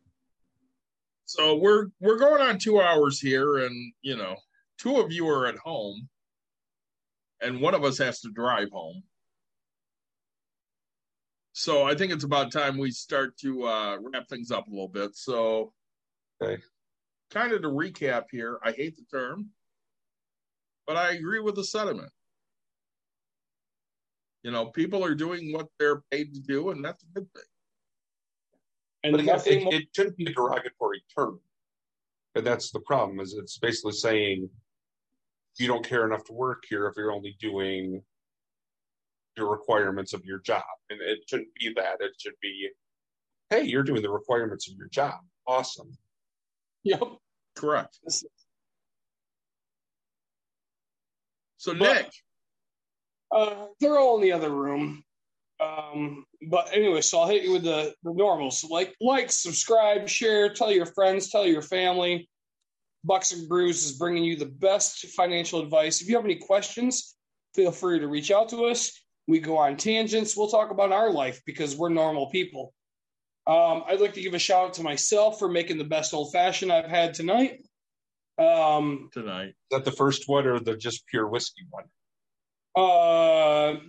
So 1.29 1.57
we're 1.57 1.89
we're 2.01 2.17
going 2.17 2.41
on 2.41 2.59
two 2.59 2.81
hours 2.81 3.21
here, 3.21 3.59
and 3.59 3.93
you 4.01 4.17
know, 4.17 4.35
two 4.79 4.97
of 4.97 5.13
you 5.13 5.29
are 5.29 5.47
at 5.47 5.59
home, 5.59 6.09
and 7.43 7.61
one 7.61 7.75
of 7.75 7.85
us 7.85 7.99
has 7.99 8.21
to 8.23 8.31
drive 8.31 8.71
home. 8.73 9.03
So 11.53 11.85
I 11.85 11.95
think 11.95 12.13
it's 12.13 12.25
about 12.25 12.51
time 12.51 12.79
we 12.79 12.91
start 12.91 13.37
to 13.41 13.65
uh, 13.65 13.99
wrap 14.01 14.27
things 14.31 14.51
up 14.51 14.69
a 14.69 14.71
little 14.71 14.89
bit. 14.89 15.15
So, 15.17 15.75
Okay. 16.41 16.63
kind 17.31 17.53
of 17.53 17.61
to 17.61 17.69
recap 17.69 18.25
here, 18.31 18.59
I 18.65 18.73
hate 18.73 18.97
the 18.97 19.05
term, 19.13 19.51
but 20.87 20.97
I 20.97 21.13
agree 21.13 21.41
with 21.41 21.57
the 21.57 21.65
sentiment. 21.65 22.11
You 24.45 24.51
know, 24.51 24.67
people 24.71 25.05
are 25.05 25.15
doing 25.15 25.53
what 25.53 25.67
they're 25.79 26.01
paid 26.11 26.33
to 26.33 26.41
do, 26.41 26.71
and 26.71 26.83
that's 26.83 27.03
a 27.03 27.07
good 27.09 27.31
thing. 27.35 27.48
And 29.09 29.17
But 29.17 29.21
again, 29.23 29.37
nothing 29.37 29.73
it, 29.73 29.75
it 29.75 29.89
shouldn't 29.95 30.17
be 30.19 30.27
a 30.27 30.33
derogatory 30.35 31.03
term. 31.17 31.41
And 32.35 32.47
that's 32.47 32.71
the 32.71 32.81
problem, 32.81 33.21
is 33.21 33.33
it's 33.35 33.57
basically 33.57 33.93
saying 33.93 34.51
you 35.57 35.67
don't 35.67 35.85
care 35.85 36.05
enough 36.07 36.25
to 36.25 36.35
work 36.35 36.65
here 36.69 36.87
if 36.87 36.95
you're 36.97 37.11
only 37.11 37.37
doing 37.41 38.03
your 39.37 39.51
requirements 39.51 40.13
of 40.13 40.25
your 40.27 40.41
job. 40.41 40.63
And 40.91 41.01
it 41.01 41.21
shouldn't 41.27 41.55
be 41.59 41.73
that. 41.77 41.97
It 42.01 42.13
should 42.19 42.35
be, 42.43 42.69
hey, 43.49 43.63
you're 43.63 43.83
doing 43.83 44.03
the 44.03 44.11
requirements 44.11 44.71
of 44.71 44.77
your 44.77 44.89
job. 44.89 45.21
Awesome. 45.47 45.97
Yep. 46.85 47.03
Correct. 47.57 47.99
So, 51.57 51.75
But- 51.75 51.79
Nick, 51.79 52.13
Uh, 53.31 53.69
they're 53.81 53.99
all 53.99 54.17
in 54.17 54.23
the 54.23 54.33
other 54.33 54.51
room. 54.51 55.03
Um, 55.61 56.25
but 56.49 56.71
anyway, 56.73 57.01
so 57.01 57.21
I'll 57.21 57.29
hit 57.29 57.43
you 57.43 57.53
with 57.53 57.65
the, 57.65 57.95
the 58.03 58.13
normals. 58.13 58.65
Like, 58.69 58.95
like, 59.01 59.31
subscribe, 59.33 60.09
share, 60.09 60.53
tell 60.53 60.71
your 60.71 60.87
friends, 60.87 61.31
tell 61.31 61.47
your 61.47 61.63
family. 61.63 62.29
Bucks 63.05 63.33
and 63.33 63.49
Brews 63.49 63.85
is 63.85 63.99
bringing 63.99 64.25
you 64.25 64.37
the 64.37 64.47
best 64.47 65.07
financial 65.09 65.61
advice. 65.61 66.01
If 66.01 66.09
you 66.09 66.17
have 66.17 66.25
any 66.25 66.37
questions, 66.37 67.17
feel 67.55 67.73
free 67.73 67.99
to 67.99 68.09
reach 68.09 68.31
out 68.31 68.49
to 68.51 68.67
us. 68.67 68.93
We 69.27 69.41
go 69.41 69.59
on 69.59 69.77
tangents. 69.77 70.37
We'll 70.37 70.49
talk 70.49 70.71
about 70.71 70.93
our 70.93 71.11
life 71.11 71.41
because 71.45 71.77
we're 71.77 71.91
normal 71.91 72.31
people. 72.31 72.73
Um, 73.47 73.85
I'd 73.87 74.01
like 74.01 74.15
to 74.15 74.21
give 74.21 74.35
a 74.35 74.39
shout 74.39 74.67
out 74.67 74.75
to 74.75 74.83
myself 74.83 75.39
for 75.39 75.49
making 75.49 75.79
the 75.79 75.85
best 75.85 76.13
old 76.13 76.33
fashioned 76.33 76.73
I've 76.73 76.89
had 76.89 77.15
tonight. 77.15 77.63
Um, 78.39 79.09
tonight. 79.13 79.49
Is 79.49 79.55
that 79.71 79.85
the 79.85 79.93
first 79.93 80.29
one 80.29 80.47
or 80.47 80.61
the 80.61 80.77
just 80.77 81.07
pure 81.07 81.27
whiskey 81.27 81.67
one? 81.71 81.85
Uh, 82.77 83.81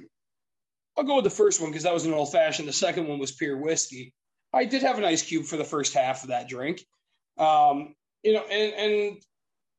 I'll 0.99 1.05
go 1.05 1.15
with 1.15 1.23
the 1.23 1.29
first 1.29 1.61
one 1.61 1.69
because 1.69 1.83
that 1.83 1.93
was 1.93 2.05
an 2.05 2.13
old 2.13 2.29
fashioned. 2.29 2.67
The 2.67 2.73
second 2.73 3.07
one 3.07 3.19
was 3.19 3.31
pure 3.31 3.55
whiskey. 3.55 4.13
I 4.53 4.65
did 4.65 4.81
have 4.81 4.97
an 4.97 5.05
ice 5.05 5.23
cube 5.23 5.45
for 5.45 5.55
the 5.55 5.63
first 5.63 5.93
half 5.93 6.23
of 6.23 6.29
that 6.29 6.49
drink. 6.49 6.85
Um, 7.37 7.95
you 8.21 8.33
know, 8.33 8.43
and 8.43 8.73
and 8.73 9.17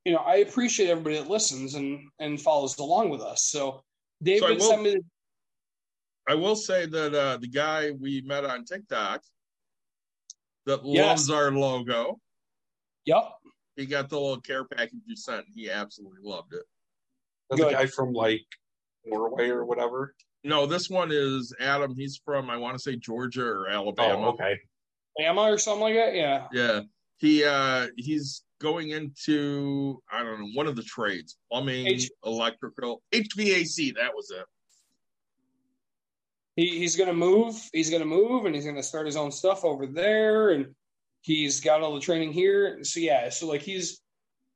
you 0.06 0.12
know, 0.14 0.20
I 0.20 0.36
appreciate 0.36 0.88
everybody 0.88 1.16
that 1.18 1.28
listens 1.28 1.74
and 1.74 2.09
and 2.20 2.40
follows 2.40 2.78
along 2.78 3.10
with 3.10 3.20
us. 3.20 3.44
So 3.44 3.84
David 4.22 4.60
will- 4.60 4.60
sent 4.60 4.82
me. 4.82 4.94
The, 4.94 5.02
I 6.26 6.36
will 6.36 6.56
say 6.56 6.86
that 6.86 7.14
uh, 7.14 7.36
the 7.36 7.48
guy 7.48 7.90
we 7.90 8.22
met 8.22 8.47
on 8.47 8.64
TikTok 8.64 9.22
that 10.64 10.80
Yes. 10.84 11.06
loves 11.06 11.30
our 11.30 11.51
logo, 11.51 12.18
yep. 13.05 13.32
he 13.76 13.84
got 13.84 14.09
the 14.09 14.18
little 14.18 14.40
care 14.40 14.64
package 14.64 15.01
you 15.05 15.16
sent. 15.16 15.44
He 15.55 15.70
absolutely 15.70 16.20
loved 16.22 16.55
it. 16.55 16.62
The 17.51 17.56
guy 17.70 17.84
from 17.86 18.14
like 18.14 18.47
Norway 19.05 19.51
or 19.51 19.66
whatever. 19.66 20.14
No, 20.42 20.66
this 20.66 20.88
one 20.88 21.10
is 21.12 21.54
Adam. 21.60 21.94
He's 21.94 22.20
from 22.24 22.48
I 22.50 22.56
want 22.56 22.76
to 22.76 22.82
say 22.82 22.96
Georgia 22.96 23.44
or 23.44 23.68
Alabama. 23.68 24.28
Oh, 24.28 24.30
okay. 24.30 24.58
Bama 25.18 25.52
or 25.52 25.58
something 25.58 25.82
like 25.82 25.94
that. 25.94 26.14
Yeah. 26.14 26.46
Yeah, 26.52 26.80
he 27.18 27.44
uh 27.44 27.88
he's 27.96 28.42
going 28.60 28.90
into 28.90 30.00
I 30.10 30.22
don't 30.22 30.40
know 30.40 30.48
one 30.54 30.66
of 30.66 30.76
the 30.76 30.82
trades: 30.82 31.36
plumbing, 31.50 31.86
H- 31.86 32.10
electrical, 32.24 33.02
HVAC. 33.12 33.94
That 33.96 34.14
was 34.14 34.30
it. 34.30 34.44
he, 36.56 36.78
he's 36.78 36.96
going 36.96 37.08
to 37.08 37.14
move. 37.14 37.56
He's 37.72 37.90
going 37.90 38.02
to 38.02 38.08
move, 38.08 38.46
and 38.46 38.54
he's 38.54 38.64
going 38.64 38.76
to 38.76 38.82
start 38.82 39.06
his 39.06 39.16
own 39.16 39.32
stuff 39.32 39.64
over 39.64 39.86
there. 39.86 40.50
And 40.50 40.74
he's 41.22 41.60
got 41.60 41.82
all 41.82 41.94
the 41.94 42.00
training 42.00 42.32
here. 42.32 42.82
So 42.84 43.00
yeah, 43.00 43.28
so 43.28 43.46
like 43.46 43.62
he's 43.62 44.00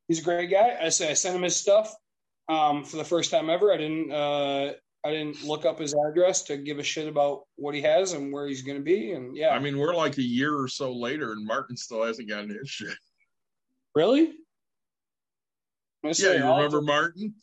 he's 0.07 0.19
a 0.19 0.23
great 0.23 0.49
guy. 0.49 0.77
I 0.81 0.89
say 0.89 1.09
I 1.09 1.13
sent 1.13 1.35
him 1.35 1.43
his 1.43 1.55
stuff 1.55 1.93
um, 2.49 2.83
for 2.83 2.97
the 2.97 3.03
first 3.03 3.31
time 3.31 3.49
ever. 3.49 3.73
I 3.73 3.77
didn't. 3.77 4.11
Uh, 4.11 4.73
I 5.05 5.11
didn't 5.11 5.43
look 5.43 5.65
up 5.65 5.77
his 5.79 5.93
address 6.09 6.41
to 6.43 6.57
give 6.57 6.79
a 6.79 6.83
shit 6.83 7.07
about 7.07 7.43
what 7.57 7.75
he 7.75 7.81
has 7.83 8.13
and 8.13 8.33
where 8.33 8.47
he's 8.47 8.63
going 8.63 8.77
to 8.79 8.83
be. 8.83 9.11
And 9.11 9.37
yeah, 9.37 9.49
I 9.49 9.59
mean, 9.59 9.77
we're 9.77 9.93
like 9.95 10.17
a 10.17 10.23
year 10.23 10.57
or 10.57 10.67
so 10.67 10.91
later, 10.91 11.31
and 11.33 11.45
Martin 11.45 11.77
still 11.77 12.03
hasn't 12.03 12.27
gotten 12.27 12.49
his 12.49 12.67
shit. 12.69 12.97
really? 13.93 14.29
I'm 16.03 16.09
Yeah, 16.09 16.13
say, 16.13 16.37
you 16.37 16.43
remember 16.43 16.79
to- 16.79 16.85
Martin? 16.85 17.35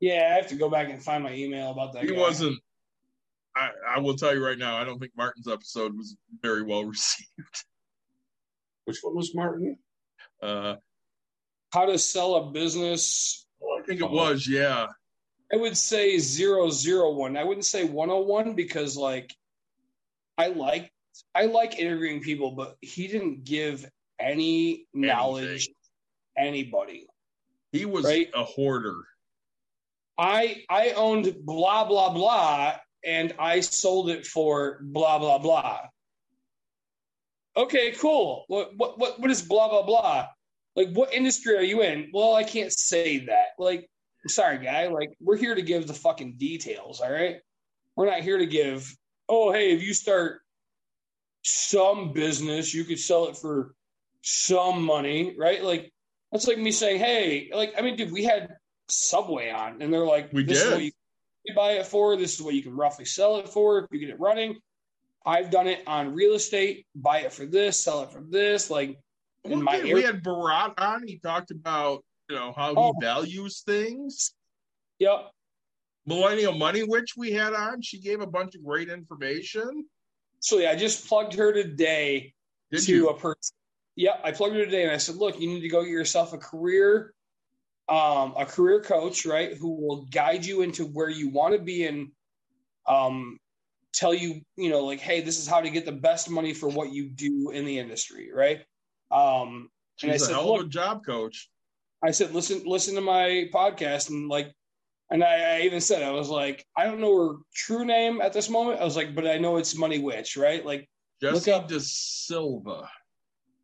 yeah, 0.00 0.28
I 0.32 0.36
have 0.36 0.46
to 0.48 0.54
go 0.54 0.68
back 0.70 0.88
and 0.90 1.02
find 1.02 1.24
my 1.24 1.34
email 1.34 1.72
about 1.72 1.92
that. 1.94 2.04
He 2.04 2.10
guy. 2.14 2.18
wasn't. 2.20 2.58
I, 3.56 3.70
I 3.96 3.98
will 4.00 4.14
tell 4.16 4.34
you 4.34 4.44
right 4.44 4.58
now, 4.58 4.76
I 4.76 4.84
don't 4.84 4.98
think 5.00 5.12
Martin's 5.16 5.48
episode 5.48 5.96
was 5.96 6.16
very 6.42 6.62
well 6.62 6.84
received. 6.84 7.28
Which 8.84 8.98
one 9.02 9.16
was 9.16 9.34
Martin? 9.34 9.76
Uh, 10.42 10.76
how 11.72 11.86
to 11.86 11.98
sell 11.98 12.36
a 12.36 12.50
business. 12.52 13.46
I 13.60 13.82
think 13.86 14.00
it 14.00 14.10
was, 14.10 14.46
yeah. 14.46 14.86
I 15.52 15.56
would 15.56 15.76
say 15.76 16.18
zero 16.18 16.70
zero 16.70 17.12
one. 17.12 17.36
I 17.36 17.44
wouldn't 17.44 17.66
say 17.66 17.84
one 17.84 18.10
oh 18.10 18.20
one 18.20 18.54
because 18.54 18.96
like 18.96 19.32
I 20.36 20.48
like 20.48 20.92
I 21.34 21.46
like 21.46 21.78
interviewing 21.78 22.20
people, 22.20 22.52
but 22.52 22.76
he 22.80 23.06
didn't 23.08 23.44
give 23.44 23.88
any 24.18 24.86
knowledge 24.92 25.70
anybody. 26.36 27.06
He 27.72 27.84
was 27.84 28.04
Right. 28.04 28.30
a 28.34 28.44
hoarder. 28.44 29.04
I 30.18 30.64
I 30.68 30.90
owned 30.90 31.34
blah 31.44 31.84
blah 31.84 32.12
blah 32.12 32.76
and 33.04 33.34
I 33.38 33.60
sold 33.60 34.10
it 34.10 34.26
for 34.26 34.80
blah 34.82 35.18
blah 35.18 35.38
blah. 35.38 35.80
Okay, 37.56 37.92
cool. 37.92 38.44
What 38.48 38.76
what 38.76 38.98
what 38.98 39.20
what 39.20 39.30
is 39.30 39.42
blah 39.42 39.68
blah 39.68 39.82
blah? 39.82 40.28
Like 40.74 40.90
what 40.92 41.14
industry 41.14 41.56
are 41.56 41.62
you 41.62 41.82
in? 41.82 42.10
Well, 42.12 42.34
I 42.34 42.44
can't 42.44 42.72
say 42.72 43.26
that. 43.26 43.48
Like 43.58 43.88
sorry, 44.28 44.58
guy. 44.58 44.88
Like 44.88 45.16
we're 45.20 45.36
here 45.36 45.54
to 45.54 45.62
give 45.62 45.86
the 45.86 45.94
fucking 45.94 46.36
details, 46.36 47.00
all 47.00 47.10
right? 47.12 47.36
We're 47.96 48.06
not 48.06 48.20
here 48.20 48.38
to 48.38 48.46
give, 48.46 48.94
oh, 49.28 49.52
hey, 49.52 49.72
if 49.72 49.82
you 49.82 49.94
start 49.94 50.40
some 51.42 52.12
business, 52.12 52.74
you 52.74 52.84
could 52.84 52.98
sell 52.98 53.26
it 53.28 53.36
for 53.36 53.74
some 54.22 54.82
money, 54.82 55.34
right? 55.38 55.62
Like 55.62 55.92
that's 56.32 56.46
like 56.46 56.58
me 56.58 56.72
saying, 56.72 56.98
hey, 56.98 57.50
like 57.54 57.74
I 57.78 57.82
mean, 57.82 57.96
dude, 57.96 58.12
we 58.12 58.24
had 58.24 58.48
Subway 58.88 59.50
on, 59.50 59.82
and 59.82 59.92
they're 59.92 60.04
like, 60.04 60.32
We 60.32 60.44
this 60.44 60.58
is 60.58 60.64
did. 60.64 60.72
what 60.74 60.82
you 60.82 60.92
buy 61.54 61.72
it 61.72 61.86
for. 61.86 62.16
This 62.16 62.34
is 62.34 62.42
what 62.42 62.54
you 62.54 62.62
can 62.62 62.76
roughly 62.76 63.04
sell 63.04 63.38
it 63.38 63.48
for 63.48 63.78
if 63.78 63.86
you 63.90 64.00
get 64.00 64.10
it 64.10 64.20
running. 64.20 64.56
I've 65.24 65.50
done 65.50 65.66
it 65.66 65.82
on 65.86 66.14
real 66.14 66.34
estate. 66.34 66.86
Buy 66.94 67.20
it 67.20 67.32
for 67.32 67.46
this, 67.46 67.82
sell 67.82 68.02
it 68.02 68.12
for 68.12 68.22
this. 68.28 68.70
Like 68.70 68.98
in 69.44 69.62
my 69.62 69.80
we 69.80 69.92
area. 69.92 70.06
had 70.06 70.22
Barat 70.22 70.74
on. 70.78 71.06
He 71.06 71.18
talked 71.18 71.50
about 71.50 72.04
you 72.28 72.36
know 72.36 72.52
how 72.56 72.74
Oh. 72.76 72.92
he 72.92 73.04
values 73.04 73.60
things. 73.60 74.34
Yep. 74.98 75.30
Millennial 76.06 76.52
Money 76.54 76.82
Witch 76.82 77.16
we 77.16 77.32
had 77.32 77.52
on. 77.52 77.82
She 77.82 77.98
gave 77.98 78.20
a 78.20 78.26
bunch 78.26 78.54
of 78.54 78.64
great 78.64 78.88
information. 78.88 79.86
So 80.40 80.58
yeah, 80.58 80.70
I 80.70 80.76
just 80.76 81.06
plugged 81.08 81.34
her 81.34 81.52
today 81.52 82.34
Did 82.70 82.82
to 82.84 82.92
you? 82.92 83.08
a 83.08 83.18
person. 83.18 83.54
Yeah, 83.96 84.18
I 84.22 84.30
plugged 84.32 84.54
her 84.56 84.64
today, 84.64 84.82
and 84.82 84.92
I 84.92 84.98
said, 84.98 85.16
"Look, 85.16 85.40
you 85.40 85.48
need 85.48 85.62
to 85.62 85.68
go 85.68 85.82
get 85.82 85.90
yourself 85.90 86.32
a 86.34 86.38
career, 86.38 87.14
um, 87.88 88.34
a 88.36 88.44
career 88.44 88.80
coach, 88.82 89.24
right? 89.24 89.54
Who 89.56 89.70
will 89.74 90.02
guide 90.06 90.44
you 90.44 90.60
into 90.62 90.84
where 90.84 91.08
you 91.08 91.30
want 91.30 91.54
to 91.54 91.60
be 91.60 91.86
and 91.86 92.12
um, 92.86 93.38
tell 93.92 94.12
you, 94.12 94.42
you 94.56 94.68
know, 94.68 94.84
like, 94.84 95.00
hey, 95.00 95.22
this 95.22 95.38
is 95.38 95.48
how 95.48 95.60
to 95.62 95.70
get 95.70 95.86
the 95.86 95.92
best 95.92 96.28
money 96.30 96.52
for 96.52 96.68
what 96.68 96.92
you 96.92 97.08
do 97.08 97.50
in 97.50 97.64
the 97.64 97.78
industry, 97.78 98.30
right? 98.32 98.58
Um, 99.10 99.70
and 100.02 100.12
I 100.12 100.14
She's 100.14 100.22
a 100.22 100.26
said, 100.26 100.34
hell 100.34 100.56
of 100.60 100.66
a 100.66 100.68
job 100.68 101.04
coach. 101.04 101.48
I 102.06 102.12
said, 102.12 102.32
listen, 102.34 102.62
listen 102.64 102.94
to 102.94 103.00
my 103.00 103.48
podcast, 103.52 104.10
and 104.10 104.28
like, 104.28 104.52
and 105.10 105.24
I, 105.24 105.56
I 105.56 105.60
even 105.62 105.80
said, 105.80 106.02
I 106.02 106.10
was 106.10 106.28
like, 106.28 106.64
I 106.76 106.84
don't 106.84 107.00
know 107.00 107.16
her 107.16 107.36
true 107.54 107.84
name 107.84 108.20
at 108.20 108.32
this 108.32 108.48
moment. 108.48 108.80
I 108.80 108.84
was 108.84 108.96
like, 108.96 109.14
but 109.14 109.26
I 109.26 109.38
know 109.38 109.56
it's 109.56 109.76
Money 109.76 109.98
Witch, 109.98 110.36
right? 110.36 110.64
Like, 110.64 110.88
Jesse 111.20 111.50
up- 111.50 111.68
De 111.68 111.80
Silva. 111.80 112.88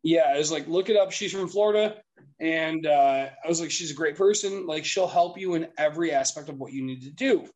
yeah, 0.03 0.33
I 0.33 0.37
was 0.37 0.51
like, 0.51 0.67
look 0.67 0.89
it 0.89 0.97
up. 0.97 1.11
She's 1.11 1.31
from 1.31 1.47
Florida, 1.47 2.01
and 2.39 2.85
uh, 2.85 3.29
I 3.43 3.47
was 3.47 3.61
like, 3.61 3.71
she's 3.71 3.91
a 3.91 3.95
great 3.95 4.17
person. 4.17 4.65
Like, 4.67 4.83
she'll 4.85 5.07
help 5.07 5.37
you 5.37 5.53
in 5.55 5.67
every 5.77 6.11
aspect 6.11 6.49
of 6.49 6.57
what 6.57 6.73
you 6.73 6.83
need 6.83 7.01
to 7.03 7.11
do. 7.11 7.47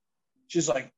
She's 0.48 0.70
like, 0.70 0.92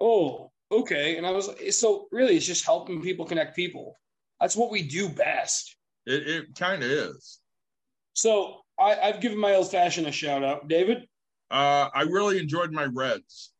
oh, 0.00 0.50
okay, 0.72 1.16
and 1.18 1.26
I 1.26 1.30
was 1.30 1.46
like, 1.48 1.72
so 1.72 2.08
really, 2.10 2.36
it's 2.36 2.46
just 2.46 2.64
helping 2.64 3.00
people 3.02 3.24
connect 3.26 3.54
people. 3.54 3.94
That's 4.40 4.56
what 4.56 4.70
we 4.70 4.82
do 4.82 5.08
best. 5.08 5.76
It, 6.06 6.26
it 6.28 6.54
kind 6.56 6.82
of 6.82 6.90
is. 6.90 7.38
So 8.14 8.62
I, 8.78 8.96
I've 9.00 9.20
given 9.20 9.38
my 9.38 9.54
old 9.54 9.70
fashioned 9.70 10.06
a 10.06 10.12
shout 10.12 10.44
out, 10.44 10.68
David. 10.68 11.06
Uh, 11.50 11.88
I 11.94 12.02
really 12.02 12.38
enjoyed 12.38 12.72
my 12.72 12.84
Redd's 12.84 13.52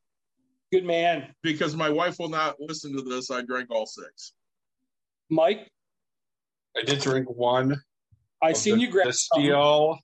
Good 0.72 0.84
man, 0.84 1.32
because 1.42 1.76
my 1.76 1.88
wife 1.88 2.16
will 2.18 2.28
not 2.28 2.56
listen 2.58 2.92
to 2.96 3.02
this. 3.02 3.30
I 3.30 3.42
drank 3.42 3.70
all 3.70 3.86
six. 3.86 4.32
Mike. 5.30 5.70
I 6.76 6.82
did 6.82 7.00
drink 7.00 7.30
one. 7.30 7.80
I 8.42 8.50
of 8.50 8.56
seen 8.56 8.74
the, 8.74 8.80
you 8.82 8.90
grab 8.90 9.06
the. 9.06 9.12
Steel, 9.12 9.98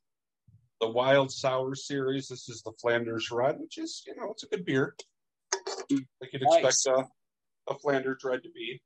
the 0.81 0.89
Wild 0.89 1.33
Sour 1.33 1.75
series. 1.75 2.29
This 2.29 2.49
is 2.49 2.63
the 2.63 2.73
Flanders 2.81 3.31
Red, 3.33 3.59
which 3.59 3.77
is 3.77 4.05
you 4.07 4.15
know 4.17 4.31
it's 4.31 4.45
a 4.45 4.47
good 4.47 4.65
beer. 4.65 4.95
Like 5.91 6.33
you'd 6.33 6.43
Nice. 6.43 6.65
expect 6.65 7.09
a, 7.69 7.73
a 7.73 7.79
Flanders 7.81 8.23
Red 8.25 8.45
to 8.45 8.51
be. 8.51 8.81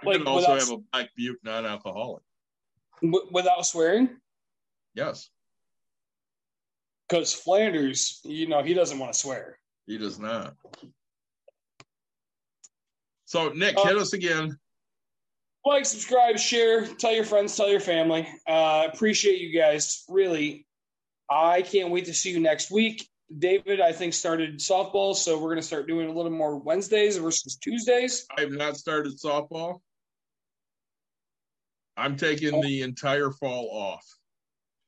I 0.00 0.06
Like, 0.06 0.18
could 0.18 0.28
also 0.28 0.54
without- 0.54 0.68
have 0.68 0.78
a 0.78 0.82
Black 0.92 1.10
Butte 1.16 1.38
non-alcoholic. 1.42 2.22
w- 3.02 3.28
without 3.32 3.66
swearing, 3.66 4.16
Yes, 4.94 5.30
because 7.08 7.32
Flanders, 7.32 8.20
you 8.24 8.46
know, 8.48 8.62
he 8.62 8.74
doesn't 8.74 8.98
want 8.98 9.12
to 9.12 9.18
swear. 9.18 9.58
he 9.86 9.98
does 9.98 10.18
not. 10.18 10.54
So 13.24 13.50
Nick, 13.50 13.76
Uh, 13.76 13.84
hit 13.86 13.96
us 13.96 14.12
again. 14.12 14.58
like, 15.64 15.84
subscribe, 15.86 16.38
share, 16.38 16.86
tell 16.86 17.12
your 17.12 17.24
friends, 17.24 17.56
tell 17.56 17.68
your 17.70 17.80
family. 17.80 18.26
Uh, 18.46 18.88
appreciate 18.92 19.40
you 19.40 19.56
guys. 19.58 20.04
Really, 20.08 20.66
I 21.30 21.62
can't 21.62 21.90
wait 21.90 22.06
to 22.06 22.14
see 22.14 22.30
you 22.30 22.40
next 22.40 22.70
week. 22.70 23.08
David, 23.38 23.80
I 23.80 23.92
think, 23.92 24.12
started 24.14 24.58
softball, 24.58 25.14
so 25.14 25.36
we're 25.38 25.50
going 25.50 25.56
to 25.60 25.62
start 25.62 25.86
doing 25.86 26.08
a 26.08 26.12
little 26.12 26.32
more 26.32 26.56
Wednesdays 26.56 27.16
versus 27.18 27.56
Tuesdays. 27.56 28.26
I 28.36 28.40
have 28.40 28.50
not 28.50 28.76
started 28.76 29.12
softball. 29.20 29.80
I'm 31.96 32.16
taking 32.16 32.54
Oh. 32.54 32.62
the 32.62 32.82
entire 32.82 33.30
fall 33.30 33.68
off. 33.70 34.04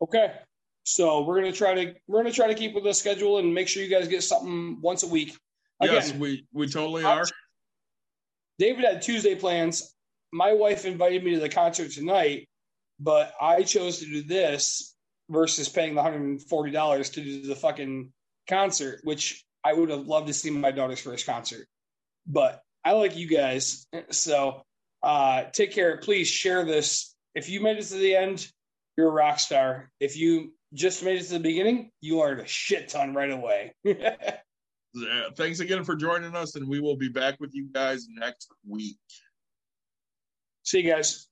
Okay, 0.03 0.33
so 0.83 1.23
we're 1.23 1.41
going 1.41 1.53
to 1.53 1.57
try 1.57 1.75
to 1.75 1.95
we're 2.09 2.25
to 2.25 2.33
try 2.33 2.49
to 2.49 2.55
keep 2.55 2.75
with 2.75 2.83
the 2.83 2.93
schedule 2.93 3.39
and 3.39 3.55
make 3.55 3.69
sure 3.69 3.83
you 3.83 3.91
guys 3.91 4.09
get 4.09 4.25
something 4.25 4.81
once 4.81 5.05
a 5.05 5.07
week. 5.07 5.37
Again, 5.81 5.95
yes, 5.95 6.13
we 6.13 6.45
we 6.53 6.67
totally 6.67 7.05
are. 7.05 7.25
David 8.59 8.85
had 8.85 9.03
Tuesday 9.03 9.37
plans. 9.37 9.95
My 10.33 10.53
wife 10.53 10.85
invited 10.85 11.23
me 11.23 11.35
to 11.35 11.41
the 11.41 11.49
concert 11.49 11.93
tonight, 11.93 12.49
but 12.99 13.33
I 13.41 13.63
chose 13.63 13.99
to 14.01 14.07
do 14.07 14.23
this 14.23 14.95
versus 15.31 15.69
paying 15.69 15.95
the 15.95 16.03
$140 16.03 17.13
to 17.13 17.21
do 17.23 17.43
the 17.47 17.55
fucking 17.55 18.13
concert, 18.49 19.01
which 19.05 19.45
I 19.65 19.73
would 19.73 19.91
have 19.91 20.07
loved 20.07 20.27
to 20.29 20.35
see 20.35 20.51
my 20.51 20.71
daughter's 20.71 21.01
first 21.01 21.27
concert. 21.27 21.67
But 22.27 22.61
I 22.85 22.93
like 22.93 23.17
you 23.17 23.29
guys. 23.29 23.87
So 24.11 24.63
uh, 25.03 25.45
take 25.53 25.73
care. 25.73 25.99
Please 25.99 26.29
share 26.29 26.65
this. 26.65 27.15
If 27.35 27.49
you 27.49 27.61
made 27.61 27.79
it 27.79 27.85
to 27.85 27.95
the 27.95 28.17
end, 28.17 28.47
you're 28.97 29.09
a 29.09 29.13
rock 29.13 29.39
star. 29.39 29.91
If 30.01 30.17
you 30.17 30.53
just 30.75 31.03
made 31.03 31.19
it 31.19 31.25
to 31.25 31.35
the 31.35 31.41
beginning, 31.41 31.91
you 32.01 32.19
learned 32.19 32.41
a 32.41 32.47
shit 32.47 32.89
ton 32.89 33.15
right 33.15 33.31
away. 33.31 33.75
Thanks 35.37 35.61
again 35.61 35.85
for 35.85 35.97
joining 35.97 36.35
us, 36.35 36.57
and 36.57 36.69
we 36.69 36.81
will 36.81 36.97
be 36.97 37.09
back 37.09 37.41
with 37.41 37.55
you 37.55 37.69
guys 37.73 38.07
next 38.11 38.49
week. 38.69 38.99
See 40.65 40.81
you 40.81 40.91
guys. 40.93 41.27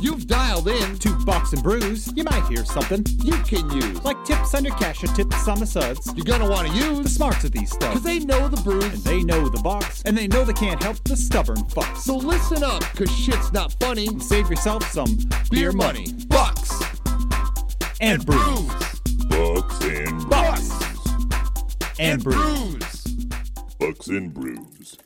You've 0.00 0.28
dialed 0.28 0.68
in. 0.68 0.98
To 0.98 1.17
Bucks 1.28 1.52
and 1.52 1.62
Brews, 1.62 2.10
you 2.16 2.24
might 2.24 2.42
hear 2.48 2.64
something 2.64 3.04
You 3.22 3.32
can 3.44 3.68
use. 3.70 4.02
like 4.02 4.16
tips 4.24 4.54
on 4.54 4.64
your 4.64 4.74
cash 4.76 5.04
or 5.04 5.08
tips 5.08 5.46
on 5.46 5.60
the 5.60 5.66
suds. 5.66 6.10
You're 6.16 6.24
gonna 6.24 6.48
want 6.48 6.68
to 6.68 6.74
use 6.74 7.00
The 7.00 7.08
smarts 7.10 7.44
of 7.44 7.52
these 7.52 7.70
stuff. 7.70 7.90
because 7.92 8.02
they 8.02 8.18
know 8.20 8.48
the 8.48 8.56
brews. 8.62 8.82
And 8.84 8.94
they 9.04 9.22
know 9.22 9.46
the 9.50 9.60
box, 9.60 10.02
and 10.06 10.16
they 10.16 10.26
know 10.26 10.42
they 10.42 10.54
can't 10.54 10.82
help 10.82 10.96
the 11.04 11.14
stubborn 11.14 11.58
fucks. 11.64 11.98
So 11.98 12.16
listen 12.16 12.64
up, 12.64 12.80
cause 12.96 13.10
shit's 13.14 13.52
not 13.52 13.74
funny. 13.78 14.08
Save 14.20 14.48
yourself 14.48 14.90
some 14.90 15.18
Beer 15.50 15.70
money, 15.70 16.06
bucks, 16.28 16.72
and 18.00 18.24
brews. 18.24 18.64
Bucks 19.28 19.84
and 19.84 20.30
Bucks 20.30 20.68
brews. 20.70 21.96
and 21.98 22.24
brews. 22.24 22.36
brews. 22.36 23.04
Bucks 23.78 24.06
and 24.08 24.32
brews. 24.32 24.96